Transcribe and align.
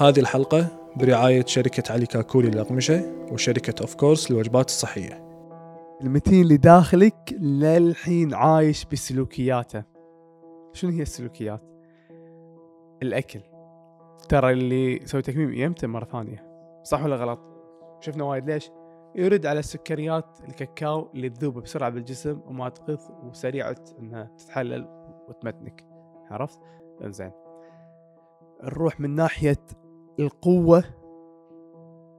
هذه 0.00 0.20
الحلقة 0.20 0.66
برعاية 0.96 1.44
شركة 1.46 1.92
علي 1.92 2.06
كاكولي 2.06 2.50
للأقمشة 2.50 3.02
وشركة 3.32 3.82
أوف 3.82 3.94
كورس 3.94 4.30
للوجبات 4.30 4.66
الصحية 4.66 5.28
المتين 6.02 6.42
اللي 6.42 6.56
داخلك 6.56 7.36
للحين 7.40 8.34
عايش 8.34 8.84
بسلوكياته. 8.84 9.84
شنو 10.72 10.90
هي 10.90 11.02
السلوكيات؟ 11.02 11.62
الأكل. 13.02 13.40
ترى 14.28 14.52
اللي 14.52 15.06
سوي 15.06 15.22
تكميم 15.22 15.52
يمتى 15.52 15.86
مرة 15.86 16.04
ثانية؟ 16.04 16.46
صح 16.84 17.04
ولا 17.04 17.16
غلط؟ 17.16 17.40
شفنا 18.00 18.24
وايد 18.24 18.50
ليش؟ 18.50 18.70
يرد 19.14 19.46
على 19.46 19.58
السكريات 19.58 20.38
الكاكاو 20.48 21.08
اللي 21.14 21.28
تذوب 21.28 21.58
بسرعة 21.58 21.90
بالجسم 21.90 22.40
وما 22.46 22.68
تغث 22.68 23.10
وسريعه 23.24 23.84
إنها 23.98 24.30
تتحلل 24.38 24.88
وتمتنك. 25.28 25.84
عرفت؟ 26.30 26.58
إنزين. 27.04 27.32
نروح 28.62 29.00
من 29.00 29.14
ناحية 29.14 29.58
القوة 30.18 30.84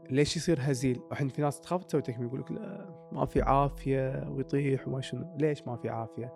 ليش 0.10 0.38
يصير 0.38 0.60
هزيل؟ 0.62 1.02
الحين 1.12 1.28
في 1.28 1.42
ناس 1.42 1.62
تخاف 1.62 1.84
تسوي 1.84 2.02
تكميم 2.02 2.28
يقول 2.28 2.40
لك 2.40 2.52
لا 2.52 2.90
ما 3.12 3.26
في 3.26 3.42
عافية 3.42 4.30
ويطيح 4.30 4.88
وما 4.88 5.02
شنو، 5.02 5.36
ليش 5.38 5.68
ما 5.68 5.76
في 5.76 5.90
عافية؟ 5.90 6.34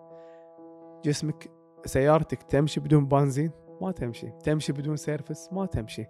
جسمك 1.04 1.50
سيارتك 1.84 2.42
تمشي 2.42 2.80
بدون 2.80 3.08
بنزين؟ 3.08 3.50
ما 3.80 3.92
تمشي، 3.92 4.30
تمشي 4.30 4.72
بدون 4.72 4.96
service؟ 4.96 5.52
ما 5.52 5.66
تمشي. 5.66 6.06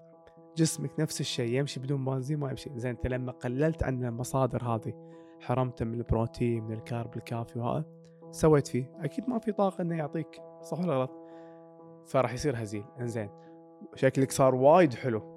جسمك 0.57 1.01
نفس 1.01 1.21
الشيء 1.21 1.55
يمشي 1.55 1.81
بدون 1.81 2.05
بنزين 2.05 2.39
ما 2.39 2.51
يمشي، 2.51 2.71
زين 2.77 2.91
انت 2.91 3.07
لما 3.07 3.33
قللت 3.33 3.83
عن 3.83 4.05
المصادر 4.05 4.63
هذه 4.65 4.93
حرمته 5.41 5.85
من 5.85 5.95
البروتين 5.95 6.65
من 6.65 6.73
ال 6.73 6.82
carb 6.82 7.17
الكافي 7.17 7.59
وهذا 7.59 7.85
سويت 8.31 8.67
فيه، 8.67 8.93
أكيد 9.01 9.29
ما 9.29 9.39
في 9.39 9.53
طاقة 9.53 9.83
إنه 9.83 9.97
يعطيك، 9.97 10.43
صح 10.63 10.81
ولا 10.81 10.95
غلط؟ 10.95 11.11
فراح 12.07 12.33
يصير 12.33 12.63
هزيل، 12.63 12.85
إنزين 13.01 13.31
شكلك 13.95 14.31
صار 14.31 14.55
وايد 14.55 14.95
حلو 14.95 15.34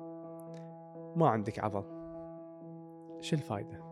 ما 1.17 1.29
عندك 1.29 1.59
عضل. 1.59 1.83
شو 3.21 3.35
الفايدة؟ 3.35 3.87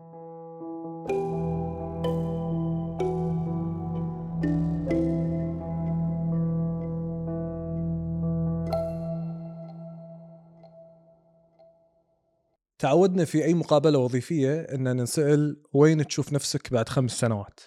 تعودنا 12.78 13.24
في 13.24 13.44
أي 13.44 13.54
مقابلة 13.54 13.98
وظيفية 13.98 14.60
أن 14.60 14.82
ننسأل 14.96 15.62
وين 15.72 16.06
تشوف 16.06 16.32
نفسك 16.32 16.72
بعد 16.72 16.88
خمس 16.88 17.10
سنوات. 17.10 17.60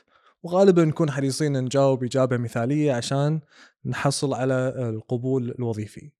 وغالبا 0.43 0.85
نكون 0.85 1.11
حريصين 1.11 1.63
نجاوب 1.63 2.03
إجابة 2.03 2.37
مثالية 2.37 2.93
عشان 2.93 3.39
نحصل 3.85 4.33
على 4.33 4.73
القبول 4.77 5.55
الوظيفي. 5.59 6.18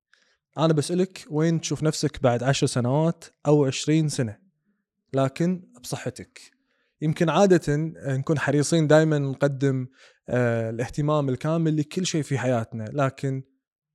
أنا 0.65 0.73
بسألك 0.73 1.25
وين 1.29 1.61
تشوف 1.61 1.83
نفسك 1.83 2.23
بعد 2.23 2.43
عشر 2.43 2.67
سنوات 2.67 3.25
أو 3.47 3.65
عشرين 3.65 4.09
سنة؟ 4.09 4.37
لكن 5.13 5.63
بصحتك. 5.83 6.41
يمكن 7.01 7.29
عادة 7.29 7.61
نكون 8.07 8.39
حريصين 8.39 8.87
دائما 8.87 9.19
نقدم 9.19 9.87
آه، 10.29 10.69
الاهتمام 10.69 11.29
الكامل 11.29 11.77
لكل 11.77 12.05
شيء 12.05 12.21
في 12.21 12.37
حياتنا 12.37 12.85
لكن 12.93 13.43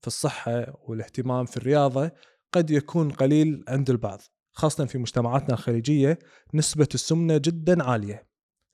في 0.00 0.06
الصحة 0.06 0.80
والاهتمام 0.84 1.46
في 1.46 1.56
الرياضة 1.56 2.10
قد 2.52 2.70
يكون 2.70 3.10
قليل 3.10 3.64
عند 3.68 3.90
البعض 3.90 4.22
خاصة 4.52 4.84
في 4.84 4.98
مجتمعاتنا 4.98 5.54
الخليجية 5.54 6.18
نسبة 6.54 6.88
السمنة 6.94 7.36
جدا 7.36 7.84
عالية. 7.84 8.26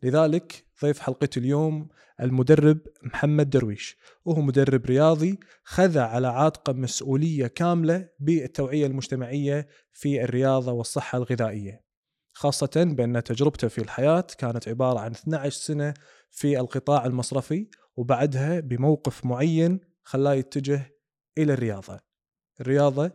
لذلك 0.03 0.65
ضيف 0.83 0.99
حلقة 0.99 1.29
اليوم 1.37 1.89
المدرب 2.21 2.79
محمد 3.03 3.51
درويش. 3.51 3.97
وهو 4.25 4.41
مدرب 4.41 4.87
رياضي 4.87 5.41
خذ 5.65 5.99
على 5.99 6.29
عاتقه 6.29 6.73
مسؤولية 6.73 7.47
كاملة 7.47 8.09
بالتوعية 8.19 8.87
المجتمعية 8.87 9.69
في 9.93 10.25
الرياضة 10.25 10.73
والصحة 10.73 11.19
الغذائية. 11.19 11.85
خاصة 12.33 12.71
بأن 12.77 13.23
تجربته 13.23 13.69
في 13.69 13.81
الحياة 13.81 14.27
كانت 14.39 14.69
عبارة 14.69 14.99
عن 15.01 15.11
12 15.11 15.57
سنة 15.57 15.95
في 16.31 16.61
القطاع 16.61 17.07
المصرفي 17.07 17.69
وبعدها 17.97 18.61
بموقف 18.61 19.25
معين 19.25 19.81
خلاه 20.03 20.35
يتجه 20.35 20.97
إلى 21.39 21.53
الرياضة. 21.53 22.01
الرياضة 22.61 23.13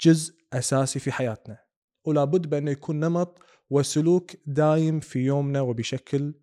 جزء 0.00 0.34
أساسي 0.52 0.98
في 0.98 1.12
حياتنا. 1.12 1.58
ولا 2.04 2.24
بد 2.24 2.46
بأنه 2.46 2.70
يكون 2.70 3.00
نمط 3.00 3.38
وسلوك 3.70 4.30
دايم 4.46 5.00
في 5.00 5.18
يومنا 5.18 5.60
وبشكل 5.60 6.34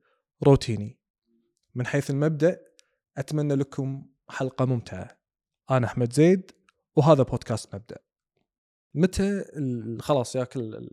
روتيني. 0.44 1.00
من 1.76 1.86
حيث 1.86 2.10
المبدأ 2.10 2.60
أتمنى 3.18 3.56
لكم 3.56 4.06
حلقة 4.30 4.66
ممتعة. 4.66 5.20
أنا 5.72 5.88
أحمد 5.88 6.14
زيد 6.14 6.52
وهذا 6.96 7.24
بودكاست 7.24 7.76
مبدأ. 7.76 7.98
متى 8.94 9.44
خلاص 10.00 10.36
ياكل 10.36 10.90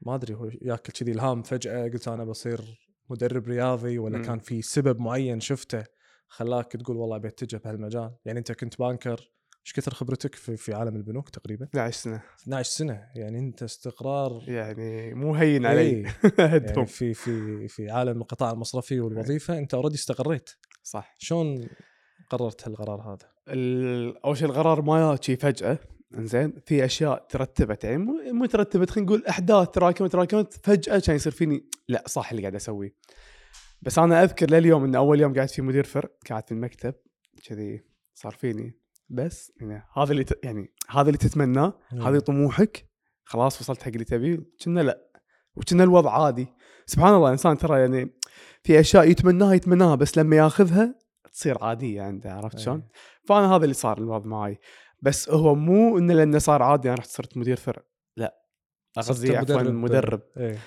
ما 0.00 0.14
أدري 0.14 0.34
هو 0.34 0.50
ياكل 0.62 0.92
كذي 0.92 1.12
الهام 1.12 1.42
فجأة 1.42 1.88
قلت 1.88 2.08
أنا 2.08 2.24
بصير 2.24 2.88
مدرب 3.10 3.48
رياضي 3.48 3.98
ولا 3.98 4.18
مم. 4.18 4.24
كان 4.24 4.38
في 4.38 4.62
سبب 4.62 5.00
معين 5.00 5.40
شفته 5.40 5.84
خلاك 6.28 6.72
تقول 6.72 6.96
والله 6.96 7.18
بتجه 7.18 7.56
بهالمجال؟ 7.56 8.14
يعني 8.24 8.38
أنت 8.38 8.52
كنت 8.52 8.78
بانكر 8.78 9.30
إيش 9.66 9.72
كثر 9.72 9.94
خبرتك 9.94 10.34
في, 10.34 10.56
في 10.56 10.74
عالم 10.74 10.96
البنوك 10.96 11.28
تقريبا؟ 11.28 11.64
12 11.64 11.98
سنة. 12.00 12.22
12 12.42 12.70
سنة 12.70 13.06
يعني 13.16 13.38
أنت 13.38 13.62
استقرار 13.62 14.44
يعني 14.48 15.14
مو 15.14 15.34
هين 15.34 15.66
علي. 15.66 15.80
إيه. 15.80 16.06
يعني 16.38 16.86
في 16.86 17.14
في 17.14 17.68
في 17.68 17.90
عالم 17.90 18.20
القطاع 18.20 18.50
المصرفي 18.50 19.00
والوظيفة 19.00 19.58
أنت 19.58 19.74
اوريدي 19.74 19.94
استقريت. 19.94 20.50
صح. 20.82 21.14
شلون 21.18 21.68
قررت 22.30 22.68
هالقرار 22.68 23.00
هذا؟ 23.00 23.32
أول 24.24 24.36
شيء 24.36 24.48
القرار 24.48 24.82
ما 24.82 25.18
شي 25.20 25.36
فجأة 25.36 25.78
إنزين 26.18 26.52
في 26.66 26.84
أشياء 26.84 27.26
ترتبت 27.30 27.84
يعني 27.84 27.96
مو 28.32 28.46
ترتبت 28.46 28.90
خلينا 28.90 29.06
نقول 29.06 29.26
أحداث 29.26 29.68
تراكمت 29.68 30.12
تراكمت 30.12 30.52
فجأة 30.52 30.98
كان 30.98 31.16
يصير 31.16 31.32
فيني 31.32 31.64
لا 31.88 32.04
صح 32.06 32.30
اللي 32.30 32.42
قاعد 32.42 32.54
أسويه. 32.54 32.94
بس 33.82 33.98
أنا 33.98 34.22
أذكر 34.22 34.50
لليوم 34.50 34.84
إن 34.84 34.94
أول 34.94 35.20
يوم 35.20 35.34
قاعد 35.34 35.48
في 35.48 35.62
مدير 35.62 35.84
فرع 35.84 36.08
قاعد 36.30 36.46
في 36.46 36.52
المكتب 36.52 36.94
كذي 37.44 37.84
صار 38.14 38.32
فيني. 38.32 38.81
بس 39.12 39.52
يعني 39.60 39.82
هذا 39.96 40.12
اللي 40.12 40.24
ت... 40.24 40.44
يعني 40.44 40.74
هذا 40.90 41.06
اللي 41.06 41.18
تتمناه 41.18 41.78
مم. 41.92 42.02
هذا 42.02 42.18
طموحك 42.18 42.86
خلاص 43.24 43.60
وصلت 43.60 43.82
حق 43.82 43.88
اللي 43.88 44.04
تبيه 44.04 44.38
كنا 44.64 44.80
لا 44.80 45.10
وكنا 45.56 45.84
الوضع 45.84 46.24
عادي. 46.24 46.46
سبحان 46.86 47.14
الله 47.14 47.26
الانسان 47.26 47.58
ترى 47.58 47.80
يعني 47.80 48.18
في 48.62 48.80
أشياء 48.80 49.10
يتمناها 49.10 49.54
يتمناها 49.54 49.94
بس 49.94 50.18
لما 50.18 50.36
ياخذها 50.36 50.94
تصير 51.32 51.64
عادية 51.64 52.02
عنده 52.02 52.32
عرفت 52.32 52.56
أي. 52.56 52.62
شلون؟ 52.62 52.88
فأنا 53.28 53.56
هذا 53.56 53.64
اللي 53.64 53.74
صار 53.74 53.98
الوضع 53.98 54.26
معي 54.26 54.58
بس 55.02 55.30
هو 55.30 55.54
مو 55.54 55.98
انه 55.98 56.14
لأنه 56.14 56.38
صار 56.38 56.62
عادي 56.62 56.88
أنا 56.88 56.96
رحت 56.96 57.08
صرت 57.08 57.36
مدير 57.36 57.56
فرع. 57.56 57.82
لا. 58.16 58.34
قصدي 58.96 59.36
عفوا 59.36 59.62
مدرب 59.62 60.22
إيه. 60.36 60.58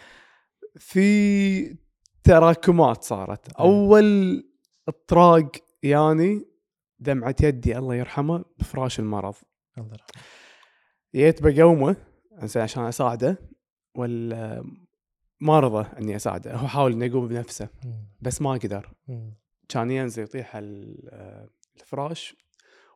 في 0.75 1.77
تراكمات 2.23 3.03
صارت. 3.03 3.51
أول 3.53 4.43
إطراق 4.87 5.51
يعني 5.83 6.54
دمعة 6.99 7.35
يدي 7.43 7.77
الله 7.77 7.95
يرحمه 7.95 8.45
بفراش 8.59 8.99
المرض 8.99 9.35
الله 9.77 9.91
يرحمه 9.91 10.23
جيت 11.15 11.43
بقومه 11.43 11.95
عشان 12.55 12.83
أساعده 12.83 13.39
ولا 13.95 14.63
ما 15.39 15.59
رضى 15.59 15.87
إني 15.99 16.15
أساعده 16.15 16.55
هو 16.55 16.67
حاول 16.67 16.93
إنه 16.93 17.05
يقوم 17.05 17.27
بنفسه. 17.27 17.69
بس 18.21 18.41
ما 18.41 18.51
قدر. 18.51 18.93
كان 19.69 19.91
ينزل 19.91 20.23
يطيح 20.23 20.55
آه، 20.55 21.49
الفراش 21.75 22.35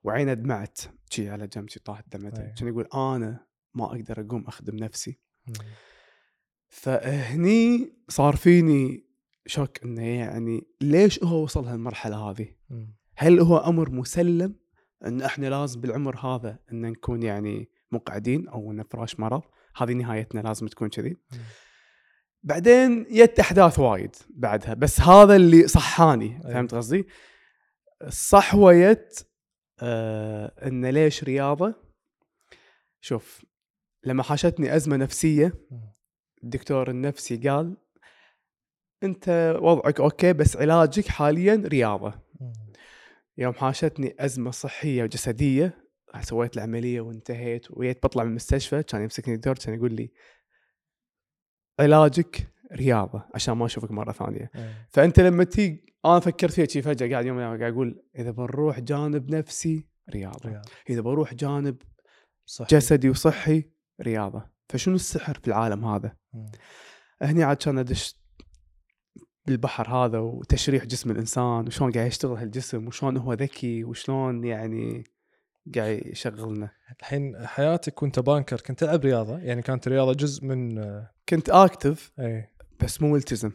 وعينه 0.03 0.33
دمعت 0.33 0.79
شي 1.09 1.29
على 1.29 1.47
جنب 1.47 1.69
شي 1.69 1.79
طاحت 1.79 2.17
دمعته 2.17 2.41
أي. 2.41 2.53
كان 2.57 2.67
يقول 2.67 2.87
أنا 2.93 3.45
ما 3.73 3.85
أقدر 3.85 4.21
أقوم 4.21 4.47
أخدم 4.47 4.75
نفسي 4.75 5.19
مم. 5.47 5.53
فهني 6.67 7.93
صار 8.09 8.35
فيني 8.35 9.05
شوك 9.45 9.83
إنه 9.83 10.07
يعني 10.07 10.67
ليش 10.81 11.23
هو 11.23 11.43
وصل 11.43 11.65
هالمرحلة 11.65 12.17
هذه؟ 12.17 12.47
مم. 12.69 12.98
هل 13.21 13.39
هو 13.39 13.57
أمر 13.57 13.89
مسلم 13.89 14.55
أن 15.05 15.21
إحنا 15.21 15.47
لازم 15.47 15.81
بالعمر 15.81 16.17
هذا 16.17 16.59
أن 16.71 16.81
نكون 16.81 17.23
يعني 17.23 17.69
مقعدين 17.91 18.47
أو 18.47 18.71
إن 18.71 18.83
فراش 18.83 19.19
مرض؟ 19.19 19.41
هذه 19.75 19.93
نهايتنا 19.93 20.39
لازم 20.39 20.67
تكون 20.67 20.89
كذي. 20.89 21.17
بعدين 22.43 23.03
جت 23.03 23.39
أحداث 23.39 23.79
وايد 23.79 24.15
بعدها 24.29 24.73
بس 24.73 25.01
هذا 25.01 25.35
اللي 25.35 25.67
صحاني. 25.67 26.41
فهمت 26.43 26.75
قصدي؟ 26.75 27.07
الصحوه 28.01 28.73
جت 28.73 29.27
آه 29.79 30.67
إن 30.67 30.85
ليش 30.85 31.23
رياضة؟ 31.23 31.75
شوف 33.01 33.45
لما 34.03 34.23
حاشتني 34.23 34.75
أزمة 34.75 34.97
نفسية. 34.97 35.53
الدكتور 36.43 36.89
النفسي 36.89 37.37
قال 37.37 37.77
أنت 39.03 39.55
وضعك 39.61 39.99
okay 39.99 40.33
بس 40.33 40.57
علاجك 40.57 41.07
حاليا 41.07 41.63
رياضة. 41.65 42.28
يوم 43.39 43.53
حاشتني 43.53 44.15
أزمة 44.19 44.51
صحية 44.51 45.03
وجسدية 45.03 45.89
سويت 46.21 46.57
العملية 46.57 47.01
وانتهيت 47.01 47.71
وجيت 47.71 48.03
بطلع 48.03 48.23
من 48.23 48.29
المستشفى 48.29 48.83
كان 48.83 49.01
يمسكني 49.01 49.33
الدكتور 49.33 49.65
كان 49.65 49.75
يقول 49.75 49.93
لي 49.93 50.11
علاجك 51.79 52.53
رياضة 52.73 53.25
عشان 53.35 53.53
ما 53.53 53.65
أشوفك 53.65 53.91
مرة 53.91 54.11
ثانية. 54.11 54.51
إيه. 54.55 54.87
فأنت 54.89 55.19
لما 55.19 55.43
تيجي 55.43 55.95
أنا 56.05 56.19
فكرت 56.19 56.51
فيها 56.51 56.65
شي 56.65 56.81
فجأة 56.81 57.09
قاعد 57.09 57.25
يوم 57.25 57.39
قاعد 57.39 57.61
أقول 57.61 58.03
إذا 58.15 58.31
بنروح 58.31 58.79
جانب 58.79 59.35
نفسي 59.35 59.87
رياضة. 60.09 60.49
رياض 60.49 60.65
إذا 60.89 61.01
بروح 61.01 61.33
جانب 61.33 61.81
صح 62.45 62.67
جسدي 62.67 63.09
وصحي 63.09 63.63
رياضة. 64.01 64.49
فشنو 64.69 64.95
السحر 64.95 65.33
في 65.33 65.47
العالم 65.47 65.85
هذا؟ 65.85 66.15
مم. 66.33 66.51
هني 67.21 67.43
عاد 67.43 67.57
كان 67.57 67.77
أدش 67.77 68.15
بالبحر 69.45 69.89
هذا 69.89 70.19
وتشريح 70.19 70.85
جسم 70.85 71.11
الإنسان 71.11 71.67
وشلون 71.67 71.91
قاعد 71.91 72.07
يشتغل 72.07 72.37
هالجسم 72.37 72.87
وشلون 72.87 73.17
هو 73.17 73.33
ذكي 73.33 73.83
وشلون 73.83 74.43
يعني 74.43 75.03
قاعد 75.75 76.01
يشغلنا. 76.05 76.71
الحين 76.99 77.47
حياتك 77.47 78.03
وانت 78.03 78.19
banker 78.19 78.61
كنت 78.61 78.79
تلعب 78.79 79.05
رياضة؟ 79.05 79.37
يعني 79.37 79.61
كانت 79.61 79.87
الرياضه 79.87 80.13
جزء 80.13 80.45
من 80.45 80.83
كنت 81.29 81.49
اكتف 81.49 82.11
إي. 82.19 82.49
بس 82.79 83.01
مو 83.01 83.13
ملتزم 83.13 83.51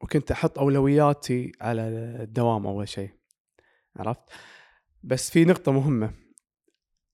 وكنت 0.00 0.30
أحط 0.30 0.58
أولوياتي 0.58 1.52
على 1.60 1.82
الدوام 2.22 2.66
أول 2.66 2.88
شيء 2.88 3.10
عرفت؟ 3.96 4.22
بس 5.02 5.30
في 5.30 5.44
نقطة 5.44 5.72
مهمة. 5.72 6.14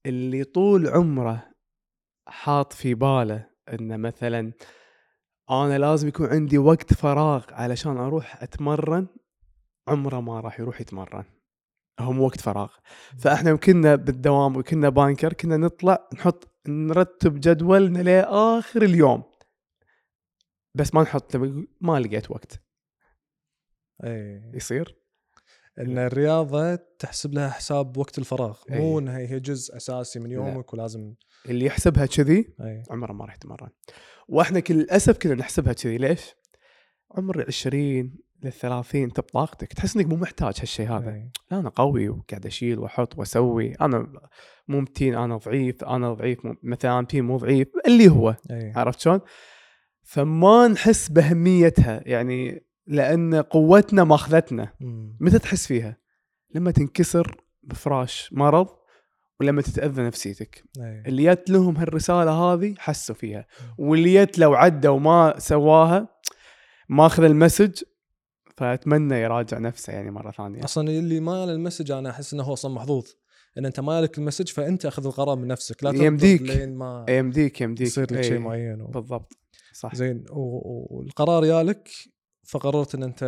اللي 0.07 0.45
طول 0.45 0.89
عمره 0.89 1.51
حاط 2.27 2.73
في 2.73 2.95
باله 2.95 3.51
إنه 3.73 3.97
مثلا 3.97 4.53
أنا 5.51 5.79
لازم 5.79 6.09
يكون 6.09 6.27
عندي 6.27 6.59
وقت 6.59 6.95
فراغ 6.95 7.45
علشان 7.53 7.97
أروح 7.97 8.43
أتمرن. 8.43 9.07
عمره 9.89 10.21
ما 10.21 10.41
راح 10.41 10.61
يروح 10.61 10.81
يتمرن. 10.81 11.25
هو 12.01 12.13
مو 12.13 12.25
وقت 12.27 12.41
فراغ. 12.41 12.73
فإحنا 13.19 13.57
كنا 13.57 13.95
بالدوام 13.95 14.57
وكنا 14.57 14.89
بانكر 14.89 15.33
كنا 15.33 15.57
نطلع 15.57 16.09
نحط 16.15 16.49
نرتب 16.69 17.41
جدولنا 17.41 17.99
لآخر 17.99 18.83
اليوم. 18.83 19.23
بس 20.75 20.95
ما 20.95 21.03
نحط 21.03 21.37
ما 21.81 22.01
لقيت 22.01 22.31
وقت. 22.31 22.63
اي 24.05 24.51
يصير؟ 24.55 24.97
إن 25.79 25.99
الرياضة 25.99 26.75
تحسب 26.75 27.35
لها 27.35 27.51
حساب 27.51 27.97
وقت 27.97 28.19
الفراغ. 28.19 28.59
مو 28.69 28.99
أي. 28.99 29.03
إنها 29.03 29.19
هي 29.19 29.41
جزء 29.41 29.77
أساسي 29.77 30.19
من 30.19 30.31
يومك 30.31 30.75
ولازم 30.75 31.15
اللي 31.49 31.67
يحسبها 31.67 32.07
كذي 32.07 32.55
اي 32.61 32.83
عمره 32.91 33.13
ما 33.13 33.25
راح 33.25 33.35
يتمرن. 33.35 33.71
وإحنا 34.29 34.61
كل 34.61 34.75
للأسف 34.75 35.19
كنا 35.19 35.35
نحسبها 35.35 35.73
كذي 35.73 35.99
ليش؟ 35.99 36.35
عمر 37.11 37.41
العشرين 37.41 38.19
للثلاثين 38.45 39.03
انت 39.03 39.21
بطاقتك 39.21 39.73
تحس 39.73 39.97
إنك 39.97 40.07
مو 40.07 40.17
محتاج 40.17 40.55
هالشيء 40.61 40.89
هذا 40.89 41.11
أي. 41.11 41.31
لا 41.51 41.61
أنا 41.61 41.69
قوي 41.69 42.09
وقاعد 42.09 42.47
أشيل 42.47 42.79
وأحط 42.79 43.19
وأسوي 43.19 43.75
أنا 43.75 44.13
مو 44.69 44.81
متين 44.81 45.15
أنا 45.15 45.37
ضعيف 45.37 45.85
أنا 45.85 46.13
ضعيف 46.13 46.39
مثلا 46.63 47.07
في 47.07 47.21
مو 47.21 47.37
ضعيف 47.37 47.69
اللي 47.87 48.09
هو 48.09 48.37
اي 48.51 48.73
عرفت 48.77 49.01
شلون؟ 49.01 49.21
فما 50.03 50.69
نحس 50.69 51.09
باهميتها 51.09 52.03
يعني 52.07 52.67
لأن 52.87 53.35
قوتنا 53.35 54.05
ماخذتنا. 54.05 54.73
متى 55.21 55.39
تحس 55.39 55.67
فيها؟ 55.67 55.97
لما 56.55 56.71
تنكسر 56.71 57.41
بفراش 57.63 58.31
مرض 58.33 58.69
ولما 59.41 59.63
تتأذى 59.63 60.03
نفسيتك. 60.03 60.65
أي. 60.81 61.03
اللي 61.07 61.35
جت 61.35 61.51
لهم 61.51 61.77
هالرسالة 61.77 62.31
هذه 62.31 62.75
حسوا 62.79 63.15
فيها. 63.15 63.47
واللي 63.79 64.25
جت 64.25 64.39
لو 64.39 64.55
عدى 64.55 64.89
وما 64.89 65.35
سواها 65.39 66.09
ماخذ 66.89 67.25
ال 67.25 67.32
message 67.32 67.83
فأتمنى 68.57 69.15
يراجع 69.15 69.59
نفسه 69.59 69.93
يعني 69.93 70.11
مرة 70.11 70.31
ثانية. 70.31 70.65
أصلا 70.65 70.89
اللي 70.89 71.21
ما 71.21 71.47
له 71.47 71.53
ال 71.53 71.57
message 71.57 71.91
أنا 71.91 72.11
أحس 72.11 72.35
إنه 72.35 72.43
هو 72.43 72.53
أصلا 72.53 72.75
محظوظ. 72.75 73.07
إن 73.59 73.67
أنت 73.67 73.81
ما 73.81 74.01
لك 74.01 74.19
ال 74.19 74.22
message 74.22 74.49
فأنت 74.49 74.87
أخذ 74.87 75.07
القرار 75.07 75.37
من 75.37 75.49
نفسك. 75.49 75.85
لا 75.85 75.91
يمديك. 75.91 76.43
لين 76.43 76.75
ما 76.75 77.07
يمديك 77.09 77.61
يمديك. 77.61 77.87
يصير 77.87 78.05
لك 78.05 78.13
إيه، 78.13 78.23
شيء 78.23 78.39
معين 78.39 78.81
و... 78.81 78.87
بالضبط. 78.87 79.33
صح. 79.73 79.95
زين 79.95 80.25
والقرار 80.31 81.45
يالك 81.45 81.89
فقررت 82.47 82.95
إن 82.95 83.03
أنت 83.03 83.25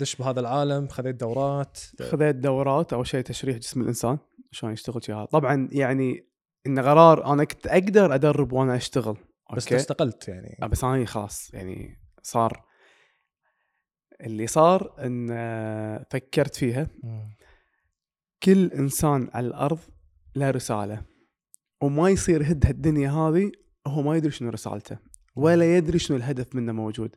دش 0.00 0.16
بهذا 0.16 0.40
العالم 0.40 0.88
خذيت 0.88 1.16
دورات. 1.16 1.78
خذيت 2.00 2.36
دورات 2.36 2.92
اول 2.92 3.06
شيء 3.06 3.20
تشريح 3.20 3.56
جسم 3.56 3.80
الإنسان 3.80 4.18
شلون 4.50 4.72
يشتغل 4.72 5.04
شي 5.04 5.12
هذا. 5.12 5.24
طبعا 5.24 5.68
يعني 5.72 6.26
إن 6.66 6.78
قرار 6.78 7.32
أنا 7.32 7.44
كنت 7.44 7.66
أقدر 7.66 8.14
أدرب 8.14 8.52
وأنا 8.52 8.76
أشتغل. 8.76 9.16
بس 9.56 9.64
أوكي؟ 9.64 9.76
استقلت 9.76 10.28
يعني. 10.28 10.58
آه، 10.62 10.66
بس 10.66 10.84
أنا 10.84 11.06
خلاص 11.06 11.54
يعني 11.54 11.98
صار 12.22 12.64
اللي 14.20 14.46
صار 14.46 14.94
إن 14.98 15.28
آه، 15.30 16.06
فكرت 16.10 16.56
فيها. 16.56 16.86
مم. 17.02 17.36
كل 18.42 18.66
إنسان 18.66 19.30
على 19.34 19.46
الأرض 19.46 19.78
له 20.36 20.50
رسالة. 20.50 21.02
وما 21.82 22.10
يصير 22.10 22.42
هد 22.42 22.66
هالدنيا 22.66 23.10
هذه 23.10 23.52
هو 23.86 24.02
ما 24.02 24.16
يدري 24.16 24.30
شنو 24.30 24.50
رسالته. 24.50 24.98
ولا 25.36 25.76
يدري 25.76 25.98
شنو 25.98 26.16
الهدف 26.16 26.54
منه 26.54 26.72
موجود. 26.72 27.16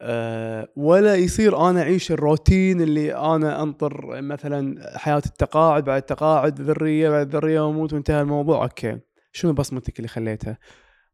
أه 0.00 0.68
ولا 0.76 1.14
يصير 1.14 1.70
أنا 1.70 1.82
أعيش 1.82 2.12
الروتين 2.12 2.80
اللي 2.80 3.14
أنا 3.14 3.62
انطر 3.62 4.22
مثلا 4.22 4.92
حياة 4.98 5.22
التقاعد 5.26 5.84
بعد 5.84 6.00
التقاعد 6.00 6.60
ذرية 6.60 7.10
بعد 7.10 7.36
ذرية 7.36 7.60
وأموت 7.60 7.92
وانتهى 7.92 8.20
الموضوع. 8.20 8.62
أوكي. 8.62 8.98
شنو 9.32 9.52
بصمتك 9.52 9.96
اللي 9.98 10.08
خليتها؟ 10.08 10.58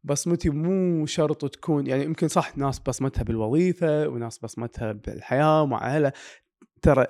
بصمتي 0.03 0.49
مو 0.49 1.05
شرط 1.05 1.45
تكون 1.45 1.87
يعني 1.87 2.03
يمكن 2.03 2.27
صح 2.27 2.57
ناس 2.57 2.79
بصمتها 2.79 3.23
بالوظيفة 3.23 4.07
وناس 4.07 4.37
بصمتها 4.37 4.91
بالحياة 4.91 5.61
ومع 5.61 5.95
أهلها. 5.95 6.13
ترى 6.81 7.05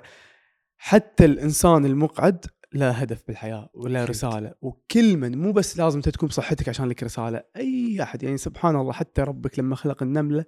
حتى 0.76 1.24
الإنسان 1.24 1.84
المقعد 1.84 2.46
له 2.74 2.90
هدف 2.90 3.22
بالحياة 3.28 3.70
وله 3.74 3.98
أكيد. 3.98 4.10
رسالة. 4.10 4.54
وكل 4.62 5.16
من 5.16 5.38
مو 5.38 5.52
بس 5.52 5.78
لازم 5.78 6.00
تكون 6.00 6.28
بصحتك 6.28 6.68
عشان 6.68 6.88
لك 6.88 7.02
رسالة 7.02 7.42
أي 7.56 8.02
أحد. 8.02 8.22
يعني 8.22 8.36
سبحان 8.36 8.76
الله 8.76 8.92
حتى 8.92 9.22
ربك 9.22 9.58
لما 9.58 9.76
خلق 9.76 10.02
النملة 10.02 10.44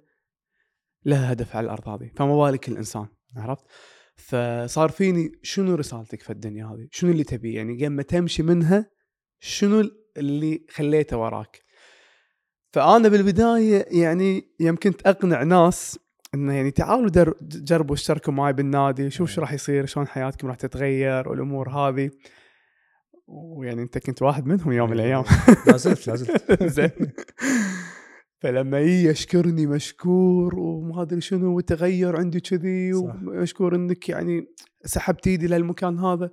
لها 1.05 1.31
هدف 1.31 1.55
على 1.55 1.65
الأرض 1.65 1.89
هذه 1.89 2.11
فما 2.15 2.37
بالك 2.37 2.69
الإنسان 2.69 3.07
عرفت؟ 3.37 3.65
فصار 4.15 4.89
فيني 4.89 5.31
شنو 5.43 5.75
رسالتك 5.75 6.21
في 6.21 6.29
الدنيا 6.29 6.65
هذه؟ 6.65 6.87
شنو 6.91 7.11
اللي 7.11 7.23
تبي 7.23 7.53
يعني 7.53 7.77
لما 7.77 8.03
تمشي 8.03 8.43
منها 8.43 8.91
شنو 9.39 9.91
اللي 10.17 10.65
خليته 10.69 11.17
وراك؟ 11.17 11.61
فأنا 12.73 13.07
بالبداية 13.09 13.85
يعني 13.91 14.55
يمكن 14.59 14.93
أقنع 15.05 15.43
ناس 15.43 15.99
إنه 16.33 16.53
يعني 16.53 16.71
تعالوا 16.71 17.09
در... 17.09 17.33
جربوا 17.41 17.95
اشتركوا 17.95 18.33
معي 18.33 18.53
بالنادي 18.53 19.09
شوف 19.09 19.31
شو 19.31 19.41
راح 19.41 19.53
يصير 19.53 19.85
شلون 19.85 20.07
حياتكم 20.07 20.47
راح 20.47 20.55
تتغير 20.55 21.29
والأمور 21.29 21.69
هذه. 21.69 22.11
ويعني 23.27 23.81
أنت 23.81 23.97
كنت 23.97 24.21
واحد 24.21 24.45
منهم 24.45 24.71
يوم 24.71 24.89
من 24.89 24.95
الأيام. 24.95 25.23
لا 25.67 25.77
زلت 25.77 26.07
لا 26.07 26.15
زلت. 26.15 26.63
زين. 26.75 26.91
فلما 28.39 28.79
يجي 28.79 29.07
يشكرني 29.07 29.67
مشكور 29.67 30.59
وما 30.59 31.01
أدري 31.01 31.21
شنو 31.21 31.57
وتغير 31.57 32.15
عندي 32.15 32.39
كذي. 32.39 32.93
ومشكور 32.93 33.75
إنك 33.75 34.09
يعني 34.09 34.47
سحبت 34.85 35.27
إيدي 35.27 35.47
للمكان 35.47 35.99
هذا 35.99 36.31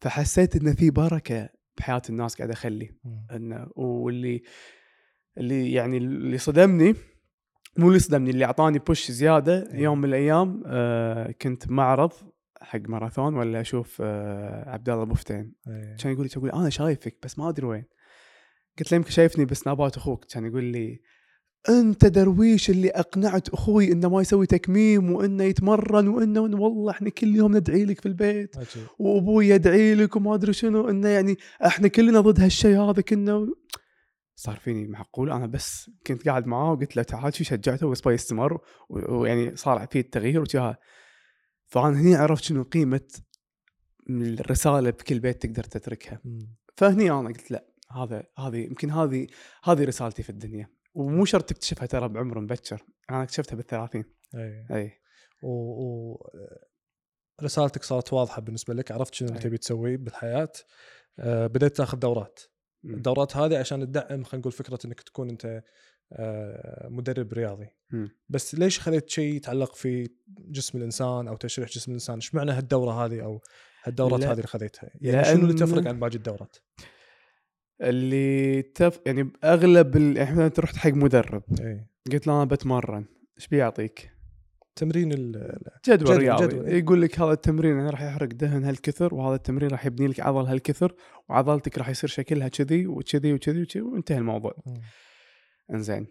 فحسيت 0.00 0.56
إن 0.56 0.74
في 0.74 0.90
بركة 0.90 1.48
بحياة 1.78 2.02
الناس 2.10 2.36
قاعد 2.36 2.50
أخلي. 2.50 2.90
انه 3.30 3.66
واللي 3.76 4.42
اللي 5.38 5.72
يعني 5.72 5.96
اللي 5.96 6.38
صدمني 6.38 6.94
مو 7.78 7.88
اللي 7.88 7.98
صدمني 7.98 8.30
اللي 8.30 8.44
أعطاني 8.44 8.78
بوش 8.78 9.10
زيادة 9.10 9.72
إيه. 9.72 9.80
يوم 9.80 9.98
من 9.98 10.04
الأيام 10.04 10.62
آه 10.66 11.30
كنت 11.42 11.70
معرض 11.70 12.12
حق 12.62 12.80
ماراثون 12.88 13.34
ولا 13.34 13.60
أشوف 13.60 13.98
آه 14.04 14.70
عبد 14.70 14.90
الله 14.90 15.04
بوفتين 15.04 15.52
أي. 15.68 15.96
كان 16.00 16.12
يقول 16.12 16.28
لي 16.36 16.52
أنا 16.52 16.70
شايفك 16.70 17.16
بس 17.22 17.38
ما 17.38 17.48
أدري 17.48 17.66
وين 17.66 17.84
قلت 18.78 18.92
له 18.92 18.96
يمكن 18.96 19.10
شايفني 19.10 19.44
بسنابات 19.44 19.96
أخوك 19.96 20.24
كان 20.24 20.46
يقول 20.46 20.64
لي 20.64 21.00
أنت 21.68 22.06
درويش 22.06 22.70
اللي 22.70 22.90
أقنعت 22.90 23.48
أخوي 23.48 23.92
إنه 23.92 24.08
ما 24.08 24.20
يسوي 24.20 24.46
تكميم 24.46 25.12
وإنه 25.12 25.44
يتمرن 25.44 26.08
وإنه, 26.08 26.40
والله 26.40 26.90
إحنا 26.90 27.10
كل 27.10 27.36
يوم 27.36 27.56
ندعي 27.56 27.84
لك 27.84 28.00
في 28.00 28.06
البيت 28.06 28.56
عجيب. 28.56 28.86
وأبوي 28.98 29.48
يدعي 29.48 29.94
لك 29.94 30.16
وما 30.16 30.34
أدري 30.34 30.52
شنو 30.52 30.88
إنه 30.88 31.08
يعني 31.08 31.36
إحنا 31.66 31.88
كلنا 31.88 32.20
ضد 32.20 32.40
هالشيء 32.40 32.80
هذا 32.80 33.02
كنا 33.02 33.46
صار 34.34 34.56
فيني 34.56 34.86
معقول 34.86 35.32
أنا 35.32 35.46
بس 35.46 35.90
كنت 36.06 36.28
قاعد 36.28 36.46
معاه 36.46 36.72
وقلت 36.72 36.96
له 36.96 37.02
تعال 37.02 37.34
شي 37.34 37.44
شجعته 37.44 37.88
بس 37.88 38.02
يستمر 38.06 38.58
ويعني 38.90 39.56
صار 39.56 39.86
في 39.90 39.98
التغيير 39.98 40.40
وجاها 40.40 40.78
فأنا 41.66 42.00
هني 42.00 42.14
عرفت 42.14 42.44
شنو 42.44 42.62
قيمة 42.62 43.08
الرسالة 44.10 44.90
بكل 44.90 45.20
بيت 45.20 45.42
تقدر 45.42 45.64
تتركها. 45.64 46.20
فهني 46.76 47.10
أنا 47.10 47.28
قلت 47.28 47.50
لا 47.50 47.71
هذا 47.94 48.24
هذه 48.38 48.56
يمكن 48.56 48.90
هذه 48.90 49.26
هذه 49.64 49.84
رسالتي 49.84 50.22
في 50.22 50.30
الدنيا 50.30 50.68
ومو 50.94 51.24
شرط 51.24 51.44
تكتشفها 51.44 51.86
ترى 51.86 52.08
بعمر 52.08 52.40
مبكر 52.40 52.84
أنا 53.10 53.22
اكتشفتها 53.22 53.56
بالثلاثين 53.56 54.04
أي. 54.34 54.66
أي 54.70 54.92
و... 55.42 55.48
و... 55.48 56.16
رسالتك 57.42 57.82
صارت 57.82 58.12
واضحة 58.12 58.42
بالنسبة 58.42 58.74
لك 58.74 58.92
عرفت 58.92 59.14
شنو 59.14 59.28
اللي. 59.28 59.40
تبي 59.40 59.58
تسويه 59.58 59.96
بالحياة 59.96 60.52
آه، 61.18 61.46
بديت 61.46 61.76
تاخذ 61.76 61.98
دورات 61.98 62.40
مم. 62.82 62.94
الدورات 62.94 63.36
هذه 63.36 63.58
عشان 63.58 63.80
تدعم 63.86 64.24
خلينا 64.24 64.40
نقول 64.40 64.52
فكرة 64.52 64.78
إنك 64.84 65.00
تكون 65.00 65.30
أنت 65.30 65.62
آه، 66.12 66.88
مدرب 66.88 67.32
رياضي 67.32 67.68
مم. 67.90 68.08
بس 68.28 68.54
ليش 68.54 68.80
خليت 68.80 69.10
شيء 69.10 69.34
يتعلق 69.34 69.74
في 69.74 70.08
جسم 70.28 70.78
الإنسان 70.78 71.28
أو 71.28 71.36
تشريح 71.36 71.68
جسم 71.68 71.90
الإنسان 71.90 72.14
إيش 72.14 72.34
معنى 72.34 72.52
هالدورة 72.52 73.04
هذه 73.04 73.24
أو 73.24 73.40
هالدورات. 73.84 74.24
هذه 74.24 74.32
اللي 74.32 74.46
خذيتها 74.46 74.90
يعني 75.00 75.24
شنو 75.24 75.42
اللي 75.42 75.54
تفرق 75.54 75.88
عن 75.88 76.00
باقي 76.00 76.16
الدورات 76.16 76.56
اللي 77.82 78.62
تف 78.62 79.00
يعني 79.06 79.30
أغلب 79.44 79.96
ال... 79.96 80.18
إحنا 80.18 80.46
أنت 80.46 80.60
رحت 80.60 80.76
حق 80.76 80.90
مدرب. 80.90 81.42
إي. 81.60 81.86
قلت 82.12 82.26
له 82.26 82.36
أنا 82.36 82.44
بتمرن. 82.44 83.04
إيش 83.38 83.48
بيعطيك؟ 83.48 84.10
تمرين 84.76 85.12
ال- 85.12 85.58
جدول, 85.88 86.16
رياضي. 86.16 86.46
جدول. 86.46 86.68
يقول 86.68 87.02
لك 87.02 87.20
هذا 87.20 87.32
التمرين 87.32 87.76
يعني 87.76 87.90
راح 87.90 88.02
يحرق 88.02 88.28
دهن 88.28 88.64
هالكثر 88.64 89.14
وهذا 89.14 89.34
التمرين 89.34 89.70
راح 89.70 89.86
يبني 89.86 90.06
لك 90.06 90.20
عضل 90.20 90.46
هالكثر 90.46 90.94
وعضلتك 91.28 91.78
راح 91.78 91.88
يصير 91.88 92.10
شكلها 92.10 92.48
كذي 92.48 92.86
وكذي 92.86 93.32
وكذي 93.32 93.62
وكذي 93.62 93.82
وانتهى 93.82 94.18
الموضوع. 94.18 94.54
إنزين. 95.70 96.06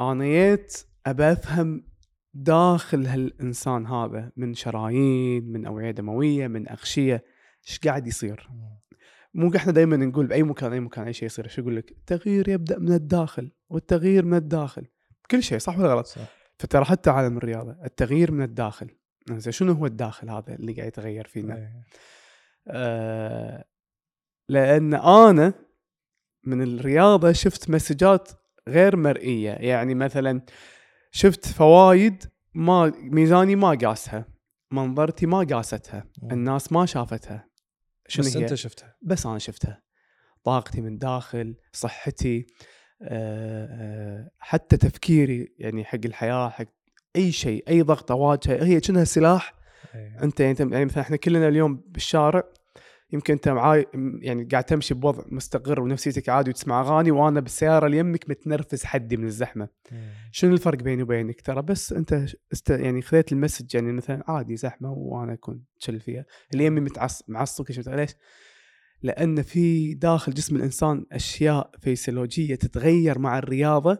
أنا 0.00 0.24
جيت 0.24 0.84
أبى 1.06 1.32
أفهم 1.32 1.84
داخل 2.34 3.06
هالإنسان 3.06 3.86
هذا 3.86 4.32
من 4.36 4.54
شرايين 4.54 5.44
من 5.52 5.66
أوعية 5.66 5.90
دموية 5.90 6.46
من 6.46 6.68
أغشية 6.68 7.24
إيش 7.68 7.78
قاعد 7.78 8.06
يصير؟ 8.06 8.48
مو 9.34 9.56
إحنا 9.56 9.72
دائما 9.72 9.96
نقول 9.96 10.26
بأي 10.26 10.42
مكان 10.42 10.72
أي 10.72 10.80
مكان 10.80 11.06
أي 11.06 11.12
شيء 11.12 11.26
يصير. 11.26 11.44
إيش 11.44 11.58
يقول 11.58 11.76
لك؟ 11.76 11.90
التغيير 11.90 12.48
يبدأ 12.48 12.78
من 12.78 12.92
الداخل 12.92 13.50
والتغيير 13.68 14.24
من 14.24 14.34
الداخل. 14.34 14.86
كل 15.30 15.42
شيء 15.42 15.58
صح 15.58 15.78
ولا 15.78 15.94
غلط؟ 15.94 16.06
صح. 16.06 16.28
فترى 16.58 16.84
حتى 16.84 17.10
عالم 17.10 17.36
الرياضة 17.36 17.76
التغيير 17.84 18.32
من 18.32 18.42
الداخل. 18.42 18.90
زين 19.30 19.52
شنو 19.52 19.72
هو 19.72 19.86
الداخل 19.86 20.30
هذا 20.30 20.54
اللي 20.54 20.72
قاعد 20.72 20.88
يتغير 20.88 21.26
فينا؟ 21.26 21.54
إيه. 21.56 21.84
آه 22.68 23.64
لأن 24.48 24.94
أنا 24.94 25.54
من 26.44 26.62
الرياضة 26.62 27.32
شفت 27.32 27.70
مسجات 27.70 28.28
غير 28.68 28.96
مرئية. 28.96 29.50
يعني 29.50 29.94
مثلا 29.94 30.40
شفت 31.10 31.46
فوايد 31.46 32.24
ما 32.54 32.92
ميزاني 32.96 33.56
ما 33.56 33.70
قاسها 33.70 34.24
منظرتي 34.70 35.26
ما 35.26 35.38
قاستها 35.38 36.04
الناس 36.32 36.72
ما 36.72 36.86
شافتها. 36.86 37.53
شنو 38.08 38.24
بس 38.24 38.36
هي؟ 38.36 38.42
أنت 38.42 38.54
شفتها؟ 38.54 38.96
بس 39.02 39.26
أنا 39.26 39.38
شفتها. 39.38 39.82
طاقتي 40.44 40.80
من 40.80 40.98
داخل 40.98 41.56
صحتي 41.72 42.46
آه، 43.02 43.68
آه، 43.70 44.30
حتى 44.38 44.76
تفكيري 44.76 45.54
يعني 45.58 45.84
حق 45.84 45.98
الحياة 46.04 46.48
حق 46.48 46.66
أي 47.16 47.32
شيء 47.32 47.64
أي 47.68 47.82
ضغط 47.82 48.10
اواجهه 48.12 48.64
هي 48.64 48.80
كأنها 48.80 49.04
سلاح. 49.04 49.54
إيه. 49.94 50.22
أنت 50.22 50.40
يعني, 50.40 50.54
أنت- 50.56 50.72
يعني 50.72 50.84
مثلا 50.84 51.00
إحنا 51.02 51.16
كلنا 51.16 51.48
اليوم 51.48 51.76
بالشارع 51.88 52.42
يمكن 53.14 53.32
انت 53.32 53.48
معاي 53.48 53.86
يعني 54.20 54.44
قاعد 54.44 54.64
تمشي 54.64 54.94
بوضع 54.94 55.24
مستقر 55.28 55.80
ونفسيتك 55.80 56.28
عادي 56.28 56.50
وتسمع 56.50 56.80
أغاني 56.80 57.10
وأنا 57.10 57.40
بالسياره 57.40 57.86
اللي 57.86 57.98
يمك 57.98 58.30
متنرفز 58.30 58.84
حدي 58.84 59.16
من 59.16 59.24
الزحمة. 59.24 59.68
إيه. 59.92 60.12
شنو 60.32 60.52
الفرق 60.52 60.82
بيني 60.82 61.02
وبينك؟ 61.02 61.40
ترى 61.40 61.62
بس 61.62 61.92
انت 61.92 62.26
است 62.52 62.70
يعني 62.70 63.02
خذيت 63.02 63.32
المسج 63.32 63.74
يعني 63.74 63.92
مثلا 63.92 64.24
عادي 64.28 64.56
زحمة 64.56 64.92
وأنا 64.92 65.32
أكون 65.32 65.64
تشل 65.80 66.00
فيها. 66.00 66.24
اللي 66.52 66.64
يمي 66.64 66.80
متعص 66.80 67.22
معصب 67.28 67.64
ليش؟ 67.86 68.14
لأن 69.02 69.42
في 69.42 69.94
داخل 69.94 70.34
جسم 70.34 70.56
الإنسان 70.56 71.06
أشياء 71.12 71.70
فيسيولوجية 71.80 72.54
تتغير 72.54 73.18
مع 73.18 73.38
الرياضة. 73.38 73.98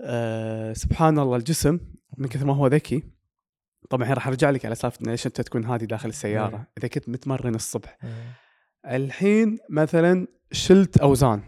آه 0.00 0.72
سبحان 0.72 1.18
الله 1.18 1.36
الجسم 1.36 1.80
من 2.18 2.28
كثر 2.28 2.46
ما 2.46 2.54
هو 2.54 2.66
ذكي 2.66 3.19
طبعا 3.90 4.02
الحين 4.02 4.14
راح 4.14 4.28
أرجع 4.28 4.50
لك 4.50 4.66
على 4.66 4.74
سالفة 4.74 4.98
ليش 5.02 5.26
أنت 5.26 5.40
تكون 5.40 5.64
هادي 5.64 5.86
داخل 5.86 6.08
السيارة. 6.08 6.56
إيه. 6.56 6.70
إذا 6.78 6.88
كنت 6.88 7.08
متمرن 7.08 7.54
الصبح. 7.54 7.98
إيه. 8.04 8.96
الحين 8.96 9.58
مثلا 9.70 10.26
شلت 10.52 10.98
أوزان. 10.98 11.42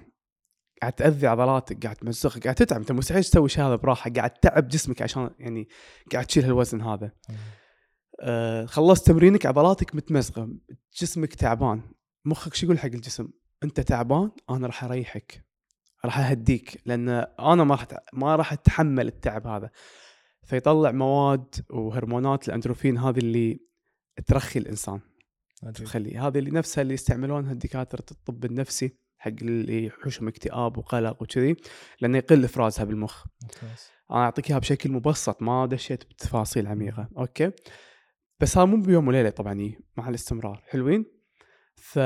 قاعد 0.81 0.93
تأذي 0.93 1.27
عضلاتك 1.27 1.83
قاعد 1.85 1.97
تمزقها 1.97 2.41
قاعد 2.41 2.55
تتعب. 2.55 2.81
أنت 2.81 2.93
مستحيل 2.93 3.25
تسوي 3.25 3.49
شيء 3.49 3.65
هذا 3.65 3.77
براحة. 3.77 4.11
قاعد 4.11 4.31
تعب 4.31 4.69
جسمك 4.69 5.03
عشان 5.03 5.31
يعني 5.39 5.69
قاعد 6.13 6.27
تشيل 6.27 6.45
هالوزن 6.45 6.81
هذا. 6.81 7.13
إيه. 7.31 7.37
آه 8.21 8.65
خلصت 8.67 9.07
تمرينك 9.07 9.47
عضلاتك 9.47 9.95
متمزقة. 9.95 10.49
جسمك 11.01 11.35
تعبان. 11.35 11.83
مخك 12.25 12.55
شو 12.55 12.67
يقول 12.67 12.79
حق 12.79 12.87
الجسم؟ 12.87 13.29
أنت 13.63 13.81
تعبان 13.81 14.31
أنا 14.51 14.67
راح 14.67 14.85
أريحك. 14.85 15.45
راح 16.05 16.19
أهديك. 16.19 16.83
لأن 16.87 17.09
أنا 17.41 17.65
ما 17.65 17.75
راح 17.75 17.87
ما 18.13 18.37
راح 18.37 18.53
أتحمل 18.53 19.07
التعب 19.07 19.47
هذا. 19.47 19.71
فيطلع 20.47 20.93
مواد 20.93 21.55
وهرمونات 21.71 22.49
الأندروفين 22.49 22.99
هذه 22.99 23.19
اللي 23.19 23.61
ترخي 24.27 24.59
الإنسان. 24.59 25.01
عجيب. 25.63 25.87
تخلي 25.87 26.19
هذه 26.19 26.39
اللي 26.39 26.51
نفسها 26.51 26.83
اللي 26.83 26.95
يستعملونها 26.95 27.53
دكاتره 27.53 28.05
الطب 28.11 28.45
النفسي 28.45 28.99
حق 29.19 29.33
اللي 29.43 29.87
يحوشهم 29.87 30.29
اكتئاب 30.29 30.79
وقلق 30.79 31.23
وكذي 31.23 31.57
لأنه 32.01 32.19
يقل 32.19 32.45
إفرازها 32.45 32.85
بالمخ. 32.85 33.25
ممتاز. 33.43 33.89
أنا 34.11 34.25
أعطيك 34.25 34.51
إياها 34.51 34.59
بشكل 34.59 34.93
مبسط 34.93 35.43
ما 35.43 35.67
دشيت 35.67 36.05
بتفاصيل 36.05 36.67
عميقة. 36.67 37.09
okay؟ 37.19 37.51
بس 38.41 38.59
هذا 38.59 38.65
مو 38.67 38.83
بيوم 38.83 39.09
وليلة 39.09 39.31
طبعا 39.31 39.73
مع 39.97 40.09
الاستمرار. 40.09 40.63
حلوين؟ 40.69 41.05
ف 41.77 41.99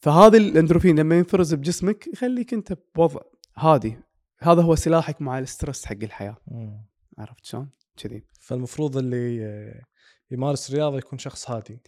فهذا 0.00 0.36
الأندروفين 0.36 0.98
لما 0.98 1.18
ينفرز 1.18 1.54
بجسمك 1.54 2.06
يخليك 2.06 2.54
أنت 2.54 2.78
بوضع 2.94 3.20
هادي. 3.56 3.98
هذا 4.44 4.62
هو 4.62 4.74
سلاحك 4.74 5.22
مع 5.22 5.38
ال 5.38 5.45
stress 5.45 5.84
حق 5.84 5.96
الحياة 6.02 6.36
مم. 6.46 6.84
عرفت 7.18 7.44
شلون؟ 7.44 7.70
كذي 7.96 8.24
فالمفروض 8.40 8.96
اللي 8.96 9.84
يمارس 10.30 10.70
رياضة 10.70 10.98
يكون 10.98 11.18
شخص 11.18 11.50
هادي 11.50 11.82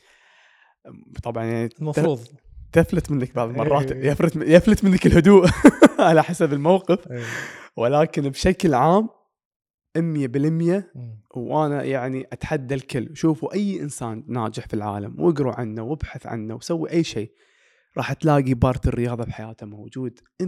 طبعا 1.23 1.45
يعني 1.45 1.69
المفروض 1.81 2.27
تفلت 2.73 3.11
منك 3.11 3.35
بعض 3.35 3.49
المرات 3.49 3.93
إيه. 3.93 4.11
يفلت 4.11 4.37
يفلت 4.37 4.85
منك 4.85 5.07
الهدوء 5.07 5.47
على 5.99 6.23
حسب 6.23 6.53
الموقف 6.53 7.11
إيه. 7.11 7.25
ولكن 7.77 8.29
بشكل 8.29 8.75
عام 8.75 9.09
100% 9.99 9.99
مم. 9.99 10.83
وأنا 11.37 11.83
يعني 11.83 12.27
أتحدى 12.33 12.75
الكل 12.75 13.17
شوفوا 13.17 13.55
أي 13.55 13.81
إنسان 13.81 14.25
ناجح 14.29 14.67
في 14.67 14.75
العالم 14.75 15.21
واقروا 15.21 15.53
عنه 15.53 15.83
وابحث 15.83 16.27
عنه 16.27 16.55
وسوي 16.55 16.91
أي 16.91 17.05
شيء 17.05 17.33
راح 17.97 18.13
تلاقي 18.13 18.55
part 18.55 18.87
الرياضة 18.87 19.25
بحياته 19.25 19.67
موجود 19.67 20.21
100% 20.43 20.47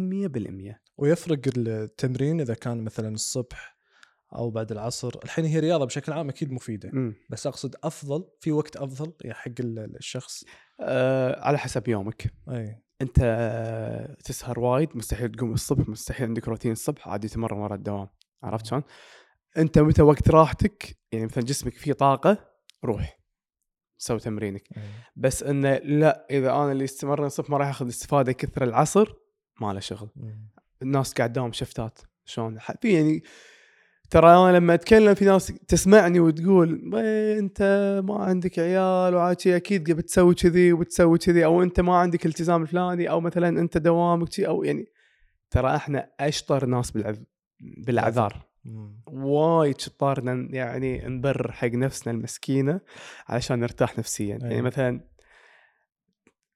ويفرق 0.99 1.39
التمرين 1.57 2.41
إذا 2.41 2.55
كان 2.55 2.85
مثلا 2.85 3.09
الصبح 3.09 3.79
أو 4.35 4.51
بعد 4.51 4.73
العصر. 4.73 5.19
الحين 5.25 5.45
هي 5.45 5.59
رياضة 5.61 5.85
بشكل 5.85 6.13
عام 6.13 6.29
أكيد 6.29 6.53
مفيدة 6.53 6.89
امم 6.89 7.15
بس 7.31 7.47
أقصد 7.47 7.77
أفضل 7.85 8.25
في 8.41 8.53
وقت 8.53 8.77
أفضل 8.77 9.13
يا 9.25 9.35
حق 9.35 9.51
ال- 9.61 9.97
الشخص؟ 9.97 10.45
آه 10.81 11.41
على 11.41 11.59
حسب 11.59 11.89
يومك. 11.89 12.35
أي. 12.51 12.83
أنت 13.03 13.19
آه، 13.23 14.15
تسهر 14.25 14.61
وايد 14.61 14.97
مستحيل 14.97 15.33
تقوم 15.33 15.53
الصبح 15.53 15.89
مستحيل 15.89 16.27
عندك 16.27 16.49
روتين 16.49 16.73
الصبح 16.73 17.09
عادي 17.09 17.29
تمرن 17.29 17.59
ورا 17.59 17.75
الدوام. 17.75 18.09
عرفت 18.43 18.67
شلون؟ 18.67 18.83
أنت 19.59 19.79
متى 19.79 20.03
وقت 20.03 20.31
راحتك؟ 20.31 20.97
يعني 21.13 21.25
مثلا 21.27 21.45
جسمك 21.45 21.73
فيه 21.75 21.93
طاقة 21.93 22.49
روح 22.85 23.19
سوي 23.99 24.19
تمرينك. 24.19 24.63
إي. 24.77 24.83
بس 25.17 25.43
إنه 25.43 25.77
لا 25.77 26.27
إذا 26.31 26.51
أنا 26.51 26.73
اللي 26.73 26.85
استمرن 26.85 27.25
الصبح 27.25 27.51
ما 27.51 27.57
راح 27.57 27.69
آخذ 27.69 27.89
استفادة 27.89 28.33
كثر 28.33 28.65
العصر 28.65 29.15
ما 29.61 29.73
له 29.73 29.81
شغل. 29.81 30.09
الناس 30.83 31.13
قاعد 31.13 31.33
تداوم 31.33 31.53
شفتات 31.53 31.99
شلون 32.25 32.59
في 32.81 32.93
يعني 32.93 33.23
ترى 34.11 34.31
أنا 34.31 34.57
لما 34.57 34.75
أتكلم 34.75 35.15
في 35.15 35.25
ناس 35.25 35.47
تسمعني 35.47 36.21
وتقول 36.21 36.91
"بي 36.91 37.39
أنت 37.39 37.63
ما 38.05 38.25
عندك 38.25 38.59
عيال 38.59 39.15
وعاد 39.15 39.41
شي 39.41 39.57
أكيد 39.57 39.91
بتسوي 39.91 40.35
كذي 40.35 40.73
وبتسوي 40.73 41.19
كذي 41.19 41.45
أو 41.45 41.63
أنت 41.63 41.81
ما 41.81 41.97
عندك 41.97 42.27
التزام 42.27 42.63
الفلاني 42.63 43.11
أو 43.11 43.21
مثلا 43.21 43.49
أنت 43.49 43.79
دوامك 43.79 44.41
أو 44.41 44.65
يعني 44.65 44.87
ترى 45.51 45.77
إحنا 45.77 46.11
أشطر 46.21 46.67
ناس 46.67 46.91
بالعذ... 46.91 47.19
بالأعذار. 47.61 48.49
وايد 49.07 49.81
شطارنا 49.81 50.49
يعني 50.51 51.07
نبرر 51.07 51.53
حق 51.53 51.69
نفسنا 51.69 52.13
المسكينة 52.13 52.81
علشان 53.29 53.61
نرتاح 53.61 53.99
نفسيا 53.99 54.37
يعني 54.37 54.55
أي. 54.55 54.63
مثلا 54.63 55.01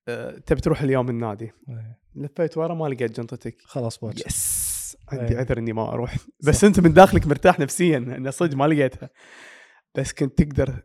آه، 0.08 0.38
تبي 0.38 0.60
تروح 0.60 0.82
اليوم 0.82 1.08
النادي 1.08 1.52
إي. 1.68 1.94
لفيت 2.14 2.58
ورا 2.58 2.74
ما 2.74 2.86
لقيت 2.88 3.20
جنطتك. 3.20 3.56
خلاص 3.64 3.98
باكر 3.98 4.26
يس 4.26 4.96
عندي 5.12 5.34
أي. 5.34 5.38
عذر 5.38 5.58
إني 5.58 5.72
ما 5.72 5.92
أروح. 5.92 6.16
بس 6.44 6.56
صح. 6.60 6.64
أنت 6.64 6.80
من 6.80 6.92
داخلك 6.92 7.26
مرتاح 7.26 7.60
نفسيا 7.60 7.98
انه 7.98 8.30
صدق 8.30 8.56
ما 8.56 8.64
لقيتها. 8.64 9.10
بس 9.94 10.12
كنت 10.12 10.42
تقدر 10.42 10.82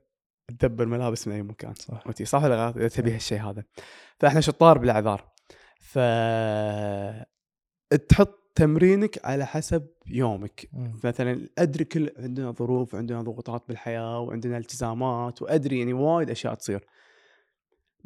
تدبر 0.48 0.86
ملابس 0.86 1.28
من 1.28 1.34
أي 1.34 1.44
مكان. 1.44 1.74
صح. 1.74 2.08
وتي 2.08 2.26
صح 2.26 2.44
ولا 2.44 2.66
غلط؟ 2.66 2.78
إذا 2.78 2.88
تبي 2.88 3.10
أي. 3.10 3.16
هالشيء 3.16 3.42
هذا. 3.42 3.64
فإحنا 4.20 4.42
شطار 4.42 4.78
بالأعذار. 4.78 5.32
ف 5.80 6.00
تحط 8.10 8.52
تمرينك 8.56 9.26
على 9.26 9.46
حسب 9.46 9.88
يومك. 10.08 10.70
مم. 10.74 11.00
مثلا 11.04 11.50
أدري 11.58 11.86
كل 11.86 12.12
عندنا 12.18 12.52
ظروف 12.52 12.94
وعندنا 12.94 13.22
ضغوطات 13.22 13.64
بالحياة 13.68 14.20
وعندنا 14.20 14.58
التزامات 14.58 15.42
وأدري 15.42 15.80
يعني 15.80 15.94
وايد 15.94 16.30
أشياء 16.30 16.54
تصير. 16.54 16.86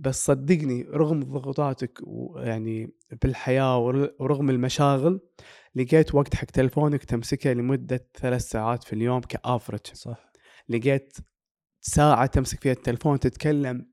بس 0.01 0.25
صدقني 0.25 0.83
رغم 0.83 1.19
ضغوطاتك 1.23 1.99
ويعني 2.03 2.93
بالحياة 3.21 3.77
ور- 3.77 4.13
ورغم 4.19 4.49
المشاغل 4.49 5.19
لقيت 5.75 6.15
وقت 6.15 6.35
حق 6.35 6.45
تلفونك 6.45 7.03
تمسكه 7.03 7.53
لمدة 7.53 8.07
ثلاث 8.17 8.41
ساعات 8.41 8.83
في 8.83 8.93
اليوم 8.93 9.19
كافرج 9.21 9.79
صح. 9.93 10.31
لقيت 10.69 11.17
ساعة 11.81 12.25
تمسك 12.25 12.59
فيها 12.61 12.71
التلفون 12.71 13.19
تتكلم 13.19 13.85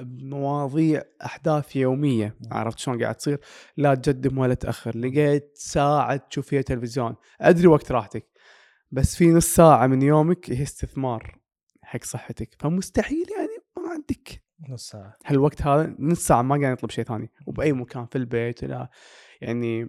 بمواضيع 0.00 1.02
أحداث 1.24 1.76
يومية. 1.76 2.36
عرفت 2.52 2.78
شلون 2.78 3.02
قاعد 3.02 3.14
تصير؟ 3.14 3.40
لا 3.76 3.94
تقدم 3.94 4.38
ولا 4.38 4.54
تأخر. 4.54 4.96
لقيت 4.98 5.52
ساعة 5.54 6.16
تشوف 6.16 6.46
فيها 6.48 6.62
تلفزيون. 6.62 7.14
أدري 7.40 7.66
وقت 7.66 7.92
راحتك 7.92 8.26
بس 8.90 9.16
في 9.16 9.28
نص 9.30 9.46
ساعة 9.54 9.86
من 9.86 10.02
يومك 10.02 10.50
هي 10.50 10.62
استثمار 10.62 11.38
حق 11.82 12.04
صحتك. 12.04 12.54
فمستحيل 12.58 13.26
يعني 13.38 13.86
ما 13.86 13.92
عندك 13.92 14.43
نص 14.68 14.88
ساعة. 14.88 15.16
هالوقت 15.26 15.62
هذا 15.62 15.96
نص 15.98 16.26
ساعة 16.26 16.42
ما 16.42 16.60
قاعد 16.60 16.72
يطلب 16.72 16.90
شيء 16.90 17.04
ثاني. 17.04 17.30
وبأي 17.46 17.72
مكان 17.72 18.06
في 18.06 18.18
البيت 18.18 18.64
لا 18.64 18.90
يعني 19.40 19.88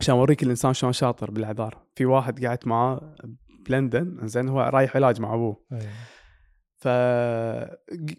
عشان 0.00 0.14
أوريك 0.14 0.42
الإنسان 0.42 0.72
شلون 0.72 0.92
شاطر 0.92 1.30
بالإعذار. 1.30 1.86
في 1.94 2.06
واحد 2.06 2.44
قعدت 2.46 2.66
معاه 2.66 3.14
بلندن 3.68 4.26
زين 4.26 4.48
هو 4.48 4.60
رايح 4.60 4.96
علاج 4.96 5.20
مع 5.20 5.34
أبوه. 5.34 5.64
إيه. 5.72 5.90
ف 6.76 6.88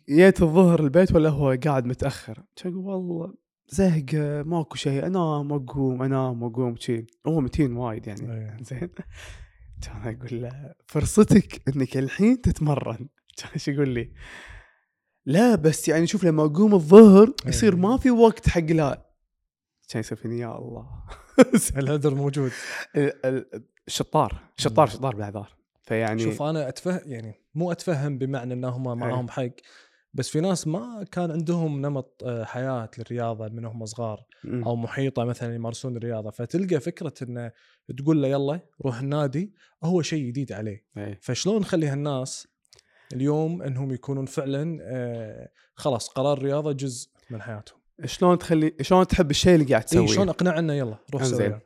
جيت 0.10 0.42
الظهر 0.42 0.80
البيت 0.80 1.16
ولا 1.16 1.30
هو 1.30 1.58
قاعد 1.66 1.86
متأخر. 1.86 2.44
كان 2.56 2.72
يقول 2.72 2.86
والله 2.86 3.34
زهق 3.68 4.14
ماكو 4.46 4.76
شيء 4.76 5.06
انام 5.08 5.54
أقوم 5.54 6.04
انام 6.04 6.44
أقوم. 6.44 6.76
شي 6.76 7.06
هو 7.28 7.42
متين 7.42 7.78
وايد 7.78 8.08
يعني. 8.08 8.34
إيه. 8.34 8.58
زين. 8.70 8.90
كان 9.82 10.16
أقول 10.16 10.42
له 10.42 10.74
فرصتك 10.86 11.62
إنك 11.68 11.98
الحين 11.98 12.42
تتمرن. 12.42 13.10
كان 13.38 13.50
إيش 13.54 13.68
يقول 13.68 13.90
لي. 13.90 14.12
لا 15.26 15.56
بس 15.56 15.88
يعني 15.88 16.08
شوف 16.08 16.24
لما 16.24 16.46
أقوم 16.46 16.74
الظهر 16.74 17.34
يصير 17.46 17.74
إيه. 17.74 17.80
ما 17.80 17.98
في 17.98 18.12
وقت 18.12 18.50
حق 18.50 18.62
لا 18.62 19.06
كان 19.90 20.00
يصير 20.00 20.18
فيني 20.18 20.40
يا 20.40 20.58
الله 20.58 20.88
الهدر 21.78 22.16
موجود 22.16 22.52
ال- 22.96 23.26
ال- 23.26 23.64
الشطار 23.88 24.42
شطار. 24.58 24.88
شطار 24.88 25.16
بالأعذار 25.16 25.50
فيعني 25.82 26.24
شوف 26.24 26.42
أنا 26.42 26.70
اتفهم 26.70 27.00
يعني 27.06 27.34
مو 27.56 27.72
أتفهم 27.72 28.18
بمعنى 28.18 28.54
انهم 28.54 28.98
معاهم 29.00 29.30
حق 29.30 29.50
بس 30.14 30.30
في 30.30 30.42
ناس 30.42 30.68
ما 30.68 31.06
كان 31.12 31.32
عندهم 31.32 31.82
نمط 31.82 32.24
آه، 32.26 32.44
حياة 32.44 32.90
للرياضة 32.98 33.48
من 33.48 33.66
هم 33.66 33.86
صغار. 33.86 34.24
أو 34.46 34.76
محيطة 34.76 35.24
مثلا 35.24 35.56
يمارسون 35.56 35.98
الرياضة 35.98 36.30
فتلقى 36.32 36.80
فكرة 36.80 37.14
انه 37.22 37.52
تقول 37.98 38.22
له 38.22 38.28
يلا 38.28 38.60
روح 38.86 39.00
النادي 39.00 39.54
هو 39.84 40.02
شيء 40.02 40.28
جديد 40.28 40.52
عليه 40.52 40.86
إيه. 40.98 41.20
فشلون 41.22 41.62
نخلي 41.62 41.88
هالناس 41.88 42.48
اليوم 43.14 43.62
انهم 43.62 43.92
يكونون 43.92 44.26
فعلا 44.26 44.78
آه، 44.82 45.50
خلاص 45.76 46.10
قرار 46.10 46.38
الرياضه 46.38 46.72
جزء 46.72 47.10
من 47.30 47.42
حياتهم 47.42 47.78
شلون 48.06 48.38
تخلي 48.38 48.74
شلون 48.82 49.08
تحب 49.08 49.32
الشيء 49.32 49.56
اللي 49.56 49.66
قاعد 49.66 49.84
تسويه 49.84 50.08
شلون 50.08 50.30
اقنعه 50.30 50.60
إنه 50.60 50.74
يلا 50.74 50.98
روح. 51.14 51.24
سوي 51.24 51.60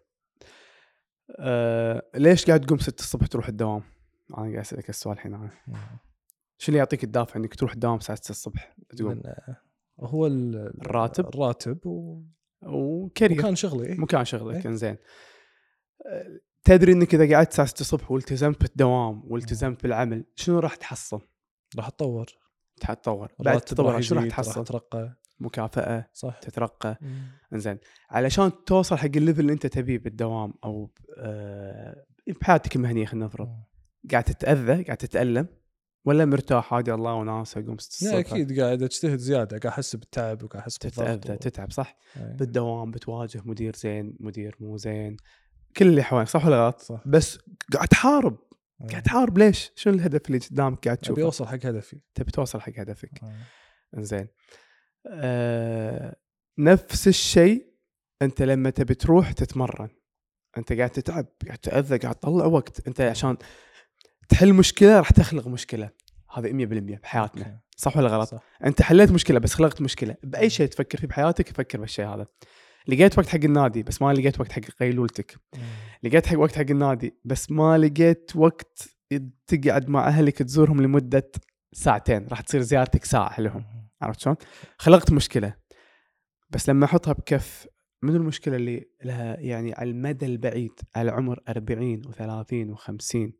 آه 1.39 2.03
ليش 2.15 2.45
قاعد 2.45 2.61
تقوم 2.65 2.77
6 2.79 2.99
الصبح 2.99 3.27
تروح 3.27 3.47
الدوام؟ 3.47 3.83
أنا 4.37 4.37
قاعد 4.45 4.55
أسألك 4.57 4.89
السؤال 4.89 5.15
الحين 5.15 5.33
أنا 5.33 5.49
شو 6.57 6.69
اللي 6.69 6.77
يعطيك 6.79 7.03
الدافع 7.03 7.39
إنك 7.39 7.55
تروح 7.55 7.73
الدوام 7.73 7.95
الساعة 7.97 8.17
6 8.17 8.29
الصبح 8.31 8.75
تقوم 8.97 9.21
آه، 9.25 9.57
هو 9.99 10.27
ال- 10.27 10.73
الراتب؟ 10.81 11.27
الراتب 11.27 11.85
و- 11.85 12.21
وكارير 12.61 13.39
وكان 13.39 13.55
شغلي 13.55 13.87
إيه. 13.87 13.97
مكان 13.99 14.25
شغلك 14.25 14.55
إيه. 14.55 14.71
إنزين 14.71 14.97
آه، 16.05 16.39
تدري 16.63 16.91
إنك 16.91 17.15
إذا 17.15 17.35
قعدت 17.35 17.49
الساعة 17.49 17.67
6 17.67 17.81
الصبح 17.81 18.11
والتزمت 18.11 18.61
بالدوام 18.61 19.23
والتزمت 19.27 19.83
بالعمل 19.83 20.23
شنو 20.35 20.59
راح 20.59 20.75
تحصل؟ 20.75 21.21
راح 21.77 21.87
اتطور 21.87 22.25
راح 22.83 22.93
تطور 22.93 23.31
بعد 23.39 23.61
تطور 23.61 24.01
شو 24.01 24.15
راح 24.15 24.27
تحصل؟ 24.27 24.63
ترقى 24.65 25.17
مكافأة 25.39 26.09
صح. 26.13 26.39
تترقى. 26.39 26.99
إنزين. 27.53 27.77
علشان 28.09 28.51
توصل 28.65 28.97
حق 28.97 29.05
الليفل 29.15 29.39
اللي 29.39 29.53
أنت 29.53 29.67
تبيه 29.67 29.97
بالدوام 29.97 30.53
أو 30.63 30.91
آه، 31.17 32.05
بحياتك 32.41 32.75
المهنية 32.75 33.05
خلينا 33.05 33.25
نفرض. 33.25 33.49
قاعد 34.11 34.23
تتأذى 34.23 34.83
قاعد 34.83 34.97
تتألم 34.97 35.47
ولا 36.05 36.25
مرتاح 36.25 36.73
عادي 36.73 36.93
الله 36.93 37.13
وناسه 37.13 37.61
اقوم 37.61 37.77
6 37.77 38.11
لا 38.11 38.19
أكيد 38.19 38.59
قاعد 38.59 38.83
أجتهد 38.83 39.17
زيادة 39.19 39.57
قاعد 39.57 39.65
أحس 39.73 39.95
بالتعب 39.95 40.43
وقاعد 40.43 40.61
أحس 40.63 40.77
بالضغط 40.77 41.07
تتأذى 41.19 41.33
و- 41.33 41.37
تتعب 41.37 41.71
صح؟ 41.71 41.97
إيه. 42.17 42.23
بالدوام 42.33 42.91
بتواجه 42.91 43.41
مدير 43.45 43.75
زين 43.75 44.17
مدير 44.19 44.55
مو 44.59 44.77
زين 44.77 45.17
كل 45.77 45.87
اللي 45.87 46.03
حواليك 46.03 46.29
صح 46.29 46.45
ولا 46.45 46.65
غلط؟ 46.65 46.79
صح. 46.79 47.01
بس 47.05 47.39
قاعد 47.73 47.87
تحارب. 47.87 48.37
قاعد 48.89 49.03
تحارب 49.03 49.37
ليش؟ 49.37 49.71
شنو 49.75 49.93
الهدف 49.93 50.27
اللي 50.27 50.37
قدامك 50.37 50.85
قاعد 50.85 50.97
أبي 50.97 51.05
تشوفه؟ 51.05 51.21
أوصل 51.21 51.47
حق 51.47 51.65
هدفي. 51.65 51.99
تبي 52.15 52.31
توصل 52.31 52.61
حق 52.61 52.73
هدفك. 52.77 53.21
انزين 53.97 54.27
آه 55.07 56.15
نفس 56.57 57.07
الشيء 57.07 57.73
أنت 58.21 58.41
لما 58.41 58.69
تبي 58.69 58.95
تروح 58.95 59.31
تتمرن. 59.31 59.89
أنت 60.57 60.73
قاعد 60.73 60.89
تتعب 60.89 61.27
قاعد 61.45 61.57
تأذى 61.57 61.97
قاعد 61.97 62.15
تطلع 62.15 62.45
وقت. 62.45 62.87
أنت 62.87 63.01
عشان 63.01 63.37
تحل 64.29 64.53
مشكلة 64.53 64.97
راح 64.97 65.09
تخلق 65.09 65.47
مشكلة. 65.47 65.89
هذا 66.33 66.51
100% 66.51 66.99
بحياتنا. 66.99 67.61
صح 67.77 67.97
ولا 67.97 68.07
غلط؟ 68.09 68.29
صح. 68.29 68.39
أنت 68.65 68.81
حليت 68.81 69.11
مشكلة 69.11 69.39
بس 69.39 69.53
خلقت 69.53 69.81
مشكلة. 69.81 70.15
بأي 70.23 70.49
شيء 70.49 70.67
تفكر 70.67 70.97
فيه 70.97 71.07
بحياتك 71.07 71.49
فكر 71.49 71.79
بالشيء 71.79 72.05
هذا. 72.05 72.27
لقيت 72.87 73.17
وقت 73.17 73.27
حق 73.27 73.39
النادي 73.43 73.83
بس 73.83 74.01
ما 74.01 74.13
لقيت 74.13 74.39
وقت 74.39 74.51
حق 74.51 74.61
قيلولتك. 74.61 75.35
لقيت 76.03 76.25
حق 76.25 76.37
وقت 76.37 76.55
حق 76.55 76.65
النادي 76.69 77.15
بس 77.25 77.51
ما 77.51 77.77
لقيت 77.77 78.31
وقت 78.35 78.89
تقعد 79.47 79.89
مع 79.89 80.07
أهلك 80.07 80.37
تزورهم 80.37 80.81
لمدة 80.81 81.31
ساعتين. 81.73 82.27
راح 82.27 82.41
تصير 82.41 82.61
زيارتك 82.61 83.05
ساعة 83.05 83.41
لهم. 83.41 83.65
عرفت 84.01 84.19
شلون؟ 84.19 84.35
خلقت 84.77 85.11
مشكلة. 85.11 85.53
بس 86.49 86.69
لما 86.69 86.85
أحطها 86.85 87.13
بكف 87.13 87.67
من 88.03 88.15
المشكلة 88.15 88.55
اللي 88.55 88.89
لها 89.03 89.39
يعني 89.39 89.73
على 89.73 89.89
المدى 89.89 90.25
البعيد 90.25 90.71
على 90.95 91.11
عمر 91.11 91.39
40 91.49 92.01
و30 92.05 92.77
و50 92.77 93.31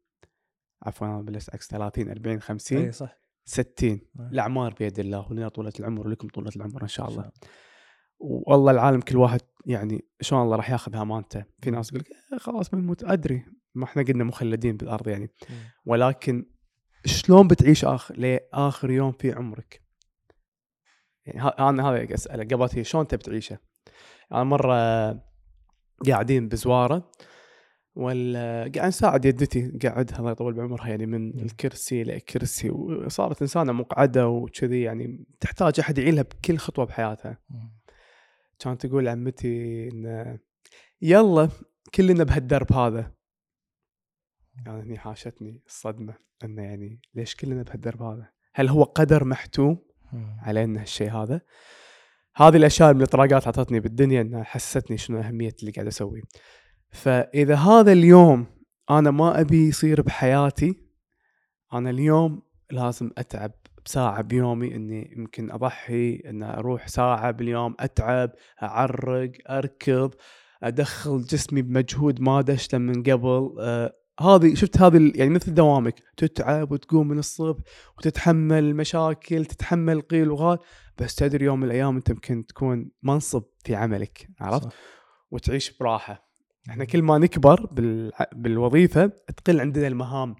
عفوا 0.83 1.07
أنا 1.07 1.21
بلشت 1.21 1.49
عكس 1.53 1.67
30 1.67 2.09
40 2.09 2.41
50 2.41 2.77
اي 2.77 2.91
صح. 2.91 3.19
60 3.45 3.89
إيه. 3.89 4.01
الأعمار 4.31 4.73
بيد 4.73 4.99
الله 4.99 5.31
ولنا 5.31 5.49
طولة 5.49 5.73
العمر 5.79 6.07
ولكم 6.07 6.27
طولة 6.27 6.51
العمر 6.55 6.83
إن 6.83 6.87
شاء 6.87 7.09
الله. 7.09 7.23
إن 7.23 7.31
والله 8.19 8.71
العالم 8.71 9.01
كل 9.01 9.17
واحد 9.17 9.41
يعني 9.65 10.05
شلون 10.21 10.41
الله 10.41 10.55
راح 10.55 10.69
ياخذ 10.69 10.95
امانته 10.95 11.45
في 11.61 11.71
ناس 11.71 11.89
يقول 11.89 11.99
لك 12.01 12.07
"إيه 12.33 12.37
خلاص 12.39 12.69
بنموت 12.69 13.03
أدري 13.03 13.45
ما 13.75 13.83
إحنا 13.83 14.03
قلنا 14.03 14.23
مخلدين 14.23 14.77
بالأرض 14.77 15.07
يعني. 15.07 15.29
ولكن 15.85 16.45
شلون 17.05 17.47
بتعيش 17.47 17.85
اخر 17.85 18.15
لآخر 18.17 18.91
يوم 18.91 19.11
في 19.11 19.31
عمرك؟ 19.31 19.81
يعني 21.25 21.41
أنا 21.59 21.89
هذا 21.89 22.13
أسأله. 22.13 22.43
قبل 22.43 22.69
هي 22.73 22.83
شلون 22.83 23.07
تبي 23.07 23.23
تعيشه 23.23 23.57
أنا 24.31 24.43
مرة 24.43 24.73
قاعدين 26.07 26.47
بزوارة 26.49 27.11
ولا 27.95 28.71
قاعد 28.75 28.87
نساعد 28.87 29.25
يدتي 29.25 29.77
قاعدها 29.83 30.19
الله 30.19 30.31
يطول 30.31 30.53
بعمرها 30.53 30.87
يعني 30.87 31.05
من. 31.05 31.39
الكرسي 31.39 32.03
لكرسي. 32.03 32.69
وصارت 32.69 33.41
إنسانة 33.41 33.71
مقعدة 33.71 34.27
وكذي 34.27 34.81
يعني 34.81 35.25
تحتاج 35.39 35.79
أحد 35.79 35.97
يعينها 35.97 36.23
بكل 36.23 36.57
خطوة 36.57 36.85
بحياتها. 36.85 37.37
كانت 38.59 38.85
تقول 38.85 39.07
عمتي 39.07 39.87
إن 39.87 40.39
يلا 41.01 41.49
كلنا 41.95 42.23
بهالدرب 42.23 42.73
هذا 42.73 43.11
يعني 44.65 44.81
هني 44.81 44.97
حاشتني 44.97 45.61
الصدمة 45.65 46.13
إنه 46.43 46.61
يعني 46.63 47.01
ليش 47.13 47.35
كلنا 47.35 47.63
بهالدرب 47.63 48.01
هذا؟ 48.01 48.29
هل 48.53 48.69
هو 48.69 48.83
قدر 48.83 49.23
محتوم. 49.23 49.87
علينا 50.39 50.81
هالشيء 50.81 51.11
هذا؟ 51.11 51.41
هذه 52.35 52.57
الأشياء 52.57 52.93
من 52.93 52.97
الاطراقات 52.97 53.45
أعطتني 53.45 53.79
بالدنيا 53.79 54.21
إنها 54.21 54.43
حسستني 54.43 54.97
شنو 54.97 55.19
أهمية 55.19 55.53
اللي 55.59 55.71
قاعد 55.71 55.87
اسويه. 55.87 56.21
فإذا 56.89 57.55
هذا 57.55 57.91
اليوم 57.91 58.45
أنا 58.89 59.11
ما 59.11 59.41
أبي 59.41 59.67
يصير 59.67 60.01
بحياتي 60.01 60.75
أنا 61.73 61.89
اليوم 61.89 62.41
لازم 62.71 63.11
أتعب 63.17 63.51
بساعة 63.87 64.21
بيومي 64.21 64.75
إني 64.75 65.13
يمكن 65.17 65.51
أضحي 65.51 66.21
إن 66.25 66.43
أروح 66.43 66.87
ساعة 66.87 67.31
باليوم 67.31 67.75
أتعب 67.79 68.31
أعرق 68.63 69.31
أركض 69.49 70.13
أدخل 70.63 71.21
جسمي 71.21 71.61
بمجهود 71.61 72.21
ما 72.21 72.41
دشته 72.41 72.77
من 72.77 73.03
قبل. 73.03 73.55
آه 73.59 73.93
هذه 74.19 74.53
شفت 74.53 74.81
هذه 74.81 75.11
يعني 75.15 75.29
مثل 75.29 75.53
دوامك 75.53 76.03
تتعب 76.17 76.71
وتقوم 76.71 77.07
من 77.07 77.19
الصبح 77.19 77.63
وتتحمل 77.97 78.75
مشاكل 78.75 79.45
تتحمل 79.45 80.01
قيل 80.01 80.31
وغال 80.31 80.57
بس 80.97 81.15
تدري 81.15 81.45
يوم 81.45 81.59
من 81.59 81.65
الأيام 81.65 81.95
أنت 81.95 82.09
يمكن 82.09 82.45
تكون 82.45 82.91
منصب 83.03 83.43
في 83.65 83.75
عملك 83.75 84.27
عرفت؟ 84.39 84.63
صح. 84.63 84.71
وتعيش 85.31 85.77
براحة. 85.77 86.26
إحنا 86.69 86.85
كل 86.85 87.01
ما 87.01 87.17
نكبر 87.17 87.65
بالع- 87.65 88.29
بالوظيفة 88.33 89.05
تقل 89.37 89.59
عندنا 89.61 89.87
المهام 89.87 90.35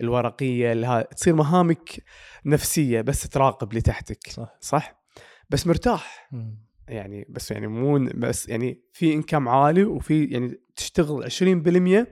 الورقية 0.00 0.72
لها 0.72 1.02
تصير 1.02 1.34
مهامك 1.34 2.02
نفسية 2.46 3.00
بس 3.00 3.28
تراقب 3.28 3.70
اللي 3.70 3.80
تحتك 3.80 4.28
صح 4.30 4.56
صح 4.60 5.02
بس 5.50 5.66
مرتاح 5.66 6.28
مم. 6.32 6.58
يعني 6.88 7.26
بس 7.28 7.50
يعني 7.50 7.66
مو 7.66 8.08
بس 8.14 8.48
يعني 8.48 8.82
في 8.92 9.14
انكم 9.14 9.48
عالي 9.48 9.84
وفي 9.84 10.24
يعني 10.24 10.60
تشتغل 10.76 11.24
20% 11.24 12.06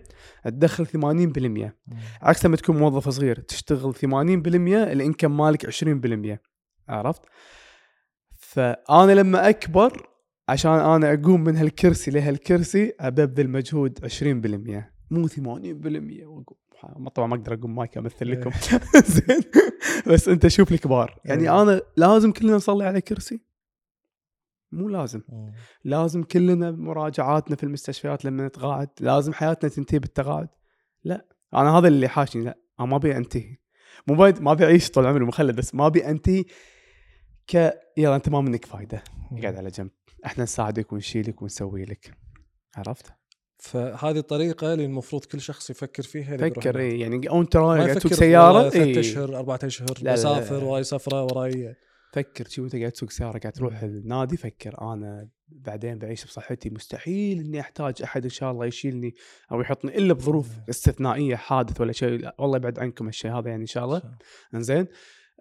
تدخل 0.45 0.87
80% 0.87 0.97
مم. 0.99 1.99
عكس 2.23 2.47
لما 2.47 2.57
تكون 2.57 2.77
موظف 2.77 3.09
صغير 3.09 3.41
تشتغل 3.41 3.95
80% 3.95 4.07
الإنكم 4.93 5.37
مالك 5.37 5.67
20% 5.67 6.41
عرفت؟ 6.89 7.23
فأنا 8.37 9.13
لما 9.13 9.49
أكبر 9.49 10.10
عشان 10.51 10.71
أنا 10.71 11.13
أقوم 11.13 11.45
من 11.45 11.57
هالكرسي 11.57 12.11
لهالكرسي 12.11 12.93
أبذل 13.01 13.51
مجهود 13.51 13.99
20% 14.07 14.85
مو 15.11 15.29
80% 15.29 16.27
واقوم 16.27 16.45
ما- 16.97 17.11
طبعا 17.11 17.29
ما 17.29 17.35
أقدر 17.35 17.55
أقوم 17.55 17.75
مايك 17.75 17.99
أمثل 17.99 18.31
لكم. 18.31 18.51
زين. 19.15 19.41
بس 20.07 20.29
أنت 20.29 20.47
شوف 20.47 20.73
الكبار 20.73 21.21
يعني 21.25 21.43
إيه. 21.43 21.63
أنا 21.63 21.81
لازم 21.97 22.33
كلنا 22.33 22.53
نصلي 22.57 22.85
على 22.85 23.01
كرسي؟ 23.01 23.41
مو 24.73 24.89
لازم. 24.89 25.23
لازم 25.85 26.23
كلنا 26.23 26.71
مراجعاتنا 26.71 27.57
في 27.57 27.65
المستشفيات 27.65 28.25
لما 28.25 28.47
نتقاعد 28.47 28.89
لازم 29.01 29.33
حياتنا 29.33 29.71
تنتهي 29.71 29.99
بالتقاعد 29.99 30.49
لا. 31.05 31.27
أنا 31.55 31.79
هذا 31.79 31.89
اللي 31.89 32.09
حاشني. 32.09 32.45
لا 32.45 32.59
أنا 32.81 32.89
ما 32.89 32.97
أبي 32.97 33.17
أنتهي. 33.17 33.57
مو 34.07 34.15
بايد 34.15 34.43
ما 34.43 34.53
أبي 34.53 34.65
أعيش 34.65 34.91
طول 34.91 35.07
عمري 35.07 35.25
مخلد 35.25 35.57
بس 35.57 35.75
ما 35.75 35.87
أبي 35.87 36.07
أنتهي 36.11 36.45
ك 37.47 37.73
يلا 37.97 38.17
أنت 38.17 38.29
ما 38.29 38.41
منك 38.41 38.65
فايدة. 38.65 39.03
قاعد 39.43 39.57
على 39.57 39.69
جنب. 39.69 39.91
إحنا 40.27 40.45
نساعدك 40.45 40.93
ونشيلك 40.93 41.43
ونسوي 41.43 41.85
لك. 41.85 42.15
عرفت؟ 42.77 43.07
فهذه 43.59 44.19
الطريقة 44.19 44.73
اللي 44.73 44.85
المفروض 44.85 45.25
كل 45.25 45.41
شخص 45.41 45.71
يفكر 45.71 46.03
فيها 46.03 46.37
فكر 46.37 46.71
النادي. 46.71 46.79
إيه 46.79 47.01
يعني 47.01 47.29
أو 47.31 47.41
انت 47.41 47.57
ما 47.57 47.63
رايح 47.63 47.83
قاعد 47.83 47.97
يفكر 47.97 48.09
تسوق 48.09 48.19
سياره 48.19 48.69
ثلاث 48.69 48.77
إيه. 48.77 49.01
أشهر 49.01 49.37
أربع 49.37 49.59
أشهر 49.63 49.99
بسافر. 50.03 50.65
وراي 50.65 50.85
سفره 50.85 51.23
وراي 51.23 51.75
فكر 52.13 52.49
شو 52.49 52.65
أنت 52.65 52.77
قاعد 52.77 52.93
تسوق 52.93 53.11
سيارة 53.11 53.39
قاعد 53.39 53.53
تروح 53.53 53.83
النادي 53.83 54.37
فكر. 54.37 54.93
أنا 54.93 55.29
بعدين 55.49 55.99
بعيش 55.99 56.25
بصحتي. 56.25 56.71
مستحيل 56.71 57.41
إني 57.41 57.61
أحتاج 57.61 58.03
أحد 58.03 58.25
إن 58.25 58.31
شاء 58.31 58.51
الله 58.51 58.67
يشيلني 58.67 59.15
أو 59.53 59.61
يحطني 59.61 59.99
إلا 59.99 60.15
بظروف 60.15 60.49
استثنائية 60.71 61.37
حادث 61.37 61.81
ولا 61.81 61.93
شيء. 61.93 62.31
والله 62.39 62.57
يبعد 62.57 62.79
عنكم 62.79 63.09
الشيء 63.09 63.31
هذا 63.31 63.49
يعني 63.49 63.63
إن 63.63 63.67
شاء 63.67 63.85
الله. 63.85 64.03
إنزين؟ 64.55 64.87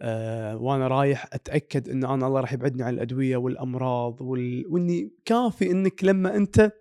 آه 0.01 0.57
وأنا 0.57 0.88
رايح 0.88 1.25
أتأكد 1.33 1.89
إن 1.89 2.03
أنا 2.03 2.27
الله 2.27 2.41
راح 2.41 2.53
يبعدني 2.53 2.83
عن 2.83 2.93
الأدوية 2.93 3.38
والأمراض 3.38 4.21
وال... 4.21 4.65
وإني 4.67 5.12
كافي 5.25 5.71
إنك 5.71 6.03
لما 6.03 6.35
أنت 6.35 6.71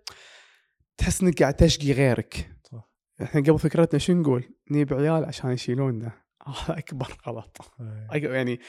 تحس 0.97 1.21
إنك 1.23 1.41
قاعد 1.41 1.53
تشقي 1.53 1.91
غيرك 1.91 2.55
صح. 2.63 2.89
إحنا 3.21 3.41
قبل 3.41 3.59
فكرتنا 3.59 3.99
شو 3.99 4.13
نقول؟ 4.13 4.43
نجيب 4.71 4.93
عيال 4.93 5.25
عشان 5.25 5.51
يشيلوننا 5.51 6.11
هذا 6.47 6.79
أكبر 6.79 7.17
غلط 7.27 7.57
إيه. 7.79 8.07
أيوة 8.11 8.35
يعني 8.35 8.59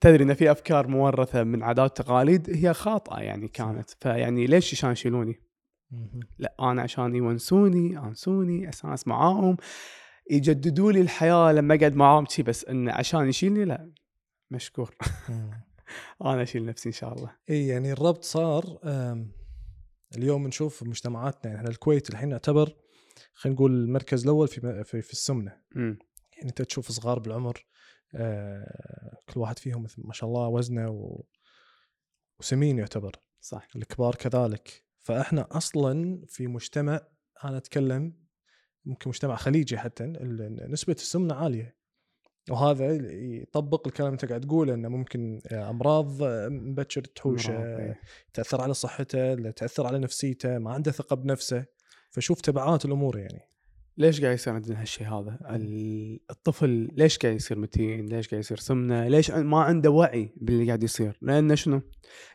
تدري 0.00 0.24
إن 0.24 0.34
في 0.34 0.50
أفكار 0.50 0.86
مورثة 0.86 1.44
من 1.44 1.62
عادات 1.62 2.00
وتقاليد 2.00 2.50
هي 2.50 2.74
خاطئة 2.74 3.20
يعني 3.20 3.48
كانت 3.48 3.90
فيعني 3.90 4.46
ليش 4.46 4.74
عشان 4.74 4.92
يشيلوني؟ 4.92 5.40
لا 6.38 6.54
أنا 6.60 6.82
عشان 6.82 7.14
يونسوني 7.14 7.98
أنسوني 7.98 8.68
أساس 8.68 9.08
معاهم 9.08 9.56
يجددوا 10.30 10.92
لي 10.92 11.00
الحياة 11.00 11.52
لما 11.52 11.74
أقعد 11.74 11.94
معاهم 11.94 12.26
شي 12.26 12.42
بس 12.42 12.64
انه 12.64 12.92
عشان 12.92 13.28
يشيلني 13.28 13.64
لا 13.64 13.92
مشكور. 14.50 14.96
أنا 16.24 16.42
أشيل 16.42 16.64
نفسي 16.64 16.88
إن 16.88 16.92
شاء 16.92 17.12
الله. 17.12 17.36
إي 17.50 17.66
يعني 17.66 17.92
الربط 17.92 18.24
صار 18.24 18.78
اليوم 20.16 20.46
نشوف 20.46 20.82
مجتمعاتنا 20.82 21.44
يعني 21.44 21.56
إحنا 21.56 21.70
الكويت 21.70 22.10
الحين 22.10 22.28
نعتبر 22.28 22.76
خلينا 23.34 23.54
نقول 23.56 23.72
المركز 23.72 24.22
الأول 24.22 24.48
في 24.48 24.84
في, 24.84 25.02
في 25.02 25.12
السمنة. 25.12 25.60
امم 25.76 25.98
يعني 26.36 26.48
أنت 26.48 26.62
تشوف 26.62 26.92
صغار 26.92 27.18
بالعمر 27.18 27.66
آه، 28.14 29.18
كل 29.28 29.40
واحد 29.40 29.58
فيهم 29.58 29.86
ما 29.98 30.12
شاء 30.12 30.28
الله 30.30 30.48
وزنه 30.48 30.90
و... 30.90 31.24
وسمين 32.40 32.78
يعتبر. 32.78 33.16
صح. 33.40 33.68
الكبار 33.76 34.14
كذلك. 34.14 34.84
فإحنا 35.00 35.48
أصلا 35.50 36.24
في 36.28 36.46
مجتمع 36.46 37.00
أنا 37.44 37.56
أتكلم 37.56 38.14
ممكن 38.84 39.08
مجتمع 39.08 39.36
خليجي 39.36 39.78
حتى 39.78 40.04
نسبة 40.68 40.92
السمنة 40.92 41.34
عالية 41.34 41.80
وهذا 42.50 42.92
يطبق 43.42 43.86
الكلام 43.86 44.08
اللي 44.08 44.14
انت 44.22 44.24
قاعد 44.24 44.40
تقوله 44.40 44.74
إنه 44.74 44.88
ممكن 44.88 45.40
أمراض 45.52 46.22
مبكر 46.52 47.00
تحوشه 47.04 47.56
أمراض، 47.56 47.80
إيه. 47.80 48.00
تأثر 48.34 48.60
على 48.60 48.74
صحته 48.74 49.50
تأثر 49.50 49.86
على 49.86 49.98
نفسيته 49.98 50.58
ما 50.58 50.72
عنده 50.72 50.90
ثقة 50.92 51.16
بنفسه 51.16 51.64
فشوف 52.10 52.40
تبعات 52.40 52.84
الأمور 52.84 53.18
يعني 53.18 53.40
ليش 53.98 54.20
قاعد 54.20 54.34
يصير 54.34 54.52
عندنا 54.52 54.80
هالشيء 54.80 55.06
هذا؟ 55.08 55.38
ال- 55.50 56.20
الطفل 56.30 56.88
ليش 56.92 57.18
قاعد 57.18 57.34
يصير 57.36 57.58
متين؟ 57.58 58.06
ليش 58.06 58.28
قاعد 58.28 58.40
يصير 58.40 58.56
سمنة؟ 58.56 59.08
ليش 59.08 59.30
ما 59.30 59.60
عنده 59.60 59.90
وعي 59.90 60.32
باللي 60.36 60.66
قاعد 60.66 60.82
يصير؟ 60.82 61.18
لأنه 61.22 61.54
شنو؟ 61.54 61.82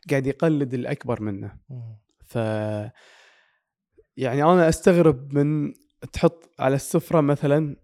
قاعد 0.09 0.27
يقلد 0.27 0.73
الأكبر 0.73 1.21
منه 1.21 1.57
ف 2.25 2.35
يعني 4.17 4.43
أنا 4.43 4.69
أستغرب 4.69 5.33
من 5.33 5.73
تحط 6.13 6.49
على 6.59 6.75
السفرة 6.75 7.21
مثلا 7.21 7.75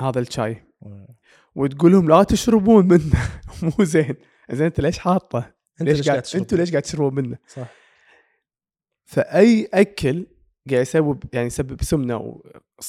هذا 0.00 0.20
الشاي 0.20 0.64
وتقول 1.54 1.92
لهم 1.92 2.08
لا 2.08 2.22
تشربون 2.22 2.88
منه 2.88 3.30
مو 3.62 3.84
زين 3.84 4.14
زين 4.50 4.66
أنت 4.66 4.80
ليش 4.80 4.98
حاطه؟ 4.98 5.54
ليش 5.80 6.08
قاعد؟ 6.08 6.22
أنتوا 6.34 6.58
ليش 6.58 6.70
قاعد 6.70 6.82
تشربون 6.82 7.14
منه؟ 7.14 7.38
صح 7.48 7.68
فأي 9.04 9.68
أكل 9.74 10.26
قاعد 10.70 10.82
يسبب 10.82 11.22
يعني 11.32 11.46
يسبب 11.46 11.82
سمنة 11.82 12.40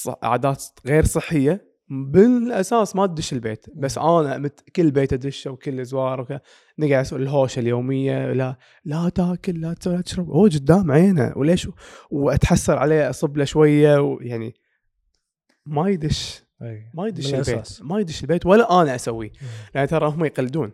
وعادات 0.06 0.64
غير 0.86 1.04
صحية 1.04 1.73
بالأساس 1.88 2.96
ما 2.96 3.06
تدش 3.06 3.32
البيت 3.32 3.66
بس 3.74 3.98
أنا 3.98 4.38
مت 4.38 4.60
كل 4.76 4.90
بيت 4.90 5.12
أدشه 5.12 5.50
وكل 5.50 5.84
زوار 5.84 6.20
وكذا 6.20 6.40
نقعد 6.78 6.92
أسوي 6.92 7.18
الهوشة 7.18 7.60
اليومية 7.60 8.32
لا 8.32 8.56
لا 8.84 9.08
تاكل 9.08 9.60
لا 9.60 9.74
تسوي 9.74 9.96
لا 9.96 10.00
تشرب. 10.00 10.30
هو 10.30 10.44
قدام 10.44 10.92
عينه. 10.92 11.32
وليش؟ 11.36 11.68
وأتحسر 12.10 12.78
عليه 12.78 13.10
اصب 13.10 13.36
له 13.36 13.44
شوية 13.44 13.98
ويعني 13.98 14.54
ما 15.66 15.88
يدش 15.88 16.44
ما 16.94 17.06
يدش 17.06 17.34
البيت. 17.34 17.78
ما 17.82 18.00
يدش 18.00 18.22
البيت 18.22 18.46
ولا 18.46 18.82
أنا 18.82 18.94
أسويه. 18.94 19.32
يعني 19.74 19.86
ترى 19.86 20.08
هم 20.08 20.24
يقلدون. 20.24 20.72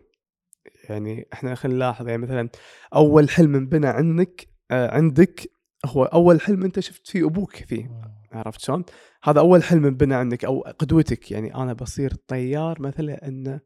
يعني 0.89 1.29
إحنا 1.33 1.55
خلينا 1.55 1.77
نلاحظ 1.77 2.09
يعني 2.09 2.23
مثلا 2.23 2.49
أول 2.95 3.31
حلم 3.31 3.55
انبنى 3.57 3.87
عندك 3.87 4.49
آه 4.71 4.95
عندك 4.95 5.51
هو 5.87 6.05
أول 6.05 6.41
حلم 6.41 6.65
أنت 6.65 6.81
شفت 6.81 7.09
فيه 7.09 7.27
أبوك 7.27 7.57
فيه. 7.57 7.91
عرفت 8.33 8.61
شلون؟ 8.61 8.85
هذا 9.23 9.41
أول 9.41 9.63
حلم 9.63 9.87
انبنى 9.87 10.15
عندك 10.15 10.45
أو 10.45 10.61
قدوتك 10.61 11.31
يعني 11.31 11.55
أنا 11.55 11.73
بصير 11.73 12.15
طيار 12.15 12.83
مثلا 12.83 13.29
إنه 13.29 13.61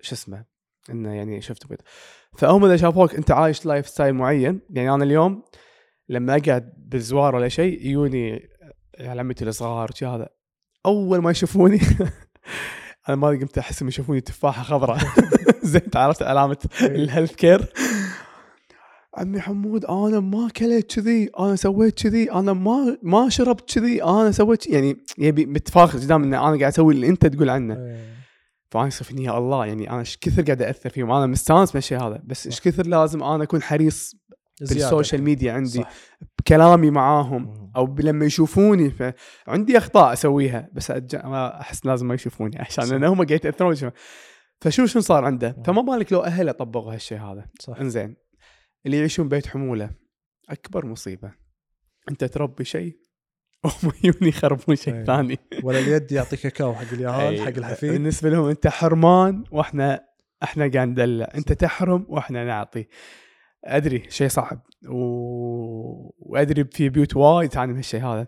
شو 0.00 0.14
اسمه؟ 0.14 0.44
إنه 0.90 1.14
يعني 1.14 1.40
شفت 1.40 1.66
بيت 1.66 1.82
فهم 2.38 2.64
إذا 2.64 2.76
شافوك 2.76 3.14
أنت 3.14 3.30
عايش 3.30 3.66
lifestyle 3.66 4.14
معين 4.14 4.60
يعني 4.70 4.94
أنا 4.94 5.04
اليوم 5.04 5.42
لما 6.08 6.36
أقعد 6.36 6.72
بالزوارة 6.76 7.34
ولا 7.34 7.48
شيء 7.48 7.86
يجوني 7.86 8.48
عمتي 9.00 9.44
الصغار 9.44 9.90
وشي 9.92 10.06
هذا. 10.06 10.28
أول 10.86 11.18
ما 11.18 11.30
يشوفوني 11.30 11.80
أنا 13.08 13.16
ما 13.16 13.28
قمت 13.28 13.58
أحس 13.58 13.82
إنهم 13.82 13.88
يشوفوني 13.88 14.20
تفاحة 14.20 14.62
خضراء. 14.62 14.98
زين 15.62 15.82
عرفت 15.94 16.22
علامة 16.22 16.58
ال 16.80 16.88
health 16.88 17.34
care 17.34 17.72
عمي 19.16 19.40
حمود 19.40 19.84
أنا 19.84 20.20
ما 20.20 20.48
كليت 20.56 20.92
كذي 20.94 21.30
أنا 21.38 21.56
سويت 21.56 22.02
كذي 22.02 22.32
أنا 22.32 22.52
ما 22.52 22.98
ما 23.02 23.28
شربت 23.28 23.74
كذي 23.74 24.02
أنا 24.04 24.30
سويت. 24.30 24.66
يعني 24.66 24.96
يبي 25.18 25.46
متفاخر 25.46 25.98
قدام 25.98 26.22
ان 26.22 26.34
أنا 26.34 26.42
قاعد 26.46 26.62
أسوي 26.62 26.94
اللي 26.94 27.08
أنت 27.08 27.26
تقول 27.26 27.50
عنه 27.50 27.74
إيه. 27.74 28.14
فأنا 28.70 28.86
يصير 28.86 29.06
فيني 29.06 29.24
يا 29.24 29.38
الله 29.38 29.66
يعني 29.66 29.90
أنا 29.90 29.98
إيش 30.00 30.16
كثر 30.20 30.42
قاعد 30.42 30.62
اثر 30.62 30.90
فيهم 30.90 31.10
أنا 31.10 31.26
مستانس 31.26 31.74
من 31.74 31.78
الشيء 31.78 31.98
هذا 32.02 32.22
بس 32.24 32.46
إيش 32.46 32.60
كثر 32.60 32.86
لازم 32.86 33.22
أنا 33.22 33.42
أكون 33.42 33.62
حريص. 33.62 34.16
بال 34.60 34.76
social 34.76 35.22
media 35.22 35.52
عندي 35.52 35.68
صح. 35.82 35.90
بكلامي 36.38 36.90
معاهم. 36.90 37.70
أو 37.76 37.96
لما 37.98 38.24
يشوفوني 38.26 38.90
فعندي 39.46 39.78
أخطاء 39.78 40.12
أسويها 40.12 40.68
بس 40.72 40.92
أج- 40.92 41.14
أحس 41.24 41.86
لازم 41.86 42.08
ما 42.08 42.14
يشوفوني 42.14 42.58
عشان. 42.62 42.84
لأن 42.84 43.04
هم 43.04 43.16
قاعد 43.16 43.30
يتأثرون. 43.30 43.90
فشوف 44.60 44.90
شنو 44.90 45.02
صار 45.02 45.24
عنده. 45.24 45.56
فما 45.64 45.82
بالك 45.82 46.12
لو 46.12 46.20
أهله 46.20 46.52
طبقوا 46.52 46.94
هالشيء 46.94 47.18
هذا 47.18 47.44
صح 47.60 47.80
إنزين 47.80 48.23
اللي 48.86 48.98
يعيشون 48.98 49.28
بيت 49.28 49.46
حمولة. 49.46 49.90
أكبر 50.48 50.86
مصيبة. 50.86 51.32
أنت 52.10 52.24
تربي 52.24 52.64
شيء 52.64 52.98
وهم 53.64 53.92
يجون 54.04 54.28
يخربون 54.28 54.76
شيء 54.76 54.94
أي. 54.94 55.04
ثاني. 55.04 55.38
ولا 55.64 55.78
اليد 55.78 56.12
يعطي 56.12 56.36
كاكاو 56.36 56.74
حق 56.74 56.92
اليهال. 56.92 57.40
حق 57.40 57.48
الحفيد. 57.48 57.92
بالنسبة 57.92 58.30
لهم 58.30 58.48
أنت 58.48 58.66
حرمان 58.66 59.44
وإحنا 59.50 60.04
إحنا 60.42 60.70
قاعد 60.74 60.88
ندلع. 60.88 61.28
أنت 61.34 61.52
تحرم 61.52 62.06
وإحنا 62.08 62.44
نعطي. 62.44 62.86
أدري 63.64 64.10
شيء 64.10 64.28
صعب. 64.28 64.66
و... 64.88 64.96
وأدري 66.18 66.64
في 66.64 66.88
بيوت 66.88 67.16
وايد 67.16 67.50
تعاني 67.50 67.72
من 67.72 67.78
هالشيء 67.78 68.04
هذا. 68.04 68.26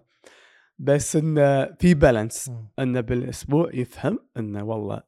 بس 0.78 1.16
انه 1.16 1.64
في 1.64 1.94
بالانس. 1.94 2.50
انه 2.78 3.00
بالأسبوع 3.00 3.70
يفهم 3.74 4.18
انه 4.36 4.64
والله 4.64 5.02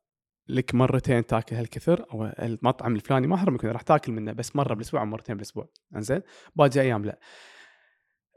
لك 0.49 0.75
مرتين 0.75 1.27
تاكل 1.27 1.57
هالكثر 1.57 2.05
أو 2.13 2.25
المطعم 2.25 2.95
الفلاني 2.95 3.27
ما 3.27 3.37
حرم 3.37 3.55
يكون 3.55 3.71
راح 3.71 3.83
تاكل 3.83 4.13
منه 4.13 4.33
بس 4.33 4.57
مرة 4.57 4.75
بالأسبوع 4.75 5.01
أو 5.01 5.07
مرتين 5.07 5.37
بالأسبوع. 5.37 5.69
إنزين؟ 5.97 6.23
باقي 6.57 6.81
أيام 6.81 7.05
لا. 7.05 7.19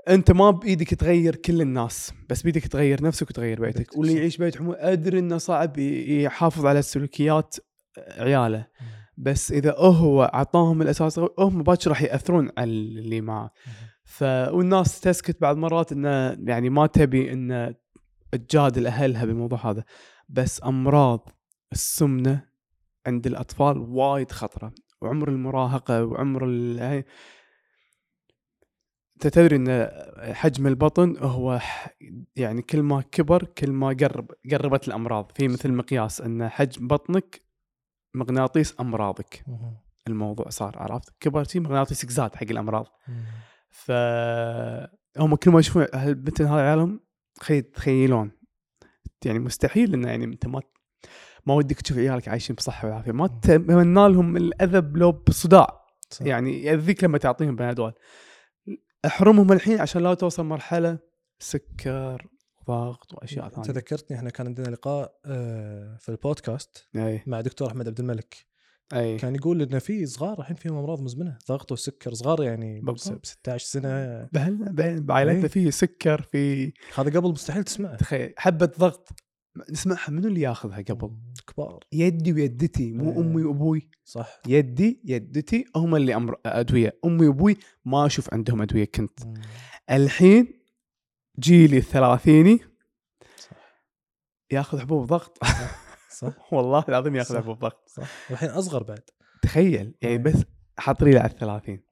أنت 0.10 0.32
ما 0.32 0.52
بإيدك 0.52 0.94
تغير 0.94 1.36
كل 1.36 1.62
الناس 1.62 2.14
بس 2.30 2.42
بيدك 2.42 2.68
تغير 2.68 3.04
نفسك 3.04 3.30
وتغير 3.30 3.62
بيتك. 3.62 3.98
واللي. 3.98 4.16
يعيش 4.16 4.38
بيت 4.38 4.58
حمول 4.58 4.76
أدري 4.76 5.20
إنه 5.20 5.38
صعب 5.38 5.78
يحافظ 5.78 6.66
على 6.66 6.82
سلوكيات 6.82 7.56
عياله 7.98 8.68
بس 9.18 9.52
إذا 9.52 9.76
هو 9.78 10.24
أعطاهم 10.24 10.82
الأساس 10.82 11.20
هم 11.40 11.64
باكر 11.64 11.90
راح 11.90 12.02
يأثرون 12.02 12.50
على 12.58 12.72
اللي 12.72 13.22
معه. 13.22 13.52
ف 14.04 14.24
والناس 14.24 15.00
تسكت 15.00 15.42
بعض 15.42 15.58
مرات 15.58 15.92
إنه 15.92 16.38
يعني 16.44 16.70
ما 16.70 16.88
تبي 16.88 17.34
إنه 17.34 17.76
تجادل 18.32 18.88
أهلها 18.88 19.26
بالموضوع 19.26 19.72
هذا. 19.72 19.84
بس 20.30 20.64
أمراض 20.64 21.30
السمنة 21.72 22.48
عند 23.08 23.28
الأطفال 23.28 23.78
وايد 23.78 24.32
خطرة 24.32 24.74
وعمر 25.02 25.30
المراهقة 25.30 26.06
وعمر 26.06 26.46
ال... 26.46 27.04
أنت 29.16 29.34
تدري 29.34 29.56
إن 29.56 29.90
حجم 30.34 30.68
البطن 30.68 31.18
هو 31.18 31.62
يعني 32.36 32.62
كل 32.62 32.84
ما 32.84 33.02
كبر 33.02 33.44
كل 33.44 33.72
ما 33.72 33.88
قرب 33.88 34.32
قربت 34.52 34.88
الأمراض. 34.88 35.32
في 35.36 35.48
مثل 35.48 35.74
مقياس 35.74 36.22
إن 36.22 36.50
حجم 36.50 36.88
بطنك 36.88 37.42
مغناطيس 38.16 38.76
أمراضك. 38.80 39.46
الموضوع 40.08 40.50
صار 40.50 40.80
عرفت؟ 40.80 41.10
كبر 41.20 41.44
شي 41.44 41.60
مغناطيسك 41.60 42.10
زاد 42.10 42.36
حق 42.36 42.48
الأمراض. 42.52 42.88
مم. 43.08 43.26
ف 43.70 43.92
هم 45.18 45.36
كل 45.36 45.52
ما 45.52 45.60
يشوفون 45.60 45.86
هالبنت 45.94 46.42
هذا 46.42 47.00
تخيل 47.36 47.64
تخيلون. 47.64 48.32
يعني 49.26 49.40
مستحيل 49.40 49.94
انه 49.94 50.08
يعني 50.10 50.26
أنت 50.26 50.48
ما 50.48 50.62
ما 51.46 51.54
ودك 51.54 51.82
تشوف 51.82 51.98
عيالك 51.98 52.28
عايشين 52.28 52.56
بصحة 52.56 52.88
وعافية. 52.88 53.12
ما 53.12 53.28
تتمنى 53.28 54.10
لهم 54.10 54.38
الاذى 54.38 54.92
لو 54.94 55.12
بصداع. 55.12 55.82
صح. 56.10 56.26
يعني 56.26 56.64
يأذيك 56.64 57.04
لما 57.04 57.18
تعطيهم 57.18 57.56
بنادول 57.56 57.94
احرمهم 59.06 59.52
الحين 59.52 59.80
عشان 59.82 60.04
لا 60.04 60.14
توصل 60.14 60.46
مرحلة 60.46 61.00
سكر 61.40 62.28
ضغط 62.68 63.14
وأشياء 63.14 63.50
ثانية. 63.50 63.70
ذكرتني 63.70 64.18
إحنا 64.18 64.30
كان 64.30 64.48
عندنا 64.48 64.68
لقاء 64.68 65.20
آه، 65.26 65.98
في 66.00 66.10
البودكاست 66.10 66.88
أي. 66.96 67.24
مع 67.28 67.42
دكتور 67.42 67.68
أحمد 67.68 67.88
عبد 67.88 68.00
الملك. 68.00 68.36
أي. 68.94 69.18
كان 69.18 69.36
يقول 69.36 69.62
إن 69.62 69.80
في 69.80 70.06
صغار 70.06 70.40
الحين 70.40 70.56
فيهم 70.56 70.78
أمراض 70.78 71.02
مزمنة 71.02 71.38
ضغط 71.50 71.72
وسكر 71.72 72.14
صغار 72.14 72.44
يعني 72.44 72.82
ب 72.82 72.86
بالضبط. 72.86 73.26
16 73.26 73.66
سنة. 73.66 74.30
بعائلتنا. 75.00 75.48
في 75.48 75.72
سكر 75.72 76.22
في 76.22 76.74
هذا 76.96 77.20
قبل 77.20 77.30
مستحيل 77.30 77.64
تسمعه. 77.64 77.96
تخيل 77.96 78.34
حبة 78.38 78.72
ضغط. 78.80 79.10
نسمعها 79.72 80.10
منو 80.10 80.28
اللي 80.28 80.42
ياخذها 80.42 80.82
قبل؟ 80.82 81.12
كبار. 81.48 81.80
يدي 81.92 82.34
ويدتي 82.34 82.92
مو 82.92 83.12
إيه. 83.12 83.20
أمي 83.20 83.44
وأبوي. 83.44 83.90
صح. 84.04 84.42
يدي 84.48 85.02
يدتي 85.06 85.66
هم 85.76 85.96
اللي 85.96 86.16
أمر 86.16 86.36
أدوية. 86.46 87.00
أمي 87.06 87.28
وأبوي 87.28 87.58
ما 87.86 88.06
أشوف 88.06 88.34
عندهم 88.34 88.62
أدوية 88.62 88.86
كنت. 88.86 89.20
الحين 89.92 90.54
جيلي 91.40 91.78
الثلاثيني. 91.78 92.60
صح. 93.38 93.82
ياخذ 94.52 94.80
حبوب 94.80 95.06
ضغط. 95.06 95.38
صح. 96.10 96.54
والله 96.54 96.86
العظيم 96.90 97.16
ياخذ. 97.16 97.38
حبوب 97.38 97.60
ضغط. 97.60 97.90
صح. 97.90 98.10
والحين 98.30 98.50
أصغر 98.50 98.84
بعد. 98.84 99.04
تخيل 99.42 99.74
يعني 99.74 99.96
إيه. 100.04 100.18
بس 100.18 100.44
حاطري 100.78 101.12
لي 101.12 101.20
على 101.20 101.32
الثلاثين. 101.32 101.84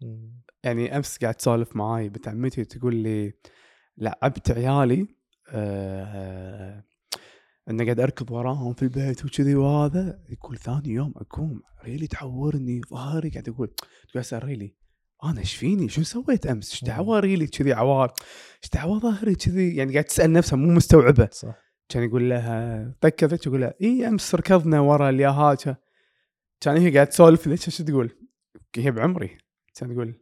يعني 0.63 0.97
أمس 0.97 1.17
قاعد 1.17 1.35
تسولف 1.35 1.75
معاي 1.75 2.09
بنت 2.09 2.27
عمتي 2.27 2.65
تقول 2.65 2.95
لي 2.95 3.33
لعبت 3.97 4.51
عيالي 4.51 5.07
آه 5.51 6.83
إني 7.69 7.83
قاعد 7.83 7.99
أركض 7.99 8.31
وراهم 8.31 8.73
في 8.73 8.83
البيت 8.83 9.25
وكذي 9.25 9.55
وهذا 9.55 10.19
يقول 10.29 10.57
ثاني 10.57 10.89
يوم 10.89 11.13
أقوم 11.15 11.61
ريلي 11.83 12.07
تعورني 12.07 12.81
ظهري 12.89 13.29
قاعد 13.29 13.49
أقول 13.49 13.67
تقول 14.09 14.21
اسال 14.21 14.43
ريلي 14.43 14.75
أنا 15.23 15.39
إيش 15.39 15.55
فيني؟ 15.55 15.89
شو 15.89 16.03
سويت 16.03 16.45
أمس؟ 16.47 16.71
إيش 16.71 16.83
دعوة 16.83 17.19
ريلي 17.19 17.47
كذي 17.47 17.73
عوار؟ 17.73 18.13
إيش 18.63 18.69
دعوة 18.73 18.99
ظهري 18.99 19.35
كذي؟ 19.35 19.75
يعني 19.75 19.93
قاعد 19.93 20.03
تسأل 20.03 20.33
نفسها 20.33 20.57
مو 20.57 20.73
مستوعبة 20.73 21.29
صح 21.31 21.55
كان 21.89 22.03
يقول 22.03 22.29
لها 22.29 22.93
تكفت 23.01 23.47
يقول 23.47 23.61
لها 23.61 23.73
إي 23.81 24.07
أمس 24.07 24.35
ركضنا 24.35 24.79
ورا 24.79 25.09
اليهال 25.09 25.63
كان 26.61 26.77
هي 26.77 26.95
قاعد 26.95 27.07
تسولف 27.07 27.47
لي 27.47 27.57
شو 27.57 27.83
تقول؟ 27.83 28.11
هي 28.77 28.91
بعمري 28.91 29.37
كان 29.75 29.93
تقول 29.93 30.21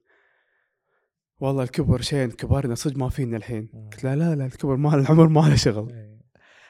والله 1.40 1.64
الكبر 1.64 2.02
شين 2.02 2.32
كبرنا 2.32 2.76
صدق 2.76 2.98
ما 2.98 3.10
فينا 3.10 3.38
الحين. 3.38 3.90
قلت 3.92 4.04
لها 4.04 4.16
لا 4.16 4.36
لا 4.36 4.46
الكبر 4.46 4.76
ما 4.76 4.96
العمر 4.96 5.28
ما 5.28 5.40
له 5.40 5.56
شغل 5.56 5.94
إيه. 5.94 6.18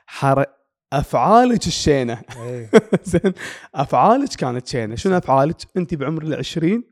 حر... 0.06 0.46
أفعالك 0.94 1.68
الشينة. 1.68 2.22
إيه. 2.44 2.70
زين. 3.04 3.34
أفعالك 3.76 4.30
كانت 4.30 4.68
شينة. 4.68 4.96
شنو 4.96 5.18
أفعالك؟ 5.18 5.56
أنت 5.78 5.94
بعمر 5.94 6.24
العشرين 6.24 6.84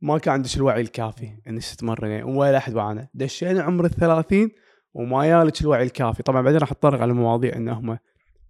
ما 0.00 0.18
كان 0.18 0.34
عندك 0.34 0.56
الوعي 0.56 0.80
الكافي 0.80 1.28
إنك 1.48 1.62
تتمرنين 1.64 2.22
ولا 2.22 2.56
أحد 2.58 2.74
وعانا 2.74 3.08
دشينا 3.14 3.62
عمر 3.62 3.84
الثلاثين 3.84 4.50
وما 4.94 5.26
يالك 5.26 5.60
الوعي 5.60 5.82
الكافي. 5.82 6.22
طبعا 6.22 6.42
بعدين 6.42 6.58
راح 6.60 6.70
أتطرق 6.70 7.00
على 7.00 7.12
مواضيع 7.12 7.56
إن 7.56 7.68
هم 7.68 7.98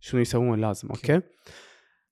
شنو 0.00 0.20
يسوون 0.20 0.60
لازم 0.60 0.88
أوكي. 0.88 1.20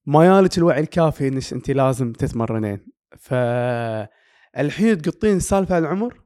ما 0.07 0.27
يالك 0.27 0.59
الوعي 0.59 0.81
الكافي 0.81 1.29
إنك 1.29 1.53
أنت 1.53 1.71
لازم 1.71 2.13
تتمرنين. 2.13 2.87
فالحين 3.19 5.03
تقطين 5.03 5.37
السالفه 5.37 5.75
على 5.75 5.83
العمر؟ 5.87 6.21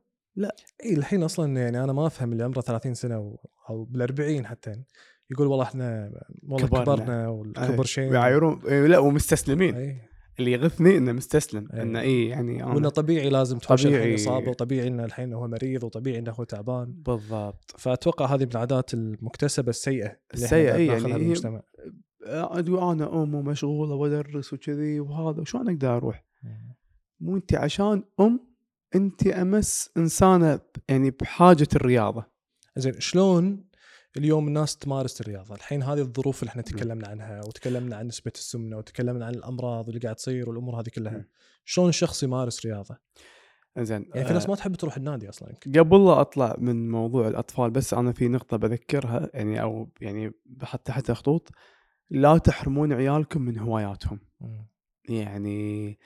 إي 0.85 0.95
الحين 0.95 1.23
أصلا 1.23 1.61
يعني 1.63 1.85
أنا 1.85 1.93
ما 1.93 2.07
أفهم 2.07 2.33
اللي 2.33 2.45
عمره 2.45 2.61
30 2.61 2.95
سنة 2.95 3.37
أو 3.71 3.85
بال 3.85 4.03
40 4.03 4.47
حتى. 4.47 4.83
يقول 5.31 5.47
والله 5.47 5.65
إحنا 5.65 6.11
والله 6.43 6.67
كبرنا. 6.67 6.85
كبرنا, 6.85 7.29
والكبر 7.29 7.85
شيء. 7.85 8.13
يعايرون. 8.13 8.61
إيه، 8.67 8.87
لا 8.87 8.99
ومستسلمين. 8.99 9.75
أي. 9.75 9.97
اللي 10.39 10.53
يغثني 10.53 10.97
إنه 10.97 11.13
مستسلم. 11.13 11.69
إيه. 11.75 11.83
إنه 11.83 12.01
اي 12.01 12.29
يعني 12.29 12.63
وإنه 12.63 12.89
طبيعي 12.89 13.29
لازم 13.31 13.59
تخش 13.59 13.87
الحين 13.87 14.01
طبيعي. 14.01 14.15
إصابة 14.15 14.51
وطبيعي 14.51 14.89
إنه 14.89 15.05
الحين 15.05 15.33
هو 15.33 15.49
مريض 15.49 15.85
وطبيعي 15.85 16.19
إنه 16.19 16.31
هو 16.31 16.45
تعبان. 16.45 16.93
بالضبط. 17.07 17.75
فأتوقع 17.79 18.27
هذه 18.35 18.45
من 18.45 18.51
العادات 18.51 18.95
المكتسبة 18.95 19.71
السيئة 19.71 20.17
إي، 20.35 20.41
ناخذها 20.41 20.59
يعني 20.59 21.13
بالمجتمع. 21.13 21.63
ادوي 22.27 22.93
أنا 22.93 23.23
أم 23.23 23.35
ومشغولة 23.35 23.95
وأدرس 23.95 24.53
وكذي 24.53 25.01
وهذا 25.01 25.41
وشلون 25.41 25.69
أقدر 25.69 25.97
أروح؟ 25.97 26.25
مو 27.21 27.37
أنت 27.37 27.55
عشان 27.55 28.03
أم 28.21 28.41
أنت 28.95 29.27
أمس 29.27 29.91
إنسانة 29.97 30.61
يعني 30.89 31.11
بحاجة 31.11 31.69
الرياضة. 31.77 32.25
زين 32.77 33.01
شلون 33.01 33.65
اليوم 34.17 34.49
الناس 34.49 34.77
تمارس 34.77 35.21
الرياضة؟ 35.21 35.55
الحين 35.55 35.83
هذه 35.83 35.99
الظروف 35.99 36.43
اللي 36.43 36.51
إحنا 36.51 36.63
تكلمنا 36.63 37.09
عنها 37.09 37.41
وتكلمنا 37.45 37.97
عن 37.97 38.07
نسبة 38.07 38.33
السمنة 38.35 38.77
وتكلمنا 38.77 39.27
عن 39.27 39.35
الأمراض 39.35 39.89
اللي 39.89 40.01
قاعد 40.01 40.15
تصير 40.15 40.49
والأمور 40.49 40.81
هذه 40.81 40.89
كلها. 40.95 41.25
شلون 41.65 41.89
الشخص 41.89 42.23
يمارس 42.23 42.67
رياضة؟ 42.67 42.99
زين 43.79 44.11
يعني 44.15 44.27
في 44.27 44.33
ناس 44.35 44.49
ما 44.49 44.55
تحب 44.55 44.75
تروح 44.75 44.97
النادي 44.97 45.29
أصلا 45.29 45.49
يمكن. 45.49 45.81
قبل 45.81 46.05
لا 46.05 46.21
أطلع 46.21 46.57
من 46.59 46.91
موضوع 46.91 47.29
الأطفال 47.29 47.71
بس 47.71 47.95
أنا 47.95 48.13
في 48.13 48.29
نقطة 48.29 48.57
بذكرها 48.57 49.31
يعني 49.35 49.63
أو 49.63 49.91
يعني 50.01 50.33
بحط 50.47 50.81
تحتها 50.87 51.15
خطوط 51.15 51.51
لا 52.11 52.39
تحرمون 52.39 52.93
عيالكم 52.93 53.43
من 53.43 53.59
هواياتهم 53.59 54.21
يعني 55.09 55.99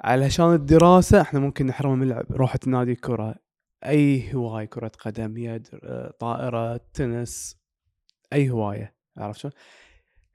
علشان 0.00 0.54
الدراسة 0.54 1.20
إحنا 1.20 1.40
ممكن 1.40 1.66
نحرمهم 1.66 1.98
من 1.98 2.08
لعب 2.08 2.26
روحة 2.30 2.58
نادي 2.66 2.94
كرة 2.94 3.34
أي 3.84 4.34
هواية 4.34 4.64
كرة 4.64 4.92
قدم 5.00 5.36
يد 5.36 5.68
آه، 5.84 6.14
طائرة 6.18 6.80
تنس 6.94 7.56
أي 8.32 8.50
هواية 8.50 8.94
عرفت 9.16 9.40
شلون؟ 9.40 9.52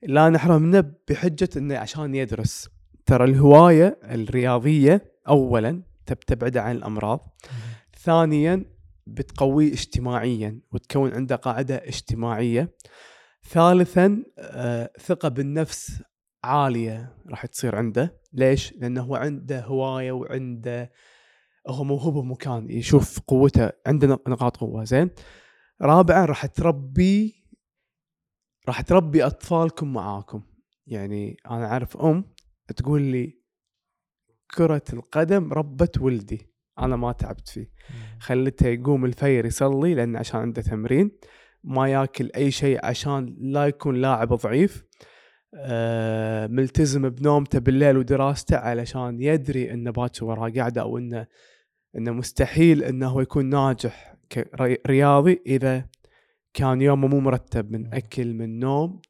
لا 0.03 0.29
نحرم 0.29 0.62
منه 0.62 0.93
بحجة 1.10 1.49
إنه 1.58 1.77
عشان 1.77 2.15
يدرس. 2.15 2.69
ترى 3.05 3.23
الهواية 3.25 3.99
الرياضية 4.03 5.13
اولا 5.27 5.84
تب- 6.05 6.19
تبعده 6.19 6.62
عن 6.62 6.75
الأمراض. 6.75 7.38
ثانيا 7.99 8.65
بتقويه 9.08 9.73
اجتماعيا 9.73 10.60
وتكون 10.71 11.13
عنده 11.13 11.36
قاعدة 11.36 11.75
اجتماعية. 11.75 12.75
ثالثا 13.49 14.23
آه، 14.39 14.89
ثقة 14.99 15.29
بالنفس 15.29 16.01
عالية 16.43 17.15
راح 17.29 17.45
تصير 17.45 17.75
عنده. 17.75 18.21
ليش؟ 18.34 18.73
لأنه 18.73 19.01
هو 19.01 19.15
عنده 19.15 19.62
هواية 19.62 20.12
وعنده 20.12 20.91
هو 21.67 21.84
موهوب 21.84 22.13
بمكان 22.13 22.69
يشوف 22.69 23.19
قوته 23.19 23.71
عنده 23.88 24.08
نق- 24.08 24.30
نقاط 24.30 24.58
قوة. 24.58 24.84
زين؟ 24.84 25.10
رابعا 25.82 26.25
راح 26.25 26.45
تربي 26.45 27.45
راح 28.67 28.82
تربي 28.82 29.25
أطفالكم 29.25 29.93
معاكم. 29.93 30.41
يعني 30.88 31.38
أنا 31.51 31.65
أعرف 31.65 31.97
أم 31.97 32.23
تقول 32.75 33.01
لي 33.01 33.39
كرة 34.56 34.84
القدم 34.93 35.54
ربت 35.54 36.01
ولدي. 36.01 36.51
أنا 36.80 36.95
ما 36.95 37.12
تعبت 37.12 37.49
فيه. 37.49 37.69
خلته 38.19 38.67
يقوم 38.67 39.06
الفير 39.06 39.45
يصلي 39.45 39.93
لأن 39.93 40.15
عشان 40.15 40.39
عنده 40.39 40.62
تمرين. 40.62 41.12
ما 41.63 41.88
ياكل 41.89 42.32
أي 42.36 42.51
شيء 42.51 42.86
عشان 42.86 43.36
لا 43.39 43.65
يكون 43.67 43.95
لاعب 43.95 44.34
ضعيف. 44.34 44.86
آه، 45.58 46.47
ملتزم 46.47 47.10
بنومته 47.10 47.60
بالليل 47.60 47.97
ودراسته 47.97 48.58
علشان 48.58 49.21
يدري 49.21 49.73
انه 49.73 49.91
باكر 49.91 50.25
وراه 50.25 50.49
قاعدة 50.49 50.82
أو 50.82 50.97
إنه 50.97 51.28
إنه 51.97 52.12
مستحيل 52.12 52.84
إنه 52.84 53.08
هو 53.10 53.21
يكون 53.21 53.45
ناجح 53.45 54.15
كرياضي 54.86 55.41
إذا 55.45 55.86
كان 56.53 56.81
يومه 56.81 57.08
مو 57.08 57.19
مرتب 57.19 57.71
من 57.71 57.81
مم. 57.84 57.89
أكل 57.93 58.34
من 58.34 58.60
نوم 58.60 59.01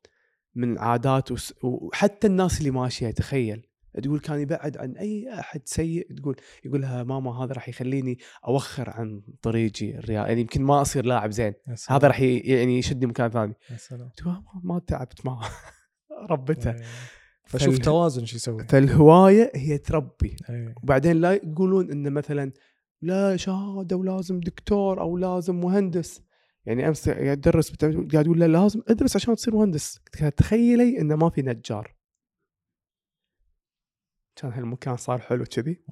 من 0.55 0.77
عادات 0.77 1.31
وس- 1.31 1.53
وحتى 1.63 2.27
الناس 2.27 2.59
اللي 2.59 2.71
ماشية 2.71 3.11
تخيل 3.11 3.65
تقول 4.03 4.19
كان 4.19 4.39
يبعد 4.39 4.77
عن 4.77 4.91
أي 4.97 5.39
أحد 5.39 5.61
سيء 5.65 6.13
تقول 6.13 6.35
يقول 6.65 6.81
لها 6.81 7.03
ماما 7.03 7.43
هذا 7.43 7.53
راح 7.53 7.69
يخليني 7.69 8.17
أوخر 8.47 8.89
عن 8.89 9.21
طريقي 9.41 9.89
الرياضي 9.97 10.27
يعني 10.29 10.41
يمكن 10.41 10.63
ما 10.63 10.81
أصير 10.81 11.05
لاعب 11.05 11.31
زين. 11.31 11.53
هذا 11.89 12.07
راح 12.07 12.21
يعني 12.21 12.77
يشدني 12.77 13.05
مكان 13.05 13.29
ثاني 13.29 13.53
تقول 14.17 14.33
ما, 14.33 14.43
ما 14.63 14.79
تعبت 14.79 15.25
معه 15.25 15.49
ربته 16.31 16.71
إيه. 16.71 16.81
فشوف 17.45 17.77
توازن 17.77 18.25
شو 18.25 18.35
يسوي 18.35 18.67
فالهواية 18.67 19.51
هي 19.55 19.77
تربي 19.77 20.35
إيه. 20.49 20.75
وبعدين 20.83 21.21
لا 21.21 21.33
يقولون 21.33 21.91
انه 21.91 22.09
مثلا 22.09 22.51
لا 23.01 23.37
شهادة 23.37 23.95
ولازم 23.95 24.39
دكتور 24.39 25.01
أو 25.01 25.17
لازم 25.17 25.55
مهندس. 25.55 26.21
يعني 26.65 26.87
أمس 26.87 27.09
قاعد 27.09 27.47
ادرس 27.47 27.73
قاعد 28.13 28.25
يقول 28.25 28.39
لا 28.39 28.47
لازم 28.47 28.81
أدرس 28.87 29.15
عشان 29.15 29.35
تصير 29.35 29.55
مهندس. 29.55 29.99
تخيلي 30.37 31.01
إنه 31.01 31.15
ما 31.15 31.29
في 31.29 31.41
نجار. 31.41 31.95
كان 34.35 34.51
هالمكان 34.51 34.97
صار 34.97 35.19
حلو 35.19 35.43
كذي. 35.43 35.83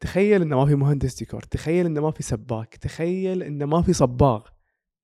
تخيل 0.00 0.42
إنه 0.42 0.56
ما 0.56 0.66
في 0.66 0.74
مهندس 0.74 1.18
ديكور. 1.18 1.42
تخيل 1.42 1.86
إنه 1.86 2.00
ما 2.00 2.10
في 2.10 2.22
سباك. 2.22 2.76
تخيل 2.76 3.42
إنه 3.42 3.66
ما 3.66 3.82
في 3.82 3.92
صباغ. 3.92 4.46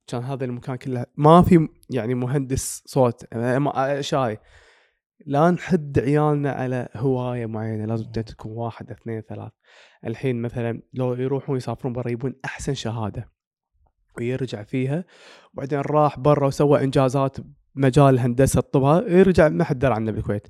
كان 0.06 0.22
هذا 0.22 0.44
المكان 0.44 0.76
كله. 0.76 1.06
ما 1.16 1.42
في 1.42 1.68
يعني 1.90 2.14
مهندس 2.14 2.82
صوت. 2.86 3.24
اشياء 3.32 4.42
لا 5.26 5.50
نحد 5.50 5.98
عيالنا 5.98 6.52
على 6.52 6.88
هواية 6.96 7.46
معينة 7.46 7.84
لازم 7.84 8.10
تكون 8.10 8.52
واحد 8.52 8.90
اثنين 8.90 9.20
ثلاث. 9.20 9.52
الحين 10.06 10.42
مثلا 10.42 10.82
لو 10.92 11.14
يروحون 11.14 11.56
يسافرون 11.56 11.92
برا 11.92 12.10
يبون 12.10 12.34
أحسن 12.44 12.74
شهادة 12.74 13.32
ويرجع 14.18 14.62
فيها 14.62 15.04
وبعدين 15.52 15.80
راح 15.80 16.18
برا 16.18 16.46
وسوى 16.46 16.84
إنجازات 16.84 17.36
بمجال 17.74 18.14
الهندسه 18.14 18.58
الطب 18.58 19.08
يرجع 19.08 19.48
ما 19.48 19.64
حد 19.64 19.78
درى 19.78 19.94
عنه 19.94 20.12
بالكويت. 20.12 20.48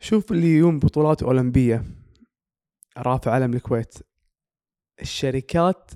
شوف 0.00 0.32
اللي 0.32 0.56
يوم 0.56 0.78
بطولات 0.78 1.22
أولمبية 1.22 1.84
رافع 2.98 3.32
علم 3.32 3.54
الكويت. 3.54 3.94
الشركات 5.02 5.90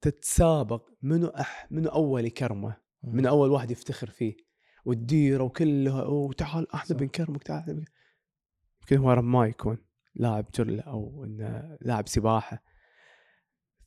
تتسابق 0.00 0.88
منو 1.02 1.26
أح 1.26 1.66
منو 1.70 1.88
أول 1.88 2.24
يكرمه 2.24 2.76
من 3.02 3.26
أول 3.26 3.50
واحد 3.50 3.70
يفتخر 3.70 4.10
فيه. 4.10 4.49
والديرة 4.84 5.42
وكلها 5.42 6.04
وتعال 6.04 6.74
إحنا. 6.74 6.96
بنكرمك 6.96 7.42
تعال 7.42 7.84
يمكن 8.80 8.96
هو 9.04 9.22
ما 9.22 9.46
يكون 9.46 9.78
لاعب 10.14 10.46
جله 10.54 10.82
أو 10.82 11.24
إنه 11.24 11.76
لاعب 11.80 12.08
سباحة. 12.08 12.62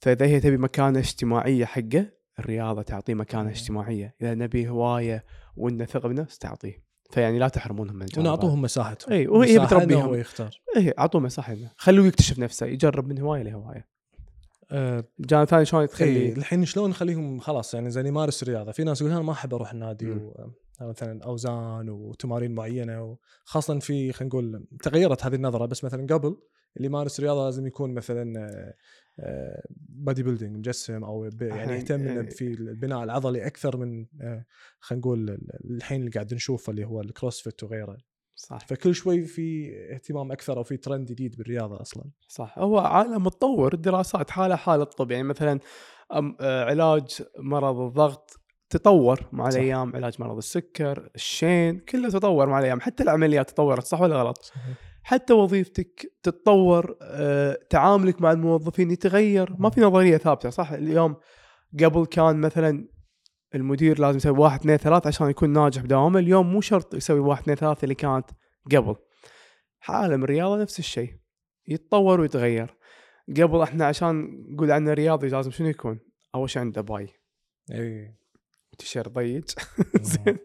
فإذا 0.01 0.25
هي 0.25 0.39
تبي 0.39 0.57
مكانة 0.57 0.99
اجتماعية 0.99 1.65
حقه 1.65 2.05
الرياضة 2.39 2.81
تعطيه 2.81 3.13
مكانة. 3.13 3.49
اجتماعية. 3.49 4.15
إذا 4.21 4.33
نبي 4.33 4.69
هواية 4.69 5.25
وإنه 5.55 5.85
ثقه 5.85 6.09
بنفس 6.09 6.37
تعطيه. 6.37 6.83
فيعني 7.11 7.39
لا 7.39 7.47
تحرمونهم 7.47 7.95
من 7.95 8.01
الجانب. 8.01 8.27
ونعطوهم 8.27 8.61
مساحتهم. 8.61 9.13
إي 9.13 9.27
وهي 9.27 9.59
بتربيهم 9.59 10.01
هو 10.01 10.15
يختار. 10.15 10.61
إي 10.77 10.93
أعطوه 10.99 11.21
مساحة 11.21 11.55
خلوه 11.77 12.07
يكتشف 12.07 12.39
نفسه 12.39 12.65
يجرب 12.65 13.07
من 13.07 13.19
هواية 13.19 13.43
لهواية. 13.43 13.87
آه 14.71 15.03
الجانب 15.19 15.43
الثاني 15.43 15.65
شلون 15.65 15.87
تخلي 15.87 16.33
الحين 16.33 16.65
شلون 16.65 16.89
نخليهم 16.89 17.39
خلاص 17.39 17.73
يعني 17.73 17.91
زين 17.91 18.05
يمارس 18.05 18.43
رياضة؟ 18.43 18.71
في 18.71 18.83
ناس 18.83 19.01
يقول 19.01 19.13
أنا 19.13 19.21
ما 19.21 19.31
أحب 19.31 19.53
أروح 19.53 19.71
النادي. 19.71 20.11
و 20.11 20.51
مثلا 20.81 21.23
أوزان 21.23 21.89
وتمارين 21.89 22.55
معينة 22.55 23.17
وخاصة 23.45 23.79
في 23.79 24.13
خلينا 24.13 24.29
نقول 24.29 24.67
تغيرت 24.83 25.25
هذه 25.25 25.35
النظرة 25.35 25.65
بس 25.65 25.83
مثلا 25.83 26.05
قبل 26.13 26.37
اللي 26.77 26.85
يمارس 26.87 27.19
رياضة 27.19 27.45
لازم 27.45 27.67
يكون 27.67 27.93
مثلا 27.93 28.49
bodybuilding 29.89 30.57
مجسم 30.57 31.03
أو 31.03 31.29
يعني 31.41 31.73
يهتم 31.73 32.07
إيه. 32.07 32.29
في 32.29 32.53
البناء 32.53 33.03
العضلي 33.03 33.47
أكثر 33.47 33.77
من 33.77 34.05
آه، 34.21 34.45
خلينا 34.79 34.99
نقول 35.01 35.29
ال- 35.29 35.75
الحين 35.75 35.99
اللي 35.99 36.11
قاعد 36.11 36.33
نشوفه 36.33 36.71
اللي 36.71 36.85
هو 36.85 37.01
الكروسفيت 37.01 37.63
وغيره. 37.63 37.97
صح. 38.35 38.67
فكل 38.67 38.95
شوي 38.95 39.25
في 39.25 39.71
اهتمام 39.93 40.31
أكثر 40.31 40.57
أو 40.57 40.63
في 40.63 40.77
ترند 40.77 41.05
جديد 41.07 41.35
بالرياضة 41.37 41.81
أصلا. 41.81 42.03
صح. 42.27 42.59
هو 42.59 42.77
عالم 42.77 43.23
متطور 43.23 43.73
الدراسات 43.73 44.29
حالة 44.29 44.55
حال 44.55 44.81
الطب 44.81 45.11
يعني 45.11 45.23
مثلا 45.23 45.59
آه، 46.39 46.63
علاج 46.65 47.21
مرض 47.39 47.79
الضغط 47.79 48.39
تطور 48.73 49.19
مع 49.31 49.49
صح. 49.49 49.57
الأيام 49.57 49.95
علاج 49.95 50.21
مرض 50.21 50.37
السكر 50.37 51.09
الشين 51.15 51.79
كله 51.79 52.09
تطور 52.09 52.47
مع 52.47 52.59
الأيام 52.59 52.81
حتى 52.81 53.03
العمليات 53.03 53.49
تطورت 53.49 53.83
صح 53.83 54.01
ولا 54.01 54.15
غلط 54.15 54.37
صحيح. 54.37 54.63
حتى 55.03 55.33
وظيفتك 55.33 56.13
تتطور 56.23 56.97
آه، 57.01 57.59
تعاملك 57.69 58.21
مع 58.21 58.31
الموظفين 58.31 58.91
يتغير 58.91 59.55
ما 59.59 59.69
في 59.69 59.81
نظرية 59.81 60.17
ثابتة 60.17 60.49
صح 60.49 60.71
اليوم 60.71 61.15
قبل 61.79 62.05
كان 62.05 62.41
مثلا 62.41 62.87
المدير 63.55 63.99
لازم 63.99 64.17
يسوي 64.17 64.39
واحد 64.39 64.59
اثنين 64.59 64.77
ثلاث 64.77 65.07
عشان 65.07 65.29
يكون 65.29 65.49
ناجح 65.49 65.81
بدوامه 65.81 66.19
اليوم 66.19 66.53
مو 66.53 66.61
شرط 66.61 66.93
يسوي 66.93 67.19
واحد 67.19 67.41
اثنين 67.41 67.57
ثلاث 67.57 67.83
اللي 67.83 67.95
كانت 67.95 68.25
قبل 68.71 68.95
عالم 69.87 70.23
الرياضة 70.23 70.61
نفس 70.61 70.79
الشيء 70.79 71.13
يتطور 71.67 72.21
ويتغير 72.21 72.77
قبل 73.37 73.61
إحنا 73.61 73.85
عشان 73.85 74.43
نقول 74.53 74.71
عنه 74.71 74.93
رياضي 74.93 75.27
لازم 75.27 75.51
شنو 75.51 75.67
يكون؟ 75.67 75.99
أول 76.35 76.49
شيء 76.49 76.61
عنده 76.61 76.81
bi 76.81 77.07
اي 77.71 78.15
تيشيرت 78.77 79.09
ضيق 79.09 79.45
زين. 80.01 80.37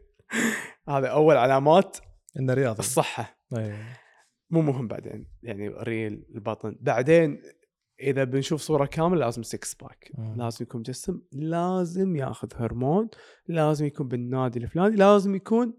هذا 0.88 1.08
أول 1.08 1.36
علامات 1.36 1.96
إنه 2.38 2.54
رياضي. 2.54 2.78
الصحة. 2.78 3.38
أي. 3.56 3.74
مو 4.50 4.62
مهم 4.62 4.88
بعدين 4.88 5.26
يعني 5.42 5.68
ريل 5.68 6.24
البطن 6.34 6.76
بعدين 6.80 7.42
إذا 8.00 8.24
بنشوف 8.24 8.60
صورة 8.60 8.86
كاملة 8.86 9.20
لازم 9.20 9.42
six 9.42 9.74
pack 9.74 10.10
مم. 10.18 10.34
لازم 10.36 10.58
يكون 10.62 10.82
جسم 10.82 11.20
لازم 11.32 12.16
ياخذ 12.16 12.48
هرمون 12.56 13.08
لازم 13.48 13.86
يكون 13.86 14.08
بالنادي 14.08 14.58
الفلاني 14.58 14.96
لازم 14.96 15.34
يكون 15.34 15.74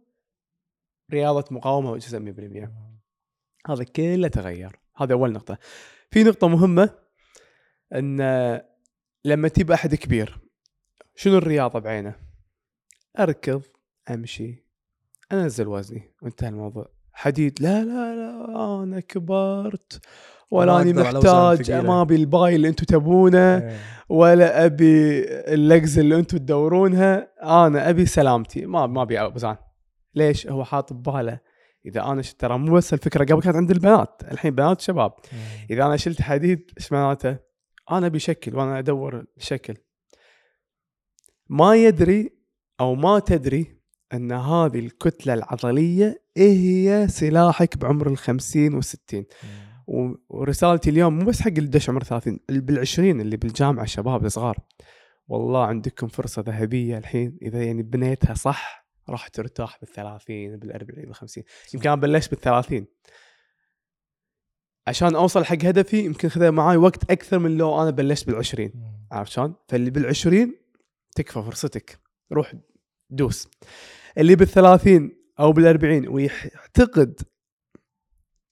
رياضة 1.12 1.45
مقاومة 1.55 1.91
وجسم 1.91 2.33
100% 2.33 2.69
هذا 3.69 3.83
كله 3.83 4.27
تغير. 4.27 4.79
هذا 4.97 5.13
أول 5.13 5.31
نقطة. 5.31 5.57
في 6.12 6.23
نقطة 6.23 6.47
مهمة 6.47 6.89
إن 7.95 8.17
لما 9.25 9.47
تجيب 9.47 9.71
أحد 9.71 9.95
كبير 9.95 10.39
شنو 11.15 11.38
الرياضة 11.38 11.79
بعينه؟ 11.79 12.15
أركض 13.19 13.62
أمشي. 14.10 14.65
أنزل 15.32 15.67
وزني. 15.67 16.15
وانتهى 16.22 16.50
الموضوع. 16.50 16.89
حديد. 17.13 17.62
لا 17.62 17.84
لا 17.84 18.15
لا 18.15 18.84
أنا 18.84 19.00
كبرت. 19.00 20.02
ولا 20.52 20.82
اني 20.82 20.93
محتاج. 20.93 21.72
ما 21.72 22.02
أبي 22.02 22.15
ال 22.15 22.29
bi 22.29 22.55
اللي 22.56 22.67
أنتم 22.67 22.86
تبونه. 22.86 23.58
إيه. 23.58 23.80
ولا 24.10 24.65
أبي 24.65 25.24
ال 25.53 25.63
legs 25.63 25.99
اللي 26.00 26.15
أنتم 26.15 26.38
تدورونها. 26.38 27.32
أنا 27.43 27.89
أبي 27.89 28.06
سلامتي. 28.06 28.65
ما 28.65 28.88
ما 28.88 29.02
أبي 29.02 29.22
اوزان 29.22 29.58
ليش؟ 30.15 30.48
هو 30.48 30.63
حاط 30.63 30.93
بباله. 30.93 31.39
إذا 31.86 32.04
أنا 32.04 32.22
ش... 32.22 32.34
ترى 32.34 32.58
مو 32.58 32.76
بس 32.76 32.93
الفكرة 32.93 33.26
قبل 33.26 33.41
كانت 33.41 33.56
عند 33.56 33.72
البنات. 33.72 34.22
الحين 34.32 34.56
بنات 34.56 34.82
شباب. 34.82 35.12
مم. 35.34 35.39
إذا 35.69 35.86
أنا 35.86 35.98
شلت 35.98 36.22
حديد 36.22 36.72
إيش 36.78 36.91
معناته؟ 36.91 37.38
أنا 37.91 38.08
ابي 38.08 38.19
شكل 38.19 38.56
وأنا 38.56 38.80
أدور 38.80 39.26
شكل 39.38 39.76
ما 41.50 41.76
يدري 41.76 42.38
أو 42.79 42.95
ما 42.95 43.19
تدري 43.19 43.79
أن 44.13 44.31
هذه 44.31 44.79
الكتلة 44.79 45.33
العضلية 45.33 46.21
إيه 46.37 46.57
هي 46.57 47.07
سلاحك 47.07 47.77
بعمر 47.77 48.07
الخمسين 48.07 48.73
والستين. 48.73 49.25
ورسالتي 50.29 50.89
اليوم 50.89 51.19
مو 51.19 51.25
بس 51.25 51.41
حق 51.41 51.47
اللي 51.47 51.69
دش 51.69 51.89
عمر 51.89 52.03
30 52.03 52.39
اللي 52.49 52.61
بالعشرين 52.61 53.21
اللي 53.21 53.37
بالجامعة 53.37 53.83
الشباب 53.83 54.25
الصغار 54.25 54.57
والله 55.27 55.65
عندكم 55.65 56.07
فرصة 56.07 56.41
ذهبية 56.41 56.97
الحين 56.97 57.37
إذا 57.41 57.63
يعني 57.63 57.83
بنيتها 57.83 58.33
صح 58.33 58.89
راح 59.09 59.27
ترتاح 59.27 59.79
بالثلاثين 59.79 60.57
بالأربعين 60.57 61.05
بالخمسين. 61.05 61.43
يمكن 61.73 61.89
أنا 61.89 62.01
بلشت 62.01 62.31
بالثلاثين. 62.31 62.85
عشان 64.87 65.15
أوصل 65.15 65.45
حق 65.45 65.65
هدفي 65.65 66.05
يمكن 66.05 66.29
خذ 66.29 66.51
معاي 66.51 66.77
وقت 66.77 67.11
أكثر 67.11 67.39
من 67.39 67.57
لو 67.57 67.81
أنا 67.81 67.89
بلشت 67.89 68.27
بالعشرين. 68.27 68.73
عرفت 69.11 69.31
شلون؟ 69.31 69.55
فاللي 69.67 69.89
بالعشرين 69.89 70.55
تكفى 71.15 71.41
فرصتك. 71.43 71.99
روح 72.31 72.53
دوس. 73.10 73.48
اللي 74.17 74.36
بالثلاثين 74.36 75.19
أو 75.39 75.52
بالأربعين 75.52 76.08
ويعتقد 76.08 77.22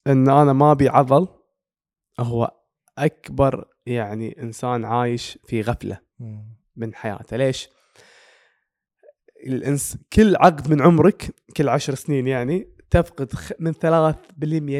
إن 0.08 0.30
أنا 0.30 0.54
ما 0.54 0.72
أبي 0.72 0.90
عضل 0.90 1.28
هو 2.20 2.52
أكبر 2.98 3.66
يعني 3.86 4.42
إنسان 4.42 4.86
عايش 4.86 5.40
في 5.46 5.62
غفلة. 5.62 6.00
من 6.76 6.96
حياته. 6.96 7.38
ليش؟ 7.38 7.70
الإنس 9.48 9.98
كل 10.14 10.36
عقد 10.36 10.70
من 10.70 10.82
عمرك 10.82 11.36
كل 11.58 11.70
عشر 11.70 11.96
سنين 11.96 12.28
يعني 12.28 12.78
تفقد 12.90 13.34
من 13.60 13.74
3% 13.74 13.78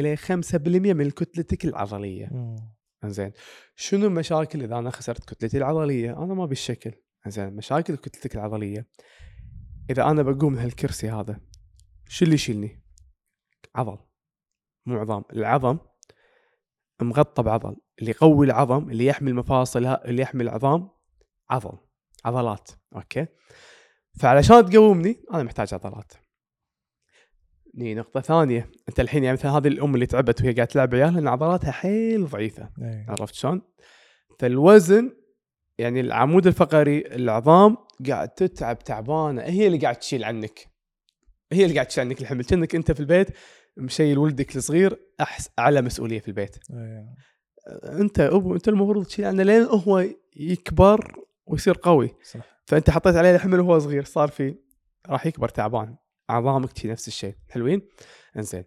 ل 0.00 0.16
5% 0.16 0.94
من 0.94 1.10
كتلتك 1.10 1.64
العضلية. 1.64 2.56
زين 3.04 3.32
شنو 3.76 4.06
المشاكل 4.06 4.62
إذا 4.62 4.78
أنا 4.78 4.90
خسرت 4.90 5.24
كتلتي 5.24 5.58
العضلية؟ 5.58 6.22
أنا 6.24 6.34
ما 6.34 6.46
بالشكل 6.46 6.92
زين 7.26 7.52
مشاكل 7.52 7.96
كتلتك 7.96 8.34
العضلية. 8.34 8.86
إذا 9.90 10.10
أنا 10.10 10.22
بقوم 10.22 10.52
من 10.52 10.58
هالكرسي 10.58 11.10
هذا 11.10 11.40
شو 12.08 12.24
اللي 12.24 12.34
يشيلني؟ 12.34 12.82
عضل 13.74 13.98
مو 14.86 14.98
عظام 14.98 15.24
العظم 15.32 15.78
مغطى 17.02 17.42
بعضل. 17.42 17.76
اللي 17.98 18.10
يقوي 18.10 18.46
العظم 18.46 18.90
اللي 18.90 19.06
يحمي 19.06 19.30
المفاصل 19.30 19.86
اللي 19.86 20.22
يحمي 20.22 20.42
العظام 20.42 20.90
عضل 21.50 21.78
عضلات. 22.24 22.70
أوكي؟ 22.96 23.26
فعلشان 24.20 24.70
تقومني 24.70 25.24
أنا 25.34 25.42
محتاج 25.42 25.74
عضلات. 25.74 26.12
ني 27.74 27.94
نقطة 27.94 28.20
ثانية، 28.20 28.70
أنت 28.88 29.00
الحين 29.00 29.24
يعني 29.24 29.36
مثلا 29.36 29.50
هذه 29.50 29.68
الأم 29.68 29.94
اللي 29.94 30.06
تعبت 30.06 30.40
وهي 30.40 30.52
قاعدة 30.52 30.70
تلعب 30.70 30.94
عيالها 30.94 31.10
لأن 31.10 31.28
عضلاتها 31.28 31.70
حيل 31.70 32.26
ضعيفة، 32.26 32.70
إيه. 32.82 33.06
عرفت 33.08 33.34
شلون؟ 33.34 33.62
فالوزن 34.38 35.12
يعني 35.78 36.00
العمود 36.00 36.46
الفقري 36.46 36.98
العظام 37.06 37.76
قاعد 38.08 38.28
تتعب 38.28 38.78
تعبانة. 38.78 39.42
هي 39.42 39.66
اللي 39.66 39.78
قاعد 39.78 39.96
تشيل 39.96 40.24
عنك. 40.24 40.68
هي 41.52 41.62
اللي 41.64 41.74
قاعد 41.74 41.86
تشيل 41.86 42.04
عنك 42.04 42.20
الحمل. 42.20 42.44
كأنك 42.44 42.74
أنت 42.74 42.92
في 42.92 43.00
البيت 43.00 43.28
مشيل 43.76 44.18
ولدك 44.18 44.56
الصغير 44.56 45.00
أحس 45.20 45.50
أعلى 45.58 45.82
مسؤولية 45.82 46.20
في 46.20 46.28
البيت. 46.28 46.56
إيه. 46.70 47.14
أنت 47.84 48.20
أبو 48.20 48.54
أنت 48.54 48.68
المفروض 48.68 49.06
تشيل 49.06 49.24
عنه 49.24 49.42
لين 49.42 49.62
هو 49.62 50.04
يكبر 50.36 51.14
ويصير 51.46 51.78
قوي. 51.82 52.14
صح. 52.22 52.40
فأنت 52.66 52.90
حطيت 52.90 53.16
عليه 53.16 53.34
الحمل 53.34 53.60
وهو 53.60 53.78
صغير 53.78 54.04
صار 54.04 54.28
في 54.28 54.54
راح 55.08 55.26
يكبر 55.26 55.48
تعبان. 55.48 55.96
تشي 56.74 56.88
نفس 56.88 57.08
الشيء. 57.08 57.34
حلوين؟ 57.48 57.82
إنزين. 58.36 58.64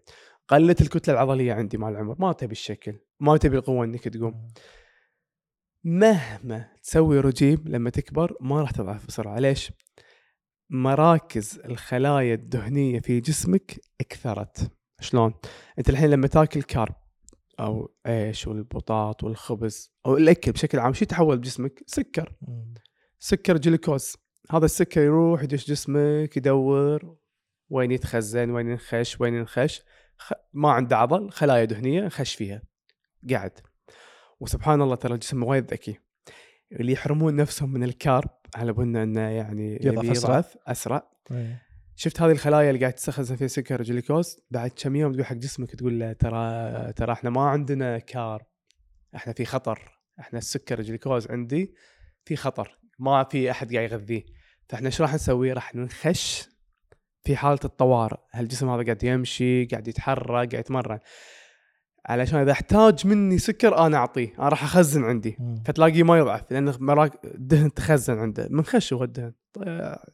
قلت 0.47 0.81
الكتلة 0.81 1.13
العضلية 1.13 1.53
عندي 1.53 1.77
مع 1.77 1.89
العمر 1.89 2.15
ما 2.19 2.33
تبي 2.33 2.51
الشكل 2.51 2.99
ما 3.19 3.37
تبي 3.37 3.57
القوة 3.57 3.85
إنك 3.85 4.03
تقوم. 4.03 4.47
مهما 5.83 6.69
تسوي 6.83 7.19
رجيم 7.19 7.63
لما 7.65 7.89
تكبر 7.89 8.35
ما 8.41 8.61
راح 8.61 8.71
تضعف 8.71 9.07
بسرعة. 9.07 9.39
ليش؟ 9.39 9.71
مراكز 10.69 11.59
الخلايا 11.65 12.33
الدهنية 12.33 12.99
في 12.99 13.19
جسمك 13.19 13.79
اكثرت. 14.01 14.71
شلون؟ 14.99 15.33
انت 15.79 15.89
الحين 15.89 16.09
لما 16.09 16.27
تاكل 16.27 16.63
كارب 16.63 16.95
أو 17.59 17.95
عيش 18.05 18.47
والبطاط 18.47 19.23
والخبز 19.23 19.91
أو 20.05 20.17
الأكل 20.17 20.51
بشكل 20.51 20.79
عام 20.79 20.93
شو 20.93 21.03
يتحول 21.03 21.37
بجسمك؟ 21.37 21.83
سكر. 21.87 22.33
سكر 23.19 23.57
جلوكوز. 23.57 24.17
هذا 24.51 24.65
السكر 24.65 25.01
يروح 25.01 25.43
يدش 25.43 25.67
جسمك 25.67 26.37
يدور 26.37 27.17
وين 27.69 27.91
يتخزن 27.91 28.49
وين 28.49 28.69
ينخش 28.69 29.21
وين 29.21 29.33
ينخش. 29.33 29.81
ما 30.53 30.71
عنده 30.71 30.97
عضل 30.97 31.31
خلايا 31.31 31.65
دهنية 31.65 32.07
خش 32.07 32.35
فيها. 32.35 32.61
قاعد. 33.29 33.59
وسبحان 34.41 34.81
الله 34.81 34.95
ترى 34.95 35.13
الجسم 35.13 35.43
وايد 35.43 35.73
ذكي. 35.73 35.99
اللي 36.71 36.91
يحرمون 36.91 37.35
نفسهم 37.35 37.73
من 37.73 37.83
الكارب 37.83 38.29
على 38.55 38.73
بنا 38.73 39.03
إنه 39.03 39.21
يعني 39.21 39.79
يضعف. 39.83 40.17
يضعف 40.17 40.57
أسرع. 40.67 41.11
إيه. 41.31 41.61
شفت 41.95 42.21
هذه 42.21 42.31
الخلايا 42.31 42.69
اللي 42.69 42.79
قاعد 42.79 42.93
تستخدم 42.93 43.35
فيها 43.35 43.47
سكر 43.47 43.81
جلوكوز 43.81 44.39
بعد 44.51 44.71
كم 44.75 44.95
يوم 44.95 45.13
تقول 45.13 45.25
حق 45.25 45.35
جسمك 45.35 45.75
تقول 45.75 45.99
له 45.99 46.13
ترى 46.13 46.93
ترى 46.93 47.13
إحنا 47.13 47.29
ما 47.29 47.41
عندنا 47.41 47.99
كارب 47.99 48.45
إحنا 49.15 49.33
في 49.33 49.45
خطر. 49.45 50.01
إحنا 50.19 50.39
السكر 50.39 50.79
الجلوكوز 50.79 51.31
عندي 51.31 51.73
في 52.25 52.35
خطر 52.35 52.79
ما 52.99 53.23
في 53.23 53.51
أحد 53.51 53.75
قاعد 53.75 53.91
يغذيه. 53.91 54.23
فإحنا 54.69 54.87
إيش 54.87 55.01
راح 55.01 55.13
نسوي؟ 55.13 55.53
راح 55.53 55.75
نخش 55.75 56.49
في 57.23 57.35
حالة 57.35 57.59
الطوارئ. 57.65 58.17
هالجسم 58.31 58.69
هذا 58.69 58.83
قاعد 58.83 59.03
يمشي 59.03 59.65
قاعد 59.65 59.87
يتحرك 59.87 60.29
قاعد 60.29 60.53
يتمرن. 60.53 60.99
علشان 62.05 62.39
إذا 62.39 62.51
أحتاج 62.51 63.07
مني 63.07 63.37
سكر 63.37 63.77
أنا 63.77 63.97
أعطيه 63.97 64.33
أنا 64.39 64.49
راح 64.49 64.63
أخزن 64.63 65.03
عندي. 65.03 65.37
مم. 65.39 65.63
فتلاقيه 65.65 66.03
ما 66.03 66.17
يضعف 66.17 66.51
لأن 66.51 66.73
مراك 66.79 67.25
الدهن 67.25 67.73
تخزن 67.73 68.19
عنده. 68.19 68.47
من 68.49 68.65
خش 68.65 68.93
هو 68.93 69.03
الدهن. 69.03 69.33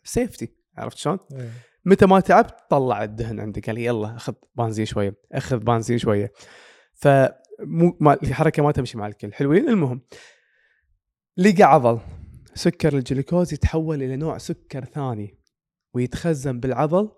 سيفتي 0.04 0.56
عرفت 0.78 0.98
شلون؟ 0.98 1.20
إيه. 1.34 1.50
متى 1.86 2.06
ما 2.06 2.20
تعبت 2.20 2.56
طلع 2.70 3.04
الدهن 3.04 3.40
عندك. 3.40 3.66
قال 3.70 3.78
يلا 3.78 4.16
أخذ 4.16 4.34
بنزين 4.56 4.86
شوية. 4.86 5.16
أخذ 5.32 5.58
بنزين 5.58 5.98
شوية. 5.98 6.32
ف 6.94 7.08
مو 7.60 7.98
ما 8.00 8.14
الحركة 8.24 8.64
ما 8.64 8.72
تمشي 8.72 8.98
مع 8.98 9.08
الكل. 9.08 9.34
حلوين. 9.34 9.70
المهم 9.70 10.02
لقى 11.38 11.64
عضل. 11.64 12.00
سكر 12.54 12.98
الجلوكوز 12.98 13.54
يتحول 13.54 14.04
إلى 14.04 14.16
نوع 14.16 14.38
سكر 14.38 14.86
ثاني 14.86 15.38
ويتخزن 15.94 16.60
بالعضل 16.60 17.12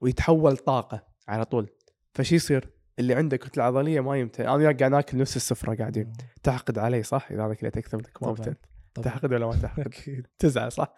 ويتحول 0.00 0.56
طاقة 0.56 1.06
على 1.28 1.44
طول. 1.44 1.68
فشي 2.12 2.34
يصير؟ 2.34 2.73
اللي 2.98 3.14
عنده 3.14 3.36
كتله 3.36 3.64
عضليه 3.64 4.00
ما 4.00 4.18
يمتى 4.18 4.42
أنا 4.42 4.62
قاعد 4.62 4.84
ناكل 4.84 5.18
نفس 5.18 5.36
السفرة 5.36 5.74
قاعدين. 5.74 6.12
تحقد 6.42 6.78
علي 6.78 7.02
صح؟ 7.02 7.28
إذا 7.30 7.44
أنا 7.44 7.54
كليت 7.54 7.76
أكثر 7.76 7.96
منك 7.96 8.22
ما 8.22 8.32
طبعاً. 8.34 8.54
تحقد 8.94 9.32
ولا 9.34 9.46
ما 9.46 9.52
تحقد 9.52 9.94
تزعل 10.38 10.72
صح؟ 10.72 10.94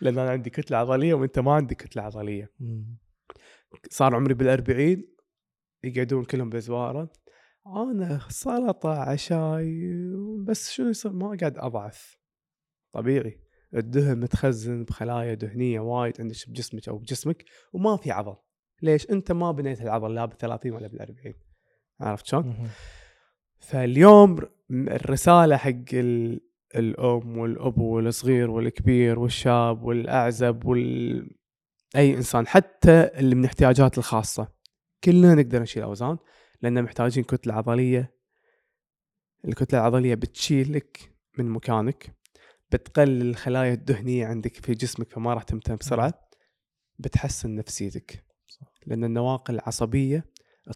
لأن 0.00 0.18
أنا 0.18 0.30
عندي 0.30 0.50
كتله 0.50 0.76
عضليه 0.78 1.14
وأنت 1.14 1.38
ما 1.38 1.52
عندك 1.54 1.76
كتله 1.76 2.02
عضليه. 2.02 2.52
صار 3.90 4.14
عمري 4.14 4.34
بالأربعين 4.34 5.16
يقعدون 5.84 6.24
كلهم 6.24 6.50
بزواره 6.50 7.12
أنا 7.66 8.20
سلطة 8.28 8.90
عشاي 8.98 9.90
بس 10.44 10.70
شنو 10.70 10.88
يصير؟ 10.88 11.12
ما 11.12 11.36
قاعد 11.40 11.58
أضعف. 11.58 12.18
طبيعي. 12.92 13.40
الدهن 13.74 14.20
متخزن 14.20 14.84
بخلايا 14.84 15.34
دهنية 15.34 15.80
وايد 15.80 16.20
عندك 16.20 16.36
بجسمك 16.48 16.88
أو 16.88 16.98
بجسمك 16.98 17.44
وما 17.72 17.96
في 17.96 18.10
عضل. 18.10 18.36
ليش 18.82 19.10
انت 19.10 19.32
ما 19.32 19.52
بنيت 19.52 19.80
العضل 19.82 20.14
لا 20.14 20.24
بال 20.24 20.38
30 20.38 20.72
ولا 20.72 20.86
بال 20.88 21.00
40 21.00 21.34
عرفت 22.00 22.26
شلون؟ 22.26 22.68
فاليوم 23.58 24.38
الرسالة 24.70 25.56
حق 25.56 25.70
ال- 25.92 26.40
الأم 26.76 27.38
والأب 27.38 27.78
والصغير 27.78 28.50
والكبير 28.50 29.18
والشاب 29.18 29.82
والأعزب 29.82 30.64
وال 30.64 31.30
أي 31.96 32.14
إنسان 32.14 32.46
حتى 32.46 33.10
اللي 33.14 33.34
من 33.34 33.44
احتياجات 33.44 33.98
الخاصة. 33.98 34.48
كلنا 35.04 35.34
نقدر 35.34 35.62
نشيل 35.62 35.82
أوزان 35.82 36.18
لأن 36.62 36.82
محتاجين 36.82 37.24
كتلة 37.24 37.54
عضلية. 37.54 38.14
الكتلة 39.44 39.80
العضلية 39.80 40.14
بتشيلك 40.14 41.12
من 41.38 41.50
مكانك 41.50 42.16
بتقلل 42.72 43.30
الخلايا 43.30 43.72
الدهنية 43.74 44.26
عندك 44.26 44.54
في 44.56 44.72
جسمك 44.72 45.12
فما 45.12 45.34
راح 45.34 45.42
تمتن 45.42 45.76
بسرعة. 45.76 46.28
بتحسن 46.98 47.54
نفسيتك. 47.56 48.24
لأن 48.86 49.04
النواقل 49.04 49.54
العصبية 49.54 50.24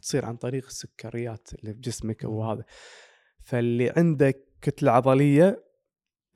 تصير 0.02 0.24
عن 0.24 0.36
طريق 0.36 0.66
السكريات 0.66 1.48
اللي 1.54 1.74
في 1.74 1.80
جسمك 1.80 2.24
مم. 2.24 2.30
وهذا 2.30 2.64
فاللي 3.40 3.92
عنده 3.96 4.34
كتلة 4.62 4.90
عضلية 4.90 5.64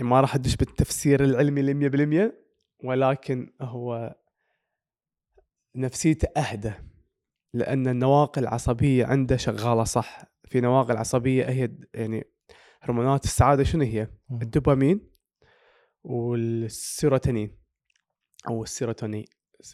ما 0.01 0.21
راح 0.21 0.35
ادش 0.35 0.57
بالتفسير 0.57 1.25
العلمي 1.25 1.63
ل 1.63 2.31
100% 2.31 2.33
ولكن 2.85 3.53
هو 3.61 4.15
نفسيته 5.77 6.29
أهدى. 6.37 6.73
لأن 7.55 7.89
النواقل 7.89 8.43
العصبية 8.43 9.07
عنده 9.07 9.37
شغالة 9.37 9.85
صح. 9.85 10.23
في 10.45 10.61
نواقل 10.61 10.97
عصبية 10.97 11.45
هي 11.45 11.71
يعني 11.95 12.25
هرمونات 12.83 13.25
السعادة 13.25 13.65
شنو 13.65 13.83
هي؟ 13.85 14.09
الدوبامين 14.31 15.11
والسيروتونين 16.05 17.59
أو 18.49 18.63
السيروتونين. 18.63 19.25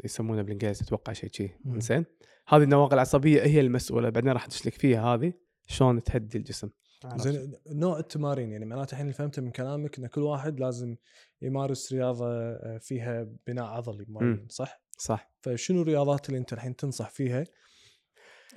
يسمونه 0.05 0.43
بالإنجليزي 0.43 0.85
أتوقع 0.85 1.13
شيء 1.13 1.31
شيء. 1.33 1.51
زين 1.67 2.05
هذه 2.49 2.63
النواقل 2.63 2.95
العصبية 2.95 3.43
هي 3.43 3.61
المسؤولة 3.61 4.09
بعدين 4.09 4.33
راح 4.33 4.45
ادش 4.45 4.67
لك 4.67 4.75
فيها 4.75 5.15
هذه 5.15 5.33
شلون 5.67 6.03
تهدي 6.03 6.39
الجسم؟ 6.39 6.71
زين 7.17 7.55
نوع 7.67 7.99
التمارين 7.99 8.53
يعني 8.53 8.65
معناته 8.65 8.91
الحين 8.93 9.07
اللي 9.07 9.15
فهمته 9.15 9.43
من 9.43 9.51
كلامك 9.51 9.99
إن 9.99 10.07
كل 10.07 10.21
واحد 10.21 10.61
لازم 10.61 10.97
يمارس 11.43 11.93
رياضة 11.93 12.27
آه، 12.27 12.79
فيها 12.79 13.29
بناء 13.47 13.65
عضلي 13.65 14.07
معين. 14.09 14.47
صح؟ 14.51 14.83
صح 14.99 15.31
فشنو 15.41 15.83
الرياضات 15.83 16.29
اللي 16.29 16.39
أنت 16.39 16.53
الحين 16.53 16.77
تنصح 16.77 17.11
فيها 17.11 17.45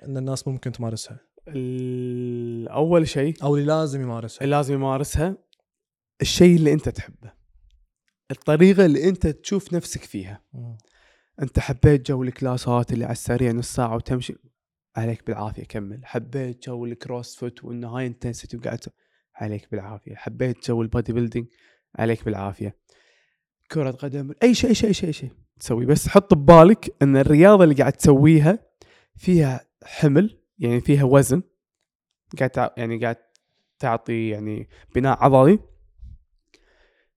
إن 0.05 0.17
الناس 0.17 0.47
ممكن 0.47 0.71
تمارسها 0.71 1.19
أول 2.67 3.07
شيء 3.07 3.43
أو 3.43 3.55
اللي 3.55 3.67
لازم 3.67 4.01
يمارسها 4.01 4.43
اللي 4.43 4.55
لازم 4.55 4.73
يمارسها 4.73 5.37
الشيء 6.21 6.55
اللي 6.55 6.73
أنت 6.73 6.89
تحبه 6.89 7.33
الطريقة 8.31 8.85
اللي 8.85 9.09
أنت 9.09 9.27
تشوف 9.27 9.73
نفسك 9.73 10.01
فيها 10.01 10.43
مم. 10.53 10.77
أنت 11.41 11.59
حبيت 11.59 12.07
جو 12.07 12.23
الكلاسات 12.23 12.93
اللي 12.93 13.05
على 13.05 13.11
السريع 13.11 13.51
نص 13.51 13.73
ساعة 13.75 13.95
وتمشي؟ 13.95 14.35
عليك 14.95 15.27
بالعافية 15.27 15.63
كمل. 15.63 16.05
حبيت 16.05 16.63
جو 16.69 16.85
ال 16.85 17.35
CrossFit 17.35 17.63
وانه 17.63 17.89
high 17.89 18.07
intensity 18.07 18.57
وقاعد 18.57 18.77
ت- 18.77 18.93
عليك 19.35 19.67
بالعافية. 19.71 20.15
حبيت 20.15 20.67
جو 20.67 20.81
ال 20.81 21.13
bodybuilding 21.13 21.47
عليك 21.95 22.25
بالعافية. 22.25 22.75
كرة 23.71 23.91
قدم 23.91 24.33
أي 24.43 24.53
شيء 24.53 24.69
أي 24.69 24.75
شيء 24.75 24.87
أي 24.89 24.93
شيء, 24.93 25.11
شيء 25.11 25.29
تسوي. 25.59 25.85
بس 25.85 26.07
حط 26.07 26.33
ببالك 26.33 26.95
إن 27.01 27.17
الرياضة 27.17 27.63
اللي 27.63 27.75
قاعد 27.75 27.93
تسويها 27.93 28.59
فيها 29.15 29.67
حمل 29.83 30.39
يعني 30.59 30.81
فيها 30.81 31.03
وزن 31.03 31.43
قاعد 32.39 32.49
تع... 32.49 32.69
يعني 32.77 32.99
قاعد 32.99 33.17
تعطي 33.79 34.29
يعني 34.29 34.69
بناء 34.95 35.23
عضلي. 35.23 35.59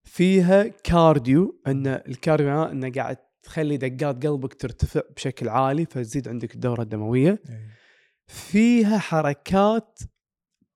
فيها 0.03 0.67
cardio 0.67 1.61
إن 1.67 1.87
ال 1.87 1.98
cardio 1.98 2.63
إنه 2.63 2.91
قاعد 2.91 3.17
تخلي 3.43 3.77
دقات 3.77 4.25
قلبك 4.25 4.53
ترتفع 4.53 5.01
بشكل 5.15 5.49
عالي 5.49 5.85
فتزيد 5.85 6.27
عندك 6.27 6.55
الدورة 6.55 6.81
الدموية. 6.81 7.41
إيه. 7.49 7.77
فيها 8.27 8.97
حركات 8.97 9.99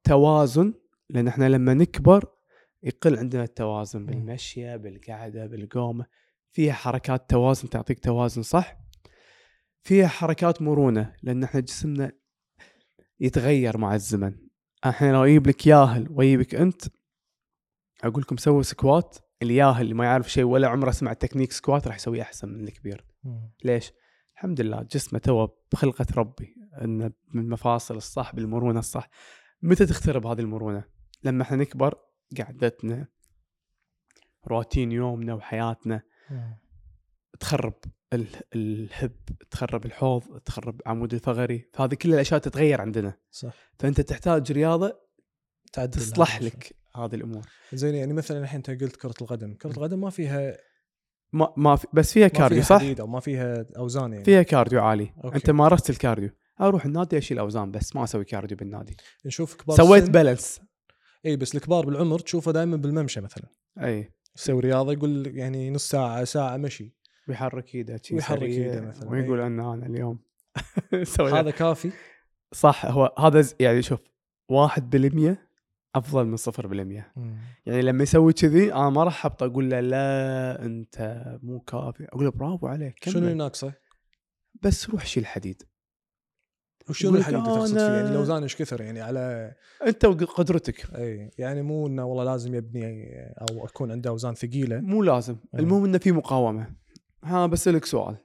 توازن 0.04 0.74
لأن 1.10 1.28
إحنا 1.28 1.50
لما 1.50 1.74
نكبر 1.74 2.26
يقل 2.84 3.18
عندنا 3.18 3.44
التوازن 3.44 4.06
بالمشية 4.06 4.76
بالقعدة 4.76 5.46
بالقومة. 5.46 6.06
فيها 6.52 6.74
حركات 6.74 7.30
توازن 7.30 7.70
تعطيك 7.70 8.00
توازن 8.00 8.42
صح. 8.42 8.78
فيها 9.84 10.08
حركات 10.08 10.62
مرونة 10.62 11.16
لأن 11.24 11.44
إحنا 11.44 11.60
جسمنا 11.60 12.12
يتغير 13.20 13.78
مع 13.78 13.96
الزمن. 13.96 14.34
الحين 14.86 15.12
لو 15.12 15.24
أجيب 15.24 15.48
لك 15.48 15.68
ياهل 15.68 16.08
وأجيبك 16.12 16.56
أنت 16.56 16.82
أقول 18.04 18.22
لكم 18.22 18.38
سووا 18.38 18.62
squat. 18.62 19.18
الياهل 19.42 19.82
اللي 19.82 19.94
ما 19.94 20.06
يعرف 20.06 20.32
شيء 20.32 20.44
ولا 20.44 20.68
عمره 20.68 20.92
سمع 20.92 21.14
technique 21.14 21.52
squat 21.52 21.88
راح 21.88 21.96
يسويه 21.96 22.22
أحسن 22.22 22.50
من 22.50 22.64
الكبير. 22.68 23.06
ليش؟ 23.64 23.92
الحمد 24.34 24.62
لله 24.62 24.82
جسمه 24.82 25.20
تو 25.20 25.48
بخلقة 25.72 26.06
ربي 26.18 26.56
انه 26.82 27.12
من 27.34 27.42
المفاصل 27.44 27.96
الصح 27.98 28.36
بالمرونة 28.36 28.80
الصح 28.80 29.10
متى 29.62 29.86
تخترب 29.86 30.26
هذه 30.26 30.40
المرونة؟ 30.40 30.84
لما 31.24 31.44
إحنا 31.44 31.58
نكبر 31.58 31.96
قعدتنا 32.38 33.08
روتين 34.48 34.92
يومنا 34.92 35.34
وحياتنا. 35.34 36.02
تخرب 37.40 37.74
ال- 38.14 38.28
ال 38.56 38.71
hip 38.71 39.16
تخرب 39.52 39.86
الحوض 39.86 40.40
تخرب 40.40 40.82
عمود 40.86 41.14
الفقري 41.14 41.70
فهذه 41.74 41.94
كل 41.96 42.14
الأشياء 42.14 42.40
تتغير 42.40 42.82
عندنا 42.82 43.18
صح 43.32 43.54
فأنت 43.80 44.02
تحتاج 44.02 44.52
رياضة 44.52 45.00
تعدل 45.74 45.92
تصلح 46.02 46.42
لك 46.42 46.76
هذه 46.96 47.16
الأمور. 47.16 47.44
زين 47.74 47.96
يعني 47.96 48.14
مثلا 48.14 48.40
الحين 48.40 48.58
أنت 48.68 48.84
قلت 48.84 48.96
كرة 48.96 49.14
القدم. 49.22 49.54
كرة 49.54 49.72
القدم 49.72 50.02
ما 50.02 50.10
فيها 50.10 50.58
ما 51.34 51.54
ما 51.58 51.76
في 51.76 51.88
بس 51.94 52.14
فيها 52.14 52.24
ما 52.24 52.30
cardio 52.30 52.62
فيها 52.64 52.80
صح؟ 52.80 53.00
أو 53.00 53.08
ما 53.08 53.20
فيها 53.20 53.66
أوزان 53.78 54.14
يعني. 54.14 54.26
فيها 54.26 54.44
cardio 54.44 54.82
عالي. 54.82 55.14
okay. 55.24 55.36
أنت 55.36 55.50
مارست 55.50 55.90
ال 55.90 55.95
cardio. 55.95 56.30
أروح 56.62 56.86
النادي 56.86 57.18
أشيل 57.18 57.40
أوزان 57.40 57.72
بس 57.72 57.96
ما 57.96 58.04
أسوي 58.04 58.26
cardio 58.26 58.58
بالنادي. 58.58 58.98
نشوف 59.26 59.56
كبار 59.56 59.78
سويت 59.78 60.10
balance 60.10 60.62
إي 61.26 61.36
بس 61.36 61.56
الكبار 61.56 61.86
بالعمر 61.86 62.20
تشوفه 62.20 62.52
دائما 62.52 62.78
بالممشى 62.78 63.22
مثلا. 63.22 63.46
إي. 63.82 64.12
يسوي 64.36 64.60
رياضة 64.60 64.94
يقول 64.94 65.38
يعني 65.38 65.70
نص 65.70 65.90
ساعة 65.90 66.24
ساعة 66.24 66.58
مشي. 66.58 66.96
ويحرك 67.28 67.76
ايده 67.76 68.02
ويحرك 68.12 68.42
إيده 68.42 68.82
مثلاً، 68.82 69.10
ويقول 69.10 69.40
أي. 69.40 69.48
ان 69.48 69.60
أنا 69.60 69.86
اليوم 69.86 70.20
هذا 71.20 71.52
كافي. 71.52 71.92
صح 72.54 72.86
هو 72.86 73.16
هذا 73.20 73.46
يعني 73.60 73.82
شوف 73.82 74.00
1% 74.52 75.51
أفضل 75.96 76.26
من 76.26 76.38
0% 76.38 77.04
يعني 77.66 77.82
لما 77.82 78.04
يسوي 78.04 78.34
كذي 78.34 78.74
أنا 78.74 78.90
ما 78.90 79.04
راح 79.04 79.26
احبط 79.26 79.44
أقول 79.44 79.70
له 79.70 79.80
لا 79.80 80.66
أنت 80.66 81.26
مو 81.44 81.60
كافي. 81.60 82.06
أقول 82.06 82.26
له 82.26 82.32
برافو 82.32 82.68
عليك 82.68 83.00
كمل. 83.02 83.14
شنو 83.14 83.36
ناقصه؟ 83.36 83.74
بس 84.62 84.90
روح 84.90 85.06
شيل 85.06 85.26
حديد. 85.26 85.64
وشنو 86.90 87.16
الحديد 87.16 87.40
اللي 87.40 87.50
تقصد 87.50 87.78
فيه؟ 87.78 87.82
يعني 87.82 88.10
الاوزان 88.10 88.44
إيش 88.44 88.56
كثر 88.56 88.82
يعني 88.82 89.02
على 89.02 89.56
أنت 89.88 90.06
وقدرتك 90.06 90.96
إي 90.96 91.32
يعني 91.38 91.62
مو 91.62 91.88
إنه 91.88 92.06
والله 92.06 92.24
لازم 92.24 92.56
يبني 92.56 93.16
أو 93.18 93.66
أكون 93.66 93.92
عنده 93.92 94.10
أوزان 94.10 94.34
ثقيلة. 94.34 94.80
مو 94.80 95.04
لازم. 95.04 95.36
أي. 95.56 95.60
المهم 95.60 95.86
إنه 95.86 95.98
في 95.98 96.12
مقاومة. 96.12 96.74
ها 97.24 97.46
بسألك 97.46 97.86
سؤال. 97.86 98.18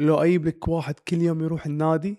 لو 0.00 0.16
أجيب 0.16 0.46
لك 0.46 0.68
واحد 0.68 0.94
كل 0.94 1.22
يوم 1.22 1.42
يروح 1.42 1.66
النادي 1.66 2.16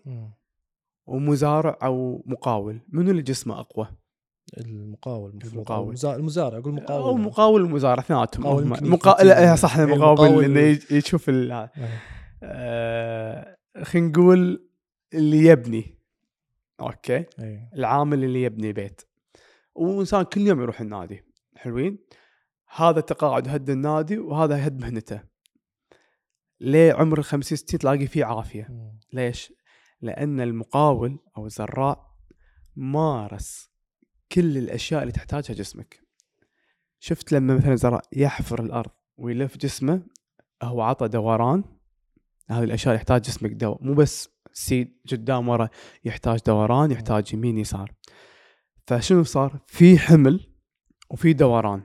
ومزارع 1.08 1.78
أو 1.84 2.24
مقاول 2.26 2.80
منو 2.90 3.12
اللي 3.12 3.22
جسمه 3.22 3.60
أقوى؟ 3.60 3.88
المقاول 4.58 5.40
المقاول. 5.44 5.96
المزارع, 6.06 6.58
أقول 6.58 6.74
مقاول. 6.74 7.02
أو 7.10 7.16
المقاول 7.16 7.62
والمزارع 7.62 8.00
اثنيناتهم 8.04 8.44
مقاول 8.46 8.68
مقا... 8.90 9.24
لا 9.24 9.56
صح 9.56 9.78
المقاول 9.78 10.28
المقاول- 10.28 10.44
إنه 10.46 10.60
يج- 10.76 10.92
يشوف 10.92 11.30
ال... 11.30 11.70
آه... 12.44 13.58
خلينا 13.84 14.08
نقول 14.08 14.70
اللي 15.14 15.38
يبني. 15.46 16.00
أوكي؟ 16.80 17.16
أي. 17.40 17.70
العامل 17.74 18.24
اللي 18.24 18.44
يبني 18.44 18.74
بيت. 18.74 19.02
وإنسان 19.76 20.24
كل 20.24 20.42
يوم 20.42 20.62
يروح 20.62 20.82
النادي. 20.82 21.24
حلوين؟ 21.56 21.98
هذا 22.76 23.02
تقاعد 23.02 23.48
هد 23.50 23.70
النادي 23.70 24.18
وهذا 24.18 24.68
هد 24.68 24.82
مهنته. 24.82 25.22
ليه 26.62 26.94
عمر 26.94 27.20
ال 27.20 27.24
50 27.24 27.58
60 27.58 27.80
تلاقي 27.80 28.08
فيه 28.08 28.26
عافية؟ 28.26 28.68
مم. 28.70 29.00
ليش؟ 29.14 29.54
لأن 30.02 30.42
المقاول 30.42 31.20
أو 31.38 31.46
الزراع 31.46 32.08
مارس 32.76 33.72
كل 34.36 34.58
الأشياء 34.58 35.02
اللي 35.02 35.12
تحتاجها 35.12 35.54
جسمك. 35.54 36.00
شفت 37.00 37.32
لما 37.32 37.56
مثلا 37.56 37.76
زراع 37.76 38.02
يحفر 38.14 38.64
الأرض 38.64 38.92
ويلف 39.18 39.58
جسمه 39.58 40.02
هو 40.64 40.82
عطى 40.82 41.08
دوران 41.08 41.64
هذه 42.50 42.64
الأشياء 42.64 42.88
اللي 42.88 42.98
يحتاج 42.98 43.22
جسمك 43.22 43.52
دو 43.52 43.78
مو 43.82 43.94
بس 43.94 44.30
سيد 44.54 44.98
قدام 45.12 45.50
ورا 45.50 45.70
يحتاج 46.06 46.40
دوران 46.46 46.92
يحتاج 46.92 47.34
يمين 47.34 47.58
يسار. 47.58 47.94
فشنو 48.88 49.24
صار؟ 49.24 49.60
في 49.68 50.00
حمل 50.00 50.48
وفي 51.10 51.34
دوران 51.34 51.84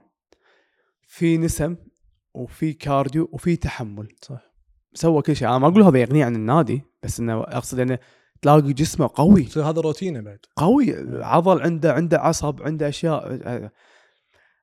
في 1.06 1.36
نسم 1.36 1.76
وفي 2.34 2.72
cardio 2.72 3.28
وفي 3.32 3.56
تحمل. 3.56 4.08
صح. 4.22 4.52
سوى 4.94 5.22
كل 5.22 5.36
شيء. 5.36 5.48
أنا 5.48 5.58
ما 5.58 5.68
أقول 5.68 5.82
هذا 5.82 5.98
يغني 5.98 6.22
عن 6.22 6.36
النادي 6.36 6.82
بس 7.02 7.20
إنه 7.20 7.40
أقصد 7.40 7.80
إنه 7.80 7.98
تلاقي 8.42 8.72
جسمه 8.72 9.10
قوي. 9.14 9.40
يصير 9.40 9.64
هذا 9.64 9.80
روتينه 9.80 10.20
بعد. 10.20 10.38
قوي 10.56 10.94
عضل 11.24 11.62
عنده 11.62 11.92
عنده 11.92 12.18
عصب 12.20 12.62
عنده 12.62 12.88
أشياء 12.88 13.70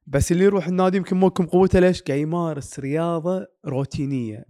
بس 0.07 0.31
اللي 0.31 0.43
يروح 0.43 0.67
النادي 0.67 0.97
يمكن 0.97 1.17
مو 1.17 1.27
قوته 1.27 1.79
ليش؟ 1.79 2.01
قاعد 2.01 2.19
يمارس 2.19 2.79
رياضة 2.79 3.47
روتينية. 3.65 4.45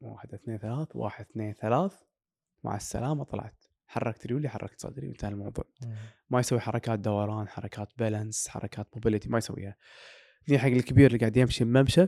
واحد 0.00 0.34
اثنين 0.34 0.58
ثلاث 0.58 0.88
واحد 0.94 1.26
اثنين 1.30 1.52
ثلاث. 1.52 1.92
مع 2.64 2.76
السلامة 2.76 3.24
طلعت. 3.24 3.64
حركت 3.86 4.26
ريولي 4.26 4.48
حركت 4.48 4.80
صدري 4.80 5.08
انتهى 5.08 5.28
الموضوع. 5.28 5.64
ما 6.30 6.40
يسوي 6.40 6.60
حركات 6.60 6.98
دوران 6.98 7.48
حركات 7.48 7.88
بالانس 7.98 8.48
حركات 8.48 8.86
موبيليتي 8.94 9.28
ما 9.28 9.38
يسويها. 9.38 9.76
هني 10.48 10.58
حق 10.58 10.68
الكبير 10.68 11.06
اللي 11.06 11.18
قاعد 11.18 11.36
يمشي 11.36 11.64
بممشى 11.64 12.06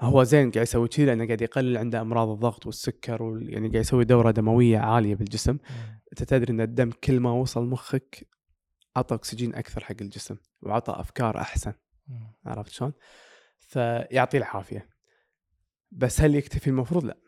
هو 0.00 0.24
زين 0.24 0.50
قاعد 0.50 0.66
يسوي 0.66 0.88
كذي 0.88 1.06
لأنه 1.06 1.26
قاعد 1.26 1.40
يقلل 1.40 1.78
عنده 1.78 2.00
أمراض 2.00 2.28
الضغط 2.28 2.66
والسكر 2.66 3.22
وال... 3.22 3.52
يعني 3.52 3.68
قاعد 3.68 3.80
يسوي 3.80 4.04
دورة 4.04 4.30
دموية 4.30 4.78
عالية 4.78 5.14
بالجسم. 5.14 5.58
أنت 6.12 6.22
تدري 6.22 6.52
إن 6.52 6.60
الدم 6.60 6.90
كل 6.90 7.20
ما 7.20 7.32
وصل 7.32 7.66
مخك 7.66 8.28
عطى 8.96 9.14
أكسجين 9.14 9.54
أكثر 9.54 9.84
حق 9.84 9.96
الجسم 10.00 10.36
وعطى 10.62 10.92
أفكار 10.96 11.40
أحسن. 11.40 11.72
عرفت 12.44 12.72
شلون؟ 12.72 12.92
فيعطيه 13.58 14.38
العافية. 14.38 14.88
بس 15.90 16.20
هل 16.20 16.34
يكتفي 16.34 16.70
المفروض؟ 16.70 17.04
لا. 17.04 17.18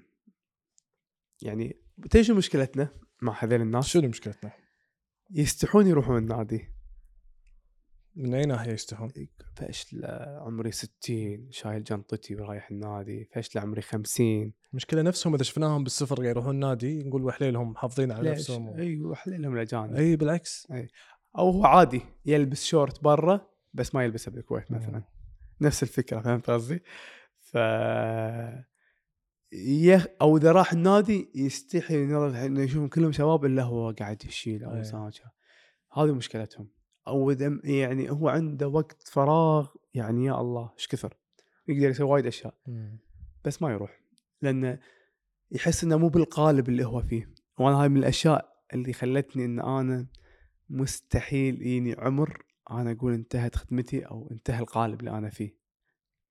يعني 1.43 1.81
تدري 2.11 2.25
شو 2.25 2.35
مشكلتنا 2.35 2.89
مع 3.23 3.45
هذول 3.45 3.61
الناس؟ 3.61 3.87
شنو 3.87 4.09
مشكلتنا؟ 4.09 4.53
يستحون 5.31 5.87
يروحون 5.87 6.19
النادي. 6.19 6.78
من 8.19 8.35
أي 8.35 8.47
ناحية 8.47 8.73
يستحون؟ 8.73 9.11
فاشل 9.57 10.05
عمري 10.41 10.73
60 10.73 11.49
شايل 11.51 11.85
جنطتي 11.85 12.37
ورايح 12.37 12.71
النادي 12.71 13.29
فاشل 13.33 13.59
عمري 13.59 13.83
50 13.83 14.53
المشكلة 14.73 15.03
نفسهم 15.03 15.35
إذا 15.35 15.43
شفناهم 15.43 15.83
بالسفر 15.83 16.25
يروحون 16.25 16.55
النادي 16.55 17.03
نقول 17.05 17.25
وحليلهم 17.25 17.71
محافظين 17.71 18.13
على 18.13 18.31
ليش؟ 18.31 18.39
نفسهم 18.39 18.69
و... 18.69 18.77
أيوه 18.77 19.15
حللهم 19.15 19.55
الاجانب 19.55 19.97
إي 19.97 20.17
بالعكس 20.17 20.69
أو 21.39 21.51
هو 21.51 21.65
عادي 21.65 22.01
يلبس 22.27 22.65
شورت 22.65 23.05
برا 23.05 23.47
بس 23.75 23.95
ما 23.95 24.05
يلبسه 24.05 24.31
بالكويت 24.31 24.73
مثلا. 24.73 25.03
نفس 25.61 25.83
الفكرة 25.83 26.21
فهمت 26.21 26.51
قصدي؟ 26.51 26.83
ف 27.39 27.59
يخ... 29.53 30.07
أو 30.21 30.37
إذا 30.37 30.53
راح 30.53 30.73
النادي 30.73 31.31
يستحي 31.35 32.05
إنه 32.05 32.63
يشوفهم 32.63 32.89
كلهم 32.89 33.13
شباب 33.13 33.45
إلا 33.45 33.63
هو 33.63 33.91
قاعد 33.91 34.25
يشيل. 34.25 34.65
اوزان 34.65 35.11
هذه 35.93 36.13
مشكلتهم 36.13 36.78
أو 37.09 37.31
إذا 37.31 37.61
يعني 37.65 38.11
هو 38.11 38.29
عنده 38.29 38.69
وقت 38.69 39.09
فراغ 39.09 39.69
يعني 39.95 40.25
يا 40.25 40.41
الله 40.41 40.71
إيش 40.79 40.89
كثر؟ 40.89 41.15
يقدر 41.69 41.91
يسوي 41.91 42.07
وايد 42.11 42.27
أشياء. 42.27 42.55
بس 43.45 43.63
ما 43.63 43.71
يروح 43.71 44.01
لأنه 44.43 44.79
يحس 45.51 45.85
إنه 45.85 45.97
مو 45.97 46.09
بالقالب 46.09 46.69
اللي 46.69 46.85
هو 46.85 47.03
فيه. 47.03 47.35
وأنا 47.59 47.77
هاي 47.83 47.89
من 47.89 47.97
الأشياء 47.97 48.53
اللي 48.75 48.93
خلتني 48.93 49.45
إن 49.45 49.61
أنا 49.61 50.07
مستحيل 50.71 51.55
يجيني 51.63 51.95
عمر 51.99 52.43
أنا 52.71 52.93
أقول 52.93 53.13
انتهت 53.13 53.57
خدمتي 53.57 54.01
أو 54.07 54.29
انتهى 54.31 54.59
القالب 54.61 55.01
اللي 55.01 55.11
أنا 55.11 55.29
فيه. 55.31 55.57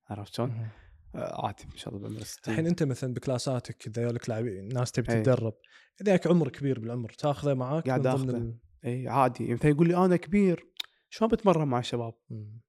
عرفت 0.10 0.34
شلون؟ 0.34 0.68
آه، 1.16 1.46
عادي 1.46 1.64
إن 1.74 1.78
شاء 1.78 1.94
الله 1.96 2.08
بعمر 2.08 2.24
60 2.24 2.54
الحين 2.54 2.68
أنت 2.68 2.84
مثلا 2.84 3.14
بكلاساتك 3.14 3.88
اذا 3.88 4.12
لك 4.12 4.30
لاعبين 4.30 4.68
ناس 4.68 4.92
تبي 4.92 5.12
أي. 5.14 5.22
تتدرب 5.22 5.54
إذا 6.02 6.20
عمر 6.26 6.50
كبير 6.50 6.80
بالعمر 6.80 7.10
تاخذه 7.10 7.54
معاك 7.54 7.88
قاعد. 7.88 8.08
ال- 8.08 8.58
إي 8.88 9.08
عادي 9.08 9.54
مثلا 9.54 9.72
يقول 9.72 9.88
لي 9.88 10.06
أنا 10.06 10.16
كبير 10.16 10.68
شلون 11.10 11.32
بتمرن 11.32 11.68
مع 11.68 11.80
الشباب؟ 11.80 12.14
مم. 12.30 12.62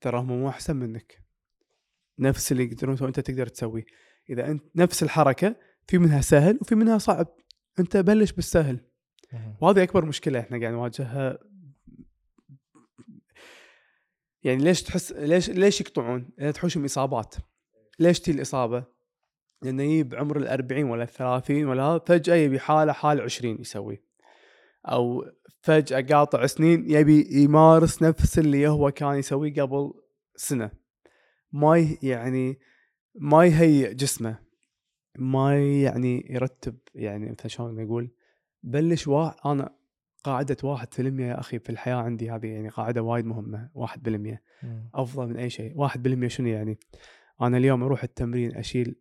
ترى 0.00 0.18
هم 0.20 0.26
مو 0.26 0.48
أحسن 0.48 0.76
منك 0.76 1.24
نفس 2.18 2.52
اللي 2.52 2.64
يقدرون 2.64 2.98
أنت 3.02 3.20
تقدر 3.20 3.46
تسويه 3.46 3.84
إذا 4.30 4.50
أنت 4.50 4.64
نفس 4.76 5.02
الحركة 5.02 5.56
في 5.86 5.98
منها 5.98 6.20
سهل 6.20 6.58
وفي 6.60 6.74
منها 6.74 6.98
صعب 6.98 7.26
أنت 7.78 7.96
بلش 7.96 8.32
بالسهل. 8.32 8.80
وهذه 9.60 9.82
أكبر 9.82 10.04
مشكلة 10.04 10.40
إحنا 10.40 10.60
قاعد 10.60 10.72
نواجهها 10.72 11.38
يعني 14.42 14.64
ليش 14.64 14.82
تحس 14.82 15.12
ليش 15.12 15.50
ليش 15.50 15.80
يقطعون؟ 15.80 16.30
لأن 16.38 16.52
تحوشهم 16.52 16.84
إصابات 16.84 17.34
ليش 17.98 18.20
تي 18.20 18.30
الإصابة؟ 18.30 18.84
لأنه 19.62 19.82
يجيب 19.82 20.14
عمر 20.14 20.36
ال 20.36 20.48
40 20.48 20.84
ولا 20.84 21.02
ال 21.02 21.08
30 21.08 21.64
ولا 21.64 21.98
فجأة 21.98 22.34
يبي 22.34 22.58
حالة 22.58 22.92
حال 22.92 23.20
20 23.20 23.60
يسوي 23.60 24.02
أو 24.86 25.24
فجأة 25.64 26.00
قاطع 26.00 26.46
سنين 26.46 26.90
يبي 26.90 27.42
يمارس 27.42 28.02
نفس 28.02 28.38
اللي 28.38 28.68
هو 28.68 28.90
كان 28.90 29.14
يسويه 29.14 29.62
قبل 29.62 29.92
سنة. 30.36 30.70
ما 31.52 31.96
يعني 32.02 32.58
ما 33.14 33.44
يهيئ 33.44 33.94
جسمه. 33.94 34.38
ما 35.18 35.58
يعني 35.82 36.26
يرتب 36.30 36.76
يعني 36.94 37.30
مثلا 37.30 37.48
شلون 37.48 37.84
نقول 37.84 38.10
بلش 38.62 39.08
واحد 39.08 39.36
أنا 39.46 39.76
قاعدة 40.24 40.56
واحد 40.62 40.94
في 40.94 41.02
المية 41.02 41.26
يا 41.26 41.40
أخي 41.40 41.58
في 41.58 41.70
الحياة 41.70 41.94
عندي 41.94 42.30
هذه 42.30 42.46
يعني 42.46 42.68
قاعدة 42.68 43.02
وايد 43.02 43.24
مهمة 43.24 43.70
واحد 43.74 44.02
بالمية. 44.02 44.42
أفضل 44.94 45.26
من 45.26 45.36
أي 45.36 45.50
شيء. 45.50 45.72
واحد 45.76 46.02
بالمية 46.02 46.28
شنو 46.28 46.48
يعني؟ 46.48 46.78
أنا 47.40 47.56
اليوم 47.56 47.82
أروح 47.82 48.02
التمرين 48.02 48.56
أشيل 48.56 48.96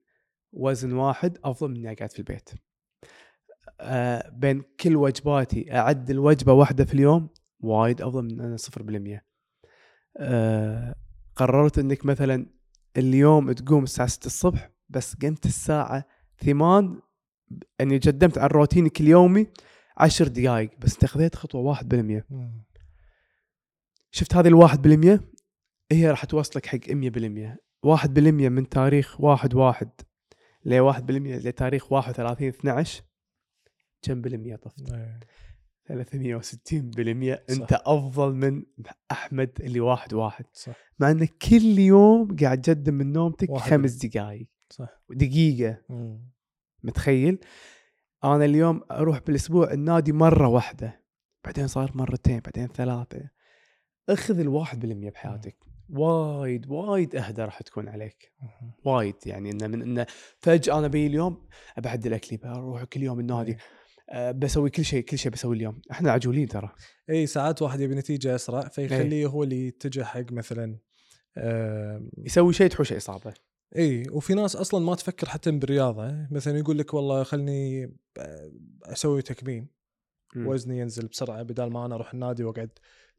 وزن 0.51 0.93
واحد 0.93 1.37
أفضل 1.43 1.69
من 1.69 1.75
إني 1.75 1.91
أقعد 1.91 2.11
في 2.11 2.19
البيت. 2.19 2.49
بين 4.31 4.63
كل 4.79 4.95
وجباتي 4.95 5.75
أعدل 5.75 6.19
وجبة 6.19 6.53
واحدة 6.53 6.85
في 6.85 6.93
اليوم 6.93 7.29
وايد 7.59 8.01
أفضل 8.01 8.35
من 8.35 8.57
صفر 8.57 8.83
بالمية. 8.83 9.25
آه 10.17 10.95
قررت 11.35 11.79
إنك 11.79 12.05
مثلا 12.05 12.45
اليوم 12.97 13.51
تقوم 13.51 13.83
الساعة 13.83 14.07
6 14.07 14.25
الصبح 14.25 14.71
بس 14.89 15.15
قمت 15.15 15.45
الساعة 15.45 16.07
8 16.37 16.99
اني 17.81 17.97
قدمت 17.97 18.37
عن 18.37 18.47
روتينك 18.47 19.01
اليومي 19.01 19.47
عشر 19.97 20.27
دقائق 20.27 20.69
بس 20.79 20.93
انت 20.93 21.05
خذيت 21.05 21.35
خطوة 21.35 21.61
واحد 21.61 21.89
بالمية. 21.89 22.25
مم. 22.29 22.63
شفت 24.11 24.35
هذه 24.35 24.47
الواحد 24.47 24.81
بالمية؟ 24.81 25.21
هي 25.91 26.09
راح 26.09 26.25
توصلك 26.25 26.65
حق 26.65 26.89
100 26.89 27.09
بالمية. 27.09 27.63
واحد 27.83 28.13
بالمية 28.13 28.49
من 28.49 28.69
تاريخ 28.69 29.21
واحد 29.21 29.53
واحد 29.53 29.89
ل 30.65 30.79
واحد 30.79 31.05
بالمية 31.05 31.35
لتاريخ 31.37 31.91
واحد 31.91 32.09
وثلاثين 32.11 32.49
12 32.49 33.03
كم 34.03 34.21
بالمية 34.21 34.55
طفت؟ 34.55 34.91
إيه. 34.93 35.19
360 35.87 36.89
بالمية. 36.89 37.45
صح. 37.49 37.61
أنت 37.61 37.73
أفضل 37.73 38.33
من 38.35 38.63
أحمد 39.11 39.51
اللي 39.59 39.79
واحد 39.79 40.13
واحد. 40.13 40.45
صح. 40.53 40.75
مع 40.99 41.11
إنك 41.11 41.33
كل 41.49 41.79
يوم 41.79 42.35
قاعد 42.35 42.61
تقدم 42.61 42.93
من 42.93 43.13
نومتك 43.13 43.49
واحد 43.49 43.71
خمس 43.71 44.05
دقائق 44.05 44.47
صح. 44.69 44.89
دقيقة 45.09 45.81
مم. 45.89 46.29
متخيل؟ 46.83 47.39
أنا 48.23 48.45
اليوم 48.45 48.81
أروح 48.91 49.19
بالأسبوع 49.19 49.71
النادي 49.73 50.11
مرة 50.11 50.47
واحدة 50.47 51.01
بعدين 51.45 51.67
صار 51.67 51.91
مرتين 51.95 52.39
بعدين 52.39 52.67
ثلاثة. 52.67 53.29
أخذ 54.09 54.39
الواحد 54.39 54.79
بالمية 54.79 55.09
بحياتك. 55.09 55.57
وايد 55.89 56.71
وايد 56.71 57.15
أهدى 57.15 57.41
راح 57.41 57.61
تكون 57.61 57.89
عليك. 57.89 58.33
مم. 58.41 58.71
وايد 58.85 59.15
يعني 59.25 59.51
إنه 59.51 59.67
من 59.67 59.81
إنه 59.81 60.05
فجأة 60.37 60.79
أنا 60.79 60.87
بي 60.87 61.07
اليوم 61.07 61.47
ابعدل 61.77 62.13
اكلي 62.13 62.37
بروح 62.37 62.83
كل 62.83 63.03
يوم 63.03 63.19
النادي 63.19 63.51
إيه. 63.51 63.57
أه 64.13 64.31
بسوي 64.31 64.69
كل 64.69 64.85
شيء 64.85 65.03
كل 65.03 65.17
شيء 65.17 65.31
بسوي 65.31 65.55
اليوم. 65.55 65.81
إحنا 65.91 66.11
عجولين 66.11 66.47
ترى. 66.47 66.71
إي 67.09 67.27
ساعات 67.27 67.61
واحد 67.61 67.79
يبي 67.79 67.95
نتيجة 67.95 68.35
أسرع 68.35 68.67
فيخليه 68.67 69.25
هو 69.25 69.43
اللي 69.43 69.67
يتجه 69.67 70.03
حق 70.03 70.31
مثلا 70.31 70.77
آم، 71.37 72.09
يسوي 72.17 72.53
شيء 72.53 72.67
تحوشه 72.67 72.97
إصابة. 72.97 73.33
إي 73.77 74.03
وفي 74.11 74.33
ناس 74.33 74.55
أصلا 74.55 74.85
ما 74.85 74.95
تفكر 74.95 75.29
حتى 75.29 75.51
بالرياضة. 75.51 76.27
مثلا 76.31 76.57
يقول 76.57 76.77
لك 76.77 76.93
والله 76.93 77.23
خلني 77.23 77.83
آه، 78.17 78.51
أسوي 78.83 79.21
تكميم. 79.21 79.67
مم. 80.35 80.47
وزني 80.47 80.79
ينزل 80.79 81.07
بسرعة 81.07 81.43
بدال 81.43 81.71
ما 81.71 81.85
أنا 81.85 81.95
أروح 81.95 82.13
النادي 82.13 82.43
وأقعد 82.43 82.69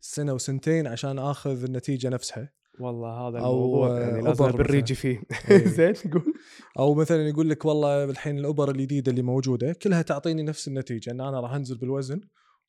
سنة 0.00 0.32
وسنتين 0.34 0.86
عشان 0.86 1.18
آخذ 1.18 1.64
النتيجة 1.64 2.08
نفسها. 2.08 2.52
والله 2.80 3.08
هذا 3.28 3.38
الموضوع 3.38 3.88
آه، 3.88 4.00
يعني 4.00 4.22
لازم 4.22 4.44
أوبر 4.44 4.56
بالريجي 4.56 4.94
فيه. 4.94 5.22
زين 5.76 5.94
قول. 6.12 6.33
أو 6.78 6.94
مثلا 6.94 7.28
يقول 7.28 7.50
لك 7.50 7.64
والله 7.64 8.04
الحين 8.04 8.38
الأوبر 8.38 8.70
الجديدة 8.70 9.10
اللي 9.10 9.22
موجودة 9.22 9.72
كلها 9.72 10.02
تعطيني 10.02 10.42
نفس 10.42 10.68
النتيجة 10.68 11.10
إن 11.10 11.20
أنا 11.20 11.40
راح 11.40 11.52
أنزل 11.52 11.78
بالوزن 11.78 12.20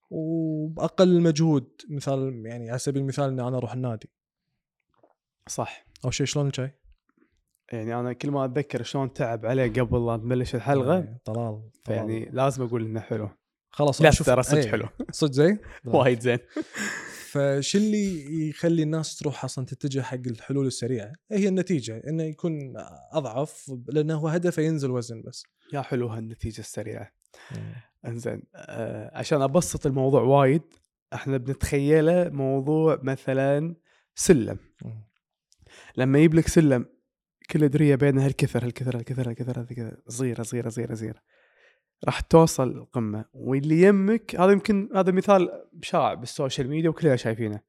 وبأقل 0.10 1.22
مجهود 1.22 1.72
مثال 1.90 2.44
يعني 2.46 2.70
على 2.70 2.80
سبيل 2.80 3.02
المثال 3.02 3.26
اني 3.26 3.48
أنا 3.48 3.58
أروح 3.58 3.74
النادي. 3.74 4.10
صح. 5.50 5.86
أو 6.06 6.12
شيء 6.12 6.26
شلون 6.26 6.48
الشاي؟ 6.48 6.72
يعني 7.72 7.96
أنا 8.00 8.14
كل 8.14 8.32
ما 8.32 8.46
أتذكر 8.46 8.84
شلون 8.84 9.14
تعب 9.14 9.46
عليه 9.46 9.74
قبل 9.74 10.06
لا 10.06 10.18
تبلش 10.18 10.56
الحلقة 10.56 10.94
يعني 10.94 11.22
طلال 11.26 11.70
فيعني 11.86 12.26
طلال. 12.26 12.36
لازم 12.36 12.64
أقول 12.64 12.86
إنه 12.86 13.00
حلو. 13.00 13.30
خلاص 13.70 14.02
لا 14.02 14.10
ترى 14.10 14.44
صدق 14.44 14.58
إيه، 14.58 14.72
حلو. 14.72 14.88
صدق 15.12 15.32
زين؟ 15.32 15.60
وايد 15.86 16.20
زين. 16.20 16.40
فشو 17.36 17.78
اللي 17.78 18.50
يخلي 18.50 18.84
الناس 18.84 19.18
تروح 19.18 19.44
أصلا 19.44 19.66
تتجه 19.66 20.02
حق 20.02 20.28
الحلول 20.28 20.68
السريعة؟ 20.68 21.14
هي 21.32 21.48
النتيجة 21.48 22.02
إنه 22.08 22.24
يكون 22.24 22.74
أضعف 23.12 23.72
لأنه 23.88 24.16
هو 24.16 24.28
هدفه 24.28 24.62
ينزل 24.62 24.92
وزن 24.92 25.22
بس. 25.22 25.44
يا 25.74 25.82
حلو 25.82 26.08
هالنتيجة 26.08 26.60
السريعة. 26.60 27.12
إنزين 28.06 28.44
آه 28.56 29.18
عشان 29.18 29.42
أبسط 29.42 29.86
الموضوع 29.86 30.22
وايد 30.22 30.62
إحنا 31.14 31.38
بنتخيله 31.38 32.30
موضوع 32.30 33.00
مثلا 33.04 33.76
سلم. 34.16 34.58
لما 35.98 36.20
يجيب 36.20 36.34
لك 36.34 36.48
سلم 36.48 36.86
كل 37.52 37.70
دريه 37.70 37.96
بينها 37.96 38.26
هالكثر 38.26 38.66
هالكثر 38.66 38.98
هالكثر 38.98 39.30
هالكثر 39.30 39.60
هالكثر 39.60 40.02
صغيرة 40.08 40.44
صغيرة 40.44 40.70
صغيرة 40.70 40.94
صغيرة. 40.94 41.22
راح 42.06 42.20
توصل 42.20 42.72
القمة. 42.72 43.26
واللي 43.34 43.82
يمك 43.82 44.36
هذا 44.36 44.52
يمكن 44.52 44.90
هذا 44.96 45.12
مثال 45.12 45.68
شائع 45.82 46.14
بالسوشيال 46.14 46.70
ميديا 46.70 46.90
وكلنا 46.90 47.16
شايفينه. 47.16 47.62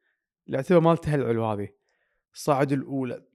الاعتبار 0.49 0.81
مالته 0.81 1.15
هالعلو 1.15 1.47
هذه. 1.47 1.69
صعد 2.33 2.73
الأولى 2.73 3.27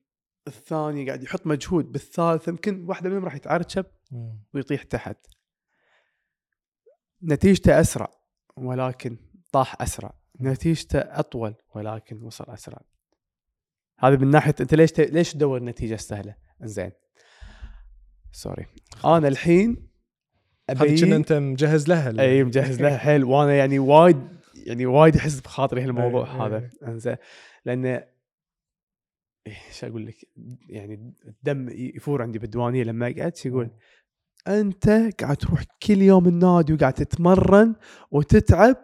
الثانية 0.47 1.06
قاعد 1.08 1.24
يحط 1.24 1.47
مجهود 1.47 1.91
بالثالثة 1.91 2.49
يمكن 2.49 2.86
واحدة 2.89 3.10
منهم 3.10 3.26
راح 3.26 3.36
يتعرشب 3.36 3.86
ويطيح 4.54 4.84
تحت. 4.84 5.18
نتيجته 7.24 7.80
أسرع 7.80 8.12
ولكن 8.58 9.18
طاح 9.52 9.82
أسرع. 9.82 10.14
نتيجته 10.41 10.99
أطول 10.99 11.56
ولكن 11.76 12.24
وصل 12.24 12.45
أسرع. 12.47 12.82
هذا 13.99 14.16
من 14.16 14.30
ناحية 14.30 14.56
أنت 14.62 14.74
ليش 14.74 14.91
ت... 14.91 14.99
ليش 14.99 15.34
تدور 15.34 15.58
النتيجه 15.58 15.93
السهله 15.93 16.36
إنزين. 16.62 16.91
سوري 18.32 18.66
أنا 19.06 19.28
الحين 19.28 19.91
هذه 20.78 21.01
كنا 21.01 21.15
أنت 21.15 21.34
مجهز 21.34 21.88
لها 21.88 22.22
اي 22.22 22.43
مجهز 22.43 22.82
لها. 22.82 22.97
حيل. 23.05 23.24
وأنا 23.24 23.53
يعني 23.53 23.80
وايد 23.80 24.28
يعني 24.55 24.86
وايد 24.86 25.15
يحس 25.15 25.39
بخاطري 25.39 25.82
هالموضوع 25.82 26.36
إيه، 26.36 26.45
هذا. 26.45 26.57
إيه. 26.57 26.88
إنزين. 26.88 27.15
لأن 27.65 28.03
إيش 29.47 29.84
أقول 29.84 30.05
لك؟ 30.05 30.15
يعني 30.69 31.13
الدم 31.28 31.69
يفور 31.69 32.22
عندي 32.22 32.39
بالديوانية 32.39 32.84
لما 32.84 33.07
اقعد 33.07 33.34
يقول؟ 33.45 33.69
أنت 34.47 34.89
قاعد 35.22 35.38
تروح 35.38 35.63
كل 35.84 36.01
يوم 36.01 36.28
النادي 36.28 36.74
وقاعد 36.74 36.93
تتمرن 36.93 37.76
وتتعب. 38.11 38.84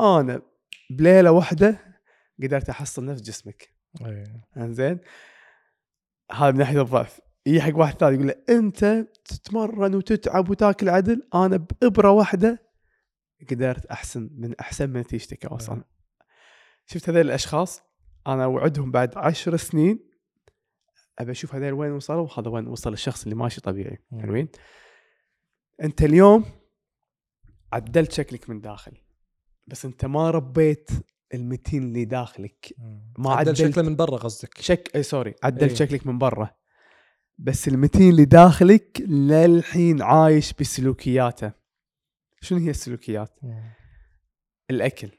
أنا 0.00 0.42
بليلة 0.90 1.30
واحدة 1.30 1.78
قدرت 2.42 2.68
أحصل 2.68 3.04
نفس 3.04 3.22
جسمك. 3.22 3.68
إيه. 4.06 4.24
إنزين. 4.56 4.98
هذا 6.32 6.50
من 6.50 6.58
ناحية 6.58 6.82
الضعف. 6.82 7.20
يجي 7.46 7.60
حق 7.60 7.76
واحد 7.76 7.94
ثاني 7.98 8.14
يقول 8.14 8.26
له 8.26 8.34
أنت 8.58 9.06
تتمرن 9.24 9.94
وتتعب 9.94 10.50
وتاكل 10.50 10.88
عدل 10.88 11.28
أنا 11.34 11.56
بإبرة 11.56 12.10
واحدة 12.10 12.62
قدرت 13.50 13.86
أحسن 13.86 14.30
من 14.34 14.54
أحسن 14.60 14.90
من 14.90 15.00
نتيجتك 15.00 15.44
اوصل 15.46 15.72
نعم. 15.72 15.84
شفت 16.86 17.08
هذول 17.08 17.20
الأشخاص؟ 17.20 17.82
أنا 18.26 18.44
أوعدهم 18.44 18.90
بعد 18.90 19.18
عشر 19.18 19.56
سنين 19.56 20.08
أبي 21.18 21.30
أشوف 21.32 21.54
هذول 21.54 21.72
وين 21.72 21.92
وصلوا 21.92 22.28
وهذا 22.28 22.48
وين 22.50 22.66
وصل 22.66 22.92
الشخص 22.92 23.22
اللي 23.22 23.34
ماشي 23.34 23.60
طبيعي. 23.60 23.98
مم. 24.10 24.20
حلوين؟ 24.20 24.48
أنت 25.82 26.02
اليوم 26.02 26.44
عدلت 27.72 28.12
شكلك 28.12 28.50
من 28.50 28.60
داخل 28.60 28.92
بس 29.66 29.84
أنت 29.84 30.04
ما 30.04 30.30
ربيت 30.30 30.90
المتين 31.34 31.82
اللي 31.82 32.04
داخلك. 32.04 32.74
ما 33.18 33.30
عدل 33.34 33.50
عدلت- 33.50 33.72
شكله 33.72 33.84
من 33.84 33.96
برا 33.96 34.16
قصدك. 34.16 34.60
شك 34.60 34.90
اي 34.96 35.02
sorry. 35.02 35.34
عدلت 35.42 35.62
إيه. 35.70 35.74
شكلك 35.74 36.06
من 36.06 36.18
برا. 36.18 36.50
بس 37.38 37.68
المتين 37.68 38.10
اللي 38.10 38.24
داخلك 38.24 39.00
للحين 39.00 40.02
عايش 40.02 40.52
بسلوكياته. 40.52 41.52
شنو 42.40 42.58
هي 42.58 42.70
السلوكيات؟ 42.70 43.40
الأكل. 44.70 45.10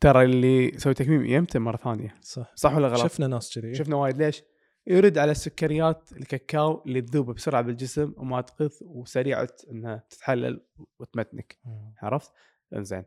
ترى 0.00 0.24
اللي 0.24 0.78
سوي 0.78 0.94
تكميم 0.94 1.24
يمتى 1.24 1.58
مرة 1.58 1.76
ثانية. 1.76 2.14
صح. 2.22 2.52
صح 2.54 2.74
ولا 2.76 2.88
غلط؟ 2.88 3.12
شفنا 3.12 3.26
ناس 3.26 3.58
كذي. 3.58 3.74
شفنا 3.74 3.96
وايد. 3.96 4.22
ليش؟ 4.22 4.42
يرد 4.86 5.18
على 5.18 5.30
السكريات 5.30 6.12
الكاكاو 6.12 6.82
اللي 6.86 7.00
تذوب 7.00 7.30
بسرعة 7.30 7.62
بالجسم 7.62 8.12
وما 8.16 8.40
تقث 8.40 8.82
وسريعة 8.82 9.48
إنها 9.70 10.04
تتحلل 10.10 10.66
وتمتنك. 10.98 11.58
مم. 11.64 11.94
عرفت؟ 12.02 12.32
إنزين. 12.74 13.04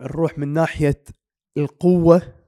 نروح 0.00 0.38
من 0.38 0.48
ناحية 0.48 1.04
القوة. 1.56 2.41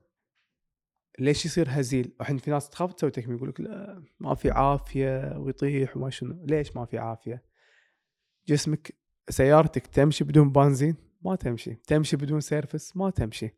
ليش 1.19 1.47
يصير 1.47 1.67
هزيل؟ 1.71 2.12
الحين 2.21 2.39
في 2.39 2.51
ناس 2.51 2.69
تخاف 2.69 2.93
تسوي 2.93 3.11
تكميم 3.11 3.37
يقول 3.37 3.49
لك 3.49 3.61
لا 3.61 4.03
ما 4.21 4.35
في 4.35 4.51
عافية 4.51 5.39
ويطيح 5.39 5.97
وما 5.97 6.11
شنو، 6.11 6.45
ليش 6.45 6.77
ما 6.77 6.85
في 6.85 6.99
عافية؟ 6.99 7.43
جسمك 8.49 8.95
سيارتك 9.29 9.87
تمشي 9.87 10.25
بدون 10.25 10.53
بنزين؟ 10.53 10.97
ما 11.23 11.37
تمشي، 11.37 11.75
تمشي 11.75 12.17
بدون 12.17 12.41
service؟ 12.41 12.97
ما 12.97 13.11
تمشي. 13.11 13.51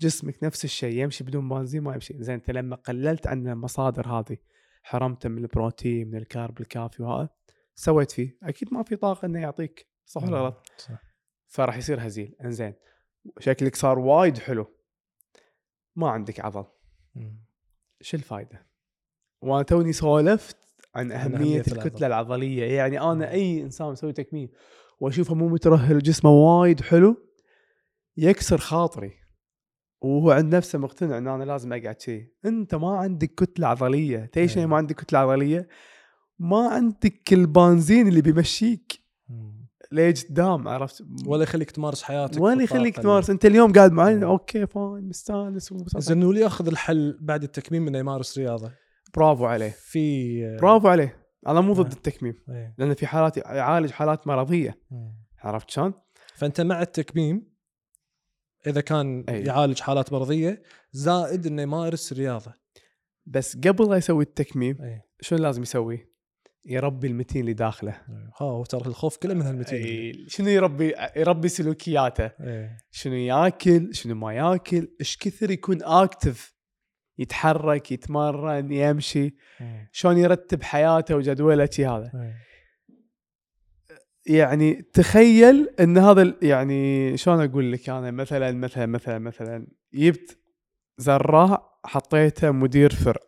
جسمك 0.00 0.44
نفس 0.44 0.64
الشيء 0.64 0.98
يمشي 1.02 1.24
بدون 1.24 1.48
بنزين 1.48 1.82
ما 1.82 1.94
يمشي، 1.94 2.14
زين 2.18 2.34
انت 2.34 2.50
لما 2.50 2.76
قللت 2.76 3.26
عن 3.26 3.48
المصادر 3.48 4.08
هذه 4.08 4.36
حرمته 4.82 5.28
من 5.28 5.38
البروتين 5.38 6.08
من 6.08 6.16
ال 6.16 6.25
carb 6.25 6.60
الكافي 6.60 7.02
وهذا 7.02 7.28
سويت 7.74 8.10
فيه، 8.10 8.38
أكيد 8.42 8.74
ما 8.74 8.82
في 8.82 8.96
طاقة 8.96 9.26
إنه 9.26 9.40
يعطيك، 9.40 9.88
صح 10.04 10.22
ولا. 10.22 10.38
غلط؟ 10.38 10.72
صح 10.78 11.02
فراح 11.46 11.76
يصير 11.76 12.06
هزيل 12.06 12.36
إنزين 12.44 12.74
شكلك 13.38 13.76
صار 13.76 13.98
وايد 13.98 14.38
حلو 14.38 14.66
ما 15.96 16.08
عندك 16.10 16.40
عضل. 16.40 16.64
شو 18.00 18.16
الفائده 18.16 18.66
وأنا 19.42 19.62
توني 19.62 19.92
سولفت 19.92 20.56
عن 20.94 21.12
أهمية. 21.12 21.60
الكتلة 21.60 22.06
العضلية 22.06 22.64
يعني. 22.64 23.00
أنا 23.00 23.30
أي 23.30 23.62
إنسان 23.62 23.86
مسوي 23.86 24.12
تكميم 24.12 24.48
وأشوفه 25.00 25.34
مو 25.34 25.48
مترهل 25.48 25.96
وجسمه 25.96 26.30
وايد 26.30 26.80
حلو 26.80 27.16
يكسر 28.16 28.58
خاطري 28.58 29.12
وهو 30.00 30.30
عند 30.30 30.54
نفسه 30.54 30.78
مقتنع 30.78 31.18
ان 31.18 31.28
أنا 31.28 31.44
لازم 31.44 31.72
أقعد 31.72 32.00
شيء 32.00 32.32
أنت 32.44 32.74
ما 32.74 32.96
عندك 32.98 33.34
كتلة 33.34 33.66
عضلية 33.66 34.24
تيش 34.24 34.58
إيه. 34.58 34.66
ما 34.66 34.76
عندك 34.76 34.96
كتلة 35.00 35.18
عضلية 35.18 35.68
ما 36.38 36.68
عندك 36.68 37.32
البنزين 37.32 38.08
اللي 38.08 38.22
بيمشيك 38.22 39.00
مم. 39.28 39.63
لقدام 39.94 40.68
عرفت 40.68 41.04
ولا 41.26 41.42
يخليك 41.42 41.70
تمارس 41.70 42.02
حياتك 42.02 42.40
ولا 42.40 42.62
يخليك 42.62 42.96
تمارس 42.96 43.30
أنت 43.30 43.46
اليوم 43.46 43.72
قاعد 43.72 43.92
معي. 43.92 44.24
okay 44.24 44.66
fine 44.66 45.08
مستانس. 45.08 45.72
زين 45.98 46.22
انه 46.22 46.38
ياخذ 46.38 46.66
الحل 46.66 47.18
بعد 47.20 47.42
التكميم 47.42 47.88
إنه 47.88 47.98
يمارس 47.98 48.38
رياضة 48.38 48.72
برافو 49.16 49.46
عليه 49.46 49.70
في 49.70 50.56
برافو 50.56 50.88
عليه 50.88 51.24
أنا 51.46 51.60
مو 51.60 51.72
ضد 51.72 51.92
آه. 51.92 51.96
التكميم 51.96 52.34
إيه. 52.48 52.74
لأن 52.78 52.94
في 52.94 53.06
حالات 53.06 53.36
يعالج 53.36 53.90
حالات 53.90 54.26
مرضية. 54.26 54.80
عرفت 55.38 55.70
شلون؟ 55.70 55.94
فأنت 56.34 56.60
مع 56.60 56.82
التكميم 56.82 57.54
إذا 58.66 58.80
كان 58.80 59.24
أي. 59.28 59.40
يعالج 59.42 59.80
حالات 59.80 60.12
مرضية 60.12 60.62
زائد 60.92 61.46
إنه 61.46 61.62
يمارس 61.62 62.12
رياضة 62.12 62.54
بس 63.26 63.56
قبل 63.56 63.90
لا 63.90 63.96
يسوي 63.96 64.24
التكميم 64.24 64.82
اي 64.82 65.02
شو 65.20 65.36
لازم 65.36 65.62
يسوي؟ 65.62 66.13
يربي 66.66 67.06
المتين 67.06 67.40
اللي 67.40 67.52
داخله. 67.52 67.92
ها 67.92 68.32
هو 68.38 68.64
ترى 68.64 68.86
الخوف 68.86 69.16
كله 69.16 69.34
من 69.34 69.42
هالمتين 69.42 69.84
أي، 69.84 70.24
شنو 70.28 70.48
يربي 70.48 70.94
يربي 71.16 71.48
سلوكياته؟ 71.48 72.30
إيه. 72.40 72.78
شنو 72.90 73.14
ياكل 73.14 73.94
شنو 73.94 74.14
ما 74.14 74.34
ياكل 74.34 74.88
إيش 75.00 75.16
كثر 75.16 75.50
يكون 75.50 75.82
اكتف 75.82 76.54
يتحرك 77.18 77.92
يتمرن 77.92 78.72
يمشي 78.72 79.34
مم. 79.60 79.88
شلون 79.92 80.18
يرتب 80.18 80.62
حياته 80.62 81.16
وجدوله 81.16 81.68
شي 81.72 81.86
هذا. 81.86 82.10
إيه. 82.14 82.34
يعني 84.26 84.82
تخيل 84.82 85.68
إن 85.80 85.98
هذا 85.98 86.22
ال- 86.22 86.38
يعني 86.42 87.16
شلون 87.16 87.40
أقول 87.44 87.72
لك 87.72 87.88
أنا 87.88 88.10
مثلا 88.10 88.52
مثلا 88.52 88.86
مثلا 88.86 89.18
مثلا 89.18 89.66
جبت 89.94 90.38
زراع 90.98 91.80
حطيته 91.84 92.50
مدير 92.50 92.94
فرع. 92.94 93.20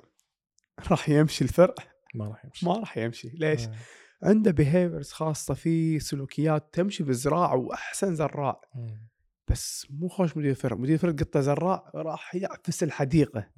راح 0.91 1.09
يمشي 1.09 1.45
الفرع. 1.45 1.74
ما 2.19 2.29
راح 2.29 2.45
يمشي. 2.45 2.67
ما 2.67 2.79
راح 2.79 2.99
يمشي. 2.99 3.29
ليش؟ 3.29 3.61
إيه. 3.61 3.75
عنده 4.23 4.51
بيهيفيرز 4.51 5.11
خاصة 5.11 5.55
فيه 5.55 5.99
سلوكيات 5.99 6.75
تمشي 6.75 7.05
بالزراعة 7.05 7.57
وأحسن 7.57 8.14
زراع 8.14 8.61
مم. 8.75 9.09
بس 9.49 9.87
مو 9.91 10.09
خوش 10.09 10.37
مدير 10.37 10.55
فرق. 10.55 10.77
مدير 10.77 10.99
فرق 10.99 11.14
قطة 11.14 11.41
زراع 11.41 11.91
راح 11.95 12.35
يعفس 12.35 12.83
الحديقة. 12.83 13.51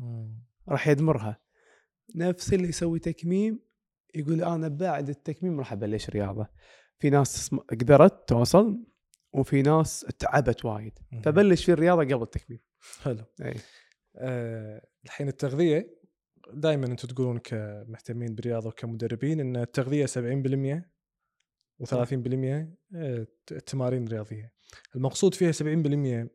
راح 0.68 0.88
يدمرها. 0.88 1.40
نفس 2.14 2.52
اللي 2.52 2.68
يسوي 2.68 2.98
تكميم 2.98 3.60
يقول 4.14 4.44
أنا 4.44 4.68
بعد 4.68 5.08
التكميم 5.08 5.58
راح 5.58 5.72
أبلش 5.72 6.10
رياضة. 6.10 6.48
في 6.98 7.10
ناس 7.10 7.54
قدرت 7.54 8.28
توصل 8.28 8.84
وفي 9.32 9.62
ناس 9.62 10.06
تعبت 10.18 10.64
وايد. 10.64 10.98
فبلش 11.24 11.64
في 11.64 11.72
الرياضة 11.72 12.02
قبل 12.02 12.22
التكميم. 12.22 12.60
حلو. 13.02 13.24
اي 13.42 13.54
آه، 14.16 14.86
الحين 15.04 15.28
التغذية 15.28 15.97
دائما 16.52 16.86
أنتم 16.86 17.08
تقولون 17.08 17.38
كمهتمين 17.38 18.34
بالرياضة 18.34 18.68
وكمدربين 18.68 19.40
إن 19.40 19.56
التغذية 19.56 20.06
70% 20.06 20.90
و30% 21.82 21.94
آه، 22.94 23.26
التمارين 23.50 24.06
الرياضيه 24.06 24.52
المقصود 24.96 25.34
فيها 25.34 25.52
70% 25.52 26.28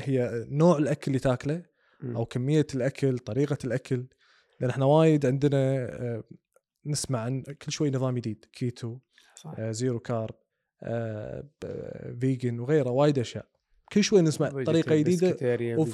هي 0.00 0.46
نوع 0.48 0.78
الأكل 0.78 1.04
اللي 1.06 1.18
تاكله 1.18 1.64
أو 2.04 2.24
كمية 2.24 2.66
الأكل 2.74 3.18
طريقة 3.18 3.58
الأكل. 3.64 4.06
لأن 4.60 4.70
إحنا 4.70 4.84
وايد 4.84 5.26
عندنا 5.26 5.58
آه، 5.76 6.24
نسمع 6.86 7.20
عن 7.20 7.42
كل 7.42 7.72
شوي 7.72 7.90
نظام 7.90 8.14
جديد 8.18 8.44
كيتو 8.52 8.98
صح. 9.34 9.54
آه، 9.58 9.70
zero 9.70 10.00
carb 10.00 10.34
آه، 10.82 11.48
vegan 12.20 12.60
وغيره 12.60 12.90
وايد 12.90 13.18
أشياء. 13.18 13.46
كل 13.92 14.04
شوي 14.04 14.20
نسمع 14.22 14.48
طريقة 14.64 14.96
جديدة. 14.96 15.26
وف-. 15.78 15.88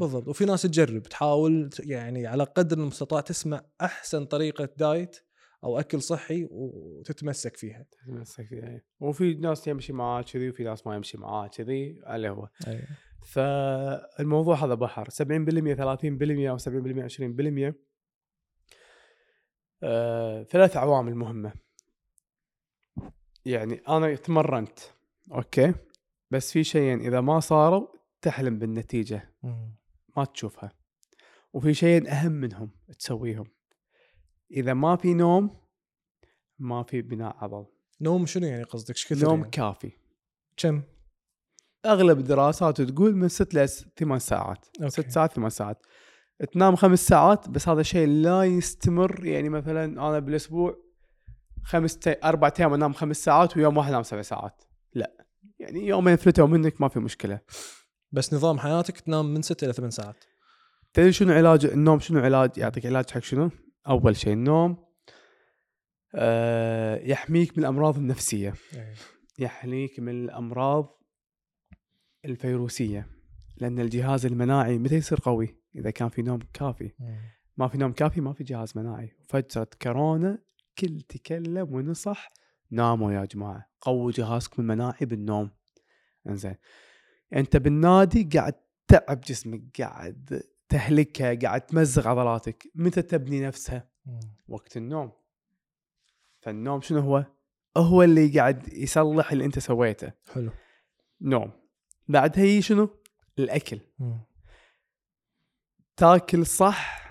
بالضبط. 0.00 0.28
وفي 0.28 0.44
ناس 0.44 0.62
تجرب 0.62 1.02
تحاول 1.02 1.70
يعني 1.80 2.26
على 2.26 2.44
قدر 2.44 2.78
المستطاع 2.78 3.20
تسمع 3.20 3.60
أحسن 3.80 4.24
طريقة 4.24 4.68
diet 4.76 5.16
أو 5.64 5.80
أكل 5.80 6.02
صحي 6.02 6.48
وتتمسك 6.50 7.56
فيها. 7.56 7.86
تتمسك 7.90 8.46
فيها 8.46 8.68
إيه. 8.68 8.84
وفي 9.00 9.34
ناس 9.34 9.68
يمشي 9.68 9.92
معاه 9.92 10.22
كذي 10.22 10.48
وفي 10.48 10.64
ناس 10.64 10.86
ما 10.86 10.96
يمشي 10.96 11.18
معاه 11.18 11.46
كذي 11.46 12.00
عليه 12.04 12.30
هو 12.30 12.48
أيوة. 12.66 12.82
فالموضوع 13.26 14.64
هذا 14.64 14.74
بحر. 14.74 15.08
70% 15.10 15.74
30% 15.74 16.50
أو 16.50 16.58
70% 16.58 17.02
20% 17.02 17.74
آه، 19.82 20.42
ثلاث 20.42 20.76
عوامل 20.76 21.14
مهمة. 21.14 21.52
يعني 23.44 23.80
أنا 23.88 24.14
تمرنت 24.14 24.78
okay? 25.32 25.74
بس 26.34 26.52
في 26.52 26.64
شيئين 26.64 27.00
إذا 27.00 27.20
ما 27.20 27.40
صاروا 27.40 27.86
تحلم 28.22 28.58
بالنتيجة. 28.58 29.34
ما 30.16 30.24
تشوفها. 30.24 30.72
وفي 31.52 31.74
شيئين 31.74 32.06
أهم 32.06 32.32
منهم 32.32 32.70
تسويهم. 32.98 33.46
إذا 34.50 34.74
ما 34.74 34.96
في 34.96 35.14
نوم 35.14 35.60
ما 36.58 36.82
في 36.82 37.02
بناء 37.02 37.36
عضل. 37.36 37.66
نوم 38.00 38.26
شنو 38.26 38.46
يعني 38.46 38.62
قصدك؟ 38.62 38.90
إيش 38.90 39.06
كثر 39.06 39.26
نوم 39.26 39.38
يعني؟ 39.38 39.50
كافي. 39.50 39.92
كم؟ 40.56 40.82
أغلب 41.86 42.18
الدراسات 42.18 42.80
تقول 42.80 43.16
من 43.16 43.28
6 43.28 43.64
ل 43.64 43.68
8 43.68 44.18
ساعات. 44.18 44.66
okay. 44.82 44.90
6 44.90 45.08
ساعات 45.08 45.32
8 45.32 45.48
ساعات. 45.48 45.86
تنام 46.52 46.76
خمس 46.76 47.06
ساعات 47.06 47.48
بس 47.48 47.68
هذا 47.68 47.82
شيء 47.82 48.08
لا 48.08 48.44
يستمر. 48.44 49.26
يعني 49.26 49.48
مثلا 49.48 49.84
أنا 49.84 50.18
بالأسبوع 50.18 50.76
خمس 51.64 51.98
تي... 51.98 52.16
أربع 52.24 52.52
أيام 52.60 52.74
أنام 52.74 52.92
خمس 52.92 53.24
ساعات 53.24 53.56
ويوم 53.56 53.76
واحد 53.76 53.90
أنام 53.90 54.02
سبع 54.02 54.22
ساعات. 54.22 54.62
لا. 54.94 55.23
يعني 55.58 55.86
يومين 55.86 56.16
فلتوا 56.16 56.46
منك 56.46 56.80
ما 56.80 56.88
في 56.88 57.00
مشكلة. 57.00 57.40
بس 58.12 58.34
نظام 58.34 58.58
حياتك 58.58 59.00
تنام 59.00 59.34
من 59.34 59.42
6 59.42 59.64
إلى 59.64 59.72
8 59.72 59.90
ساعات. 59.90 60.24
تدري 60.92 61.12
شنو 61.12 61.32
علاج؟ 61.32 61.66
النوم 61.66 62.00
شنو 62.00 62.20
علاج؟ 62.20 62.58
يعطيك 62.58 62.86
علاج 62.86 63.10
حق 63.10 63.20
شنو؟ 63.20 63.50
أول 63.88 64.16
شيء 64.16 64.32
النوم 64.32 64.84
آه 66.14 66.96
يحميك 66.96 67.58
من 67.58 67.64
الأمراض 67.64 67.96
النفسية. 67.96 68.54
أيوة. 68.74 68.94
يحميك 69.38 70.00
من 70.00 70.24
الأمراض 70.24 71.02
الفيروسية. 72.24 73.06
لأن 73.56 73.80
الجهاز 73.80 74.26
المناعي 74.26 74.78
متى 74.78 74.94
يصير 74.94 75.18
قوي؟ 75.22 75.56
إذا 75.76 75.90
كان 75.90 76.08
في 76.08 76.22
نوم 76.22 76.38
كافي. 76.52 76.92
ما 77.56 77.68
في 77.68 77.78
نوم 77.78 77.92
كافي 77.92 78.20
ما 78.20 78.32
في 78.32 78.44
جهاز 78.44 78.72
مناعي. 78.76 79.16
فترة 79.28 79.68
كورونا 79.82 80.38
كل 80.78 81.00
تكلم 81.00 81.74
ونصح 81.74 82.28
ناموا 82.74 83.12
يا 83.12 83.24
جماعة 83.24 83.70
قووا 83.80 84.12
جهازكم 84.12 84.62
المناعي 84.62 85.06
بالنوم. 85.06 85.50
إنزين. 86.26 86.56
أنت 87.34 87.56
بالنادي 87.56 88.28
قاعد 88.34 88.54
تعب 88.88 89.20
جسمك 89.20 89.80
قاعد 89.80 90.42
تهلكها 90.68 91.34
قاعد 91.34 91.60
تمزق 91.60 92.06
عضلاتك. 92.06 92.70
متى 92.74 93.02
تبني 93.02 93.46
نفسها؟ 93.46 93.88
وقت 94.48 94.76
النوم. 94.76 95.12
فالنوم 96.40 96.80
شنو 96.80 97.00
هو؟ 97.00 97.24
هو 97.76 98.02
اللي 98.02 98.38
قاعد 98.38 98.72
يصلح 98.72 99.32
اللي 99.32 99.44
أنت 99.44 99.58
سويته. 99.58 100.12
حلو. 100.32 100.50
نوم. 101.20 101.52
بعدها 102.08 102.44
هي 102.44 102.62
شنو؟ 102.62 102.88
الأكل. 103.38 103.80
تاكل 105.96 106.46
صح 106.46 107.04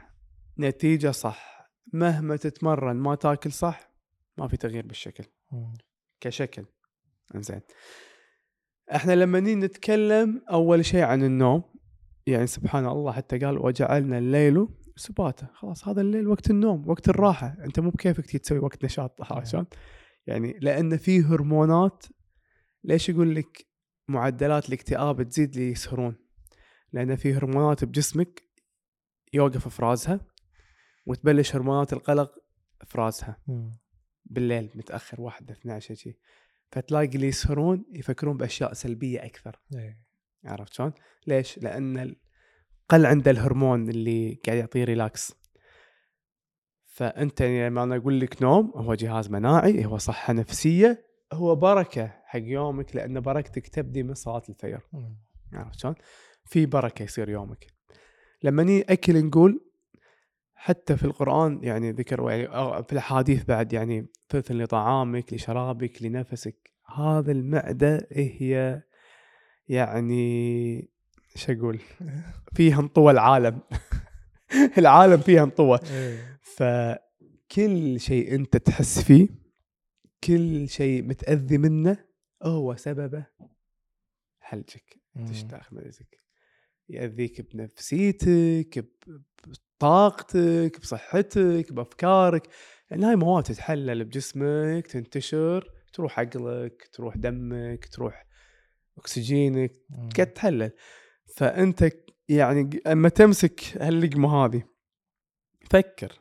نتيجة 0.60 1.12
صح. 1.12 1.72
مهما 1.94 2.36
تتمرن 2.36 2.96
ما 2.96 3.16
تاكل 3.16 3.52
صح 3.52 3.90
ما 4.38 4.48
في 4.48 4.58
تغيير 4.58 4.86
بالشكل. 4.86 5.24
كشكل. 6.22 6.66
إنزين. 7.36 7.62
إحنا 8.96 9.14
لما 9.14 9.40
نيجي 9.40 9.56
نتكلم 9.56 10.42
أول 10.52 10.86
شيء 10.86 11.04
عن 11.04 11.24
النوم 11.24 11.64
يعني 12.28 12.48
سبحان 12.48 12.86
الله 12.86 13.12
حتى 13.12 13.40
قال 13.40 13.58
وجعلنا 13.58 14.18
الليل 14.18 14.68
سباتا. 14.96 15.48
خلاص 15.54 15.88
هذا 15.88 16.02
الليل 16.02 16.28
وقت 16.28 16.50
النوم 16.50 16.90
وقت 16.90 17.10
الراحة. 17.10 17.58
أنت 17.60 17.80
مو 17.80 17.90
بكيفك 17.90 18.38
تسوي 18.38 18.60
وقت 18.60 18.86
نشاط 18.86 19.44
شلون؟ 19.44 19.66
يعني 20.28 20.60
لأن 20.62 20.98
في 20.98 21.22
هرمونات 21.22 22.06
ليش 22.84 23.10
يقول 23.10 23.36
لك 23.36 23.66
معدلات 24.08 24.68
الاكتئاب 24.68 25.24
تزيد 25.24 25.54
اللي 25.56 25.72
يسهرون؟ 25.72 26.16
لأن 26.94 27.16
في 27.16 27.34
هرمونات 27.34 27.84
بجسمك 27.86 28.44
يوقف 29.34 29.68
افرازها 29.68 30.20
وتبلش 31.06 31.56
هرمونات 31.56 31.94
القلق 31.94 32.32
افرازها 32.82 33.38
بالليل 34.26 34.70
متأخر 34.76 35.22
واحدة 35.22 35.54
12 35.54 35.96
شيء 35.96 36.16
فتلاقي 36.72 37.06
اللي 37.06 37.28
يسهرون 37.28 37.86
يفكرون 37.92 38.38
بأشياء 38.38 38.74
سلبية 38.74 39.26
أكثر 39.26 39.60
أيوة. 39.76 39.96
عرفت 40.46 40.74
شلون؟ 40.74 40.94
ليش؟ 41.28 41.58
لأن 41.58 42.16
قل 42.90 43.06
عنده 43.06 43.32
الهرمون 43.32 43.90
اللي 43.90 44.40
قاعد 44.46 44.58
يعطيه 44.58 44.84
ريلاكس 44.84 45.36
فأنت 46.86 47.42
لما 47.42 47.84
أنا 47.84 47.96
أقول 47.96 48.20
لك 48.20 48.42
نوم 48.42 48.72
هو 48.76 48.94
جهاز 48.94 49.30
مناعي 49.30 49.86
هو 49.86 49.98
صحة 49.98 50.34
نفسية 50.34 51.06
هو 51.34 51.56
بركة 51.56 52.08
حق 52.26 52.40
يومك 52.44 52.96
لأن 52.96 53.20
بركتك 53.20 53.68
تبدي 53.68 54.04
من 54.04 54.14
صلاة 54.14 54.42
الفجر 54.50 54.82
عرفت 55.54 55.80
شلون؟ 55.80 55.96
في 56.46 56.66
بركة 56.66 57.04
يصير 57.04 57.30
يومك. 57.30 57.68
لما 58.44 58.64
ني 58.64 58.82
أكل 58.82 59.26
نقول 59.26 59.73
حتى 60.64 60.98
في 60.98 61.04
القرآن 61.04 61.64
يعني 61.64 61.92
ذكر 61.92 62.30
يعني 62.30 62.84
في 62.84 62.94
الأحاديث 62.94 63.44
بعد 63.44 63.74
يعني 63.74 64.08
ثلث 64.30 64.52
لطعامك 64.52 65.34
لشرابك 65.34 66.04
لنفسك. 66.04 66.72
هذا 66.96 67.32
المعدة 67.32 68.08
هي؟ 68.12 68.82
يعني 69.68 70.90
إيش 71.36 71.50
أقول؟ 71.50 71.80
فيها 72.56 72.80
انطوى 72.80 73.12
العالم. 73.12 73.60
العالم 74.78 75.18
فيها 75.18 75.44
انطوى. 75.44 75.80
أيوة. 75.92 76.40
فكل 76.42 78.00
شيء 78.00 78.36
أنت 78.36 78.58
تحس 78.58 79.00
فيه 79.00 79.28
كل 80.24 80.70
شيء 80.70 81.04
متأذي 81.04 81.58
منه 81.58 81.98
هو 82.44 82.76
سببه 82.76 83.26
حلجك. 84.40 85.00
تشتاخ 85.30 85.74
مزك 85.74 86.18
يأذيك 86.90 87.54
بنفسيتك 87.54 88.86
بطاقتك 89.84 90.80
بصحتك 90.82 91.74
بأفكارك. 91.74 92.48
لأن 92.92 93.04
هاي 93.04 93.16
مواد 93.16 93.44
تتحلل 93.44 94.06
بجسمك 94.06 94.88
تنتشر 94.88 95.72
تروح 95.94 96.20
عقلك 96.20 96.90
تروح 96.94 97.18
دمك 97.18 97.86
تروح 97.86 98.26
أكسجينك 98.98 99.72
قاعد 100.16 100.28
تحلل 100.34 100.72
فأنت 101.36 101.90
يعني 102.30 102.82
أما 102.88 103.10
تمسك 103.10 103.62
هاللقمة 103.78 104.46
هذه 104.46 104.64
فكر. 105.70 106.20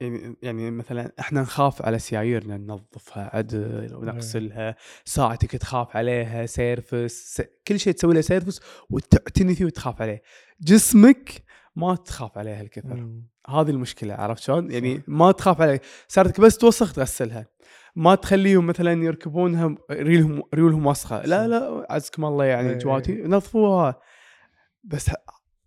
يعني 0.00 0.36
يعني 0.42 0.70
مثلا 0.70 1.12
إحنا 1.20 1.40
نخاف 1.40 1.82
على 1.82 1.98
سيايرنا 1.98 2.56
ننظفها 2.56 3.36
عدل 3.36 3.94
ونغسلها 3.94 4.76
ساعتك 5.04 5.50
تخاف 5.50 5.96
عليها 5.96 6.46
service. 6.46 7.42
كل 7.68 7.80
شيء 7.80 7.92
تسوي 7.92 8.14
له 8.14 8.20
service 8.20 8.60
وتعتني 8.90 9.54
فيه 9.54 9.64
وتخاف 9.64 10.02
عليه. 10.02 10.22
جسمك 10.60 11.47
ما 11.78 11.94
تخاف 11.94 12.38
عليه 12.38 12.60
هالكثر 12.60 13.08
هذه 13.48 13.70
المشكلة 13.70 14.14
عرفت 14.14 14.42
شلون؟ 14.42 14.70
يعني. 14.70 15.02
ما 15.06 15.32
تخاف 15.32 15.60
عليه 15.60 15.80
سيارتك 16.08 16.40
بس 16.40 16.58
توسخ 16.58 16.92
تغسلها 16.92 17.46
ما 17.96 18.14
تخليهم 18.14 18.66
مثلا 18.66 19.04
يركبونها 19.04 19.74
ريلهم 19.90 20.42
ريولهم 20.54 20.86
وسخه 20.86 21.26
لا. 21.26 21.48
لا 21.48 21.86
عزكم 21.90 22.24
الله 22.24 22.44
يعني 22.44 22.70
إيه. 22.70 22.78
جواتي 22.78 23.22
نظفوها 23.22 24.00
بس 24.84 25.10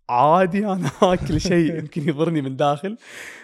عادي 0.08 0.66
أنا 0.66 0.90
آكل 1.02 1.40
شيء 1.40 1.78
يمكن 1.78 2.08
يضرني 2.08 2.42
من 2.42 2.56
داخل 2.56 2.96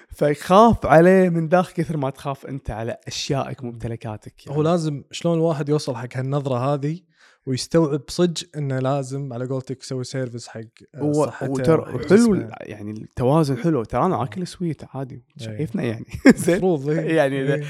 فيخاف 0.08 0.86
عليه 0.86 1.28
من 1.28 1.48
داخل 1.48 1.72
كثر 1.72 1.96
ما 1.96 2.10
تخاف 2.10 2.46
أنت 2.46 2.70
على 2.70 2.96
أشيائك 3.06 3.62
وممتلكاتك 3.62 4.46
يعني. 4.46 4.58
هو 4.58 4.62
لازم 4.62 5.02
شلون 5.10 5.34
الواحد 5.34 5.68
يوصل 5.68 5.96
حق 5.96 6.16
هالنظرة 6.16 6.74
هذه 6.74 7.00
ويستوعب 7.48 8.02
صدق 8.08 8.46
إنه 8.56 8.78
لازم 8.78 9.32
على 9.32 9.46
قولتك 9.46 9.82
يسوي 9.82 10.04
service 10.04 10.48
حق 10.48 10.60
آه، 10.94 11.12
صحته 11.12 11.50
وتر... 11.50 12.06
جسمه. 12.06 12.50
يعني 12.60 12.90
التوازن 12.90 13.56
حلو 13.56 13.84
ترى 13.84 14.06
أنا 14.06 14.22
أكل 14.22 14.46
sweet 14.46 14.96
عادي 14.96 15.24
شايفنا 15.36 15.82
يعني 15.82 16.04
المفروض 16.48 16.88
إيه. 16.88 17.16
يعني 17.16 17.54
إيه. 17.54 17.64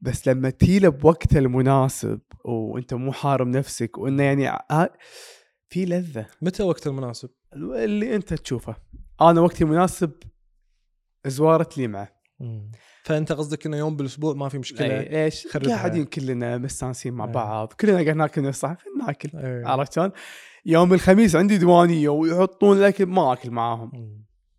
بس 0.00 0.28
لما 0.28 0.50
تيله 0.50 0.88
بوقته 0.88 1.38
المناسب 1.38 2.20
وأنت 2.44 2.94
مو 2.94 3.12
حارم 3.12 3.50
نفسك 3.50 3.98
وإنه 3.98 4.22
يعني 4.22 4.58
في 5.68 5.84
لذة 5.84 6.26
متى 6.42 6.62
وقت 6.62 6.86
المناسب؟ 6.86 7.30
اللي 7.54 8.16
أنت 8.16 8.34
تشوفه 8.34 8.76
أنا 9.20 9.40
وقتي 9.40 9.64
مناسب 9.64 10.10
زواره 11.26 11.68
لي 11.76 11.88
معه 11.88 12.08
فأنت 13.10 13.32
قصدك 13.32 13.66
إنه 13.66 13.76
يوم 13.76 13.96
بالأسبوع 13.96 14.34
ما 14.34 14.48
في 14.48 14.58
مشكلة 14.58 15.00
أي، 15.00 15.08
ليش؟ 15.08 15.46
قاعدين 15.46 16.04
كلنا 16.04 16.58
مستانسين 16.58 17.12
مع 17.12 17.24
أي. 17.24 17.32
بعض 17.32 17.72
كلنا 17.72 18.02
قاعد 18.02 18.16
ناكل 18.16 18.42
نفس 18.42 18.58
الصحن 18.58 18.76
خلينا 18.76 19.06
ناكل 19.06 19.30
إيه. 19.34 19.66
عرفت 19.66 19.92
شلون؟ 19.92 20.10
يوم 20.66 20.94
الخميس 20.94 21.36
عندي 21.36 21.58
ديوانية 21.58 22.08
ويحطون 22.08 22.78
الأكل 22.78 23.06
ما 23.06 23.32
أكل 23.32 23.50
معاهم. 23.50 23.92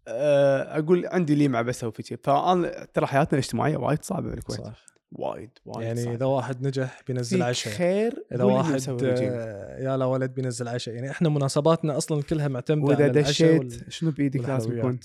أه، 0.08 0.80
أقول 0.80 1.06
عندي 1.06 1.36
لي 1.36 1.48
مع 1.48 1.62
بسوي 1.62 1.92
في 1.92 2.04
شيء 2.04 2.18
فأنا 2.24 2.88
ترى 2.94 3.06
حياتنا 3.06 3.40
الاجتماعية 3.40 3.78
وايد 3.78 4.04
صعبة 4.04 4.30
بالكويت 4.30 4.62
صح 4.62 4.86
وايد 5.12 5.50
وايد 5.66 5.88
يعني 5.88 6.04
صعبة. 6.04 6.16
إذا 6.16 6.26
واحد 6.26 6.68
نجح 6.68 7.02
بينزل 7.08 7.44
عشاء 7.44 7.74
خير 7.74 8.26
إذا 8.32 8.44
واحد. 8.44 8.82
آه، 9.04 9.80
يا 9.80 9.98
لا 9.98 10.06
ولد 10.06 10.34
بينزل 10.34 10.68
عشاء 10.68 10.96
يعني 10.96 11.12
إحنا 11.12 11.30
مناسباتنا 11.30 11.98
أصلا 11.98 12.22
كلها 12.22 12.48
معتمدة 12.48 12.88
وإذا 12.88 13.04
على 13.04 13.20
العشاء 13.20 13.64
دشيت 13.64 13.90
شنو 13.90 14.12
بإيدك 14.12 14.50
لازم 14.50 14.78
يكون. 14.78 15.00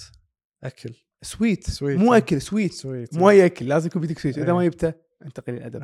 أكل 0.64 1.05
sweet 1.22 1.70
sweet، 1.70 1.98
مو. 1.98 2.14
أكل 2.14 2.40
sweet 2.42 2.72
sweet 2.72 3.14
مو 3.14 3.30
أي 3.30 3.46
أكل 3.46 3.68
لازم 3.68 3.86
يكون 3.86 4.02
بيدك 4.02 4.18
sweet 4.18 4.38
إذا 4.38 4.46
إيه. 4.46 4.52
ما 4.52 4.64
جبته 4.64 4.92
انت 5.24 5.40
قليل 5.40 5.62
ادب 5.62 5.82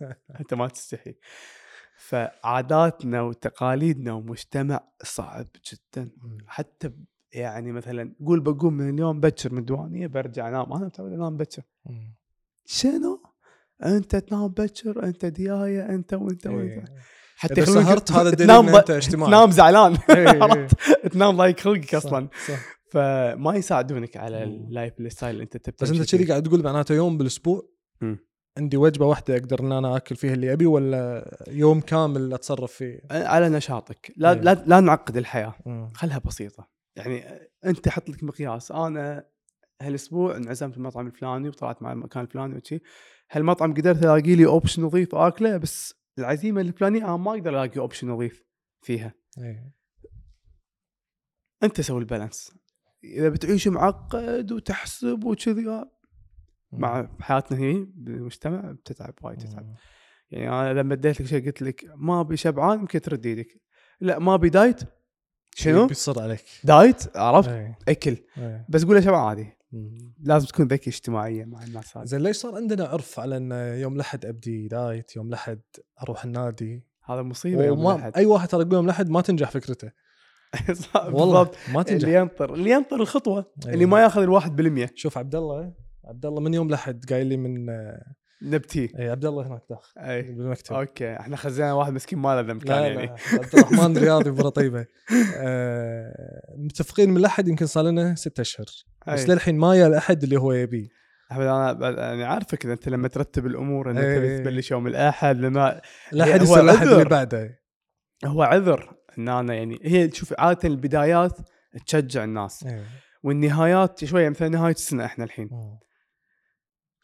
أنت 0.40 0.54
ما 0.54 0.68
تستحي 0.68 1.14
فعاداتنا 1.96 3.22
وتقاليدنا 3.22 4.12
ومجتمع 4.12 4.80
صعب 5.02 5.46
جدا. 5.72 6.10
حتى 6.46 6.90
يعني 7.32 7.72
مثلا 7.72 8.14
قول 8.26 8.40
بقوم 8.40 8.74
من 8.74 8.94
اليوم 8.94 9.20
بكر 9.20 9.52
من 9.52 9.58
الديوانيه 9.58 10.06
برجع 10.06 10.48
أنام 10.48 10.72
أنا 10.72 10.84
متعود 10.86 11.12
أنام 11.12 11.36
بكر. 11.36 11.62
شنو؟ 12.66 13.22
أنت 13.84 14.16
تنام 14.16 14.48
بكر 14.48 15.04
أنت 15.04 15.26
دياية 15.26 15.88
أنت 15.88 16.14
وأنت 16.14 16.46
وأنت 16.46 16.70
إيه. 16.70 16.84
حتى 17.36 17.62
إذا 17.62 17.64
سهرت 17.64 18.12
هذا 18.12 18.30
دليل 18.30 18.46
تنام 18.46 18.66
إن 18.68 18.72
ب- 18.72 18.76
أنت 18.76 18.90
اجتماعي 18.90 19.30
تنام 19.30 19.50
زعلان 19.50 19.96
إيه،؟ 20.10 20.66
تنام 21.12 21.36
ضايق 21.36 21.60
خلقك 21.60 21.94
أصلا. 21.94 22.28
فما 22.94 23.56
يساعدونك 23.56 24.16
على. 24.16 24.44
اللايف 24.44 24.94
اللي 24.98 25.42
انت 25.42 25.56
تبي 25.56 25.76
بس 25.82 25.90
انت 25.90 26.14
كذي 26.14 26.24
قاعد 26.24 26.42
تقول 26.42 26.62
معناته 26.62 26.94
يوم 26.94 27.18
بالأسبوع 27.18 27.68
مم. 28.00 28.18
عندي 28.58 28.76
وجبة 28.76 29.06
واحدة 29.06 29.36
أقدر 29.36 29.60
إن 29.60 29.72
أنا 29.72 29.96
آكل 29.96 30.16
فيها 30.16 30.34
اللي 30.34 30.52
أبي 30.52 30.66
ولا 30.66 31.24
يوم 31.48 31.80
كامل 31.80 32.34
أتصرف 32.34 32.72
فيه 32.72 33.00
على 33.10 33.48
نشاطك 33.48 34.12
لا 34.16 34.32
إيه. 34.32 34.40
لا 34.40 34.64
لا 34.66 34.80
نعقد 34.80 35.16
الحياة. 35.16 35.54
خلها 35.94 36.18
بسيطة 36.18 36.68
يعني 36.96 37.24
أنت 37.64 37.88
حط 37.88 38.08
لك 38.08 38.24
مقياس 38.24 38.72
أنا 38.72 39.26
هالأسبوع 39.82 40.36
انعزمت 40.36 40.72
في 40.72 40.78
المطعم 40.78 41.06
الفلاني 41.06 41.48
وطلعت 41.48 41.82
مع 41.82 41.92
المكان 41.92 42.22
الفلاني 42.24 42.56
وشي 42.56 42.80
هالمطعم 43.30 43.74
قدرت 43.74 44.02
ألاقي 44.02 44.34
لي 44.34 44.46
option 44.46 44.82
نظيف 44.82 45.14
آكله 45.14 45.56
بس 45.56 45.94
العزيمة 46.18 46.60
الفلانية 46.60 47.04
أنا 47.04 47.16
ما 47.16 47.30
أقدر 47.30 47.50
ألاقي 47.50 47.80
option 47.80 48.08
نظيف 48.08 48.44
فيها 48.82 49.14
إيه. 49.38 49.74
أنت 51.62 51.80
سوي 51.80 52.00
ال 52.00 52.07
balance 52.07 52.52
إذا 53.04 53.28
بتعيش 53.28 53.68
معقد 53.68 54.52
وتحسب 54.52 55.24
وكذي 55.24 55.68
آه، 55.68 55.90
مع 56.72 57.08
حياتنا 57.20 57.58
هي 57.58 57.86
بالمجتمع 57.94 58.72
بتتعب 58.72 59.14
وايد 59.22 59.38
تتعب. 59.38 59.74
يعني 60.30 60.48
أنا 60.48 60.80
لما 60.80 60.94
مديت 60.94 61.20
لك 61.20 61.26
شيء 61.26 61.46
قلت 61.46 61.62
لك 61.62 61.90
ما 61.96 62.20
أبي 62.20 62.36
شبعان 62.36 62.78
يمكن 62.78 63.00
ترد 63.00 63.26
إيدك 63.26 63.60
لا 64.00 64.18
ما 64.18 64.34
أبي 64.34 64.48
diet 64.48 64.80
شنو؟ 65.54 65.86
بيصر 65.86 66.22
عليك 66.22 66.44
diet 66.64 67.16
عرفت؟ 67.16 67.48
إيه. 67.48 67.78
أكل 67.88 68.16
إيه. 68.38 68.66
بس 68.68 68.84
قول 68.84 69.02
شبعان 69.02 69.28
عادي. 69.28 69.56
لازم 70.20 70.46
تكون 70.46 70.66
ذكي 70.66 70.90
اجتماعيا 70.90 71.44
مع 71.44 71.64
الناس 71.64 71.96
هذه 71.96 72.04
زين 72.04 72.20
ليش 72.20 72.36
صار 72.36 72.54
عندنا 72.54 72.84
عرف 72.84 73.20
على 73.20 73.36
ان 73.36 73.52
يوم 73.80 73.94
الأحد 73.94 74.26
أبدي 74.26 74.68
diet 74.68 75.16
يوم 75.16 75.28
الأحد 75.28 75.60
أروح 76.02 76.24
النادي 76.24 76.86
هذا 77.04 77.22
مصيبة 77.22 77.64
يوم 77.64 77.78
وما 77.78 77.94
الأحد. 77.94 78.16
أي 78.16 78.26
واحد 78.26 78.48
ترى 78.48 78.60
يقول 78.60 78.74
يوم 78.74 78.84
الأحد 78.84 79.08
ما 79.08 79.20
تنجح 79.20 79.50
فكرته 79.50 79.90
والله 80.94 81.42
بالضبط. 81.42 81.56
ما 81.72 81.82
تنجح. 81.82 82.04
اللي 82.08 82.18
ينطر 82.20 82.54
اللي 82.54 82.70
ينطر 82.70 82.96
الخطوة 83.00 83.52
إيه. 83.66 83.74
اللي 83.74 83.86
ما 83.86 84.02
ياخذ 84.02 84.22
الواحد 84.22 84.56
بالمية. 84.56 84.90
شوف 84.94 85.18
عبد 85.18 85.34
الله 85.34 85.72
عبد 86.04 86.26
الله 86.26 86.40
من 86.40 86.54
يوم 86.54 86.68
الاحد 86.68 87.04
قايل 87.10 87.26
لي 87.26 87.36
من 87.36 87.66
نبتي. 88.42 88.92
أي 88.98 89.10
عبد 89.10 89.24
الله 89.24 89.46
هناك 89.46 89.62
داخل 89.70 90.00
أي. 90.00 90.22
بالمكتب. 90.22 90.74
أوكي 90.74 91.16
إحنا 91.16 91.36
خزينا 91.36 91.72
واحد 91.72 91.92
مسكين 91.92 92.18
ما 92.18 92.34
له 92.34 92.40
ذنب 92.40 92.62
كان 92.64 92.82
يعني. 92.82 93.06
لا 93.06 93.16
عبد 93.32 93.54
الرحمن 93.54 93.98
رياضي 94.04 94.30
برا 94.30 94.48
طيبة. 94.48 94.86
آه 95.36 96.54
متفقين 96.58 97.10
من 97.10 97.16
الاحد 97.16 97.48
يمكن 97.48 97.66
صار 97.66 97.84
لنا 97.84 98.14
ستة 98.14 98.40
أشهر. 98.40 98.66
بس. 99.06 99.28
للحين 99.28 99.58
ما 99.58 99.76
يا 99.76 99.86
الاحد 99.86 100.22
اللي 100.22 100.36
هو 100.36 100.52
يبيه 100.52 100.88
أحمد 101.32 101.46
أنا 101.46 102.12
أنا 102.12 102.26
عارفك 102.26 102.64
اذا 102.64 102.72
أنت 102.72 102.88
لما 102.88 103.08
ترتب 103.08 103.46
الأمور 103.46 103.90
انك. 103.90 103.98
تبي 104.16 104.38
تبلش 104.38 104.70
يوم 104.70 104.86
الأحد 104.86 105.36
لما 105.40 105.80
الاحد 106.12 106.42
يصير 106.42 106.60
الأحد 106.60 106.86
اللي. 106.86 107.04
بعده. 107.04 107.60
هو 108.24 108.42
عذر. 108.42 108.94
إن 109.18 109.28
أنا 109.28 109.54
يعني 109.54 109.78
هي 109.82 110.10
شوف 110.12 110.34
عادة 110.38 110.68
البدايات 110.68 111.38
تشجع 111.86 112.24
الناس 112.24 112.64
إيه. 112.66 112.84
والنهايات 113.22 114.04
شوية 114.04 114.28
مثلا 114.28 114.48
نهاية 114.48 114.74
السنة 114.74 115.04
إحنا 115.04 115.24
الحين 115.24 115.48
مم. 115.52 115.78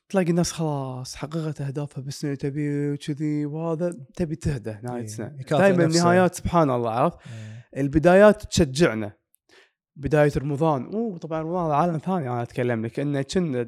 تلاقي 0.08 0.30
الناس 0.30 0.52
خلاص 0.52 1.16
حققت 1.16 1.60
أهدافها 1.60 2.02
بالسنه 2.02 2.30
اللي 2.30 2.36
تبي 2.36 2.92
وكذي 2.92 3.46
وهذا 3.46 3.94
تبي 4.16 4.36
تهدى 4.36 4.76
نهاية 4.82 4.98
إيه، 4.98 5.04
السنة 5.04 5.36
دائما. 5.50 5.84
النهايات 5.84 6.34
سبحان 6.34 6.70
الله 6.70 6.90
عرفت 6.90 7.18
إيه. 7.26 7.80
البدايات 7.82 8.42
تشجعنا 8.42 9.12
بداية 9.96 10.32
رمضان 10.38 10.84
أوه 10.94 11.18
طبعا 11.18 11.42
رمضان 11.42 11.64
هذا 11.64 11.74
عالم 11.74 11.98
ثاني 11.98 12.30
أنا 12.30 12.42
أتكلم 12.42 12.86
لك 12.86 13.00
انه 13.00 13.22
كنا 13.22 13.66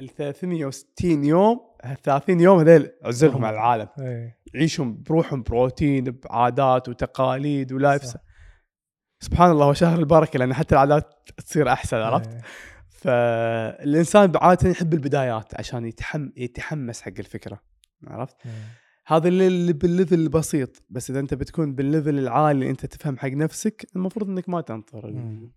ال 0.00 0.08
360 0.08 1.24
يوم 1.24 1.60
ال 1.84 2.02
30 2.02 2.40
يوم 2.40 2.58
هذيل 2.58 2.90
عزلهم 3.04 3.44
على 3.44 3.54
العالم 3.54 3.88
إيه. 4.00 4.39
يعيشون 4.54 5.02
بروحهم 5.02 5.42
بروتين 5.42 6.04
بعادات 6.04 6.88
وتقاليد 6.88 7.72
ولايف 7.72 8.02
صح. 8.04 8.20
سبحان 9.20 9.50
الله 9.50 9.64
هو 9.66 9.72
شهر 9.72 9.98
البركة 9.98 10.38
لأن 10.38 10.54
حتى 10.54 10.74
العادات 10.74 11.28
تصير 11.36 11.68
أحسن 11.72 11.96
عرفت 11.96 12.30
إيه. 12.34 12.40
فالإنسان 12.88 14.32
عاده 14.36 14.68
يحب 14.70 14.94
البدايات 14.94 15.54
عشان 15.60 15.84
يتحم 15.86 16.28
يتحمس 16.36 17.02
حق 17.02 17.12
الفكرة 17.18 17.60
عرفت 18.06 18.36
إيه. 18.46 18.52
هذا 19.06 19.28
اللي 19.28 19.46
اللي 19.46 19.72
بال 19.72 19.84
level 19.84 20.14
البسيط 20.20 20.82
بس 20.90 21.10
إذا 21.10 21.20
أنت 21.20 21.34
بتكون 21.34 21.74
بال 21.74 21.87
level 21.87 22.18
العالي 22.18 22.70
أنت 22.70 22.86
تفهم 22.86 23.18
حق 23.18 23.28
نفسك 23.28 23.86
المفروض 23.96 24.28
إنك 24.28 24.48
ما 24.48 24.60
تنطر 24.60 25.08
ال- 25.08 25.16
مم. 25.16 25.52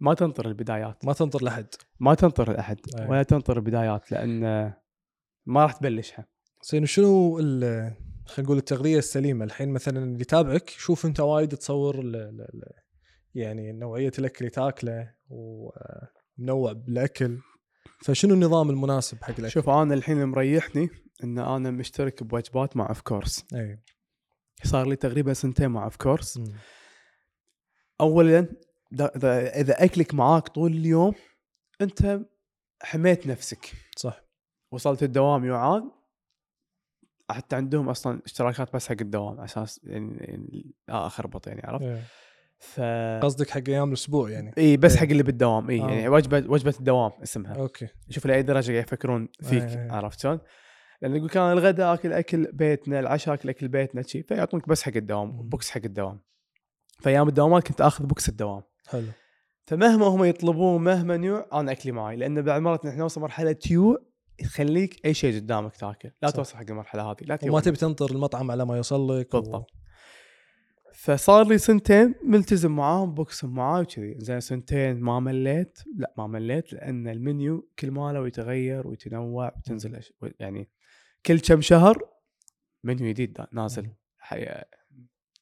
ما 0.00 0.14
تنطر 0.14 0.46
البدايات 0.48 1.04
ما 1.04 1.12
تنطر 1.12 1.44
لحد 1.44 1.66
ما 2.00 2.14
تنطر 2.14 2.50
الاحد 2.50 2.78
أي. 2.98 3.06
ولا 3.08 3.22
تنطر 3.22 3.56
البدايات 3.56 4.12
لأن 4.12 4.40
ما 5.46 5.62
راح 5.62 5.72
تبلشها 5.72 6.26
زين 6.70 6.86
شنو 6.86 7.36
خلينا 7.36 7.94
نقول 8.38 8.56
التغذية 8.58 8.98
السليمة؟ 8.98 9.44
الحين 9.44 9.68
مثلا 9.68 10.04
اللي 10.04 10.20
يتابعك 10.20 10.70
شوف 10.70 11.06
أنت 11.06 11.20
وايد 11.20 11.48
تصور 11.56 11.98
ال- 12.00 12.16
ال- 12.16 12.40
ال- 12.40 12.72
يعني 13.34 13.72
نوعية 13.72 14.12
الأكل 14.18 14.36
اللي 14.38 14.50
تاكله 14.50 15.14
ومنوع 15.28 16.72
بالأكل. 16.72 17.38
فشنو 18.04 18.34
النظام 18.34 18.70
المناسب 18.70 19.22
حق 19.22 19.30
الأكل؟ 19.30 19.50
شوف 19.50 19.68
أنا 19.68 19.94
الحين 19.94 20.14
اللي 20.16 20.26
مريحني 20.26 20.88
إن 21.24 21.38
أنا 21.38 21.70
مشترك 21.70 22.22
بوجبات 22.22 22.76
مع 22.76 22.88
Of 22.88 23.00
Course 23.00 23.44
أي. 23.54 23.78
صار 24.64 24.86
لي 24.88 24.96
تقريبا 24.96 25.32
سنتين 25.32 25.68
مع 25.70 25.84
Of 25.84 25.96
Course. 25.96 26.40
اولا 28.00 28.46
دا- 28.92 29.12
دا- 29.16 29.60
إذا 29.60 29.84
أكلك 29.84 30.14
معاك 30.14 30.48
طول 30.48 30.72
اليوم 30.72 31.14
أنت 31.80 32.20
حميت 32.82 33.26
نفسك. 33.26 33.72
صح. 33.96 34.24
وصلت 34.72 35.02
الدوام 35.02 35.44
يوعان 35.44 35.90
حتى 37.30 37.56
عندهم 37.56 37.88
أصلا 37.88 38.20
اشتراكات 38.24 38.74
بس 38.74 38.88
حق 38.88 38.96
الدوام 39.00 39.36
على 39.36 39.44
أساس 39.44 39.80
يعني, 39.84 40.16
يعني 40.20 40.74
لا 40.88 41.06
اخربط 41.06 41.46
يعني 41.46 41.62
عرفت 41.64 41.84
إيه. 41.84 42.02
ف 42.58 42.80
قصدك 43.24 43.50
حق 43.50 43.62
أيام 43.68 43.88
الأسبوع 43.88 44.30
يعني 44.30 44.52
إي 44.58 44.76
بس 44.76 44.92
إيه. 44.92 44.98
حق 45.00 45.06
اللي 45.06 45.22
بالدوام 45.22 45.70
إي 45.70 45.80
آه. 45.80 45.90
يعني 45.90 46.08
وجبة 46.08 46.44
وجبة 46.48 46.74
الدوام 46.78 47.10
اسمها 47.22 47.54
okay 47.54 47.88
شوف 48.10 48.26
لأي 48.26 48.42
درجة 48.42 48.72
قاعد 48.72 48.84
يفكرون 48.84 49.28
فيك 49.42 49.62
إيه. 49.62 49.92
عرفت 49.92 50.20
شلون؟ 50.20 50.40
لأن 51.02 51.16
يقول 51.16 51.28
كان 51.28 51.52
الغداء 51.52 51.94
آكل 51.94 52.12
أكل 52.12 52.52
بيتنا 52.52 53.00
العشاء 53.00 53.34
آكل 53.34 53.48
أكل 53.48 53.68
بيتنا 53.68 54.02
شي 54.02 54.22
فيعطونك 54.22 54.68
بس 54.68 54.82
حق 54.82 54.92
الدوام. 54.96 55.48
box 55.48 55.70
حق 55.70 55.80
الدوام 55.84 56.20
فأيام 57.00 57.28
الدوامات 57.28 57.66
كنت 57.66 57.80
آخذ 57.80 58.06
box 58.06 58.28
الدوام 58.28 58.62
حلو 58.88 59.08
فمهما 59.66 60.06
هم 60.06 60.24
يطلبون 60.24 60.84
مهما 60.84 61.16
نوع 61.16 61.46
أنا 61.52 61.72
أكلي 61.72 61.92
معي 61.92 62.16
لأن 62.16 62.42
بعد 62.42 62.62
مرات 62.62 62.86
إحنا 62.86 62.98
نوصل 62.98 63.20
مرحلة 63.20 63.56
يوع 63.70 63.98
تخليك 64.38 65.06
أي 65.06 65.14
شيء 65.14 65.36
قدامك 65.36 65.76
تاكل 65.76 66.10
لا 66.22 66.28
صح. 66.28 66.36
توصل 66.36 66.56
حق 66.56 66.64
المرحلة 66.70 67.02
هذه 67.02 67.16
لا 67.20 67.38
وما. 67.42 67.60
تبي 67.60 67.76
تنطر 67.76 68.10
المطعم 68.10 68.50
على 68.50 68.64
ما 68.64 68.76
يوصل 68.76 69.18
لك 69.18 69.36
بالضبط 69.36 69.70
فصار 70.94 71.46
لي 71.48 71.58
سنتين 71.58 72.14
ملتزم 72.24 72.76
معاهم 72.76 73.14
بوكسم 73.14 73.54
معاي 73.54 73.82
وكذي 73.82 74.14
زين 74.18 74.40
سنتين 74.40 75.00
ما 75.00 75.20
مليت 75.20 75.78
لا 75.96 76.14
ما 76.18 76.26
مليت 76.26 76.72
لأن 76.72 77.08
المنيو 77.08 77.68
كل 77.78 77.90
ماله 77.90 78.26
يتغير 78.26 78.86
ويتنوع 78.86 79.52
وتنزل 79.56 79.96
أش... 79.96 80.12
يعني 80.40 80.70
كل 81.26 81.40
كم 81.40 81.60
شهر 81.60 82.08
منيو 82.84 83.08
جديد 83.08 83.46
نازل. 83.52 83.90
حي... 84.18 84.62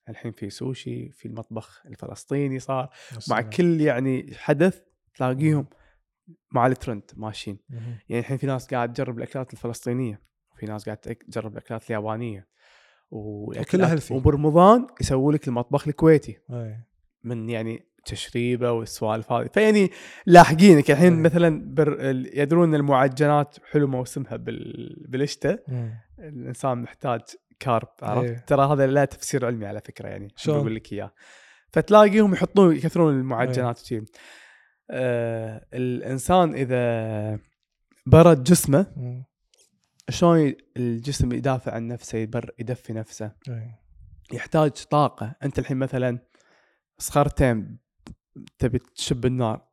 الحين 0.09 0.32
في 0.32 0.51
سوشي 0.51 1.11
في 1.11 1.28
المطبخ 1.28 1.86
الفلسطيني 1.86 2.59
صار 2.59 2.91
مع. 3.28 3.41
كل 3.41 3.80
يعني 3.80 4.34
حدث 4.34 4.80
تلاقيهم 5.14 5.66
مع 6.53 6.66
الترند 6.66 7.03
ماشيين. 7.16 7.59
يعني 8.09 8.20
الحين 8.20 8.37
في 8.37 8.47
ناس 8.47 8.66
قاعد 8.66 8.93
تجرب 8.93 9.18
الأكلات 9.18 9.53
الفلسطينية 9.53 10.22
وفي 10.53 10.66
ناس 10.66 10.85
قاعد 10.85 10.97
تجرب 10.97 11.53
الأكلات 11.53 11.87
اليابانية 11.87 12.49
وكلها 13.11 13.97
healthy. 13.97 14.11
وبرمضان 14.11 14.87
يسووا 15.01 15.33
لك 15.33 15.49
المطبخ 15.49 15.89
الكويتي 15.89 16.39
إيه. 16.51 16.87
من 17.24 17.49
يعني 17.49 17.87
تشريبة 18.05 18.72
والسوالف 18.72 19.33
هذه 19.33 19.49
فيعني 19.55 19.91
لاحقينك 20.26 20.91
الحين 20.91 21.14
إيه. 21.14 21.20
مثلاً 21.20 21.74
بر... 21.74 22.01
يدرون 22.35 22.68
ان 22.68 22.74
المعجنات 22.74 23.57
حلو 23.70 23.87
موسمها 23.87 24.37
بال... 24.37 24.97
بالشتاء. 25.09 25.64
الإنسان 26.18 26.78
محتاج 26.83 27.20
كارب 27.61 27.89
عرفت. 28.03 28.49
ترى 28.49 28.72
هذا 28.72 28.87
لا 28.87 29.05
تفسير 29.05 29.47
علمي 29.47 29.66
على 29.66 29.81
فكرة 29.81 30.09
يعني 30.09 30.28
شلون؟ 30.37 30.59
بقول 30.59 30.74
لك 30.74 30.93
إياه 30.93 31.12
فتلاقيهم 31.72 32.35
يحطون 32.35 32.76
يكثرون 32.76 33.14
المعجنات 33.14 33.81
وشي 33.81 34.03
آه 34.91 35.66
الإنسان 35.74 36.55
إذا 36.55 37.38
برد 38.07 38.43
جسمه. 38.45 38.86
شلون 40.09 40.55
الجسم 40.76 41.32
يدافع 41.32 41.72
عن 41.74 41.86
نفسه 41.88 42.18
يبر 42.18 42.51
يدفي 42.59 42.93
نفسه 42.93 43.32
إيه. 43.49 43.80
يحتاج 44.32 44.70
طاقة 44.70 45.34
أنت 45.43 45.59
الحين 45.59 45.76
مثلا 45.76 46.18
صخرتين 46.99 47.78
تبي 48.59 48.78
تشب 48.78 49.26
النار 49.26 49.66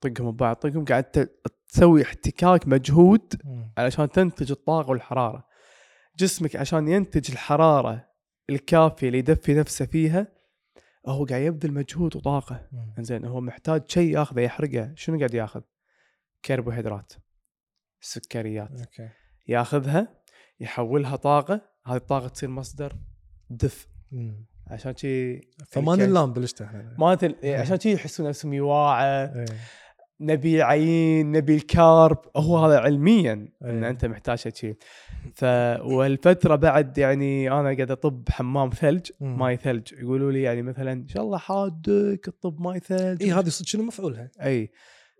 طقهم 0.00 0.30
ببعض 0.30 0.56
طقهم 0.56 0.84
قاعد 0.84 1.28
تسوي 1.68 2.02
احتكاك 2.02 2.68
مجهود. 2.68 3.34
علشان 3.78 4.08
تنتج 4.10 4.50
الطاقة 4.50 4.90
والحرارة 4.90 5.44
جسمك 6.18 6.56
عشان 6.56 6.88
ينتج 6.88 7.30
الحرارة 7.30 8.08
الكافية 8.50 9.06
اللي 9.06 9.18
يدفي 9.18 9.54
نفسه 9.54 9.86
فيها 9.86 10.33
هو 11.06 11.24
قاعد 11.24 11.42
يبذل 11.42 11.72
مجهود 11.72 12.16
وطاقة. 12.16 12.68
إنزين 12.98 13.24
هو 13.24 13.40
محتاج 13.40 13.82
شيء 13.90 14.10
ياخذه 14.12 14.40
يحرقه. 14.40 14.92
شنو 14.96 15.18
قاعد 15.18 15.34
ياخذ؟ 15.34 15.60
كربوهيدرات 16.44 17.12
سكريات. 18.00 18.80
okay. 18.80 19.08
ياخذها 19.48 20.08
يحولها 20.60 21.16
طاقة. 21.16 21.60
هذه 21.86 21.96
الطاقة 21.96 22.28
تصير 22.28 22.48
مصدر 22.48 22.96
دفء 23.50 23.88
مم. 24.12 24.46
عشان 24.66 24.96
شي 24.96 25.40
فما 25.66 25.94
الكيس- 25.94 26.08
نلام 26.08 26.32
إحنا. 26.64 26.96
ما 26.98 27.12
مثل 27.12 27.36
إيه، 27.42 27.58
عشان 27.58 27.80
شي 27.80 27.92
يحسون 27.92 28.28
نفسهم 28.28 28.52
يواعه. 28.54 29.02
إيه. 29.04 29.44
نبي 30.20 30.62
عين 30.62 31.32
نبي 31.32 31.56
ال 31.56 31.68
carb 31.68 32.18
هو 32.36 32.58
هذا 32.58 32.78
علميا 32.78 33.32
إن 33.32 33.48
إيه. 33.84 33.90
أنت 33.90 34.04
محتاج 34.04 34.38
شيء 34.38 34.76
ف 35.34 35.44
والفترة 35.84 36.56
بعد 36.56 36.98
يعني 36.98 37.48
أنا 37.50 37.62
قاعد 37.74 37.90
أطب 37.90 38.28
حمام 38.28 38.70
ثلج 38.70 39.10
مم. 39.20 39.38
ماي 39.38 39.56
ثلج 39.56 39.92
يقولوا 39.92 40.32
لي 40.32 40.42
يعني 40.42 40.62
مثلا 40.62 40.92
إن 40.92 41.08
شاء 41.08 41.22
الله 41.22 41.38
حادك 41.38 42.20
تطب 42.24 42.60
ماي 42.60 42.80
ثلج 42.80 43.22
اي 43.22 43.32
هذه 43.32 43.48
صدق 43.48 43.66
شنو 43.66 43.82
مفعولها؟ 43.82 44.30
إي 44.42 44.70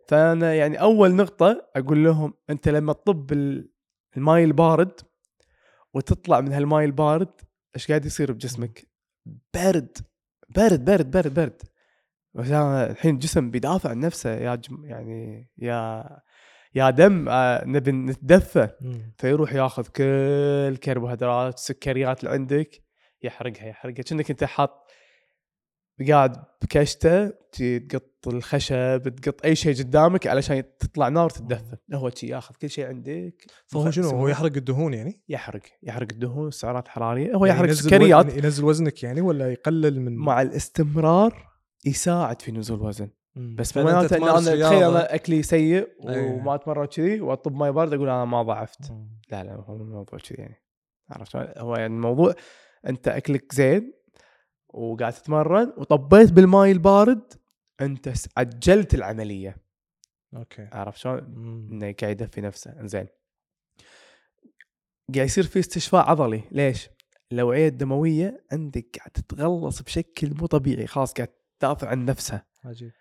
فأنا 0.09 0.55
يعني 0.55 0.81
أول 0.81 1.15
نقطة 1.15 1.67
أقول 1.77 2.05
لهم 2.05 2.35
أنت 2.51 2.69
لما 2.69 2.93
تطب 2.93 3.33
ال- 3.33 3.69
الماي 4.17 4.45
البارد 4.45 5.01
وتطلع 5.95 6.41
من 6.41 6.53
هالماي 6.53 6.85
البارد 6.85 7.29
إيش 7.77 7.89
قاعد 7.89 8.05
يصير 8.05 8.33
بجسمك؟ 8.33 8.87
برد 9.55 9.99
برد 10.57 10.85
برد 10.85 11.11
برد 11.11 11.35
برد 11.35 11.63
بس 12.35 12.47
أنا 12.51 12.91
الحين 12.91 13.15
الجسم 13.15 13.51
بيدافع 13.51 13.91
عن 13.91 14.01
نفسه 14.01 14.31
يا 14.31 14.55
جم 14.55 14.85
يعني 14.85 15.51
يا 15.59 16.05
يا 16.75 16.91
دم 16.91 17.29
آه، 17.29 17.65
نبي 17.67 17.93
نتدفى. 17.93 18.69
فيروح 19.19 19.53
ياخذ 19.53 19.87
كل 19.87 20.05
الكربوهيدرات 20.73 21.55
السكريات 21.55 22.21
اللي 22.21 22.31
عندك 22.35 22.83
يحرقها 23.23 23.67
يحرقها. 23.67 24.03
كأنك 24.03 24.31
أنت 24.31 24.45
حاط 24.45 24.85
قاعد 26.09 26.37
بكشته 26.63 27.29
تقط 27.29 28.27
الخشب 28.27 29.15
تقط 29.23 29.45
أي 29.45 29.57
شيء 29.57 29.79
قدامك 29.79 30.27
علشان 30.27 30.63
تطلع 30.79 31.09
نار 31.09 31.31
تتدفى. 31.31 31.77
هو 31.95 32.11
شي 32.11 32.27
ياخذ 32.27 32.55
كل 32.55 32.71
شيء 32.71 32.87
عندك. 32.87 33.35
فهو 33.67 33.91
شنو؟ 33.91 34.09
هو. 34.09 34.29
يحرق 34.29 34.53
الدهون 34.57 34.95
يعني؟ 34.95 35.23
يحرق 35.29 35.63
يحرق 35.83 36.09
الدهون 36.13 36.49
السعرات 36.49 36.87
الحراريه 36.87 37.35
هو 37.35 37.47
يعني 37.47 37.59
يحرق 37.59 37.71
السكريات 37.71 38.37
ينزل 38.37 38.65
وزنك 38.65 39.03
يعني 39.03 39.21
ولا 39.21 39.53
يقلل 39.53 40.01
من 40.01 40.17
مع 40.17 40.43
الاستمرار. 40.43 41.54
يساعد 41.87 42.43
في 42.43 42.53
نزول 42.53 42.83
وزن 42.83 43.09
مم. 43.37 43.57
بس 43.57 43.77
معناته 43.77 44.17
إن 44.17 44.23
أنا 44.23 44.41
تخيل 44.41 44.83
أنا 44.83 45.15
أكلي 45.15 45.43
سيء 45.43 45.89
أيه. 46.09 46.31
وما 46.31 46.55
أتمرن 46.55 46.87
كذي 46.87 47.21
وأطب 47.21 47.55
ماي 47.55 47.73
بارد 47.73 47.93
أقول 47.93 48.09
أنا 48.09 48.25
ما 48.25 48.43
ضعفت 48.43 48.91
مم. 48.91 49.21
لا 49.31 49.45
لا 49.45 49.55
هو 49.55 49.77
مو 49.77 49.85
الموضوع 49.85 50.19
كذي 50.19 50.39
يعني 50.39 50.63
عرفت؟ 51.11 51.37
هو 51.37 51.77
يعني 51.77 51.95
الموضوع 51.95 52.35
أنت 52.87 53.09
أكلك 53.09 53.55
زين 53.55 53.93
وقاعد 54.69 55.13
تتمرن 55.13 55.73
وطبيت 55.77 56.33
بالماي 56.33 56.73
البارد 56.73 57.33
أنت 57.81 58.13
عجلت 58.37 58.95
العملية 58.95 59.57
okay 60.37 60.69
عرفت 60.73 60.99
شلون؟ 60.99 61.19
إنه 61.19 61.95
قاعد 62.01 62.21
يدفي 62.21 62.41
نفسه 62.41 62.81
إنزين 62.81 63.07
قاعد 65.15 65.27
يصير 65.27 65.45
في 65.45 65.59
استشفاء 65.59 66.11
عضلي 66.11 66.43
ليش؟ 66.51 66.91
الأوعية 67.33 67.69
الدموية 67.69 68.45
عندك 68.53 68.97
قاعد 68.99 69.11
تتغلص 69.11 69.83
بشكل 69.83 70.35
مو 70.35 70.47
طبيعي 70.47 70.87
خلاص 70.87 71.13
قاعد 71.13 71.29
تدافع 71.59 71.89
عن 71.89 72.05
نفسها. 72.05 72.47
عجيب. 72.65 72.93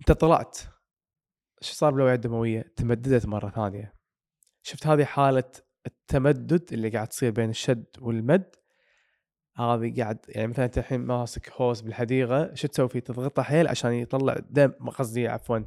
انت 0.00 0.12
طلعت. 0.12 0.58
إيش 1.62 1.70
صار 1.70 1.90
بالاوعيه 1.92 2.14
الدموية؟ 2.14 2.72
تمددت 2.76 3.26
مرة 3.26 3.50
ثانية. 3.50 3.94
شفت 4.62 4.86
هذه 4.86 5.04
حالة 5.04 5.52
التمدد 5.86 6.72
اللي 6.72 6.88
قاعد 6.88 7.08
تصير 7.08 7.30
بين 7.30 7.50
الشد 7.50 7.86
والمد؟ 8.00 8.56
هذه 9.56 9.94
قاعد 9.96 10.18
يعني 10.28 10.46
مثلا 10.46 10.64
أنت 10.64 10.78
الحين 10.78 11.00
ماسك 11.00 11.52
هوس 11.52 11.80
بالحديقة 11.80 12.54
شو 12.54 12.68
تسوي 12.68 12.88
فيه؟ 12.88 13.00
تضغطه 13.00 13.42
حيل 13.42 13.68
عشان 13.68 13.92
يطلع 13.92 14.36
دم 14.50 14.90
قصدي 14.90 15.28
عفوا 15.28 15.58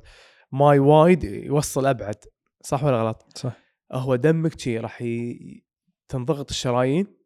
ماي 0.52 0.80
وايد 0.80 1.24
يوصل 1.24 1.86
أبعد. 1.86 2.26
صح 2.64 2.84
ولا 2.84 3.02
غلط؟ 3.02 3.38
صح. 3.38 3.58
هو 3.91 4.16
دمك 4.16 4.60
شي 4.60 4.78
راح 4.78 5.02
ي... 5.02 5.64
تنضغط 6.08 6.50
الشرايين 6.50 7.18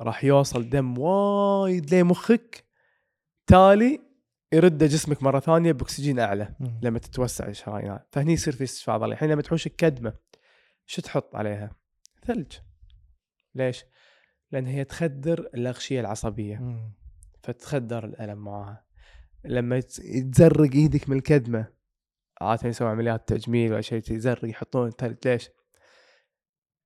راح 0.00 0.24
يوصل 0.24 0.68
دم 0.68 0.98
وايد 0.98 1.94
لمخك. 1.94 2.65
تالي 3.46 4.00
يرد 4.52 4.84
جسمك 4.84 5.22
مرة 5.22 5.40
ثانية 5.40 5.72
بأكسجين 5.72 6.18
أعلى. 6.18 6.54
لما 6.82 6.98
تتوسع 6.98 7.48
الشرايين. 7.48 7.98
فهني 8.12 8.32
يصير 8.32 8.52
في 8.56 8.64
استشفاء 8.64 8.94
عضلي 8.94 9.12
الحين 9.12 9.30
لما 9.30 9.42
تحوشك 9.42 9.76
كدمه 9.76 10.12
شو 10.86 11.02
تحط 11.02 11.36
عليها؟ 11.36 11.70
ثلج 12.26 12.52
ليش؟ 13.54 13.84
لأن 14.52 14.66
هي 14.66 14.84
تخدر 14.84 15.38
الأغشية 15.54 16.00
العصبية 16.00 16.56
مم. 16.56 16.92
فتخدر 17.42 18.04
الألم 18.04 18.38
معاها 18.38 18.84
لما 19.44 19.76
يت- 19.76 19.98
يتزرق 19.98 20.72
إيدك 20.74 21.08
من 21.08 21.16
الكدمة 21.16 21.66
عادة 22.40 22.68
يسوي 22.68 22.88
عمليات 22.88 23.28
تجميل 23.28 23.72
ولا 23.72 23.80
شيء 23.80 24.02
يزرق 24.10 24.44
يحطون 24.50 24.90
ثلج 24.90 25.16
ليش؟ 25.24 25.50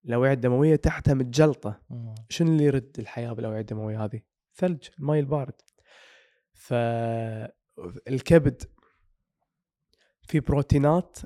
الاوعيه 0.04 0.32
الدموية 0.32 0.76
تحتها 0.76 1.14
متجلطة. 1.14 1.82
شنو 2.28 2.48
اللي 2.52 2.64
يرد 2.64 2.96
الحياة 2.98 3.32
بالأوعية 3.32 3.60
الدموية 3.60 4.04
هذه؟ 4.04 4.20
ثلج 4.54 4.88
الماي 4.98 5.20
البارد 5.20 5.54
فالكبد 6.60 8.62
في 10.22 10.40
بروتينات 10.40 11.18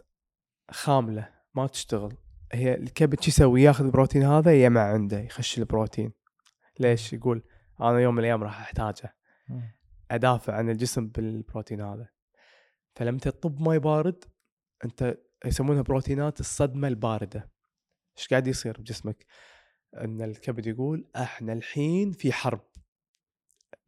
خاملة 0.70 1.30
ما 1.54 1.66
تشتغل. 1.66 2.16
هي 2.52 2.74
الكبد 2.74 3.20
شو 3.20 3.28
يسوي؟ 3.28 3.62
ياخذ 3.62 3.84
البروتين 3.84 4.22
هذا 4.22 4.64
يمع 4.64 4.80
عنده 4.80 5.20
يخش 5.20 5.58
البروتين. 5.58 6.12
ليش؟ 6.80 7.12
يقول 7.12 7.42
أنا 7.80 8.00
يوم 8.00 8.14
من 8.14 8.20
الأيام 8.20 8.42
راح 8.42 8.60
أحتاجه. 8.60 9.16
أدافع 10.10 10.54
عن 10.54 10.70
الجسم 10.70 11.06
بالبروتين 11.06 11.80
هذا. 11.80 12.08
فلما 12.94 13.18
تطب 13.18 13.60
ماي 13.60 13.78
بارد 13.78 14.24
أنت 14.84 15.18
يسمونها 15.44 15.82
بروتينات 15.82 16.40
الصدمة 16.40 16.88
الباردة. 16.88 17.50
إيش 18.18 18.28
قاعد 18.28 18.46
يصير 18.46 18.80
بجسمك؟ 18.80 19.26
إن 19.94 20.22
الكبد 20.22 20.66
يقول 20.66 21.10
إحنا 21.16 21.52
الحين 21.52 22.12
في 22.12 22.32
حرب. 22.32 22.64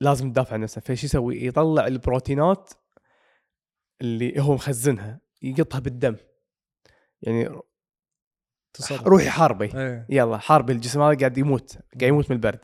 لازم 0.00 0.26
ندافع 0.26 0.54
عن 0.54 0.60
نفسنا 0.60 0.84
فايش 0.84 1.04
يسوي؟ 1.04 1.46
يطلع 1.46 1.86
البروتينات 1.86 2.72
اللي 4.00 4.40
هو 4.40 4.54
مخزنها 4.54 5.20
يقطها 5.42 5.78
بالدم. 5.78 6.16
يعني 7.22 7.60
تصرف. 8.74 9.06
روحي 9.06 9.30
حاربي. 9.30 9.64
إيه. 9.74 10.06
يلا 10.08 10.38
حاربي 10.38 10.72
الجسم 10.72 11.02
هذا 11.02 11.18
قاعد 11.18 11.38
يموت 11.38 11.78
قاعد 12.00 12.12
يموت 12.12 12.30
من 12.30 12.36
البرد. 12.36 12.60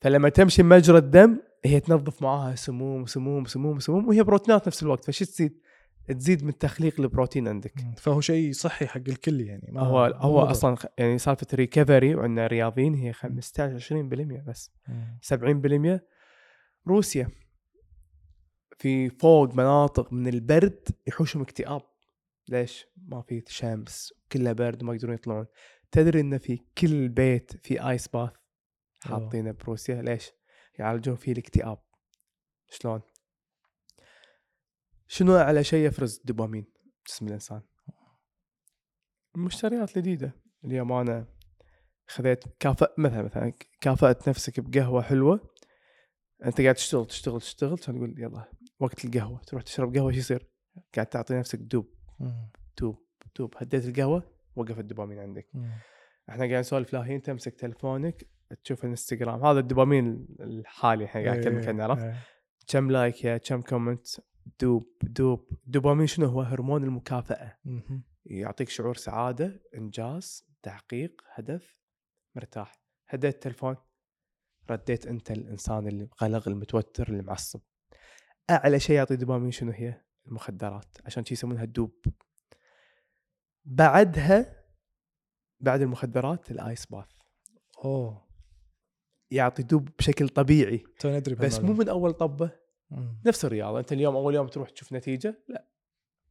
فلما 0.00 0.28
تمشي 0.28 0.62
مجرى 0.62 0.98
الدم 0.98 1.40
هي 1.64 1.80
تنظف 1.80 2.22
معاها 2.22 2.54
سموم 2.54 3.06
سموم 3.06 3.44
سموم 3.44 3.78
سموم 3.78 4.08
وهي 4.08 4.22
بروتينات 4.22 4.66
نفس 4.66 4.82
الوقت. 4.82 5.04
فشو 5.04 5.24
تزيد؟ 5.24 5.60
تزيد 6.08 6.44
من 6.44 6.58
تخليق 6.58 7.00
البروتين 7.00 7.48
عندك. 7.48 7.74
فهو 7.96 8.20
شيء 8.20 8.52
صحي 8.52 8.86
حق 8.86 9.02
الكل 9.08 9.40
يعني 9.40 9.68
ما 9.72 9.80
هو 9.80 10.04
هو 10.04 10.40
مضر. 10.40 10.50
أصلا 10.50 10.76
يعني 10.98 11.18
سالفه 11.18 11.46
ريكفري 11.54 12.14
وعندنا 12.14 12.46
رياضيين 12.46 12.94
هي 12.94 13.12
15 13.12 13.78
20% 13.78 14.42
بس. 14.48 14.70
مم. 14.88 15.18
70% 15.22 16.17
روسيا. 16.86 17.30
في 18.78 19.10
فوق 19.10 19.54
مناطق 19.54 20.12
من 20.12 20.28
البرد 20.28 20.88
يحوشهم 21.06 21.42
اكتئاب. 21.42 21.82
ليش؟ 22.48 22.86
ما 22.96 23.22
في 23.22 23.44
شمس 23.46 24.12
كلها 24.32 24.52
برد 24.52 24.82
وما 24.82 24.94
يقدرون 24.94 25.14
يطلعون. 25.14 25.46
تدري 25.90 26.20
إن 26.20 26.38
في 26.38 26.60
كل 26.78 27.08
بيت 27.08 27.66
في 27.66 27.88
ايس 27.88 28.08
باث 28.08 28.32
حاطينه 29.02 29.50
بروسيا؟ 29.50 30.02
ليش؟ 30.02 30.30
يعالجون 30.78 31.16
فيه 31.16 31.32
الاكتئاب. 31.32 31.78
شلون؟ 32.70 33.00
شنو 35.06 35.36
أعلى 35.36 35.64
شيء 35.64 35.86
يفرز؟ 35.86 36.18
الدوبامين 36.18 36.66
جسم 37.06 37.26
الإنسان؟ 37.26 37.62
المشتريات 39.36 39.96
الجديده 39.96 40.32
اليوم 40.64 40.92
أنا 40.92 41.26
خذيت 42.06 42.44
كافأ 42.60 42.94
مثلا 42.98 43.22
مثلا 43.22 43.52
كافأت 43.80 44.28
نفسك 44.28 44.60
بقهوة 44.60 45.02
حلوة. 45.02 45.54
أنت 46.44 46.60
قاعد 46.60 46.74
تشتغل 46.74 47.06
تشتغل 47.06 47.40
تشتغل 47.40 47.78
تقول 47.78 48.14
يلا 48.18 48.44
وقت 48.80 49.04
القهوة 49.04 49.38
تروح 49.38 49.62
تشرب 49.62 49.96
قهوة 49.96 50.12
شو 50.12 50.18
يصير؟ 50.18 50.46
قاعد 50.94 51.06
تعطي 51.06 51.34
نفسك 51.34 51.58
dope. 51.58 51.94
dope 52.80 53.06
dope 53.36 53.54
هديت 53.56 53.84
القهوة 53.84 54.22
وقف 54.56 54.78
الدوبامين 54.78 55.18
عندك 55.18 55.48
مم. 55.54 55.70
إحنا 56.28 56.44
قاعد 56.44 56.58
نسولف 56.58 56.92
لاهين 56.92 57.22
تمسك 57.22 57.54
تلفونك 57.54 58.26
تشوف 58.64 58.84
الإنستغرام 58.84 59.44
هذا 59.44 59.58
الدوبامين 59.60 60.26
الحالي 60.40 61.04
إحنا 61.04 61.24
قاعد 61.24 61.38
نكلمك 61.38 61.68
عنه 61.68 61.84
عرفت؟ 61.84 62.02
إيه. 62.02 62.16
كم 62.66 62.90
like 62.90 63.24
يا 63.24 63.38
كم 63.38 63.62
comment 63.62 64.06
dope 64.60 64.92
dope 65.02 65.48
الدوبامين 65.66 66.06
شنو 66.06 66.26
هو 66.26 66.40
هرمون 66.40 66.84
المكافأة 66.84 67.58
مهم. 67.64 68.02
يعطيك 68.26 68.68
شعور 68.68 68.96
سعادة 68.96 69.62
إنجاز 69.74 70.48
تحقيق 70.62 71.22
هدف 71.34 71.78
مرتاح 72.36 72.82
هديت 73.08 73.34
التلفون 73.34 73.76
رديت 74.70 75.06
أنت 75.06 75.30
الإنسان 75.30 75.88
اللي 75.88 76.04
مقلق 76.04 76.48
المتوتر 76.48 77.08
اللي 77.08 77.22
معصب. 77.22 77.60
أعلى 78.50 78.80
شيء 78.80 78.96
يعطي 78.96 79.16
دوبامين 79.16 79.50
شنو 79.50 79.72
هي؟ 79.72 80.02
المخدرات 80.26 80.96
عشان 81.04 81.24
شي 81.24 81.34
يسمونها 81.34 81.64
ال 81.64 81.72
dope 81.72 82.04
بعدها 83.64 84.64
بعد 85.60 85.80
المخدرات 85.80 86.50
ال 86.50 86.59
ice 86.59 86.86
bath. 86.86 87.08
أوه. 87.84 88.28
يعطي 89.30 89.62
dope 89.62 89.88
بشكل 89.98 90.28
طبيعي. 90.28 90.84
تو 90.98 91.08
ندري 91.08 91.34
بس 91.34 91.60
مو. 91.60 91.72
من 91.72 91.88
أول 91.88 92.12
طبة. 92.12 92.50
مم. 92.90 93.20
نفس 93.26 93.44
الرياضة. 93.44 93.78
أنت 93.78 93.92
اليوم 93.92 94.16
أول 94.16 94.34
يوم 94.34 94.46
تروح 94.46 94.70
تشوف 94.70 94.92
نتيجة؟ 94.92 95.44
لا. 95.48 95.68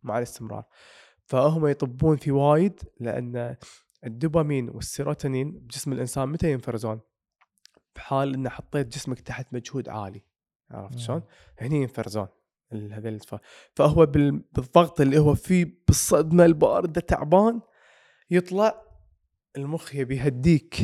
مع 0.03 0.17
الاستمرار. 0.17 0.65
فهم 1.25 1.67
يطبون 1.67 2.17
في 2.17 2.31
وايد 2.31 2.79
لأن 2.99 3.57
الدوبامين 4.05 4.69
والسيروتونين 4.69 5.51
بجسم 5.51 5.93
الإنسان 5.93 6.29
متى 6.29 6.51
ينفرزون؟ 6.51 7.01
بحال 7.97 8.33
ان 8.33 8.49
حطيت 8.49 8.87
جسمك 8.87 9.19
تحت 9.19 9.53
مجهود 9.53 9.89
عالي 9.89 10.21
عرفت. 10.71 10.97
شلون؟ 10.99 11.23
هني 11.59 11.81
ينفرزون 11.81 12.27
فهو 13.75 14.05
بال- 14.05 14.43
بالضغط 14.53 15.01
اللي 15.01 15.19
هو 15.19 15.35
فيه 15.35 15.75
بالصدمة 15.87 16.45
الباردة 16.45 17.01
تعبان 17.01 17.61
يطلع 18.29 18.81
المخ 19.57 19.95
يبي 19.95 20.17
يهديك 20.17 20.75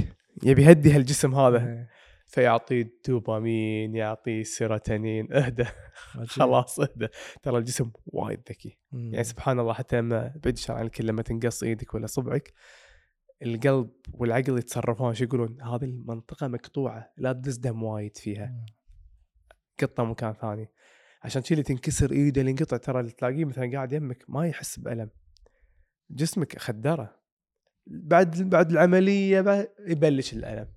يبي 0.43 0.63
يهدي 0.63 0.91
هالجسم 0.91 1.35
هذا 1.35 1.57
إيه. 1.67 1.89
فيعطي 2.25 2.83
دوبامين 3.07 3.95
يعطي 3.95 4.43
سيروتونين 4.43 5.33
اهدى. 5.33 5.65
خلاص 6.27 6.79
اهدى 6.79 7.07
ترى 7.43 7.57
الجسم 7.57 7.91
وايد 8.05 8.39
ذكي. 8.49 8.77
يعني 8.91 9.23
سبحان 9.23 9.59
الله 9.59 9.73
حتى 9.73 9.99
لما 9.99 10.33
الشر 10.45 10.73
عن 10.73 10.85
الكل 10.85 11.05
لما 11.05 11.21
تنقص 11.21 11.63
إيدك 11.63 11.93
ولا 11.93 12.07
صبعك 12.07 12.53
القلب 13.41 13.89
والعقل 14.13 14.57
يتصرفون 14.57 15.13
شو 15.13 15.23
يقولون؟ 15.23 15.61
هذه 15.61 15.83
المنطقة 15.83 16.47
مقطوعة 16.47 17.13
لا 17.17 17.33
تدز 17.33 17.57
دم 17.57 17.83
وايد 17.83 18.17
فيها. 18.17 18.65
قطة 19.79 20.03
مكان 20.03 20.33
ثاني. 20.33 20.71
عشان 21.23 21.43
شي 21.43 21.53
اللي 21.53 21.63
تنكسر 21.63 22.11
إيده 22.11 22.41
اللي 22.41 22.51
انقطع 22.51 22.77
ترى 22.77 22.99
اللي 22.99 23.11
تلاقيه 23.11 23.45
مثلا 23.45 23.71
قاعد 23.71 23.93
يمك 23.93 24.25
ما 24.27 24.47
يحس 24.47 24.79
بألم. 24.79 25.09
جسمك 26.11 26.59
خدرة. 26.59 27.19
بعد 27.87 28.41
بعد 28.41 28.71
العملية 28.71 29.41
بعد 29.41 29.69
يبلش 29.87 30.33
الألم. 30.33 30.67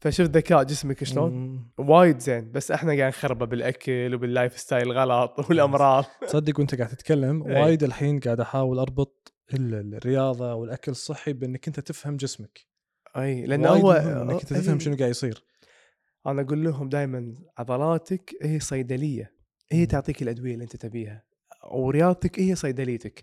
فشوف 0.00 0.28
ذكاء 0.28 0.62
جسمك 0.62 1.04
شلون. 1.04 1.66
وايد 1.78 2.18
زين. 2.18 2.52
بس 2.52 2.70
إحنا 2.70 2.96
قاعد 2.96 3.08
نخربه 3.08 3.46
بالأكل 3.46 4.14
وبال 4.14 4.58
lifestyle 4.58 4.92
غلط 4.92 5.50
والأمراض. 5.50 6.04
تصدق 6.20 6.58
وأنت 6.58 6.74
قاعد 6.74 6.90
تتكلم. 6.90 7.42
وايد 7.42 7.82
الحين 7.82 8.20
قاعد 8.20 8.40
أحاول 8.40 8.78
أربط 8.78 9.35
الرياضة 9.54 10.54
والأكل 10.54 10.92
الصحي 10.92 11.32
بإنك 11.32 11.68
أنت 11.68 11.80
تفهم 11.80 12.16
جسمك. 12.16 12.66
أي 13.16 13.46
لأن 13.46 13.66
هو 13.66 13.92
إنك 13.92 14.40
أنت 14.40 14.52
تفهم. 14.52 14.78
شنو 14.78 14.96
قاعد 14.96 15.10
يصير. 15.10 15.44
أنا 16.26 16.42
أقول 16.42 16.64
لهم 16.64 16.88
دائما 16.88 17.34
عضلاتك 17.58 18.34
هي 18.42 18.60
صيدلية. 18.60 19.36
هي. 19.72 19.86
تعطيك 19.86 20.22
الأدوية 20.22 20.54
اللي 20.54 20.64
أنت 20.64 20.76
تبيها. 20.76 21.24
ورياضتك 21.70 22.40
هي 22.40 22.54
صيدليتك. 22.54 23.22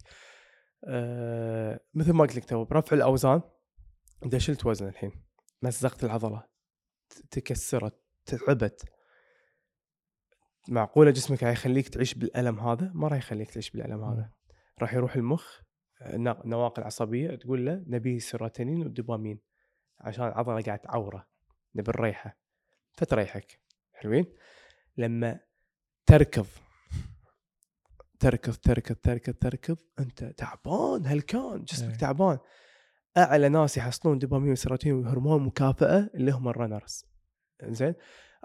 أه 0.88 1.80
مثل 1.94 2.12
ما 2.12 2.22
قلت 2.22 2.36
لك 2.36 2.46
تو 2.46 2.66
برفع 2.66 2.96
الأوزان. 2.96 3.42
اذا 4.26 4.38
شلت 4.38 4.66
وزن 4.66 4.88
الحين. 4.88 5.12
مزقت 5.62 6.04
العضلة. 6.04 6.44
تكسرت 7.32 8.00
تعبت. 8.26 8.84
معقولة 10.68 11.12
جسمك 11.12 11.44
راح 11.44 11.52
يخليك 11.52 11.90
تعيش 11.90 12.14
بالألم 12.14 12.60
هذا؟ 12.60 12.92
ما 12.94 13.08
راح 13.08 13.18
يخليك 13.18 13.52
تعيش 13.52 13.70
بالألم 13.70 14.04
هذا. 14.04 14.30
راح 14.82 14.94
يروح 14.94 15.16
المخ. 15.16 15.63
آه، 16.04 16.18
نا- 16.18 16.42
نواقل 16.46 16.84
عصبية 16.84 17.36
تقول 17.36 17.66
له 17.66 17.84
نبي 17.88 18.20
serotonin 18.20 18.80
وال 18.84 18.95
dopamine 18.95 19.40
عشان 20.00 20.28
العضله 20.28 20.62
قاعد 20.62 20.80
تعورة 20.80 21.28
نبي 21.76 21.92
نريحه. 21.98 22.38
فتريحك 22.92 23.60
حلوين؟ 23.94 24.26
لما 24.98 25.40
تركض 26.06 26.46
تركض 28.20 28.54
تركض 28.54 28.96
تركض 28.96 29.34
تركض 29.34 29.78
أنت 30.00 30.24
تعبان 30.24 31.06
هلكان 31.06 31.64
جسمك 31.64 31.90
إيه. 31.92 31.98
تعبان. 31.98 32.38
أعلى 33.18 33.50
ناس 33.50 33.78
يحصلون 33.78 34.20
dopamine 34.20 34.52
و 34.52 34.56
serotonin 34.56 34.98
وهرمون 35.06 35.44
مكافأة 35.44 36.10
اللي 36.16 36.32
هم 36.32 36.48
ال 36.50 36.56
runners. 36.56 37.06
زين 37.64 37.94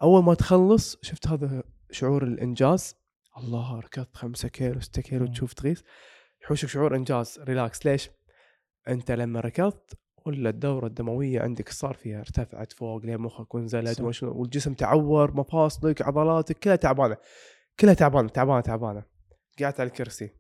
أول 0.03 0.25
ما 0.25 0.35
تخلص 0.35 0.97
شفت 1.03 1.27
هذا 1.27 1.63
شعور 1.91 2.23
الإنجاز؟ 2.25 2.95
الله 3.39 3.81
ركضت 3.81 4.17
خمسة 4.17 4.49
كيلو 4.49 4.81
ستة 4.81 5.03
كيلو 5.03 5.25
مم. 5.27 5.33
تشوف 5.33 5.53
تغيث. 5.53 5.83
يحوشك 6.49 6.69
شعور 6.69 6.97
إنجاز 6.97 7.39
relax 7.41 7.87
ليش؟ 7.87 8.11
أنت 8.89 9.11
لما 9.11 9.41
ركضت 9.41 9.99
ولا 10.27 10.51
الدورة 10.51 10.87
الدموية 10.87 11.41
عندك 11.41 11.69
صار 11.69 11.95
فيها 11.95 12.21
ارتفعت 12.21 12.73
فوق 12.73 13.07
لين 13.07 13.19
مخك 13.19 13.55
شنو، 14.11 14.41
والجسم 14.41 14.75
تعور 14.75 15.37
مفاصلك 15.37 16.03
عضلاتك 16.03 16.59
كلها 16.59 16.77
تعبانة 16.77 17.17
كلها 17.81 17.95
تعبانة 17.95 18.29
تعبانة 18.29 18.61
تعبانة. 18.61 19.05
قعدت 19.61 19.81
على 19.81 19.87
الكرسي. 19.87 20.31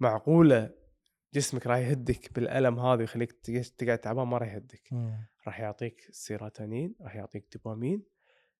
معقولة 0.00 0.74
جسمك 1.34 1.66
راح 1.66 1.78
يهدك 1.78 2.32
بالألم 2.34 2.78
هذا 2.78 3.00
ويخليك 3.00 3.32
تق- 3.32 3.74
تقعد 3.78 3.98
تعبان؟ 3.98 4.26
ما 4.26 4.38
راح 4.38 4.54
يهدك. 4.54 4.92
راح 5.46 5.60
يعطيك 5.60 6.08
سيروتونين 6.10 6.94
راح 7.00 7.16
يعطيك 7.16 7.48
دوبامين 7.54 8.02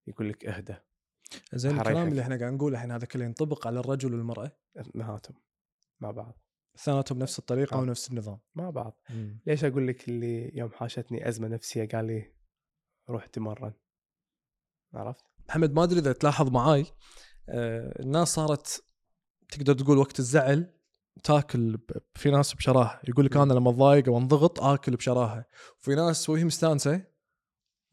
يقول 0.06 0.28
لك 0.28 0.44
اهدى 0.44 0.74
زين. 1.54 1.80
الكلام 1.80 2.08
اللي 2.08 2.22
إحنا 2.22 2.38
قاعد 2.38 2.52
نقوله 2.52 2.76
الحين 2.76 2.90
هذا 2.90 3.06
كله 3.06 3.24
ينطبق 3.24 3.66
على 3.66 3.80
الرجل 3.80 4.14
والمرأة؟ 4.14 4.50
نهاتهم. 4.94 5.36
مع 6.00 6.10
بعض. 6.10 6.38
اثنيناتهم 6.76 7.18
نفس 7.18 7.38
الطريقة؟ 7.38 7.74
آه. 7.76 7.80
ونفس 7.80 8.10
النظام 8.10 8.38
مع 8.54 8.70
بعض. 8.70 9.00
ليش 9.46 9.64
أقول 9.64 9.88
لك 9.88 10.08
اللي 10.08 10.50
يوم 10.58 10.70
حاشتني 10.70 11.28
أزمة 11.28 11.48
نفسية 11.48 11.88
قال 11.88 12.04
لي 12.04 12.32
روح 13.10 13.26
تمرن؟ 13.26 13.72
عرفت؟ 14.94 15.24
محمد 15.48 15.72
ما 15.72 15.84
أدري 15.84 15.98
إذا 16.00 16.12
تلاحظ 16.12 16.48
معاي 16.50 16.86
آه، 17.48 18.00
الناس 18.02 18.28
صارت 18.28 18.84
تقدر 19.48 19.72
تقول 19.74 19.98
وقت 19.98 20.18
الزعل 20.18 20.74
تاكل 21.24 21.78
في 22.14 22.30
ناس 22.30 22.54
بشراهة. 22.54 23.00
يقول 23.08 23.24
لك 23.26 23.36
مم. 23.36 23.42
أنا 23.42 23.52
لما 23.52 23.70
اتضايق 23.70 24.08
أو 24.08 24.18
انضغط 24.18 24.60
آكل 24.60 24.96
بشراهة. 24.96 25.44
وفي 25.78 25.94
ناس 25.94 26.30
وهي 26.30 26.44
مستانسة 26.44 27.04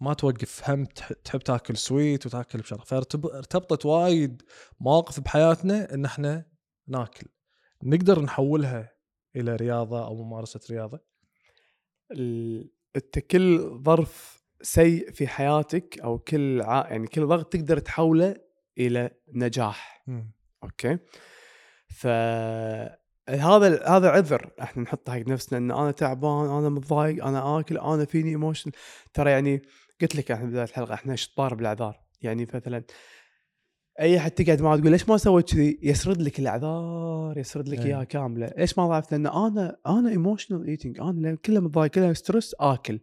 ما 0.02 0.14
توقف 0.14 0.70
هم 0.70 0.86
تح- 0.86 1.14
تحب 1.14 1.40
تاكل 1.40 1.78
sweet 1.78 2.26
وتاكل 2.26 2.60
بشراهة. 2.60 2.84
فارتبطت 2.84 3.86
وايد 3.86 4.42
مواقف 4.80 5.20
بحياتنا 5.20 5.94
إن 5.94 6.06
إحنا 6.06 6.46
ناكل. 6.88 7.28
نقدر 7.84 8.22
نحولها 8.22 8.92
إلى 9.36 9.56
رياضة 9.56 10.06
أو 10.06 10.24
ممارسة 10.24 10.60
رياضة؟ 10.70 11.00
ال- 12.12 12.72
أنت 12.96 13.20
كل 13.20 13.80
ظرف 13.84 14.44
سيء 14.62 15.12
في 15.12 15.28
حياتك 15.28 16.00
أو 16.00 16.20
كل 16.20 16.62
ع... 16.62 16.88
يعني 16.90 17.08
كل 17.08 17.26
ضغط 17.26 17.54
تقدر 17.54 17.80
تحوله 17.80 18.36
إلى 18.78 19.12
نجاح. 19.34 20.04
أوكي؟ 20.64 20.98
ف 21.88 22.08
هذا 23.30 23.88
هذا 23.88 24.10
عذر 24.10 24.52
إحنا 24.62 24.84
نحطه 24.84 25.14
حق 25.14 25.20
نفسنا 25.28 25.58
إن 25.58 25.72
أنا 25.72 25.92
تعبان 25.92 26.50
أنا 26.50 26.70
متضايق 26.70 27.26
أنا 27.26 27.60
آكل 27.60 27.78
أنا 27.78 28.06
فيني 28.06 28.30
emotion 28.30 28.72
ترى 29.14 29.32
يعني 29.32 29.62
قلت 30.02 30.16
لك 30.16 30.32
إحنا 30.32 30.46
بداية 30.46 30.64
الحلقة 30.64 30.94
إحنا 30.94 31.16
شطار 31.16 31.54
بالأعذار. 31.54 32.00
يعني 32.22 32.48
مثلا 32.54 32.84
أي 34.00 34.18
أحد 34.18 34.32
تقعد 34.32 34.62
معه 34.62 34.78
تقول 34.78 34.92
ليش 34.92 35.10
ما 35.10 35.18
سويت 35.18 35.54
كذي؟ 35.54 35.80
يسرد 35.84 36.22
لك 36.22 36.40
الأعذار 36.40 37.38
يسرد 37.38 37.70
لك 37.70 37.80
إيه. 37.80 37.86
إياها 37.86 38.04
كاملة. 38.04 38.52
ليش 38.58 38.78
ما 38.78 38.88
ضعفت؟ 38.88 39.12
لأن 39.12 39.28
أنا 39.28 39.78
أنا 39.88 40.10
emotional 40.10 40.68
eating 40.68 41.00
أنا 41.00 41.20
لأن 41.20 41.36
كله 41.36 41.60
متضايق 41.60 41.92
كله 41.92 42.14
stress 42.14 42.56
آكل. 42.60 43.00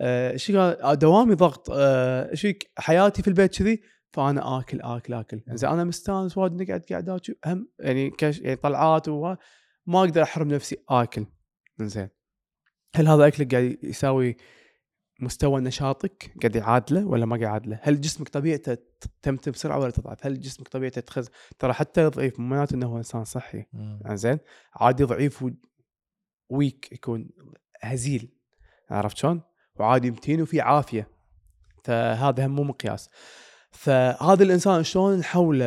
آه، 0.00 0.30
إيش 0.32 0.50
قال؟ 0.50 0.82
آه، 0.82 0.94
دوامي 0.94 1.34
ضغط. 1.34 1.70
آه، 1.72 2.30
إيش 2.30 2.40
فيك؟ 2.40 2.70
حياتي 2.78 3.22
في 3.22 3.28
البيت 3.28 3.58
كذي؟ 3.58 3.82
فأنا 4.12 4.58
آكل 4.58 4.80
آكل 4.80 5.14
آكل. 5.14 5.40
زين 5.48 5.70
أنا 5.70 5.84
مستانس 5.84 6.38
وايد 6.38 6.62
نقعد 6.62 6.84
قاعدات 6.90 7.24
شو- 7.24 7.32
هم 7.46 7.68
يعني 7.80 8.10
كش 8.10 8.38
يعني 8.40 8.56
طلعات 8.56 9.08
وما 9.08 9.36
أقدر 9.94 10.22
أحرم 10.22 10.48
نفسي 10.48 10.76
آكل. 10.88 11.26
زين. 11.80 12.08
هل 12.96 13.08
هذا 13.08 13.26
أكلك 13.26 13.54
قاعد 13.54 13.76
يساوي 13.82 14.36
مستوى 15.20 15.60
نشاطك 15.60 16.32
قاعد 16.42 16.56
يعادله 16.56 17.06
ولا 17.06 17.26
ما 17.26 17.30
قاعد 17.36 17.42
يعادله؟ 17.42 17.78
هل 17.82 18.00
جسمك 18.00 18.28
طبيعته 18.28 18.76
تمتم 19.22 19.50
بسرعة 19.52 19.78
ولا 19.78 19.90
تضعف؟ 19.90 20.26
هل 20.26 20.40
جسمك 20.40 20.68
طبيعته 20.68 21.00
تخز؟ 21.00 21.28
ترى 21.58 21.72
حتى 21.72 22.06
ضعيف 22.06 22.40
مو 22.40 22.46
معناته 22.46 22.74
إنه 22.74 22.86
هو 22.86 22.96
إنسان 22.98 23.24
صحي 23.24 23.64
زين 24.12 24.38
عادي 24.74 25.04
ضعيف 25.04 25.42
و- 25.42 25.50
ويك 26.48 26.88
يكون 26.92 27.28
هزيل 27.82 28.28
عرفت 28.90 29.16
شلون؟ 29.16 29.40
وعادي 29.76 30.10
متين 30.10 30.42
وفي 30.42 30.60
عافية 30.60 31.08
فهذا 31.84 32.46
هم 32.46 32.50
مو 32.54 32.62
مقياس 32.62 33.10
فهذا 33.70 34.42
الإنسان 34.42 34.82
شلون 34.84 35.18
نحوله 35.18 35.66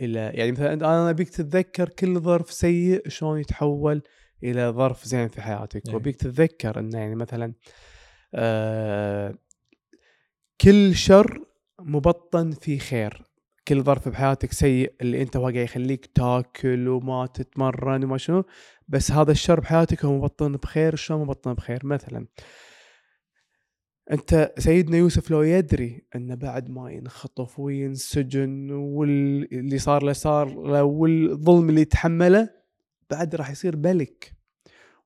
إلى 0.00 0.18
يعني 0.34 0.52
مثلا 0.52 0.72
أنا 0.72 1.10
أبيك 1.10 1.28
تتذكر 1.28 1.88
كل 1.88 2.20
ظرف 2.20 2.52
سيء 2.52 3.08
شلون 3.08 3.40
يتحول 3.40 4.02
إلى 4.42 4.68
ظرف 4.68 5.04
زين 5.04 5.28
في 5.28 5.42
حياتك 5.42 5.86
إيه. 5.88 5.94
وأبيك 5.94 6.16
تتذكر 6.16 6.78
إنه 6.78 6.98
يعني 6.98 7.14
مثلا 7.14 7.44
آه 7.44 7.52
كل 10.60 10.94
شر 10.94 11.44
مبطن 11.80 12.50
في 12.50 12.78
خير. 12.78 13.22
كل 13.68 13.82
ظرف 13.82 14.08
بحياتك 14.08 14.52
سيء 14.52 14.92
اللي 15.00 15.22
أنت 15.22 15.36
قاعد 15.36 15.54
يخليك 15.54 16.06
تاكل 16.06 16.88
وما 16.88 17.26
تتمرن 17.26 18.04
وما 18.04 18.18
شنو 18.18 18.44
بس 18.88 19.12
هذا 19.12 19.32
الشر 19.32 19.60
بحياتك 19.60 20.04
هو 20.04 20.18
مبطن 20.18 20.52
بخير. 20.52 20.96
شلون 20.96 21.20
مبطن 21.20 21.54
بخير؟ 21.54 21.86
مثلا 21.86 22.26
أنت 24.10 24.52
سيدنا 24.58 24.96
يوسف 24.96 25.30
لو 25.30 25.42
يدري 25.42 26.06
انه 26.16 26.34
بعد 26.34 26.70
ما 26.70 26.90
ينخطف 26.90 27.58
وينسجن 27.58 28.70
واللي 28.70 29.78
صار 29.78 30.02
له 30.02 30.12
صار 30.12 30.62
له 30.62 30.82
والظلم 30.82 31.68
اللي 31.68 31.80
يتحمله 31.80 32.50
بعد 33.10 33.34
راح 33.34 33.50
يصير 33.50 33.76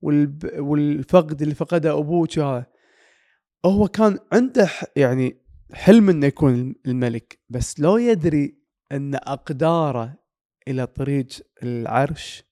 والب... 0.03 0.51
والفقد 0.59 1.43
اللي 1.43 1.55
فقده 1.55 1.99
أبوك 1.99 2.39
هذا؟ 2.39 2.67
هو 3.65 3.89
كان 3.89 4.19
عنده 4.33 4.71
يعني 4.97 5.37
حلم 5.73 6.11
إنه 6.11 6.27
يكون 6.27 6.75
الملك 6.87 7.39
بس 7.49 7.81
لو 7.81 7.97
يدري 7.97 8.59
إن 8.93 9.15
أقداره 9.15 10.15
إلى 10.69 10.87
طريق 10.87 11.27
العرش 11.63 12.45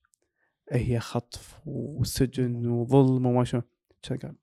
هي 0.71 0.99
خطف 0.99 1.59
وسجن 1.65 2.65
وظلم 2.67 3.25
وما 3.25 3.43
شو 3.43 3.61
شو 4.01 4.15
قال؟ 4.15 4.35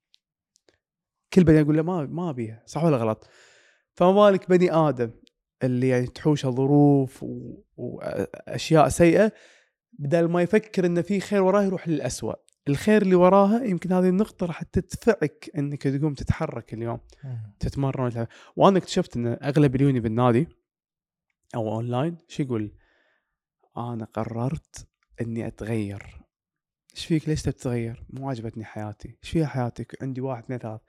كل 1.32 1.44
بني 1.44 1.58
يقول 1.58 1.76
له 1.76 1.82
ما 1.82 2.06
ما 2.06 2.30
أبيها 2.30 2.62
صح 2.66 2.84
ولا 2.84 2.96
غلط؟ 2.96 3.28
فما 3.94 4.12
بالك 4.12 4.48
بني 4.50 4.72
آدم 4.72 5.10
اللي 5.62 5.88
يعني 5.88 6.06
تحوشه 6.06 6.50
ظروف 6.50 7.22
و- 7.22 7.62
واشياء 7.76 8.88
سيئة 8.88 9.32
بدل 9.92 10.24
ما 10.28 10.42
يفكر 10.42 10.86
إنه 10.86 11.00
في 11.02 11.20
خير 11.20 11.42
وراه 11.42 11.62
يروح 11.62 11.88
للأسوأ. 11.88 12.34
الخير 12.68 13.02
اللي 13.02 13.14
وراها 13.14 13.64
يمكن 13.64 13.92
هذه 13.92 14.08
النقطة 14.08 14.46
راح 14.46 14.62
تدفعك 14.62 15.50
إنك 15.58 15.82
تقوم 15.82 16.14
تتحرك 16.14 16.74
اليوم 16.74 17.00
تتمرن. 17.60 18.26
وأنا 18.56 18.78
اكتشفت 18.78 19.16
إن 19.16 19.26
أغلب 19.26 19.74
اللي 19.74 19.86
يوني 19.86 20.00
بالنادي 20.00 20.48
أو 21.54 21.72
أونلاين 21.72 22.18
شو 22.28 22.42
يقول؟ 22.42 22.74
أنا 23.76 24.04
قررت 24.04 24.88
إني 25.20 25.46
أتغير 25.46 26.20
إيش 26.96 27.06
فيك 27.06 27.28
ليش 27.28 27.42
تتغير؟ 27.42 28.04
مو 28.10 28.30
عجبتني 28.30 28.64
حياتي، 28.64 29.08
إيش 29.22 29.30
فيها 29.30 29.46
حياتك؟ 29.46 30.02
عندي 30.02 30.20
واحد 30.20 30.42
اثنين 30.44 30.58
ثلاث 30.58 30.80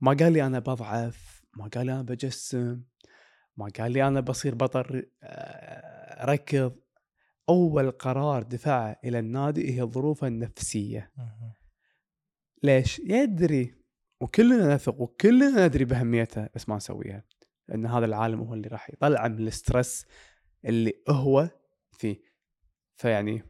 ما 0.00 0.12
قال 0.12 0.32
لي 0.32 0.46
أنا 0.46 0.58
بضعف، 0.58 1.42
ما 1.56 1.68
قال 1.68 1.86
لي 1.86 1.92
أنا 1.92 2.02
بجسم، 2.02 2.82
ما 3.56 3.68
قال 3.78 3.92
لي 3.92 4.08
أنا 4.08 4.20
بصير 4.20 4.54
بطل 4.54 5.10
آه، 5.22 6.24
ركض 6.24 6.76
أول 7.48 7.90
قرار 7.90 8.42
دفعه 8.42 9.00
إلى 9.04 9.18
النادي 9.18 9.78
هي 9.78 9.82
ظروفه 9.82 10.26
النفسية. 10.26 11.12
ليش؟ 12.62 12.98
يدري 12.98 13.74
وكلنا 14.20 14.74
نثق 14.74 15.00
وكلنا 15.00 15.66
ندري 15.66 15.84
بأهميتها 15.84 16.50
بس 16.54 16.68
ما 16.68 16.76
نسويها 16.76 17.24
لأن 17.68 17.86
هذا 17.86 18.04
العالم 18.04 18.40
هو 18.40 18.54
اللي 18.54 18.68
راح 18.68 18.90
يطلع 18.90 19.28
من 19.28 19.46
الستريس 19.46 20.06
اللي 20.64 20.92
هو 21.08 21.50
فيه. 21.92 22.20
فيعني 22.96 23.42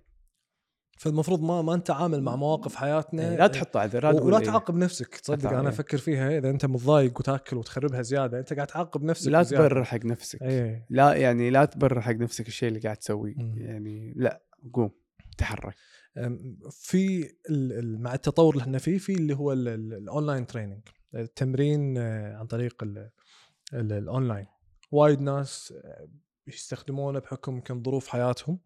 فالمفروض 0.99 1.43
ما 1.43 1.62
ما 1.62 1.77
نتعامل 1.77 2.23
مع 2.23 2.37
مواقف 2.37 2.75
حياتنا 2.75 3.37
لا 3.37 3.47
تحط 3.47 3.77
عذر 3.77 4.07
ولا. 4.07 4.39
تعاقب 4.39 4.77
نفسك 4.77 5.16
تصدق. 5.16 5.49
أنا 5.53 5.69
أفكر 5.69 5.99
فيها 5.99 6.39
إذا 6.39 6.51
أنت 6.51 6.66
متضايق 6.66 7.19
وتأكل 7.20 7.57
وتخربها 7.57 8.03
زيادة 8.03 8.39
أنت 8.39 8.53
قاعد 8.53 8.66
تعاقب 8.66 9.03
نفسك 9.05 9.29
لا 9.29 9.41
بزيادة. 9.41 9.69
تبرر 9.69 9.85
حق 9.85 10.05
نفسك 10.05 10.43
إيه 10.43 10.87
لا 10.91 11.15
يعني 11.15 11.51
لا 11.51 11.65
تبرر 11.65 12.01
حق 12.01 12.12
نفسك 12.12 12.49
الشيء 12.49 12.69
اللي 12.69 12.81
قاعد 12.81 12.97
تسويه. 12.97 13.35
يعني 13.57 14.12
لا 14.16 14.43
قوم 14.73 14.91
تحرك 15.39 15.75
في 16.70 17.33
مع 18.01 18.15
التطور 18.15 18.53
اللي 18.53 18.62
إحنا 18.62 18.79
فيه 18.79 18.99
في 18.99 19.12
اللي 19.15 19.35
هو 19.37 19.53
ال- 19.53 19.69
ال- 19.69 19.95
ال 19.95 20.02
online 20.02 20.47
training 20.47 20.81
التمرين 21.15 21.99
آه، 21.99 22.37
عن 22.37 22.47
طريق 22.47 22.83
ال- 22.83 23.11
ال- 23.75 23.93
الاونلاين 23.93 24.47
وايد 24.93 25.20
ناس 25.20 25.75
آه، 25.85 26.09
يستخدمونه 26.47 27.19
بحكم 27.19 27.53
يمكن 27.55 27.83
ظروف 27.83 28.09
حياتهم 28.09 28.59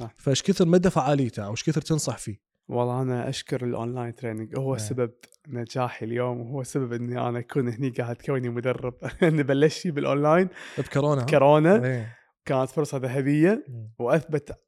صح. 0.00 0.14
فايش 0.18 0.42
كثر 0.42 0.66
مدى 0.68 0.90
فعاليته 0.90 1.46
أو 1.46 1.50
إيش 1.50 1.64
كثر 1.64 1.80
تنصح 1.80 2.18
فيه 2.18 2.50
والله 2.68 3.02
أنا 3.02 3.28
أشكر 3.28 3.64
ال 3.64 3.71
online 3.71 4.14
training 4.14 4.58
هو 4.58 4.74
إيه. 4.74 4.80
سبب 4.80 5.10
نجاحي 5.48 6.06
اليوم 6.06 6.40
وهو 6.40 6.62
سبب 6.62 6.92
إني 6.92 7.28
أنا 7.28 7.38
أكون 7.38 7.68
هني 7.68 7.90
قاعد 7.90 8.16
كوني 8.16 8.48
مدرب 8.48 8.94
إني 9.22 9.42
بلشت 9.42 9.86
بالاونلاين 9.86 10.48
بكورونا؟ 10.78 11.22
كورونا 11.22 11.84
إيه. 11.84 12.16
كانت 12.44 12.70
فرصة 12.70 12.98
ذهبية. 12.98 13.66
وأثبت 13.98 14.58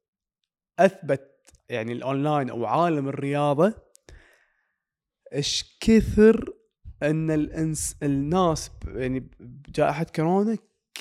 أثبت 0.79 1.29
يعني 1.69 1.93
الاونلاين 1.93 2.49
أو 2.49 2.65
عالم 2.65 3.07
الرياضة 3.09 3.73
إيش 5.33 5.77
كثر 5.81 6.53
إن 7.03 7.31
الانس 7.31 7.95
الناس 8.03 8.71
يعني 8.87 9.29
بجائحه 9.39 10.03
كورونا 10.03 10.57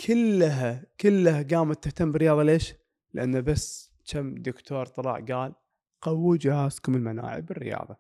كلها 0.06 0.86
كلها 1.00 1.42
قامت 1.42 1.84
تهتم 1.84 2.12
بالرياضة 2.12 2.42
ليش؟ 2.42 2.74
لأنه 3.14 3.40
بس 3.40 3.91
كم 4.12 4.34
دكتور 4.34 4.86
طلع 4.86 5.20
قال 5.20 5.54
قووا 6.02 6.36
جهازكم 6.36 6.94
المناعي 6.94 7.42
بالرياضة. 7.42 7.96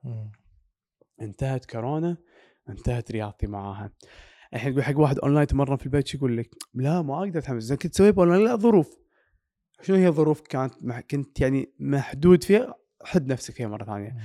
انتهت 1.20 1.64
كورونا 1.64 2.16
انتهت 2.68 3.12
رياضتي 3.12 3.46
معاها. 3.46 3.90
الحين 4.54 4.72
تقول 4.72 4.84
حق 4.84 4.98
واحد 4.98 5.18
أونلاين 5.18 5.46
تمرن 5.46 5.76
في 5.76 5.86
البيت 5.86 6.14
يقول 6.14 6.36
لك؟ 6.36 6.54
لا 6.74 7.02
ما 7.02 7.18
أقدر 7.18 7.38
أتحمس. 7.38 7.62
زين 7.62 7.76
كنت 7.76 7.92
تسوي 7.92 8.10
اونلاين 8.10 8.44
لا 8.44 8.56
ظروف. 8.56 8.98
شنو 9.82 9.96
هي 9.96 10.08
الظروف؟ 10.08 10.40
كانت 10.40 10.74
مح... 10.80 11.00
كنت 11.00 11.40
يعني 11.40 11.72
محدود 11.78 12.44
فيها 12.44 12.74
حد 13.04 13.32
نفسك 13.32 13.54
فيها 13.54 13.68
مرة 13.68 13.84
ثانية. 13.84 14.16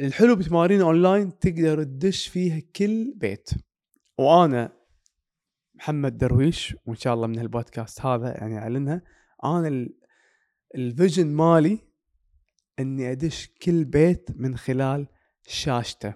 الحلو 0.00 0.36
بتمارين 0.36 0.80
أونلاين 0.80 1.38
تقدر 1.38 1.82
تدش 1.82 2.28
فيها 2.28 2.62
كل 2.76 3.14
بيت. 3.16 3.50
وأنا 4.18 4.72
محمد 5.74 6.18
درويش 6.18 6.76
وإن 6.86 6.96
شاء 6.96 7.14
الله 7.14 7.26
من 7.26 7.38
البودكاست 7.38 8.06
هذا 8.06 8.28
يعني 8.28 8.58
أعلنها 8.58 9.02
أنا. 9.44 9.88
ال 10.76 10.83
vision 10.83 11.26
مالي 11.26 11.78
إني 12.78 13.12
أدش 13.12 13.50
كل 13.62 13.84
بيت 13.84 14.30
من 14.36 14.56
خلال 14.56 15.06
شاشته 15.46 16.14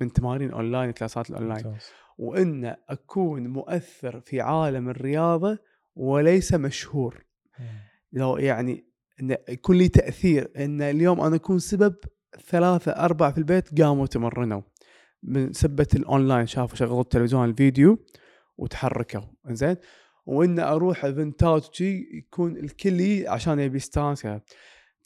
من 0.00 0.12
تمارين 0.12 0.50
أونلاين 0.50 0.90
كلاسات 0.90 1.30
الأونلاين. 1.30 1.76
وان 2.18 2.76
أكون 2.88 3.48
مؤثر 3.48 4.20
في 4.20 4.40
عالم 4.40 4.88
الرياضة 4.88 5.58
وليس 5.96 6.54
مشهور. 6.54 7.24
لو 8.12 8.36
يعني 8.36 8.84
إن 9.20 9.36
يكون 9.48 9.76
لي 9.76 9.88
تأثير 9.88 10.50
إن 10.56 10.82
اليوم 10.82 11.20
أنا 11.20 11.36
أكون 11.36 11.58
سبب 11.58 11.94
ثلاثة 12.46 12.92
أربعة 12.92 13.32
في 13.32 13.38
البيت 13.38 13.82
قاموا 13.82 14.06
تمرنوا 14.06 14.62
من 15.22 15.52
سبة 15.52 15.86
الأونلاين 15.94 16.46
شافوا 16.46 16.76
شغلوا 16.76 17.00
التلفزيون 17.00 17.48
الفيديو 17.48 17.98
وتحركوا. 18.58 19.20
زين 19.50 19.76
وان 20.26 20.58
أروح 20.58 21.04
ايفنتات 21.04 21.70
وشي 21.70 22.18
يكون 22.18 22.56
الكل 22.56 23.28
عشان 23.28 23.58
يبي 23.60 23.76
يستانس. 23.76 24.26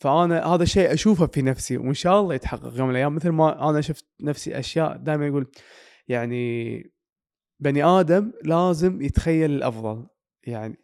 فأنا 0.00 0.46
هذا 0.46 0.64
شيء 0.64 0.92
أشوفه 0.92 1.26
في 1.26 1.42
نفسي 1.42 1.76
وإن 1.76 1.94
شاء 1.94 2.20
الله 2.20 2.34
يتحقق 2.34 2.76
يوم 2.76 2.88
من 2.88 2.90
الأيام. 2.90 3.14
مثل 3.14 3.28
ما 3.28 3.70
أنا 3.70 3.80
شفت 3.80 4.06
نفسي 4.20 4.58
أشياء 4.58 4.96
دائما 4.96 5.26
يقول 5.26 5.46
يعني 6.08 6.82
بني 7.60 7.84
آدم 7.84 8.32
لازم 8.44 9.02
يتخيل 9.02 9.50
الأفضل. 9.50 10.06
يعني 10.42 10.78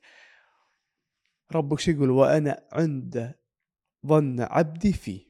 ربك 1.52 1.78
شو 1.78 1.90
يقول؟ 1.90 2.10
وأنا 2.10 2.64
عند 2.72 3.34
ظن 4.06 4.40
عبدي 4.40 4.92
فيه. 4.92 5.20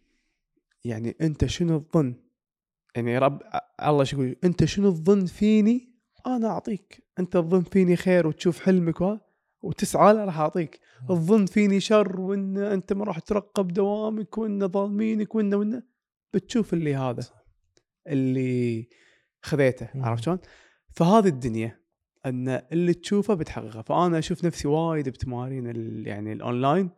يعني 0.85 1.17
أنت 1.21 1.45
شنو 1.45 1.77
الظن؟ 1.77 2.15
يعني 2.97 3.19
رب 3.19 3.43
الله 3.83 4.05
شو 4.05 4.17
يقول؟ 4.17 4.37
أنت 4.45 4.65
شنو 4.65 4.89
الظن 4.89 5.27
فيني؟ 5.27 5.94
أنا 6.27 6.49
أعطيك. 6.49 7.05
أنت 7.19 7.33
تظن 7.33 7.63
فيني 7.63 7.97
خير 7.97 8.27
وتشوف 8.27 8.61
حلمك 8.61 9.01
و- 9.01 9.17
وتسعى 9.63 10.13
له 10.15 10.25
راح 10.25 10.39
أعطيك. 10.39 10.81
الظن 11.11 11.47
فيني 11.47 11.81
شر 11.81 12.21
وإن 12.21 12.57
أنت 12.59 12.93
ما 12.93 13.05
راح 13.05 13.19
ترقب 13.19 13.69
دوامك 13.69 14.39
وإن 14.39 14.69
ظالمينك 14.69 15.35
وإن 15.35 15.55
وإن 15.55 15.83
بتشوف 16.35 16.75
اللي 16.75 16.95
هذا 16.97 17.23
اللي 18.07 18.89
خذيته. 19.43 19.89
عرفت 19.95 20.23
شلون؟ 20.25 20.39
فهذه 20.93 21.29
الدنيا 21.29 21.81
إن 22.27 22.49
اللي 22.49 22.95
تشوفه 22.95 23.35
بتحققه. 23.35 23.83
فأنا 23.83 24.19
أشوف 24.19 24.45
نفسي 24.45 24.69
وايد 24.69 25.09
بتمارين 25.09 25.67
يعني 26.07 26.33
الأونلاين 26.33 26.91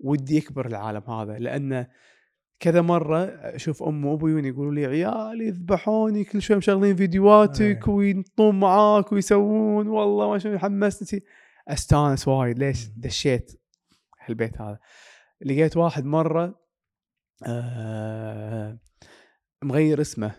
ودي 0.00 0.36
يكبر 0.36 0.66
العالم 0.66 1.02
هذا. 1.10 1.38
لأن 1.38 1.86
كذا 2.60 2.80
مرة 2.80 3.24
أشوف 3.24 3.82
امي 3.82 4.06
وأبوي 4.08 4.48
يقولوا 4.48 4.74
لي 4.74 4.86
عيالي 4.86 5.46
يذبحوني 5.46 6.24
كل 6.24 6.42
شوي 6.42 6.56
مشغلين 6.56 6.96
فيديوهاتك 6.96 7.88
أي. 7.88 7.92
وينطون 7.92 8.60
معاك 8.60 9.12
ويسوون 9.12 9.88
والله 9.88 10.30
ما 10.30 10.38
شو 10.38 10.58
حمسني 10.58 11.22
أستانس 11.68 12.28
وايد. 12.28 12.58
ليش. 12.58 12.86
دشيت 12.96 13.60
هالبيت 14.20 14.60
هذا. 14.60 14.78
لقيت 15.40 15.76
واحد 15.76 16.04
مرة 16.04 16.60
آه 17.46 18.78
مغير 19.62 20.00
اسمه. 20.00 20.34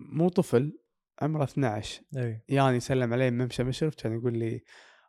مو 0.00 0.28
طفل 0.28 0.78
عمره 1.22 1.44
12 1.44 2.02
اي 2.16 2.42
يعني 2.48 2.76
يسلم 2.76 3.12
علي 3.12 3.30
ممشى 3.30 3.64
مشرف 3.64 3.94
كان 3.94 4.12
يقول 4.12 4.38
لي 4.38 4.62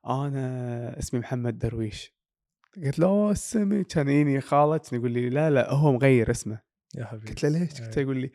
أنا 0.08 1.00
اسمي 1.00 1.20
محمد 1.20 1.58
درويش. 1.58 2.21
قلت 2.78 3.00
له 3.00 3.08
"أوه، 3.08 3.32
اسمي 3.32 3.84
كان 3.84 4.10
يجيني 4.10 4.42
كان 4.42 4.80
يقول 4.92 5.12
لي 5.12 5.30
لا 5.30 5.50
لا 5.50 5.74
هو 5.74 5.92
مغير 5.92 6.32
اسمه. 6.32 6.60
يا 6.96 7.06
حبيبي 7.06 7.28
قلت 7.28 7.44
له 7.44 7.60
ليش؟ 7.60 7.82
قلت 7.82 7.98
يقول 7.98 8.18
لي 8.18 8.32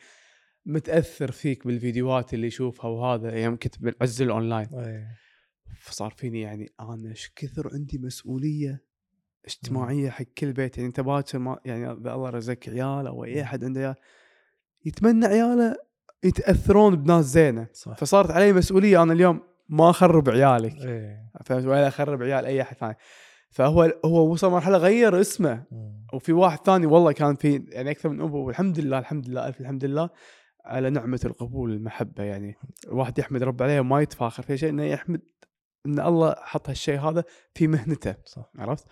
متأثر 0.67 1.31
فيك 1.31 1.67
بالفيديوهات 1.67 2.35
اللي 2.35 2.47
يشوفها 2.47 2.91
وهذا 2.91 3.39
يوم 3.39 3.57
كنت 3.57 3.75
بعز 3.79 4.23
الأونلاين. 4.23 4.75
اي 4.75 5.07
فصار 5.81 6.11
فيني 6.11 6.41
يعني 6.41 6.73
أنا 6.81 7.11
إيش 7.11 7.33
كثر 7.37 7.71
عندي 7.75 7.99
مسؤولية 7.99 8.83
اجتماعية 9.45 10.11
حق 10.11 10.25
كل 10.39 10.53
بيت 10.53 10.77
يعني 10.77 10.89
أنت 10.89 11.01
باكر 11.01 11.39
ما 11.39 11.59
يعني 11.65 11.93
اذا 11.93 12.15
الله 12.15 12.31
رزقك 12.31 12.69
عيال 12.69 13.07
أو 13.07 13.25
أي 13.25 13.43
أحد 13.43 13.65
عنده 13.65 13.81
عيال. 13.81 13.95
يتمنى 14.85 15.27
عياله 15.27 15.77
يتأثرون 16.25 16.97
بناس 16.97 17.25
زينة. 17.25 17.69
صح. 17.73 17.97
فصارت 17.97 18.31
علي 18.31 18.53
مسؤولية 18.53 19.03
أنا 19.03 19.13
اليوم 19.13 19.43
ما 19.69 19.91
أخرب 19.91 20.31
عيالك. 20.31 20.73
اي 20.73 21.17
فهمت؟ 21.45 21.65
ولا 21.65 21.89
أخرب 21.89 22.23
عيال 22.23 22.45
أي 22.45 22.63
أحد 22.63 22.77
ثاني. 22.77 22.97
فهو 23.51 23.93
هو 24.05 24.33
وصل 24.33 24.51
مرحلة 24.51 24.79
غير 24.79 25.21
اسمه. 25.21 25.65
وفي 26.13 26.33
واحد 26.33 26.59
ثاني 26.59 26.87
والله 26.87 27.13
كان 27.13 27.35
في 27.35 27.65
يعني 27.69 27.91
أكثر 27.91 28.09
من 28.09 28.21
أبو 28.21 28.47
والحمد 28.47 28.81
لله 28.81 28.99
الحمد 28.99 29.29
لله 29.29 29.47
ألف 29.49 29.61
الحمد 29.61 29.85
لله 29.85 30.11
على 30.65 30.91
نعمة 30.91 31.21
القبول 31.25 31.71
والمحبه 31.71 32.23
يعني 32.25 32.57
الواحد 32.87 33.19
يحمد 33.19 33.43
رب 33.43 33.63
عليه 33.63 33.81
وما 33.81 34.01
يتفاخر 34.01 34.43
في 34.43 34.57
شيء 34.57 34.69
إنه 34.69 34.85
يحمد 34.85 35.21
إن 35.87 36.01
الله 36.01 36.35
حط 36.39 36.69
هالشيء 36.69 37.01
هذا 37.01 37.25
في 37.55 37.67
مهنته 37.67 38.15
صح 38.25 38.51
عرفت؟ 38.59 38.87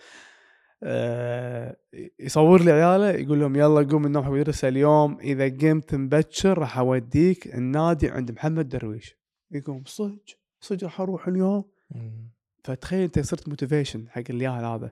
آه 0.82 1.76
يصور 2.18 2.62
لي 2.62 2.72
عياله 2.72 3.10
يقول 3.10 3.40
لهم 3.40 3.56
يلا 3.56 3.88
قوم 3.90 4.02
من 4.02 4.06
النوم 4.06 4.24
حق 4.24 4.30
المدرسة 4.30 4.68
اليوم 4.68 5.18
إذا 5.20 5.48
قمت 5.48 5.94
مبكر 5.94 6.58
راح 6.58 6.78
أوديك 6.78 7.54
النادي 7.54 8.08
عند 8.08 8.30
محمد 8.30 8.68
درويش 8.68 9.16
يقوم 9.50 9.82
صدق 9.86 10.24
صدق 10.60 10.84
راح 10.84 11.00
أروح 11.00 11.28
اليوم 11.28 11.64
مم. 11.90 12.33
فتخيل 12.64 13.02
أنت 13.02 13.20
صرت 13.20 13.48
motivation 13.48 14.08
حق 14.08 14.22
الياهل 14.30 14.64
هذا. 14.64 14.90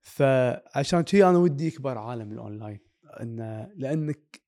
فعشان 0.00 1.00
كذي 1.00 1.24
أنا 1.24 1.38
ودي 1.38 1.66
يكبر 1.66 1.98
عالم 1.98 2.32
الاونلاين 2.32 2.80
إن 3.20 3.68
لأنك 3.76 4.40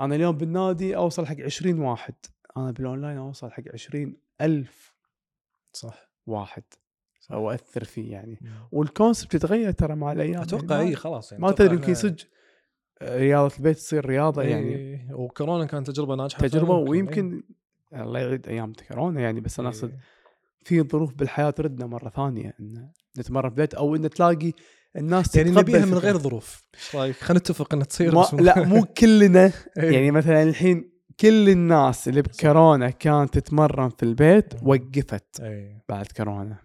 أنا 0.00 0.14
اليوم 0.14 0.36
بالنادي 0.36 0.96
أوصل 0.96 1.26
حق 1.26 1.40
20 1.40 1.78
واحد. 1.78 2.14
أنا 2.56 2.70
بالاونلاين 2.70 3.16
أوصل 3.16 3.50
حق 3.50 3.62
20 3.72 4.16
ألف. 4.40 4.94
صح. 5.72 6.10
واحد. 6.26 6.62
أو 7.32 7.50
أثر 7.50 7.84
فيه 7.84 8.12
يعني. 8.12 8.38
مم. 8.40 8.50
وال 8.72 8.86
concept 8.86 9.34
يتغير 9.34 9.70
ترى 9.70 9.94
مع 9.94 10.12
الأيام. 10.12 10.42
أتوقع 10.42 10.76
يعني 10.76 10.88
إي 10.88 10.96
خلاص 10.96 11.32
يعني 11.32 11.42
ما 11.42 11.52
تدري 11.52 11.74
يمكن 11.74 11.94
صدق 11.94 12.26
رياضة 13.02 13.56
البيت 13.56 13.76
تصير 13.76 14.06
رياضة 14.06 14.42
يعني. 14.42 14.74
إي، 14.74 15.08
وكورونا 15.12 15.64
كانت 15.64 15.90
تجربة 15.90 16.14
ناجحة 16.14 16.40
تجربة 16.40 16.74
ويمكن 16.74 17.42
الله 17.92 18.20
يعيد 18.20 18.48
أيام 18.48 18.72
كورونا 18.88 19.20
يعني 19.20 19.40
بس 19.40 19.60
أنا. 19.60 19.68
اقصد 19.68 19.98
في 20.64 20.82
ظروف 20.82 21.14
بالحياة 21.14 21.50
تردنا 21.50 21.86
مرة 21.86 22.08
ثانية 22.08 22.54
إن 22.60 22.90
نتمرن 23.18 23.48
في 23.48 23.54
البيت 23.54 23.74
أو 23.74 23.96
إن 23.96 24.10
تلاقي 24.10 24.52
الناس 24.96 25.36
يعني 25.36 25.50
نبيها 25.50 25.84
من. 25.84 25.94
غير 25.94 26.18
ظروف. 26.18 26.68
إيش 26.74 26.96
رأيك؟ 26.96 27.16
خلينا 27.16 27.38
نتفق 27.40 27.74
إنها 27.74 27.84
تصير 27.84 28.14
ما 28.14 28.26
لا 28.32 28.64
مو 28.68 28.84
كلنا. 28.84 29.52
إي. 29.78 29.94
يعني 29.94 30.10
مثلا 30.10 30.42
الحين 30.42 30.90
كل 31.20 31.48
الناس 31.48 32.08
اللي 32.08 32.22
بكورونا 32.22 32.90
كانت 32.90 33.38
تتمرن 33.38 33.88
في 33.88 34.02
البيت. 34.02 34.54
وقفت 34.62 35.40
اي 35.40 35.82
بعد 35.88 36.06
كورونا. 36.06 36.58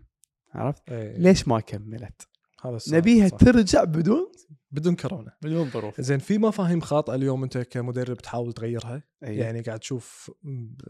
عرفت؟ 0.53 0.89
اي 0.91 1.17
ليش 1.17 1.47
ما 1.47 1.59
كملت؟ 1.59 2.27
هذا 2.65 2.77
نبيها 2.91 3.27
صح. 3.27 3.37
ترجع 3.37 3.83
بدون؟ 3.83 4.31
بدون 4.71 4.95
كورونا. 4.95 5.31
بدون 5.41 5.69
ظروف. 5.69 6.01
زين 6.01 6.19
في 6.19 6.37
مفاهيم 6.37 6.81
خاطئه 6.81 7.15
اليوم 7.15 7.43
أنت 7.43 7.57
كمدرب 7.57 8.17
تحاول 8.17 8.53
تغيرها؟ 8.53 9.03
يعني 9.21 9.37
يعني 9.37 9.61
قاعد 9.61 9.79
تشوف 9.79 10.31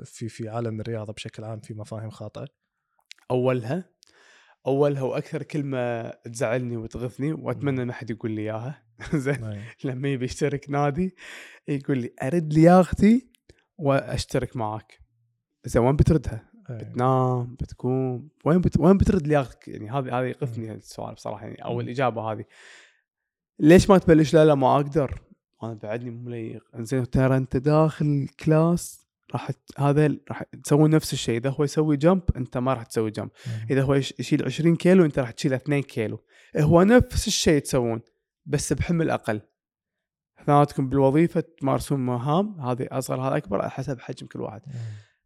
في 0.06 0.30
في 0.30 0.50
عالم 0.50 0.82
الرياضة 0.82 1.14
بشكل 1.14 1.44
عام 1.44 1.60
في 1.60 1.74
مفاهيم 1.74 2.10
خاطئه؟ 2.10 2.48
أولها 3.32 3.90
أولها 4.68 5.02
وأكثر 5.02 5.44
كلمة 5.44 6.10
تزعلني 6.10 6.78
وتغثني 6.78 7.34
وأتمنى 7.34 7.86
ما 7.86 7.94
حد 7.94 8.10
يقول 8.10 8.32
لي 8.32 8.42
إياها 8.42 8.84
زين 9.16 9.44
إي. 9.44 9.62
لما 9.84 10.08
يبي 10.08 10.26
يشترك 10.26 10.70
نادي 10.70 11.16
يقول 11.68 11.98
لي 11.98 12.14
أرد 12.24 12.54
لياقتي 12.54 13.28
وأشترك 13.78 14.56
معك 14.56 15.00
زين 15.66 15.84
وين 15.84 15.96
بتردها؟ 15.96 16.50
إي. 16.70 16.78
بتنام 16.78 17.56
بتقوم 17.56 18.30
وين 18.46 18.62
بت... 18.62 18.80
وين 18.80 18.98
بترد 18.98 19.28
لياقتك؟ 19.28 19.68
يعني 19.68 19.92
هذه 19.92 20.20
هذه 20.20 20.26
يقفني 20.26 20.72
السؤال 20.72 21.14
بصراحه 21.14 21.46
يعني 21.46 21.66
أو. 21.66 21.82
الإجابة 21.82 22.32
هذه 22.32 22.46
ليش 23.60 23.90
ما 23.90 23.98
تبلش 23.98 24.34
لا 24.34 24.46
لا 24.46 24.56
ما 24.56 24.76
أقدر 24.76 25.22
أنا 25.64 25.74
بعدني 25.74 26.10
مو 26.10 26.22
مليّق 26.22 26.64
زين 26.76 27.10
ترى 27.10 27.38
أنت 27.38 27.58
داخل 27.58 28.28
كلاس 28.40 29.09
راح 29.34 29.52
هذا 29.78 30.18
راح 30.30 30.44
تسوون 30.64 30.90
نفس 30.90 31.14
الشيء. 31.14 31.38
إذا 31.38 31.50
هو 31.50 31.64
يسوي 31.64 31.98
جمب 31.98 32.22
أنت 32.36 32.58
ما 32.58 32.74
راح 32.74 32.84
تسوي 32.84 33.12
جمب 33.12 33.30
إذا 33.72 33.82
هو 33.82 33.94
يش- 33.94 34.14
يشيل 34.20 34.46
20 34.46 34.76
كيلو 34.76 35.06
أنت 35.06 35.20
راح 35.20 35.32
تشيل 35.32 35.54
2 35.54 35.84
كيلو. 35.84 36.24
هو 36.58 36.84
نفس 36.84 37.28
الشيء 37.28 37.60
تسوون 37.60 38.02
بس 38.46 38.74
بحمل 38.74 39.10
أقل. 39.10 39.42
اثنيناتكم 40.42 40.90
بالوظيفة 40.90 41.44
تمارسون 41.62 42.00
مهام 42.00 42.62
هذه 42.62 42.88
أصغر 42.92 43.22
هذا 43.22 43.38
أكبر 43.38 43.62
على 43.62 43.70
حسب 43.70 44.00
حجم 44.00 44.28
كل 44.28 44.42
واحد. 44.42 44.62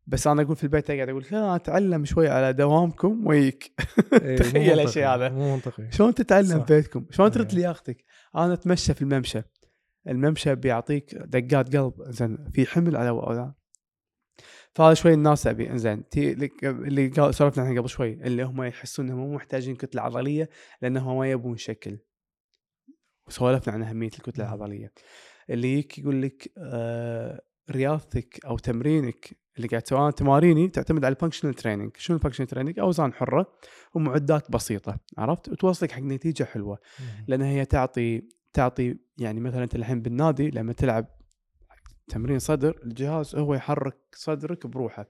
بس 0.07 0.27
أنا 0.27 0.41
أقول 0.41 0.55
في 0.55 0.63
البيت 0.63 0.89
أقعد 0.89 1.09
أقول 1.09 1.25
لا 1.31 1.55
أتعلم 1.55 2.05
شوي 2.05 2.27
على 2.27 2.53
دوامكم 2.53 3.27
ويك. 3.27 3.71
إي، 4.13 4.29
مو 4.31 4.35
تخيل 4.35 4.79
هالشيء 4.79 5.07
هذا. 5.07 5.29
مو 5.29 5.53
منطقي. 5.55 5.91
شلون 5.91 6.13
تتعلم 6.13 6.59
بيتكم؟ 6.59 7.05
شلون 7.11 7.31
ترد 7.31 7.49
إيه. 7.49 7.55
لياقتك 7.55 8.03
أنا 8.35 8.53
أتمشى 8.53 8.93
في 8.93 9.01
الممشى. 9.01 9.41
الممشى 10.07 10.55
بيعطيك 10.55 11.15
دقات 11.15 11.75
قلب 11.75 11.93
زين 12.07 12.37
في 12.53 12.65
حمل 12.65 12.95
على 12.95 13.09
فهذا 14.75 14.93
شوي 14.93 15.13
الناس 15.13 15.47
أبي. 15.47 15.77
زين 15.77 16.09
تي 16.09 16.31
اللي 16.63 17.11
سولفنا 17.31 17.63
عنه 17.63 17.79
قبل 17.79 17.89
شوي 17.89 18.13
اللي 18.13 18.43
هم 18.43 18.63
يحسون 18.63 19.05
إنهم 19.05 19.19
مو 19.19 19.35
محتاجين 19.35 19.75
كتلة 19.75 20.01
عضلية 20.01 20.49
لانهم 20.81 21.17
ما 21.17 21.31
يبون 21.31 21.57
شكل. 21.57 21.97
وسولفنا 23.27 23.73
عن 23.73 23.83
أهمية 23.83 24.07
الكتلة. 24.07 24.45
العضلية. 24.45 24.91
اللي 25.49 25.73
يجيك 25.73 25.99
يقول 25.99 26.21
لك 26.21 26.51
آه 26.57 27.41
رياضتك 27.71 28.45
أو 28.45 28.57
تمرينك 28.57 29.37
اللي 29.57 29.67
قاعد 29.67 29.81
تسوي 29.81 29.99
أنا 29.99 30.11
تماريني 30.11 30.67
تعتمد 30.69 31.05
على 31.05 31.13
ال 31.13 31.17
functional 31.17 31.53
training 31.53 31.91
شنو 31.97 32.17
ال 32.17 32.20
functional 32.20 32.47
training 32.47 32.79
أوزان 32.79 33.13
حرة 33.13 33.53
ومعدات 33.93 34.51
بسيطة 34.51 34.97
عرفت؟ 35.17 35.49
وتوصلك 35.49 35.91
حق 35.91 35.99
نتيجة 35.99 36.43
حلوة. 36.43 36.77
لأن 37.27 37.41
هي 37.41 37.65
تعطي 37.65 38.21
تعطي 38.53 38.95
يعني 39.17 39.39
مثلا 39.39 39.63
أنت 39.63 39.75
الحين 39.75 40.01
بالنادي 40.01 40.49
لما 40.49 40.73
تلعب 40.73 41.05
تمرين 42.07 42.39
صدر 42.39 42.79
الجهاز 42.83 43.35
هو 43.35 43.53
يحرك 43.53 43.97
صدرك 44.13 44.67
بروحه 44.67 45.05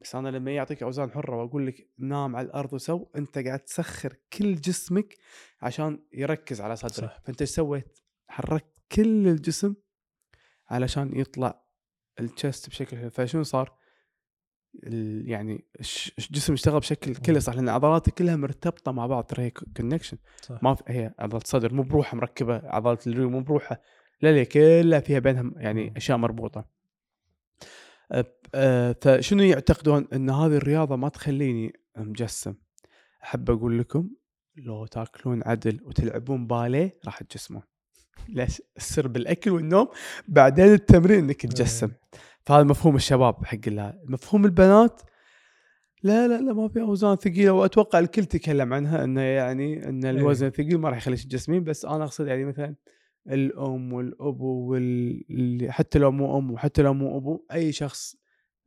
بس 0.00 0.14
أنا 0.14 0.28
لما 0.28 0.50
يعطيك 0.50 0.82
أوزان 0.82 1.10
حرة 1.10 1.36
وأقول 1.36 1.66
لك 1.66 1.90
نام 1.98 2.36
على 2.36 2.46
الأرض 2.46 2.72
وسو 2.72 3.06
أنت 3.16 3.38
قاعد 3.38 3.58
تسخر 3.58 4.16
كل 4.32 4.54
جسمك 4.54 5.16
عشان 5.62 5.98
يركز 6.12 6.60
على 6.60 6.76
صدرك 6.76 7.10
صح. 7.10 7.20
فأنت 7.24 7.40
إيش 7.40 7.50
سويت؟ 7.50 7.98
حركت 8.28 8.66
كل 8.92 9.28
الجسم 9.28 9.74
علشان 10.68 11.18
يطلع 11.18 11.62
ال 12.20 12.28
chest 12.28 12.68
بشكل 12.68 13.10
فشنو 13.10 13.42
صار؟ 13.42 13.80
يعني 15.24 15.64
الجسم 16.18 16.52
اشتغل 16.52 16.80
بشكل 16.80 17.16
كله 17.16 17.38
صح 17.38 17.54
لأن 17.54 17.68
عضلاتك 17.68 18.14
كلها 18.14 18.36
مرتبطة 18.36 18.92
مع 18.92 19.06
بعض 19.06 19.24
ترى 19.24 19.42
هي 19.42 19.50
connection. 19.50 20.18
ما 20.62 20.74
في 20.74 20.82
هي 20.86 21.14
عضلة 21.18 21.40
الصدر 21.40 21.74
مو 21.74 21.82
بروحها 21.82 22.16
مركبة 22.16 22.62
عضلة 22.64 22.98
الريو 23.06 23.30
مو 23.30 23.40
بروحها 23.40 23.80
لا 24.22 24.32
لا 24.32 24.44
كلها 24.44 25.00
فيها 25.00 25.18
بينهم 25.18 25.54
يعني. 25.56 25.92
أشياء 25.96 26.18
مربوطة. 26.18 26.80
فشنو 29.02 29.42
يعتقدون 29.42 30.08
إن 30.12 30.30
هذه 30.30 30.56
الرياضة 30.56 30.96
ما 30.96 31.08
تخليني 31.08 31.72
مجسم؟ 31.96 32.54
أحب 33.24 33.50
أقول 33.50 33.78
لكم 33.78 34.10
لو 34.56 34.86
تاكلون 34.86 35.42
عدل 35.46 35.80
وتلعبون 35.84 36.46
باليه 36.46 36.98
راح 37.04 37.22
تجسمون. 37.22 37.62
ليش؟ 38.28 38.62
السر 38.76 39.08
بالأكل 39.08 39.50
والنوم 39.50 39.88
بعدين 40.28 40.72
التمرين 40.72 41.18
إنك 41.18 41.46
تجسم. 41.46 41.90
فهذا 42.46 42.62
مفهوم 42.62 42.96
الشباب 42.96 43.44
حق 43.44 43.58
الله. 43.66 43.94
مفهوم 44.04 44.44
البنات 44.44 45.00
لا 46.02 46.28
لا 46.28 46.40
لا 46.40 46.52
ما 46.52 46.68
في 46.68 46.80
اوزان 46.80 47.16
ثقيله 47.16 47.52
وأتوقع 47.52 47.98
الكل 47.98 48.24
تكلم 48.24 48.74
عنها 48.74 49.04
إنه 49.04 49.20
يعني 49.20 49.88
إن 49.88 50.04
الوزن 50.04 50.46
الثقيل 50.46 50.78
ما 50.78 50.88
راح 50.88 50.98
يخليك 50.98 51.22
تجسمين. 51.22 51.64
بس 51.64 51.84
أنا 51.84 52.04
أقصد 52.04 52.26
يعني 52.26 52.44
مثلا 52.44 52.74
الأم 53.26 53.92
والابو 53.92 54.46
وال... 54.70 55.24
اللي- 55.30 55.72
حتى 55.72 55.98
لو 55.98 56.10
مو 56.12 56.38
أم 56.38 56.50
وحتى 56.50 56.82
لو 56.82 56.94
مو 56.94 57.16
أبو 57.18 57.46
أي 57.52 57.72
شخص 57.72 58.16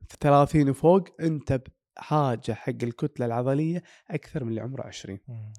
في 0.07 0.17
30 0.19 0.69
وفوق 0.69 1.03
أنت 1.21 1.53
ب... 1.53 1.61
حاجة 1.97 2.51
حق 2.53 2.69
الكتلة 2.83 3.25
العضلية 3.25 3.83
أكثر 4.09 4.43
من 4.43 4.49
اللي 4.49 4.61
عمره 4.61 4.83
20 4.87 5.19
مم. 5.27 5.53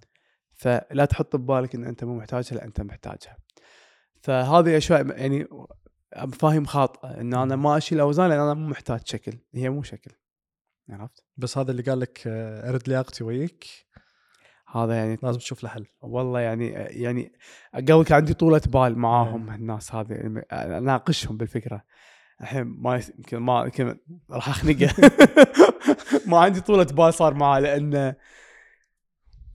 فلا 0.53 1.05
تحط 1.05 1.37
ببالك 1.37 1.75
إن 1.75 1.85
أنت 1.85 2.05
مو 2.05 2.17
محتاجها 2.17 2.57
لا 2.57 2.65
أنت 2.65 2.81
محتاجها. 2.81 3.37
فهذه 4.23 4.77
أشياء 4.77 5.07
يعني 5.21 5.47
مفاهيم 6.17 6.65
خاطئة 6.65 7.21
إن 7.21 7.35
أنا 7.35 7.57
ما 7.57 7.77
أشيل 7.77 8.01
اوزان 8.01 8.29
لأن 8.29 8.39
أنا 8.41 8.55
مو 8.55 8.69
محتاج 8.69 9.01
شكل 9.05 9.33
هي 9.55 9.71
مو 9.71 9.83
شكل. 9.83 10.11
عرفت؟ 10.89 11.25
بس 11.37 11.59
هذا 11.59 11.71
اللي 11.71 11.83
قال 11.83 12.01
لك 12.01 12.23
آه، 12.27 12.71
أرد 12.71 12.89
لياقتي 12.89 13.25
وياك. 13.25 13.65
هذا 14.77 14.95
يعني 14.95 15.19
لازم 15.23 15.39
تشوف 15.39 15.63
له 15.63 15.69
حل. 15.69 15.87
والله 16.01 16.41
يعني 16.41 16.69
يعني 16.73 17.33
قبل 17.75 18.05
كان 18.05 18.17
عندي 18.17 18.35
طولة 18.35 18.63
بال 18.67 18.99
معاهم 18.99 19.51
الناس 19.51 19.95
هذه 19.95 20.13
يعني 20.13 20.79
أناقشهم 20.79 21.37
بالفكرة. 21.37 21.85
الحين 22.41 22.63
ما 22.63 23.01
يمكن 23.19 23.37
ما 23.37 23.63
يمكن 23.63 23.99
راح 24.31 24.49
أخنقه. 24.49 24.95
ما 26.29 26.39
عندي 26.39 26.61
طولة 26.61 26.85
بال 26.85 27.15
صار 27.15 27.35
معاه 27.35 27.61
لأنه 27.61 28.15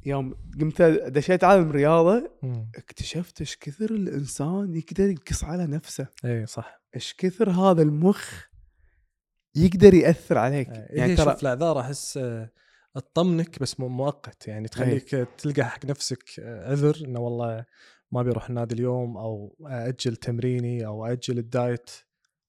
يوم 0.05 0.35
قمت 0.61 0.81
دشيت 0.81 1.43
عالم 1.43 1.69
الرياضه 1.69 2.31
مم. 2.43 2.71
اكتشفت 2.75 3.41
إيش 3.41 3.57
كثر 3.57 3.89
الإنسان 3.91 4.75
يقدر 4.75 5.09
يقص 5.09 5.43
على 5.43 5.67
نفسه. 5.67 6.07
اي 6.25 6.45
صح. 6.45 6.81
إيش 6.95 7.15
كثر 7.17 7.49
هذا 7.49 7.81
المخ 7.81 8.43
يقدر 9.55 9.93
يأثر 9.93 10.37
عليك. 10.37 10.67
يعني 10.67 10.87
يعني 10.89 11.15
ترى 11.15 11.33
شوف 11.33 11.41
الاعذار 11.41 11.79
احس 11.79 12.19
تطمنك 12.99 13.59
بس 13.59 13.79
مؤقت. 13.79 14.47
يعني 14.47 14.67
تخليك 14.67 15.15
آه، 15.15 15.27
تلقى 15.37 15.63
حق 15.63 15.85
نفسك 15.85 16.23
آه، 16.39 16.71
عذر 16.71 16.97
إنه 17.05 17.19
والله 17.19 17.65
ما 18.11 18.23
بيروح 18.23 18.49
النادي 18.49 18.75
اليوم 18.75 19.17
أو 19.17 19.55
أجل 19.65 20.15
تمريني 20.15 20.85
أو 20.85 21.05
أجل 21.05 21.37
الدايت. 21.37 21.89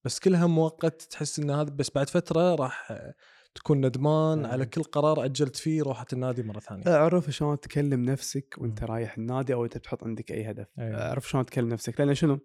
بس 0.05 0.19
كلها 0.19 0.47
مؤقت 0.47 1.01
تحس 1.01 1.39
إن 1.39 1.51
هذا 1.51 1.69
بس 1.69 1.91
بعد 1.95 2.09
فترة 2.09 2.55
راح 2.55 2.91
آه، 2.91 3.13
تكون 3.55 3.85
ندمان 3.85 4.45
أي. 4.45 4.51
على 4.51 4.65
كل 4.65 4.83
قرار 4.83 5.25
أجلت 5.25 5.55
فيه 5.55 5.83
روحة 5.83 6.05
النادي 6.13 6.43
مرة 6.43 6.59
ثانية. 6.59 6.83
أعرف 6.87 7.29
شلون 7.29 7.59
تكلم 7.59 8.05
نفسك 8.05 8.55
وأنت 8.57 8.83
مم. 8.83 8.87
رايح 8.87 9.17
النادي 9.17 9.53
أو 9.53 9.65
أنت 9.65 9.77
بتحط 9.77 10.03
عندك 10.03 10.31
أي 10.31 10.51
هدف. 10.51 10.67
أي. 10.79 10.95
أعرف 10.95 11.29
شلون 11.29 11.45
تكلم 11.45 11.69
نفسك. 11.69 11.99
لأن 11.99 12.15
شنو؟ 12.15 12.39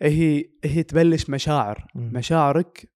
هي 0.00 0.44
هي 0.64 0.82
تبلش 0.82 1.30
مشاعر. 1.30 1.86
مم. 1.94 2.10
مشاعرك 2.14 2.90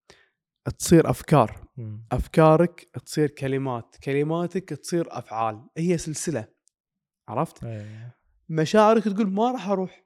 تصير 0.78 1.10
أفكار. 1.10 1.67
مم. 1.78 2.06
أفكارك 2.12 2.88
تصير 3.06 3.30
كلمات 3.30 3.96
كلماتك 4.04 4.68
تصير 4.68 5.06
أفعال 5.10 5.66
هي 5.76 5.98
سلسلة 5.98 6.48
عرفت 7.28 7.64
أي. 7.64 7.86
مشاعرك 8.48 9.04
تقول 9.04 9.30
ما 9.30 9.50
راح 9.50 9.68
أروح 9.68 10.04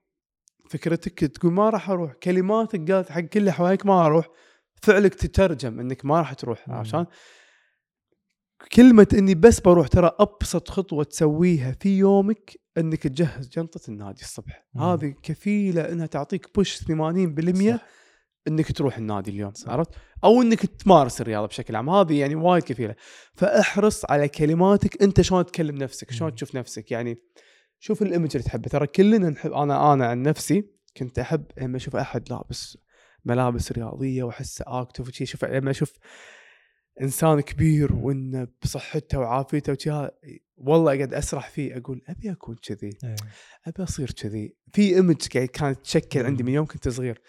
فكرتك 0.70 1.18
تقول 1.18 1.52
ما 1.52 1.70
راح 1.70 1.90
أروح 1.90 2.12
كلماتك 2.12 2.90
قالت 2.90 3.10
حق 3.10 3.20
كل 3.20 3.40
اللي 3.40 3.52
حواليك 3.52 3.86
ما 3.86 4.06
أروح 4.06 4.28
فعلك 4.82 5.14
تترجم 5.14 5.80
إنك 5.80 6.04
ما 6.04 6.18
راح 6.18 6.32
تروح 6.32 6.68
مم. 6.68 6.74
عشان 6.74 7.06
كلمة 8.72 9.06
إني 9.12 9.34
بس 9.34 9.60
بروح 9.60 9.88
ترى 9.88 10.10
أبسط 10.20 10.68
خطوة 10.68 11.04
تسويها 11.04 11.72
في 11.80 11.98
يومك 11.98 12.60
إنك 12.78 13.02
تجهز 13.02 13.48
جنطة 13.48 13.80
النادي 13.88 14.22
الصبح 14.22 14.66
مم. 14.74 14.82
هذه 14.82 15.14
كفيلة 15.22 15.92
إنها 15.92 16.06
تعطيك 16.06 16.54
بوش 16.54 16.76
80% 16.76 17.76
صح. 17.76 17.86
إنك 18.48 18.72
تروح 18.72 18.98
النادي 18.98 19.30
اليوم 19.30 19.52
صح. 19.52 19.68
عرفت 19.68 19.90
أو 20.24 20.42
إنك 20.42 20.66
تمارس 20.66 21.20
الرياضة 21.20 21.46
بشكل 21.46 21.76
عام 21.76 21.90
هذه 21.90 22.20
يعني 22.20 22.34
وايد 22.34 22.62
كفيله 22.62 22.94
فأحرص 23.34 24.10
على 24.10 24.28
كلماتك 24.28 25.02
أنت 25.02 25.20
شلون 25.20 25.46
تكلم 25.46 25.76
نفسك 25.76 26.10
شلون. 26.10 26.34
تشوف 26.34 26.54
نفسك 26.54 26.90
يعني 26.90 27.18
شوف 27.78 28.02
الإيمج 28.02 28.30
اللي 28.34 28.42
تحبه 28.42 28.68
ترى 28.68 28.86
كلنا 28.86 29.30
نحب 29.30 29.52
أنا 29.52 29.92
أنا 29.92 30.06
عن 30.06 30.22
نفسي 30.22 30.64
كنت 30.96 31.18
أحب 31.18 31.44
لما 31.58 31.76
أشوف 31.76 31.96
أحد 31.96 32.30
لابس 32.30 32.78
ملابس 33.24 33.72
رياضية 33.72 34.22
وأحسه 34.22 34.64
اكتف 34.66 35.08
وشي 35.08 35.26
شوف 35.26 35.44
لما 35.44 35.70
أشوف 35.70 35.92
إنسان 37.00 37.40
كبير 37.40 37.92
وإنه 37.92 38.48
بصحته 38.62 39.18
وعافيته 39.18 39.72
وشي 39.72 40.08
والله 40.56 40.94
أقعد 40.94 41.14
أسرح 41.14 41.50
فيه 41.50 41.76
أقول 41.76 42.02
أبي 42.08 42.32
أكون 42.32 42.56
كذي 42.62 42.90
أي. 43.04 43.16
أبي 43.66 43.82
أصير 43.82 44.10
كذي 44.10 44.56
في 44.72 44.94
image 44.94 45.16
كانت 45.26 45.80
تشكل 45.80 46.26
عندي. 46.26 46.42
من 46.42 46.52
يوم 46.52 46.66
كنت 46.66 46.88
صغير 46.88 47.20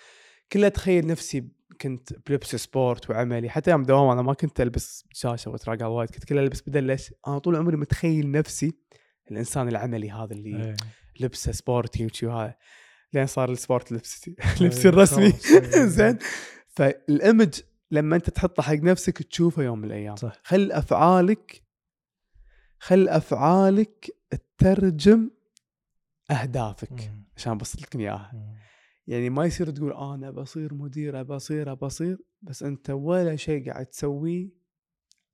كله 0.52 0.68
اتخيل 0.68 1.08
نفسي 1.08 1.48
كنت 1.82 2.30
بلبس 2.30 2.56
sport 2.56 3.10
وعملي 3.10 3.50
حتى 3.50 3.72
يوم 3.72 3.84
دوام 3.84 4.10
أنا 4.10 4.22
ما 4.22 4.34
كنت 4.34 4.62
ألبس 4.62 5.06
دشداشة 5.14 5.52
واتراقع 5.52 5.86
وايد 5.86 6.10
كنت 6.10 6.24
كله 6.24 6.42
ألبس 6.42 6.62
بدل 6.62 6.84
ليش 6.84 7.14
أنا 7.28 7.38
طول 7.38 7.56
عمري 7.56 7.78
متخيل 7.78 8.32
نفسي 8.32 8.74
الإنسان 9.32 9.68
العملي 9.68 10.12
هذا 10.12 10.34
اللي 10.34 10.70
أي. 10.70 10.76
لبسه 11.20 11.52
sporty 11.52 12.06
وشي 12.06 12.26
وهذا 12.26 12.56
لين 13.14 13.26
صار 13.26 13.52
ال 13.52 13.58
sport 13.58 13.92
لبسي 13.92 14.36
أي. 14.62 14.66
لبسي 14.66 14.90
الرسمي. 14.90 15.26
أي. 15.26 15.88
زين 15.98 16.18
فال 16.68 16.94
image 16.94 17.60
لما 17.92 18.16
أنت 18.16 18.30
تحطه 18.30 18.64
حق 18.64 18.74
نفسك 18.74 19.24
تشوفه 19.24 19.64
يوم 19.64 19.80
من 19.80 19.86
الأيام 19.86 20.16
صح. 20.16 20.34
خل 20.44 20.72
أفعالك 20.72 21.64
خل 22.80 23.10
أفعالك 23.10 24.10
تترجم 24.30 25.30
أهدافك 26.32 26.92
مم. 26.92 27.24
عشان 27.38 27.58
بسط 27.58 27.82
لك 27.82 27.96
إياها. 27.96 28.32
يعني 29.08 29.30
ما 29.30 29.46
يصير 29.46 29.70
تقول 29.70 29.94
أنا 29.94 30.32
بصير 30.32 30.74
مدير 30.74 31.20
ابى 31.20 31.36
اصير 31.36 32.18
بس 32.42 32.64
أنت 32.64 32.90
ولا 32.90 33.36
شيء 33.36 33.72
قاعد 33.72 33.86
تسويه 33.86 34.50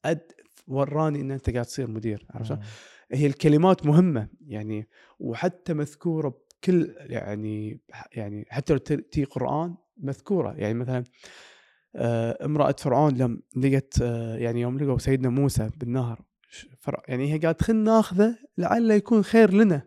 أد 0.05 0.31
وراني 0.67 1.21
إن 1.21 1.31
أنت 1.31 1.49
قاعد 1.49 1.65
تصير 1.65 1.89
مدير 1.89 2.25
عرفت 2.29 2.47
شلون؟ 2.47 2.59
مم. 2.59 2.65
هي 3.11 3.25
الكلمات 3.25 3.85
مهمة 3.85 4.27
يعني 4.47 4.87
وحتى 5.19 5.73
مذكورة 5.73 6.29
بكل 6.29 6.95
يعني 6.99 7.79
يعني 8.11 8.45
حتى 8.49 8.73
لو 8.73 8.79
تي 8.79 9.23
قرآن 9.23 9.75
مذكورة 9.97 10.53
يعني 10.53 10.73
مثلا 10.73 11.03
آه، 11.95 12.45
امرأة 12.45 12.75
فرعون 12.79 13.17
لم 13.17 13.41
لقت 13.55 14.01
آه، 14.01 14.37
يعني 14.37 14.61
يوم 14.61 14.77
لقوا 14.77 14.97
سيدنا 14.97 15.29
موسى 15.29 15.69
بالنهر 15.77 16.21
يعني 17.07 17.33
هي 17.33 17.37
قالت 17.37 17.63
خلنا 17.63 17.83
ناخذه 17.83 18.37
لعله 18.57 18.93
يكون 18.93 19.23
خير 19.23 19.53
لنا 19.53 19.81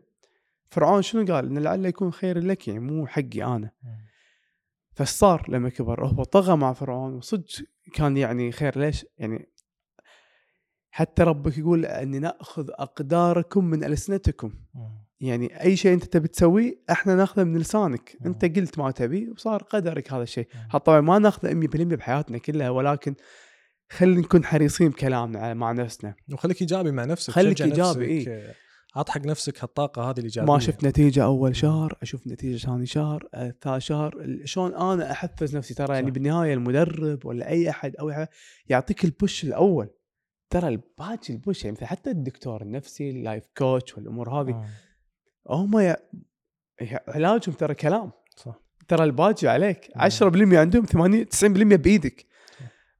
فرعون 0.73 1.03
شنو 1.03 1.35
قال؟ 1.35 1.47
انه 1.47 1.61
لعله 1.61 1.89
يكون 1.89 2.13
خير 2.13 2.39
لك 2.39 2.69
يعني 2.69 2.81
مو 2.81 3.07
حقي 3.07 3.43
أنا 3.43 3.71
مم. 3.83 3.99
فايش 4.93 5.09
صار 5.09 5.45
لما 5.49 5.69
كبر 5.69 6.07
هو 6.07 6.25
طغى 6.25 6.57
مع 6.57 6.73
فرعون 6.73 7.15
وصدق 7.15 7.47
كان 7.95 8.17
يعني 8.17 8.53
خير 8.53 8.79
ليش 8.79 9.07
يعني 9.19 9.49
حتى 10.91 11.23
ربك 11.23 11.59
يقول 11.59 11.87
ان 11.87 12.21
نأخذ 12.21 12.71
أقداركم 12.71 13.65
من 13.65 13.85
ألسنتكم. 13.85 14.53
يعني 15.21 15.63
أي 15.63 15.77
شيء 15.77 15.95
أنت 15.95 16.05
تبي 16.05 16.29
تسويه 16.29 16.83
إحنا 16.91 17.15
ناخذه 17.15 17.45
من 17.45 17.59
لسانك. 17.59 18.17
أنت 18.27 18.45
قلت 18.45 18.79
ما 18.79 18.91
تبي 18.91 19.31
وصار 19.31 19.63
قدرك 19.63 20.13
هذا 20.13 20.23
الشيء 20.23 20.49
طبعا 20.85 21.01
ما 21.01 21.19
ناخذه 21.19 21.55
100% 21.55 21.67
بحياتنا 21.77 22.39
كلها 22.39 22.71
ولكن 22.71 23.15
خلينا 23.91 24.21
نكون 24.21 24.45
حريصين 24.45 24.89
بكلامنا 24.89 25.55
مع 25.55 25.73
نفسنا 25.73 26.15
وخليك 26.33 26.61
إيجابي 26.61 26.91
مع 26.91 27.05
نفسك 27.05 27.33
خليك 27.33 27.63
نفسك، 27.63 28.01
إيه. 28.29 28.55
عط 28.95 29.09
حق 29.11 29.27
نفسك 29.27 29.65
هالطاقة 29.65 30.11
هذه 30.11 30.19
الإيجابية 30.19 30.53
ما 30.53 30.59
شفت 30.59 30.85
نتيجة 30.85 31.25
أول 31.25 31.49
مم. 31.49 31.55
شهر 31.55 31.99
أشوف 32.03 32.27
نتيجة 32.27 32.67
ثاني 32.67 32.87
شهر 32.87 33.29
آه، 33.35 33.55
ثالث 33.61 33.85
شهر 33.85 34.41
شلون 34.45 34.75
أنا 34.75 35.11
أحفز 35.13 35.57
نفسي 35.57 35.75
ترى 35.75 35.95
يعني 35.95 36.07
صح. 36.07 36.13
بالنهاية 36.13 36.55
المدرب 36.55 37.27
ولا 37.27 37.49
أي 37.49 37.71
أحد 37.71 37.97
أو 37.97 38.11
أي 38.11 38.15
أحد 38.15 38.29
يعطيك 38.69 39.05
ال 39.05 39.13
push 39.13 39.45
الأول 39.45 39.89
ترى 40.51 40.69
الباقي 40.69 41.31
ال 41.31 41.37
push 41.37 41.65
يعني 41.65 41.77
مثل 41.77 41.87
حتى 41.87 42.11
الدكتور 42.11 42.63
النفسي 42.63 43.11
ال 43.11 43.17
life 43.17 43.45
coach 43.57 43.99
والأمور 43.99 44.31
هذه 44.31 44.67
آه. 45.51 45.55
هم 45.55 45.79
ي... 45.79 45.95
علاجهم 47.09 47.55
ترى 47.55 47.75
كلام 47.75 48.11
صح 48.37 48.63
ترى 48.89 49.05
الباقي 49.05 49.49
عليك 49.49 49.91
مم. 49.97 50.11
10% 50.11 50.55
عندهم 50.55 50.85
80 50.85 51.27
90% 51.27 51.47
بإيدك 51.77 52.27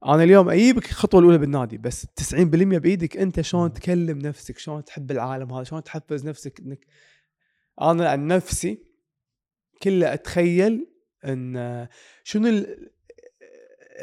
أنا 0.05 0.23
اليوم 0.23 0.49
أجيبك 0.49 0.85
الخطوة 0.89 1.19
الأولى 1.19 1.37
بالنادي 1.37 1.77
بس 1.77 2.05
90% 2.05 2.35
بإيدك 2.77 3.17
أنت 3.17 3.41
شلون. 3.41 3.73
تكلم 3.73 4.17
نفسك 4.19 4.57
شلون 4.57 4.83
تحب 4.85 5.11
العالم 5.11 5.53
هذا 5.53 5.63
شلون 5.63 5.83
تحفز 5.83 6.25
نفسك 6.27 6.59
إنك 6.59 6.85
أنا 7.81 8.09
عن 8.09 8.27
نفسي 8.27 8.83
كله 9.83 10.13
أتخيل 10.13 10.87
إن 11.25 11.87
شنو 12.23 12.47
ال- 12.47 12.91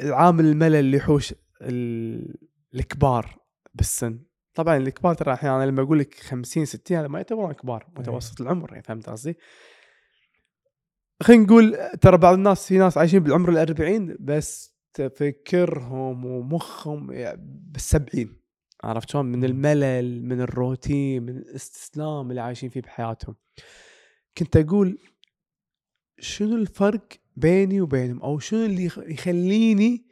العامل 0.03 0.45
الملل 0.45 0.75
اللي 0.75 0.97
يحوش 0.97 1.35
ال- 1.63 2.35
الكبار 2.75 3.39
بالسن 3.75 4.19
طبعا 4.55 4.77
الكبار 4.77 5.15
ترى 5.15 5.33
الحين 5.33 5.51
أنا 5.51 5.65
لما 5.65 5.83
أقول 5.83 5.99
لك 5.99 6.15
50 6.15 6.65
60 6.65 6.97
هذا 6.99 7.09
ما 7.09 7.19
يعتبرون 7.19 7.53
كبار 7.53 7.87
متوسط 7.99 8.41
العمر 8.41 8.71
يعني 8.71 8.83
فهمت 8.83 9.09
قصدي؟ 9.09 9.37
خلينا 11.23 11.43
نقول 11.45 11.77
ترى 12.01 12.17
بعض 12.19 12.35
الناس 12.35 12.67
في 12.67 12.79
ناس 12.79 12.99
عايشين 12.99 13.19
بالعمر 13.21 13.49
الأربعين 13.49 14.17
بس 14.21 14.70
تفكرهم 14.95 16.25
ومخهم 16.25 17.07
بالسبعين 17.73 18.41
عرفت 18.85 19.11
شلون؟ 19.11 19.27
من. 19.27 19.45
الملل 19.45 20.25
من 20.25 20.41
الروتين 20.41 21.23
من 21.23 21.37
الاستسلام 21.37 22.31
اللي 22.31 22.41
عايشين 22.41 22.71
فيه 22.71 22.81
بحياتهم 22.81 23.37
كنت 24.39 24.57
أقول 24.57 24.99
شنو 26.19 26.57
الفرق 26.57 27.07
بيني 27.37 27.81
وبينهم 27.81 28.23
أو 28.23 28.39
شنو 28.39 28.65
اللي 28.65 28.85
يخ- 28.85 28.99
يخليني 29.09 30.05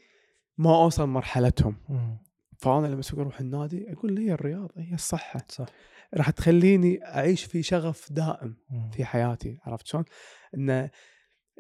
ما 0.59 0.75
أوصل 0.83 1.09
مرحلتهم. 1.09 1.77
فأنا 2.59 2.87
لما 2.87 3.01
أسوق 3.01 3.21
أروح 3.21 3.41
النادي 3.41 3.93
أقول 3.93 4.19
هي 4.19 4.33
الرياضة 4.33 4.75
هي 4.77 4.95
الصحة 4.95 5.41
صح 5.49 5.67
راح 6.15 6.31
تخليني 6.31 7.05
أعيش 7.05 7.45
في 7.45 7.63
شغف 7.63 8.13
دائم. 8.13 8.57
في 8.93 9.05
حياتي 9.05 9.59
عرفت 9.65 9.87
شلون؟ 9.87 10.05
إن 10.55 10.91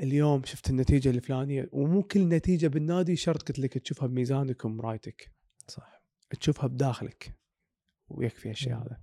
اليوم 0.02 0.44
شفت 0.44 0.70
النتيجة 0.70 1.10
الفلانية 1.10 1.68
ومو 1.72 2.02
كل 2.02 2.28
نتيجة 2.28 2.66
بالنادي 2.66 3.16
شرط 3.16 3.48
قلت 3.48 3.58
لك 3.58 3.78
تشوفها 3.78 4.08
بميزانك 4.08 4.64
ومرايتك 4.64 5.30
صح 5.68 6.02
تشوفها 6.40 6.66
بداخلك 6.66 7.32
ويكفي 8.08 8.50
هالشيء. 8.50 8.72
هذا 8.74 9.00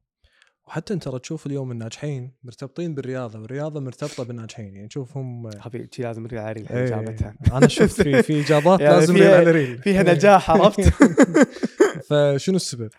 وحتى 0.68 0.94
انت 0.94 1.04
ترى 1.04 1.20
تشوف 1.20 1.46
اليوم 1.46 1.72
الناجحين 1.72 2.32
مرتبطين 2.44 2.96
بالرياضة 2.96 3.40
والرياضة 3.40 3.80
مرتبطة 3.80 4.24
بالناجحين 4.24 4.76
يعني 4.76 4.88
تشوفهم 4.88 5.48
هذه 5.48 5.88
شي 5.92 6.02
لازم 6.04 6.24
نريد 6.24 6.40
على 6.40 6.52
ريل 6.52 6.68
إيه، 6.70 7.36
أنا 7.54 7.68
شفت 7.68 8.02
في 8.02 8.24
في 8.24 8.40
إجابات 8.46 8.80
يعني 8.80 8.96
لازم 8.96 9.14
فيها- 9.14 9.38
على 9.38 9.52
ريل 9.52 9.78
فيها 9.84 10.02
إيه. 10.02 10.14
نجاح 10.14 10.52
عرفت 10.52 10.82
فشنو 12.10 12.56
السبب؟ 12.56 12.90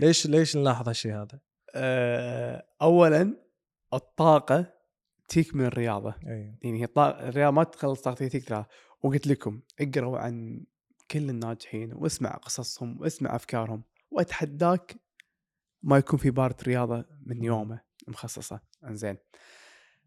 ليش 0.00 0.26
ليش 0.26 0.56
نلاحظ 0.56 0.88
هالشيء 0.88 1.12
هذا؟ 1.12 1.40
آه، 1.74 2.66
اولا 2.82 3.36
الطاقة 3.94 4.72
تيك 5.28 5.54
من 5.54 5.64
الرياضة. 5.64 6.14
اي 6.26 6.58
يعني 6.62 6.82
هي 6.82 6.88
الرياضة 6.98 7.54
ما 7.54 7.64
تخلص 7.64 8.00
طاقتك 8.00 8.32
تيك 8.32 8.48
ترى. 8.48 8.66
وقلت 9.02 9.26
لكم 9.26 9.60
اقروا 9.80 10.18
عن 10.18 10.64
كل 11.10 11.30
الناجحين 11.30 11.92
واسمع 11.94 12.30
قصصهم 12.30 13.00
واسمع 13.00 13.36
أفكارهم 13.36 13.84
وأتحداك 14.10 14.96
ما 15.82 15.98
يكون 15.98 16.18
في 16.18 16.30
بارة 16.30 16.56
رياضة 16.62 17.04
من 17.26 17.44
يومه 17.44 17.80
مخصصة. 18.08 18.60
إنزين. 18.84 19.16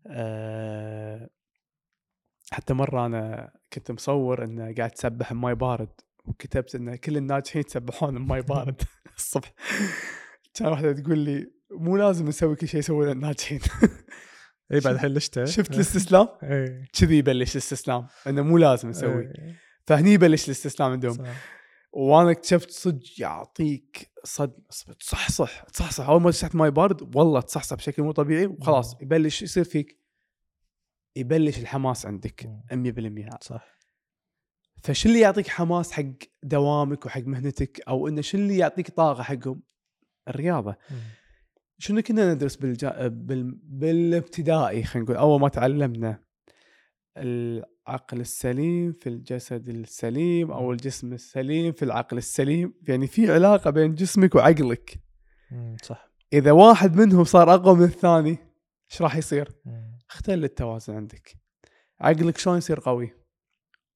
أه 0.08 1.30
حتى 2.52 2.74
مرة 2.74 3.06
أنا 3.06 3.52
كنت 3.74 3.92
مصور 3.92 4.44
إنه 4.44 4.74
قاعد 4.78 4.92
تسبح 4.92 5.34
بماي 5.34 5.56
بارد 5.56 5.90
وكتبت 6.26 6.76
إن 6.76 6.96
كل 6.96 7.18
الناجحين 7.18 7.64
يسبحون 7.68 8.16
بماي 8.26 8.42
بارد 8.42 8.82
الصبح. 9.18 9.54
كان 10.54 10.68
واحدة 10.68 10.94
تقول 10.94 11.20
لي 11.20 11.52
مو 11.72 11.98
لازم 11.98 12.28
نسوي 12.28 12.56
كل 12.56 12.68
شيء 12.68 12.80
يسوونه 12.80 13.12
الناجحين. 13.12 13.60
اي 14.72 14.80
بعد 14.80 14.94
الحين 14.94 15.14
لشته. 15.14 15.46
شفت 15.46 15.74
الاستسلام؟ 15.74 16.28
اي 16.44 16.86
كذي 16.94 17.18
يبلش 17.18 17.52
الاستسلام. 17.52 18.08
إنه 18.28 18.42
مو 18.42 18.58
لازم 18.58 18.90
نسوي. 18.90 19.24
إي، 19.24 19.56
فهني 19.88 20.14
يبلش 20.14 20.46
الاستسلام 20.46 20.92
عندهم. 20.92 21.14
صح. 21.14 21.58
وأنا 21.94 22.32
اكتشفت 22.32 22.72
صدق 22.72 23.04
يعطيك 23.20 24.12
صدمه 24.24 24.64
تصحصح. 25.00 25.64
تصحصح. 25.64 26.10
أول 26.10 26.22
ما 26.22 26.32
تحت 26.32 26.56
ماي 26.56 26.72
بارد 26.72 27.16
والله 27.16 27.42
تصحصح 27.42 27.76
بشكل 27.76 28.04
مو 28.04 28.12
طبيعي. 28.12 28.46
وخلاص. 28.46 28.96
يبلش 29.02 29.42
يصير 29.42 29.64
فيك 29.64 30.02
يبلش 31.16 31.58
الحماس 31.58 32.06
عندك 32.06 32.46
مم. 32.72 32.84
100% 32.84 33.38
صح. 33.42 33.78
فشو 34.84 35.10
اللي 35.10 35.20
يعطيك 35.20 35.48
حماس 35.48 35.92
حق 35.92 36.04
دوامك 36.44 37.06
وحق 37.06 37.22
مهنتك؟ 37.22 37.82
أو 37.88 38.08
إنه 38.08 38.22
شو 38.22 38.38
اللي 38.38 38.58
يعطيك 38.58 38.90
طاقة 38.90 39.24
حقهم؟ 39.24 39.62
الرياضة. 40.28 40.76
مم. 40.92 40.98
شنو 41.78 42.02
كنا 42.02 42.34
ندرس 42.34 42.56
بالجا... 42.56 43.08
بال... 43.08 43.60
بالابتدائي 43.64 44.84
خلينا 44.84 45.06
نقول؟ 45.06 45.18
أول 45.18 45.40
ما 45.40 45.50
تعلمنا 45.50 46.24
العقل 47.18 48.20
السليم 48.20 48.94
في 48.94 49.10
الجسد 49.10 49.70
السليم 49.70 50.52
أو 50.52 50.72
الجسم 50.72 51.14
السليم 51.14 51.72
في 51.74 51.86
العقل 51.86 52.18
السليم 52.18 52.74
يعني 52.88 53.08
في 53.08 53.32
علاقة 53.32 53.70
بين 53.70 53.96
جسمك 53.96 54.36
وعقلك. 54.36 55.00
صح. 55.84 56.12
إذا 56.34 56.52
واحد 56.52 56.96
منهم 56.96 57.24
صار 57.24 57.54
أقوى 57.54 57.76
من 57.76 57.84
الثاني 57.84 58.38
إيش 58.92 59.02
راح 59.02 59.16
يصير. 59.16 59.50
اختل 60.10 60.44
التوازن 60.44 60.96
عندك. 60.96 61.36
عقلك 62.00 62.38
شلون 62.38 62.58
يصير 62.58 62.80
قوي؟ 62.80 63.14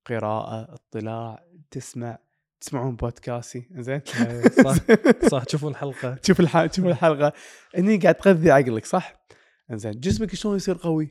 قراءة 0.05 0.73
اطلاع 0.73 1.43
تسمع. 1.71 2.17
تسمعون 2.61 2.95
بودكاستي. 2.95 3.67
زين 3.71 4.01
إي، 4.27 4.49
صح. 4.49 4.75
صح 5.27 5.43
تشوفون 5.43 5.71
الحلقة. 5.71 6.13
تشوف 6.23 6.39
الح... 6.39 6.65
تشوف 6.65 6.85
الحلقة. 6.85 7.33
اني 7.77 7.97
قاعد 7.97 8.15
تغذي 8.15 8.51
عقلك 8.51 8.85
صح؟ 8.85 9.25
إنزين 9.71 9.99
جسمك 9.99 10.35
شلون 10.35 10.55
يصير 10.55 10.77
قوي؟ 10.77 11.09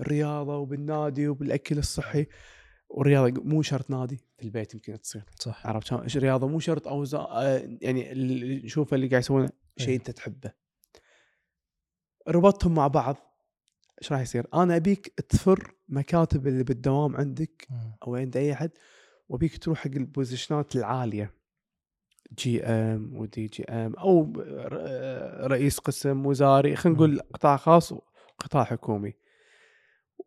الرياضة 0.00 0.56
وبالنادي 0.56 1.28
وبالأكل 1.28 1.78
الصحي. 1.78 2.26
والرياضة 2.88 3.42
مو 3.42 3.62
شرط 3.62 3.90
نادي 3.90 4.16
في 4.38 4.44
البيت 4.44 4.74
يمكن 4.74 5.00
تصير. 5.00 5.22
صح. 5.38 5.66
عرفت 5.66 6.16
الرياضة؟ 6.16 6.48
مو 6.48 6.58
شرط 6.60 6.88
اوزان 6.88 7.20
آه، 7.20 7.78
يعني 7.82 8.12
اللي 8.12 8.62
نشوفه 8.62 8.94
اللي 8.94 9.08
قاعد 9.08 9.22
يسوونه 9.22 9.50
شيء 9.78 9.88
إيه. 9.88 9.96
أنت 9.96 10.10
تحبه. 10.10 10.52
ربطهم 12.28 12.74
مع 12.74 12.86
بعض. 12.86 13.16
إيش 14.02 14.12
راح 14.12 14.20
يصير؟ 14.20 14.46
أنا 14.54 14.76
أبيك 14.76 15.06
تفر 15.28 15.74
مكاتب 15.88 16.46
اللي 16.46 16.64
بالدوام 16.64 17.16
عندك. 17.16 17.68
أو 18.06 18.16
عند 18.16 18.36
أي 18.36 18.52
أحد 18.52 18.70
وابيك 19.30 19.58
تروح 19.58 19.78
حق 19.78 19.90
ال 19.96 20.04
position 20.04 20.68
ات 20.68 20.76
العالية 20.76 21.34
GM 22.38 23.16
و 23.16 23.46
DGM 23.46 23.94
أو 23.94 24.32
رئيس 25.46 25.78
قسم 25.78 26.26
وزاري 26.26 26.76
خلينا 26.76 26.98
نقول 26.98 27.20
قطاع 27.20 27.56
خاص 27.56 27.92
وقطاع 27.92 28.64
حكومي. 28.64 29.14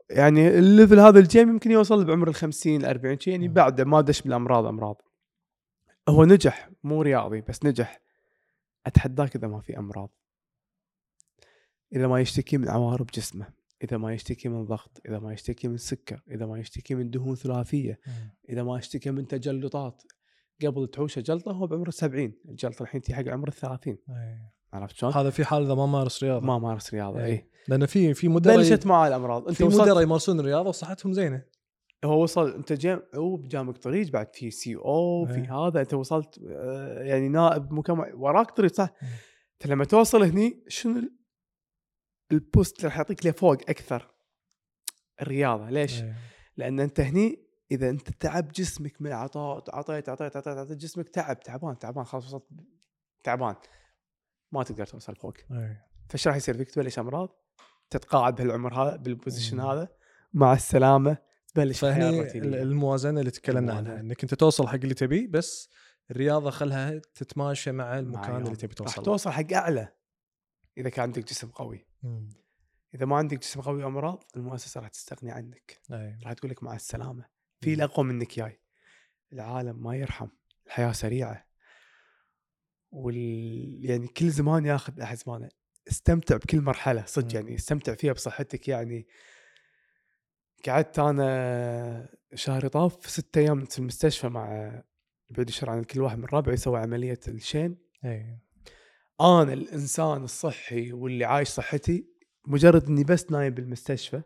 يعني 0.09 0.47
ال 0.47 0.56
level 0.56 0.99
هذا 0.99 1.19
ال 1.19 1.29
GM 1.29 1.49
يمكن 1.49 1.71
يوصل 1.71 2.05
بعمر 2.05 2.27
ال 2.27 2.35
50 2.35 2.75
ال 2.75 2.85
40 2.85 3.19
شي 3.19 3.31
يعني 3.31 3.47
مم. 3.47 3.53
بعد 3.53 3.81
ما 3.81 4.01
دش 4.01 4.21
بالأمراض 4.21 4.65
أمراض. 4.65 5.01
هو 6.09 6.25
نجح 6.25 6.69
مو 6.83 7.01
رياضي 7.01 7.41
بس 7.41 7.65
نجح. 7.65 8.01
أتحداك 8.85 9.35
إذا 9.35 9.47
ما 9.47 9.61
في 9.61 9.77
أمراض. 9.77 10.09
إذا 11.93 12.07
ما 12.07 12.21
يشتكي 12.21 12.57
من 12.57 12.69
عوارض 12.69 13.11
جسمه. 13.13 13.47
إذا 13.83 13.97
ما 13.97 14.13
يشتكي 14.13 14.49
من 14.49 14.65
ضغط 14.65 15.01
إذا 15.07 15.19
ما 15.19 15.33
يشتكي 15.33 15.67
من 15.67 15.77
سكر 15.77 16.21
إذا 16.31 16.45
ما 16.45 16.59
يشتكي 16.59 16.95
من 16.95 17.09
دهون 17.09 17.35
ثلاثية. 17.35 17.99
إذا 18.49 18.63
ما 18.63 18.77
اشتكى 18.77 19.11
من 19.11 19.27
تجلطات 19.27 20.03
قبل 20.65 20.87
تعوشه 20.87 21.19
جلطة 21.19 21.51
هو 21.51 21.67
بعمر 21.67 21.89
70 21.89 22.33
الجلطة 22.49 22.83
الحين 22.83 23.01
تي 23.01 23.13
حق 23.13 23.27
عمر 23.27 23.47
ال 23.47 23.53
30 23.53 23.97
إي. 24.09 24.53
عرفت 24.73 24.95
شلون؟ 24.95 25.13
هذا 25.13 25.29
في 25.29 25.45
حال 25.45 25.63
إذا 25.63 25.73
ما 25.73 25.85
مارس 25.85 26.23
رياضة 26.23 26.45
ما 26.45 26.59
مارس 26.59 26.93
رياضة. 26.93 27.25
اي 27.25 27.49
لأن 27.67 27.85
في 27.85 28.13
في 28.13 28.27
مدراء 28.27 28.57
بلشت 28.57 28.85
معاه 28.85 29.07
الأمراض 29.07 29.47
أنت 29.47 29.57
في 29.57 29.63
وصلت 29.63 29.81
مدراء 29.81 30.03
يمارسون 30.03 30.39
الرياضه 30.39 30.69
وصحتهم 30.69 31.13
زينة 31.13 31.43
هو 32.05 32.23
وصل 32.23 32.55
أنت 32.55 32.73
جام 32.73 33.01
هو 33.15 33.35
بجامعة 33.35 33.75
طريق 33.75 34.11
بعد 34.11 34.35
في 34.35 34.51
سي 34.51 34.75
أو 34.75 35.25
في 35.25 35.35
إيه. 35.35 35.57
هذا 35.57 35.81
أنت 35.81 35.93
وصلت 35.93 36.39
آه، 36.47 37.03
يعني 37.03 37.29
نائب 37.29 37.73
مكمل 37.73 38.13
وراك 38.15 38.51
طريق 38.51 38.73
صح 38.73 38.89
مم. 39.01 39.07
أنت 39.53 39.71
لما 39.71 39.85
توصل 39.85 40.23
هني 40.23 40.63
شنو 40.67 41.09
البوست 42.31 42.77
اللي 42.77 42.87
راح 42.87 42.97
يعطيك 42.97 43.25
لفوق 43.25 43.57
أكثر 43.69 44.11
الرياضة 45.21 45.69
ليش؟ 45.69 46.01
إي. 46.01 46.13
لأن 46.57 46.79
أنت 46.79 46.99
هني 46.99 47.43
إذا 47.71 47.89
أنت 47.89 48.09
تعب 48.09 48.51
جسمك 48.51 49.01
من 49.01 49.11
عطاء 49.11 49.75
عطيت 49.75 50.09
عطيت 50.09 50.35
عطيت 50.35 50.57
عطيت 50.57 50.77
جسمك 50.77 51.09
تعب 51.09 51.39
تعبان 51.39 51.79
تعبان 51.79 52.03
خلاص 52.03 52.25
وصلت 52.25 52.43
تعبان 53.23 53.55
ما 54.51 54.63
تقدر 54.63 54.85
توصل 54.85 55.15
فوق 55.15 55.33
إي. 55.51 55.77
فايش 56.09 56.27
راح 56.27 56.35
يصير 56.35 56.57
فيك 56.57 56.71
تبلش 56.71 56.99
أمراض 56.99 57.29
تتقاعد 57.89 58.35
بهالعمر 58.35 58.73
هذا 58.73 58.95
بالبوزيشن 58.95 59.57
مم. 59.57 59.65
هذا 59.65 59.87
مع 60.33 60.53
السلامة 60.53 61.17
تبلش 61.47 61.79
فهني 61.79 62.37
الموازنة 62.61 63.19
اللي 63.19 63.31
تكلمنا. 63.31 63.73
عنها 63.73 63.99
إنك 63.99 64.23
أنت 64.23 64.33
توصل 64.33 64.67
حق 64.67 64.73
اللي 64.75 64.93
تبيه 64.93 65.27
بس 65.27 65.69
الرياضة 66.11 66.49
خلها 66.49 67.01
تتماشى 67.15 67.71
مع 67.71 67.85
مع 67.85 67.99
المكان 67.99 68.35
اللي 68.35 68.45
يوم. 68.45 68.55
تبي 68.55 68.67
راح 68.67 68.75
توصل 68.75 69.01
له. 69.01 69.05
توصل 69.05 69.29
حق 69.29 69.53
أعلى 69.53 69.87
إذا 70.77 70.89
كان 70.89 71.03
عندك 71.03 71.23
جسم 71.23 71.47
قوي 71.47 71.85
مم. 72.03 72.29
إذا 72.95 73.05
ما 73.05 73.15
عندك 73.15 73.39
جسم 73.39 73.61
قوي 73.61 73.83
وامراض 73.83 74.23
المؤسسة 74.35 74.81
راح 74.81 74.89
تستغني 74.89 75.31
عنك 75.31 75.79
إي. 75.91 76.17
راح 76.23 76.33
تقول 76.33 76.51
لك 76.51 76.63
مع 76.63 76.75
السلامة 76.75 77.25
في. 77.61 77.73
الأقوى 77.73 78.05
منك 78.05 78.37
جاي 78.37 78.59
العالم 79.33 79.83
ما 79.83 79.95
يرحم 79.95 80.27
الحياة 80.67 80.91
سريعة 80.91 81.47
وال 82.91 83.15
يعني 83.85 84.07
كل 84.07 84.29
زمان 84.29 84.65
ياخذ 84.65 85.01
احد 85.01 85.17
زمانه 85.17 85.49
استمتع 85.87 86.37
بكل 86.37 86.61
مرحلة 86.61 87.05
صدق. 87.05 87.35
يعني 87.35 87.55
استمتع 87.55 87.95
فيها 87.95 88.13
بصحتك 88.13 88.67
يعني 88.67 89.07
قعدت 90.67 90.99
أنا 90.99 92.15
شهر 92.33 92.67
طاف 92.67 93.09
ستة 93.09 93.39
أيام 93.39 93.65
في 93.65 93.79
المستشفى 93.79 94.27
مع 94.29 94.71
بعد 95.29 95.47
الشر 95.47 95.69
عن 95.69 95.83
كل 95.83 96.01
واحد 96.01 96.17
من 96.17 96.25
ربعي 96.25 96.53
يسوي 96.53 96.79
عملية 96.79 97.19
الشين 97.27 97.77
إي. 98.05 98.37
أنا 99.21 99.53
الإنسان 99.53 100.23
الصحي 100.23 100.93
واللي 100.93 101.25
عايش 101.25 101.49
صحتي 101.49 102.07
مجرد 102.45 102.87
إني 102.87 103.03
بس 103.03 103.31
نايم 103.31 103.53
بالمستشفى 103.53 104.21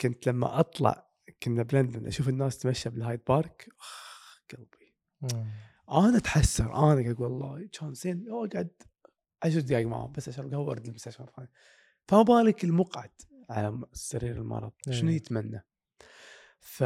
كنت 0.00 0.26
لما 0.26 0.60
أطلع 0.60 1.06
كنا 1.42 1.62
بلندن 1.62 2.06
أشوف 2.06 2.28
الناس 2.28 2.58
تمشى 2.58 2.90
بالهايد 2.90 3.20
بارك 3.28 3.68
أخ 3.80 4.42
قلبي 4.50 4.94
مم. 5.20 5.46
أنا 5.90 6.16
أتحسر 6.16 6.64
أنا 6.64 7.02
قاعد 7.02 7.06
أقول 7.06 7.32
والله 7.32 7.68
كان 7.72 7.94
زين 7.94 8.26
اقعد 8.28 8.70
عشر 9.42 9.60
دقائق 9.60 9.86
معهم 9.86 10.12
بس 10.12 10.28
اشرب 10.28 10.50
قهوه 10.50 10.68
وارد 10.68 10.86
المستشفى 10.86 11.22
مرة 11.22 11.32
ثانية. 11.36 11.50
فما 12.08 12.22
بالك 12.22 12.64
المقعد 12.64 13.10
على 13.50 13.80
سرير 13.92 14.36
المرض 14.36 14.72
شنو 14.90 15.10
إيه. 15.10 15.16
يتمنى 15.16 15.64
ف 16.60 16.84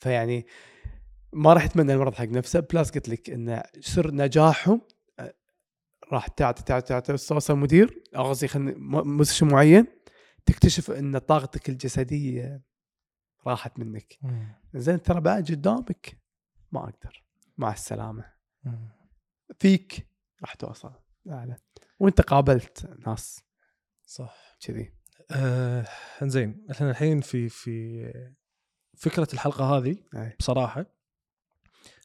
فيعني 0.00 0.46
ما 1.32 1.52
راح 1.52 1.64
يتمنى 1.64 1.92
المرض 1.92 2.14
حق 2.14 2.24
نفسه. 2.24 2.60
بلاس 2.60 2.90
قلت 2.90 3.08
لك 3.08 3.30
إن 3.30 3.62
سر 3.80 4.10
نجاحهم 4.14 4.80
راح 6.12 6.26
تعطي 6.26 6.62
تعطي 6.62 6.86
تعطي 6.86 7.16
توصل 7.16 7.58
مدير. 7.58 8.02
أو 8.16 8.28
قصدي 8.28 8.48
مستشفى 9.04 9.44
معين. 9.44 9.86
تكتشف 10.46 10.90
إن 10.90 11.18
طاقتك 11.18 11.68
الجسدية 11.68 12.62
راحت 13.46 13.78
منك. 13.78 14.18
زين 14.74 15.02
ترى 15.02 15.20
بعد 15.20 15.50
قدامك 15.50 16.20
ما 16.72 16.80
أقدر. 16.80 17.24
مع 17.58 17.72
السلامة. 17.72 18.32
مم. 18.64 18.88
فيك 19.58 20.08
راح 20.42 20.54
توصل. 20.54 20.92
اعلى 21.30 21.56
وإنت 21.98 22.20
قابلت 22.20 22.90
ناس. 23.06 23.40
صح. 24.04 24.56
كذي. 24.60 24.92
آه 25.30 25.86
زين 26.22 26.66
إحنا 26.70 26.90
الحين 26.90 27.20
في 27.20 27.48
في 27.48 28.04
فكرة 28.96 29.28
الحلقة 29.32 29.64
هذه 29.64 29.96
أي. 30.16 30.36
بصراحة 30.38 30.99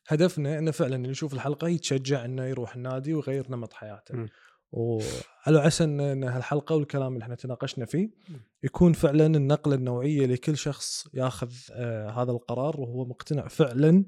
هدفنا 0.08 0.60
إنه 0.60 0.72
فعلا 0.72 0.96
اللي 0.96 1.10
يشوف 1.10 1.34
الحلقة 1.34 1.68
يتشجع 1.68 2.26
إنه 2.26 2.44
يروح 2.46 2.76
النادي 2.76 3.14
ويغير 3.14 3.52
نمط 3.52 3.74
حياته 3.74 4.16
مم. 4.16 4.28
وعلى 4.72 5.60
عسى 5.60 5.84
إن 5.84 6.24
هالحلقة 6.24 6.76
والكلام 6.76 7.14
اللي 7.14 7.24
إحنا 7.24 7.36
تناقشنا 7.36 7.86
فيه. 7.86 8.10
يكون 8.64 8.94
فعلا 8.94 9.26
النقلة 9.26 9.76
النوعية 9.76 10.26
لكل 10.26 10.58
شخص 10.58 11.08
ياخذ 11.14 11.52
آه 11.72 12.10
هذا 12.10 12.32
القرار 12.32 12.82
وهو 12.82 13.06
مقتنع 13.06 13.48
فعلا 13.48 14.06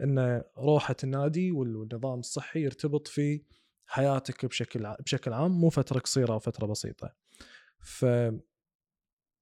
إن 0.00 0.42
روحة 0.58 0.96
النادي 1.04 1.52
وال- 1.52 1.76
والنظام 1.76 2.18
الصحي 2.18 2.60
يرتبط 2.62 3.08
في 3.08 3.42
حياتك 3.86 4.46
بشكل 4.46 4.94
بشكل 5.00 5.32
عام 5.32 5.50
مو 5.60 5.70
فترة 5.70 5.98
قصيرة 5.98 6.32
أو 6.32 6.38
فترة 6.38 6.66
بسيطة. 6.66 7.14
ف 7.80 8.06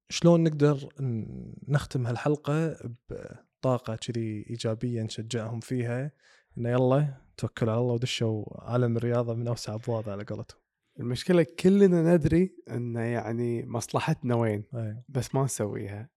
شلون 0.08 0.42
نقدر 0.44 0.88
نختم 1.68 2.06
هالحلقة 2.06 2.76
بطاقه 3.60 3.96
كذي 3.96 4.46
إيجابية 4.50 5.02
نشجعهم 5.02 5.60
فيها 5.60 6.12
إنه 6.58 6.70
يلا 6.70 7.14
توكلوا 7.36 7.72
على 7.72 7.80
الله 7.80 7.92
ودشوا 7.92 8.44
عالم 8.70 8.96
الرياضة 8.96 9.34
من 9.34 9.48
أوسع 9.48 9.74
ابوابه 9.74 10.12
على 10.12 10.24
قولتهم. 10.24 10.60
المشكلة 11.00 11.46
كلنا 11.58 12.14
ندري 12.14 12.56
إن 12.70 12.94
يعني 12.96 13.66
مصلحتنا 13.66 14.34
وين 14.34 14.64
أي. 14.74 15.02
بس 15.08 15.34
ما 15.34 15.44
نسويها 15.44 16.10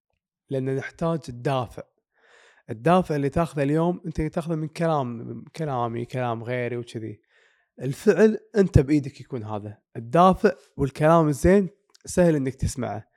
لأن 0.49 0.75
نحتاج 0.75 1.19
الدافع 1.29 1.83
الدافع 2.69 3.15
اللي 3.15 3.29
تاخذه 3.29 3.63
اليوم 3.63 4.01
أنت 4.05 4.21
تاخذه 4.21 4.55
من 4.55 4.67
كلام 4.67 5.07
من 5.07 5.43
كلامي 5.43 6.05
كلام 6.05 6.43
غيري 6.43 6.77
وكذي 6.77 7.21
الفعل 7.81 8.37
أنت 8.57 8.79
بإيدك 8.79 9.21
يكون 9.21 9.43
هذا 9.43 9.77
الدافع 9.95 10.51
والكلام 10.77 11.27
الزين 11.27 11.69
سهل 12.05 12.35
إنك 12.35 12.55
تسمعه 12.55 13.07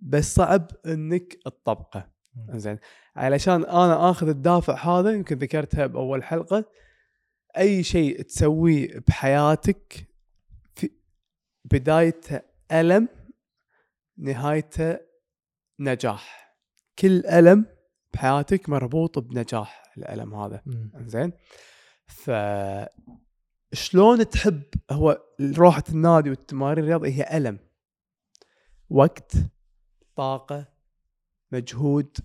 بس 0.00 0.34
صعب 0.34 0.70
إنك 0.86 1.34
تطبقه. 1.44 2.15
زين. 2.50 2.78
علشان 3.16 3.64
أنا 3.64 4.10
آخذ 4.10 4.28
الدافع 4.28 4.74
هذا 4.74 5.10
يمكن 5.10 5.38
ذكرتها 5.38 5.86
بأول 5.86 6.24
حلقة 6.24 6.64
أي 7.58 7.82
شيء 7.82 8.22
تسويه 8.22 8.98
بحياتك 9.08 10.08
في 10.74 10.90
بدايته 11.64 12.40
ألم 12.72 13.08
نهايته 14.18 14.98
نجاح. 15.80 16.56
كل 16.98 17.26
ألم 17.26 17.66
بحياتك 18.12 18.68
مربوط 18.68 19.18
بنجاح 19.18 19.92
الألم 19.98 20.34
هذا. 20.34 20.62
زين. 20.96 21.32
ف 22.06 22.30
شلون 23.72 24.28
تحب 24.28 24.62
هو 24.90 25.22
روحة 25.40 25.84
النادي 25.88 26.30
والتمارين 26.30 26.84
الرياضية 26.84 27.10
هي 27.10 27.36
ألم. 27.36 27.58
وقت 28.90 29.32
طاقة 30.16 30.75
مجهود 31.52 32.16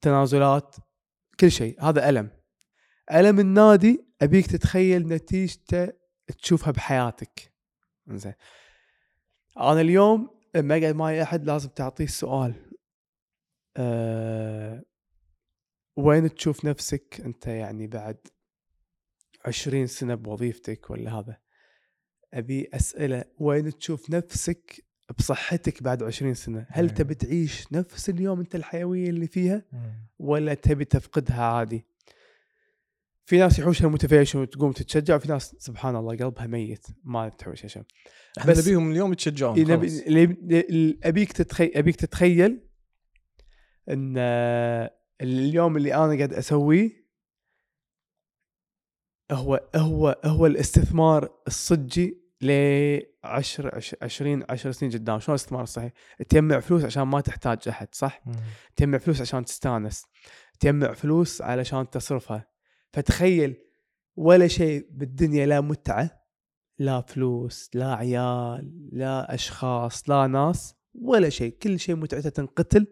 تنازلات 0.00 0.76
كل 1.40 1.50
شيء. 1.50 1.84
هذا 1.84 2.08
ألم. 2.08 2.30
ألم 3.12 3.40
النادي 3.40 4.06
أبيك 4.22 4.46
تتخيل 4.46 5.08
نتيجته 5.08 5.92
تشوفها 6.38 6.70
بحياتك. 6.70 7.52
زين 8.08 8.34
أنا 9.58 9.80
اليوم 9.80 10.40
لما 10.54 10.78
أقعد 10.78 10.94
معي 10.94 11.22
أحد 11.22 11.44
لازم 11.44 11.68
تعطيه 11.68 12.04
السؤال. 12.04 12.72
أه 13.76 14.84
وين 15.96 16.34
تشوف 16.34 16.64
نفسك 16.64 17.20
أنت 17.24 17.46
يعني 17.46 17.86
بعد 17.86 18.18
عشرين 19.44 19.86
سنة 19.86 20.14
بوظيفتك 20.14 20.90
ولا 20.90 21.18
هذا؟ 21.18 21.40
أبي 22.34 22.68
أسئلة 22.74 23.24
وين 23.38 23.78
تشوف 23.78 24.10
نفسك 24.10 24.84
بصحتك 25.18 25.82
بعد 25.82 26.02
عشرين 26.02 26.34
سنة. 26.34 26.66
هل 26.70 26.84
أيوة. 26.84 26.94
تبي 26.96 27.14
تعيش 27.14 27.72
نفس 27.72 28.08
اليوم 28.10 28.40
أنت 28.40 28.54
الحيوية 28.54 29.10
اللي 29.10 29.26
فيها؟ 29.26 29.64
مم. 29.72 30.08
ولا 30.18 30.54
تبي 30.54 30.84
تفقدها 30.84 31.42
عادي؟ 31.42 31.84
في 33.24 33.38
ناس 33.38 33.58
يحوشها 33.58 33.88
موتيفيشن 33.88 34.38
وتقوم 34.38 34.72
تتشجع 34.72 35.16
وفي 35.16 35.28
ناس 35.28 35.56
سبحان 35.58 35.96
الله 35.96 36.16
قلبها 36.16 36.46
ميت 36.46 36.86
ما 37.04 37.28
تحوش 37.28 37.66
شيء 37.66 37.82
بس- 38.46 38.66
نبيهم 38.68 38.90
اليوم 38.92 39.12
يتشجعون 39.12 39.70
أبيك 41.04 41.32
تتخيل 41.32 41.70
أبيك 41.74 41.96
تتخيل 41.96 42.60
إن 43.88 44.14
آه، 44.18 44.94
اليوم 45.20 45.76
اللي 45.76 45.94
أنا 45.94 46.16
قاعد 46.16 46.32
أسويه 46.32 47.02
هو 49.32 49.68
هو 49.76 50.20
هو 50.24 50.46
الاستثمار 50.46 51.34
الصجي 51.46 52.21
ل 52.42 52.50
10 53.24 53.80
20 54.02 54.44
10 54.50 54.70
سنين 54.70 54.92
قدام. 54.92 55.18
شلون 55.18 55.34
الاستثمار 55.34 55.62
الصحيح؟ 55.62 55.92
تجمع 56.28 56.60
فلوس 56.60 56.84
عشان 56.84 57.02
ما 57.02 57.20
تحتاج 57.20 57.58
أحد 57.68 57.88
صح؟ 57.92 58.22
تجمع 58.76 58.98
فلوس 58.98 59.20
عشان 59.20 59.44
تستانس. 59.44 60.06
تجمع 60.60 60.92
فلوس 60.92 61.42
علشان 61.42 61.90
تصرفها. 61.90 62.46
فتخيل 62.92 63.56
ولا 64.16 64.48
شيء 64.48 64.86
بالدنيا 64.90 65.46
لا 65.46 65.60
متعة 65.60 66.22
لا 66.78 67.00
فلوس 67.00 67.70
لا 67.74 67.94
عيال 67.94 68.88
لا 68.92 69.34
أشخاص 69.34 70.10
لا 70.10 70.26
ناس 70.26 70.74
ولا 70.94 71.28
شيء. 71.28 71.56
كل 71.62 71.80
شيء 71.80 71.94
متعته 71.94 72.28
تنقتل 72.28 72.86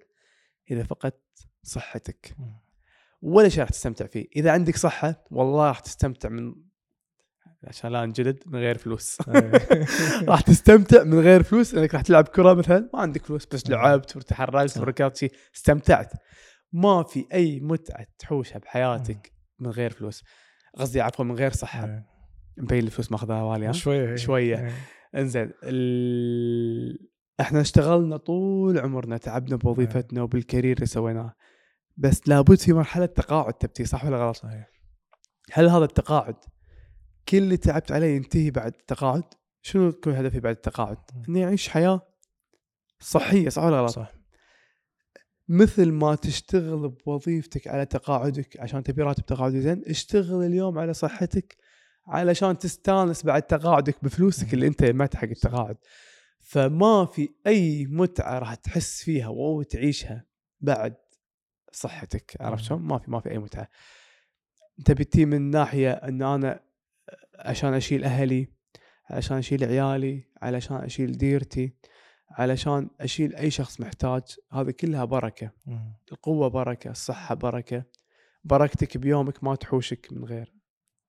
إذا 0.71 0.83
فقدت 0.83 1.49
صحتك. 1.63 2.37
ولا 3.23 3.49
شيء 3.49 3.61
راح 3.61 3.69
تستمتع 3.69 4.07
فيه. 4.07 4.29
إذا 4.37 4.51
عندك 4.53 4.77
صحة 4.77 5.25
والله 5.31 5.69
راح 5.69 5.81
تستمتع 5.81 6.29
من 6.29 6.70
عشان 7.65 7.93
لا 7.93 8.07
نجلد 8.07 8.43
من 8.47 8.59
غير 8.59 8.79
فلوس 8.79 9.19
أي. 9.29 9.51
راح 10.29 10.41
تستمتع 10.41 11.03
من 11.05 11.21
غير 11.21 11.43
فلوس 11.43 11.75
إنك 11.75 11.95
راح 11.95 12.03
تلعب 12.03 12.29
كرة 12.29 12.55
مثلا 12.55 12.91
ما 12.95 13.01
عندك 13.01 13.27
فلوس 13.27 13.47
بس 13.47 13.67
مم. 13.67 13.75
لعبت 13.75 14.17
وتحركت. 14.17 14.79
وركضت 14.79 15.17
شيء 15.17 15.33
استمتعت 15.57 16.13
ما 16.73 17.03
في 17.03 17.27
أي 17.33 17.61
متعة 17.61 18.07
تحوشها 18.19 18.59
بحياتك 18.59 19.33
من 19.59 19.71
غير 19.71 19.91
فلوس 19.91 20.25
قصدي 20.79 21.01
عفوا 21.01 21.25
من 21.25 21.35
غير 21.35 21.53
صحة. 21.53 22.05
مبين 22.57 22.85
الفلوس 22.85 23.13
ماخذها 23.13 23.43
والي 23.43 23.73
شوية 23.73 24.17
شوية. 24.17 24.67
أي. 24.67 24.73
إنزين 25.15 25.53
ال... 25.63 27.11
إحنا 27.41 27.61
اشتغلنا 27.61 28.17
طول 28.17 28.79
عمرنا 28.79 29.17
تعبنا 29.17 29.57
بوظيفتنا 29.57 30.23
وبالكارير 30.23 30.77
اللي 30.77 30.87
سويناه 30.87 31.35
بس 31.97 32.29
لابد 32.29 32.59
في 32.59 32.73
مرحلة 32.73 33.07
تقاعد 33.07 33.53
تبتي 33.53 33.85
صح 33.85 34.05
ولا 34.05 34.17
غلط؟ 34.17 34.37
صحيح 34.37 34.71
هل 35.53 35.69
هذا 35.69 35.85
التقاعد 35.85 36.35
كل 37.31 37.39
اللي 37.39 37.57
تعبت 37.57 37.93
عليه 37.93 38.17
ينتهي 38.17 38.51
بعد 38.51 38.75
التقاعد؟ 38.75 39.25
شنو 39.63 39.89
يكون 39.89 40.15
هدفي 40.15 40.41
بعد 40.41 40.55
التقاعد؟ 40.55 40.99
إني 41.29 41.45
أعيش 41.45 41.69
حياة 41.69 42.01
صحية 43.01 43.49
صح 43.49 43.63
ولا 43.63 43.81
غلط؟ 43.81 43.91
صح 43.91 44.13
مثل 45.49 45.93
ما 45.93 46.15
تشتغل 46.15 46.89
بوظيفتك 46.89 47.69
على 47.69 47.87
تقاعدك 47.87 48.61
عشان 48.61 48.83
تبي 48.83 49.03
راتب 49.03 49.27
تقاعدي 49.27 49.61
زين، 49.61 49.83
اشتغل 49.87 50.45
اليوم 50.45 50.79
على 50.79 50.95
صحتك 50.95 51.57
علشان 52.07 52.59
تستانس 52.59 53.25
بعد 53.25 53.43
تقاعدك 53.43 54.05
بفلوسك. 54.05 54.55
اللي 54.55 54.67
أنت 54.67 54.85
جمعتها 54.85 55.19
حق 55.19 55.29
التقاعد. 55.29 55.77
فما 56.39 57.07
في 57.07 57.29
أي 57.47 57.87
متعة 57.87 58.39
راح 58.39 58.55
تحس 58.55 59.03
فيها 59.03 59.27
أو 59.27 59.63
تعيشها 59.63 60.25
بعد 60.61 60.97
صحتك 61.73 62.37
عرفت. 62.41 62.65
شلون؟ 62.65 62.83
ما 62.83 62.99
في 62.99 63.11
ما 63.11 63.21
في 63.21 63.31
أي 63.31 63.39
متعة. 63.39 63.69
انت 64.79 64.91
بتي 64.91 65.25
من 65.25 65.51
ناحية 65.51 65.93
إن 65.93 66.23
أنا 66.23 66.70
عشان 67.45 67.75
أشيل 67.75 68.05
أهلي 68.05 68.49
علشان 69.11 69.37
أشيل 69.37 69.65
عيالي 69.65 70.25
علشان 70.43 70.77
أشيل 70.77 71.13
ديرتي 71.13 71.75
علشان 72.31 72.91
أشيل 73.01 73.37
أي 73.37 73.51
شخص 73.51 73.81
محتاج. 73.81 74.23
هذه 74.53 74.71
كلها 74.71 75.05
بركة. 75.05 75.51
مم. 75.67 75.95
القوة 76.13 76.49
بركة 76.49 76.91
الصحة 76.91 77.35
بركة. 77.35 77.85
بركتك 78.45 78.97
بيومك 78.97 79.45
ما 79.45 79.55
تحوشك 79.55 80.13
من 80.13 80.25
غير 80.25 80.55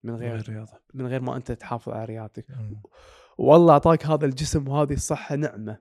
من 0.03 0.15
غير 0.15 0.49
رياضة. 0.49 0.79
من 0.93 1.07
غير 1.07 1.21
ما 1.21 1.35
أنت 1.35 1.51
تحافظ 1.51 1.93
على 1.93 2.05
رياضتك. 2.05 2.45
والله 3.37 3.73
أعطاك 3.73 4.05
هذا 4.05 4.25
الجسم 4.25 4.67
وهذه 4.67 4.93
الصحة 4.93 5.35
نعمة. 5.35 5.77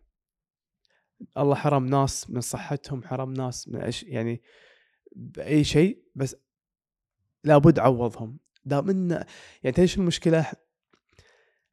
الله 1.36 1.54
حرم 1.54 1.86
ناس 1.86 2.30
من 2.30 2.40
صحتهم 2.40 3.02
حرم 3.02 3.32
ناس 3.32 3.68
من 3.68 3.80
أش... 3.80 4.02
يعني 4.02 4.42
بأي 5.12 5.64
شيء 5.64 6.04
بس 6.14 6.36
لابد 7.44 7.78
عوضهم. 7.78 8.38
دام 8.64 8.90
ان 8.90 9.10
يعني 9.62 9.74
تدري 9.76 9.86
شو 9.86 10.00
المشكلة 10.00 10.46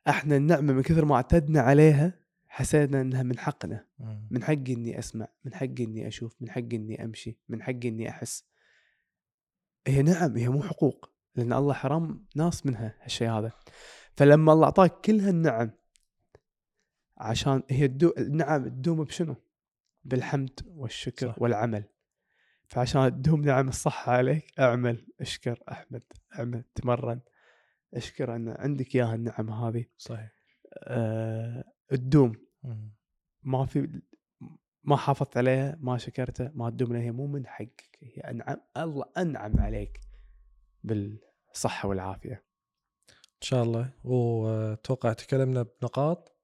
إحنا 0.07 0.35
النعمة 0.35 0.73
من 0.73 0.81
كثر 0.81 1.05
ما 1.05 1.15
اعتدنا 1.15 1.61
عليها 1.61 2.19
حسينا 2.47 3.01
إنها 3.01 3.23
من 3.23 3.39
حقنا. 3.39 3.87
من 4.31 4.43
حقي 4.43 4.73
إني 4.73 4.99
أسمع 4.99 5.27
من 5.45 5.53
حقي 5.53 5.83
إني 5.83 6.07
أشوف 6.07 6.35
من 6.41 6.49
حقي 6.49 6.75
إني 6.75 7.03
أمشي 7.03 7.39
من 7.49 7.63
حقي 7.63 7.87
إني 7.87 8.09
أحس 8.09 8.43
هي 9.87 10.01
نعم 10.01 10.37
هي 10.37 10.49
مو 10.49 10.63
حقوق 10.63 11.11
لأن 11.35 11.53
الله 11.53 11.73
حرم 11.73 12.25
ناس 12.35 12.65
منها 12.65 12.95
هالشيء 13.01 13.29
هذا 13.29 13.51
فلما 14.15 14.53
الله 14.53 14.65
أعطاك 14.65 15.01
كل 15.01 15.19
هالنعم 15.19 15.71
عشان 17.17 17.63
هي 17.69 17.85
الدو... 17.85 18.13
النعم 18.17 18.67
تدوم 18.67 19.03
بشنو؟ 19.03 19.35
بالحمد 20.03 20.59
والشكر. 20.67 21.27
صح. 21.27 21.41
والعمل 21.41 21.83
فعشان 22.67 23.11
تدوم 23.11 23.41
نعم 23.41 23.69
الصحة 23.69 24.11
عليك 24.11 24.59
أعمل 24.59 25.07
أشكر 25.21 25.63
أحمد 25.71 26.03
أعمل 26.39 26.63
تمرن 26.75 27.21
أشكر 27.93 28.35
أن 28.35 28.49
عندك 28.49 28.95
إياها 28.95 29.15
النعم 29.15 29.49
هذه. 29.49 29.85
صحيح. 29.97 30.31
أه... 30.83 31.63
تدوم. 31.89 32.35
ما 33.43 33.65
في 33.65 34.01
ما 34.83 34.97
حافظت 34.97 35.37
عليها 35.37 35.77
ما 35.81 35.97
شكرته 35.97 36.51
ما 36.53 36.69
تدوم 36.69 36.93
لها 36.93 37.01
هي 37.01 37.11
مو 37.11 37.27
من 37.27 37.47
حقك 37.47 37.97
هي 38.01 38.21
أنعم 38.21 38.57
الله 38.77 39.05
أنعم 39.17 39.59
عليك 39.59 39.99
بالصحة 40.83 41.89
والعافية. 41.89 42.43
إن 43.09 43.41
شاء 43.41 43.63
الله. 43.63 43.93
وأتوقع 44.03 45.13
تكلمنا 45.13 45.63
بنقاط. 45.63 46.37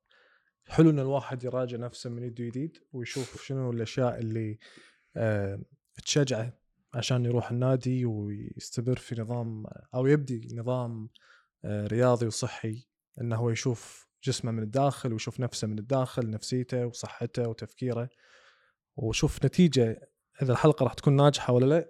حلو 0.68 0.90
إن 0.90 1.00
الواحد 1.00 1.44
يراجع 1.44 1.78
نفسه 1.78 2.10
من 2.10 2.24
يده 2.24 2.46
جديد 2.46 2.78
ويشوف 2.94 3.44
شنو 3.44 3.72
الأشياء 3.72 4.20
اللي 4.20 4.60
آه، 5.16 5.60
تشجعه 6.02 6.54
عشان 6.94 7.26
يروح 7.26 7.52
النادي 7.52 8.06
ويستمر 8.06 8.96
في 8.96 9.22
نظام 9.22 9.66
أو 9.96 10.08
يبدي 10.08 10.56
نظام 10.56 11.10
آه، 11.66 11.88
رياضي 11.88 12.26
وصحي 12.26 12.88
إنه 13.22 13.36
هو 13.36 13.50
يشوف 13.50 14.08
جسمه 14.24 14.52
من 14.52 14.64
الداخل 14.64 15.14
ويشوف 15.14 15.40
نفسه 15.40 15.68
من 15.68 15.80
الداخل 15.80 16.30
نفسيته 16.30 16.86
وصحته 16.86 17.50
وتفكيره 17.50 18.10
وشوف 18.96 19.46
نتيجة 19.46 20.10
إذا 20.42 20.52
الحلقة 20.52 20.84
راح 20.84 20.94
تكون 20.94 21.16
ناجحة 21.16 21.54
ولا 21.54 21.66
لا 21.66 21.90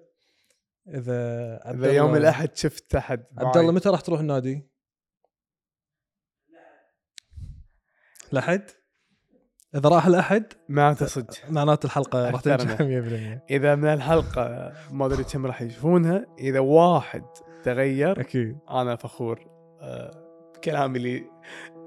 إذا 0.87 1.59
إذا 1.71 1.91
يوم 1.91 2.15
الأحد 2.15 2.55
شفت 2.55 2.95
أحد 2.95 3.25
عبد 3.37 3.57
الله 3.57 3.71
متى 3.71 3.89
راح 3.89 4.01
تروح 4.01 4.19
النادي؟ 4.19 4.69
الاحد؟ 8.33 8.71
إذا 9.75 9.89
راح 9.89 10.05
الأحد 10.05 10.43
معناته 10.69 11.05
صدق. 11.05 11.33
معناته 11.49 11.85
الحلقة 11.85 12.29
راح 12.29 12.41
تنجح 12.41 12.77
100% 12.77 12.81
إذا 13.51 13.75
من 13.75 13.87
الحلقة 13.87 14.73
ما 14.91 15.05
أدري 15.05 15.23
كم 15.23 15.45
راح 15.45 15.61
يشوفونها 15.61 16.25
إذا 16.39 16.59
واحد 16.59 17.23
تغير 17.63 18.19
أكيد. 18.19 18.57
أنا 18.69 18.95
فخور 18.95 19.47
آه، 19.81 20.11
بكلامي 20.55 20.97
اللي 20.97 21.23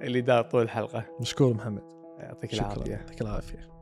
اللي 0.03 0.21
دار 0.21 0.43
طول 0.43 0.63
الحلقة. 0.63 1.05
مشكور 1.21 1.55
محمد. 1.55 1.83
يعطيك 2.19 2.55
العافية. 2.55 2.93
يعطيك 2.93 3.23
العافية. 3.23 3.76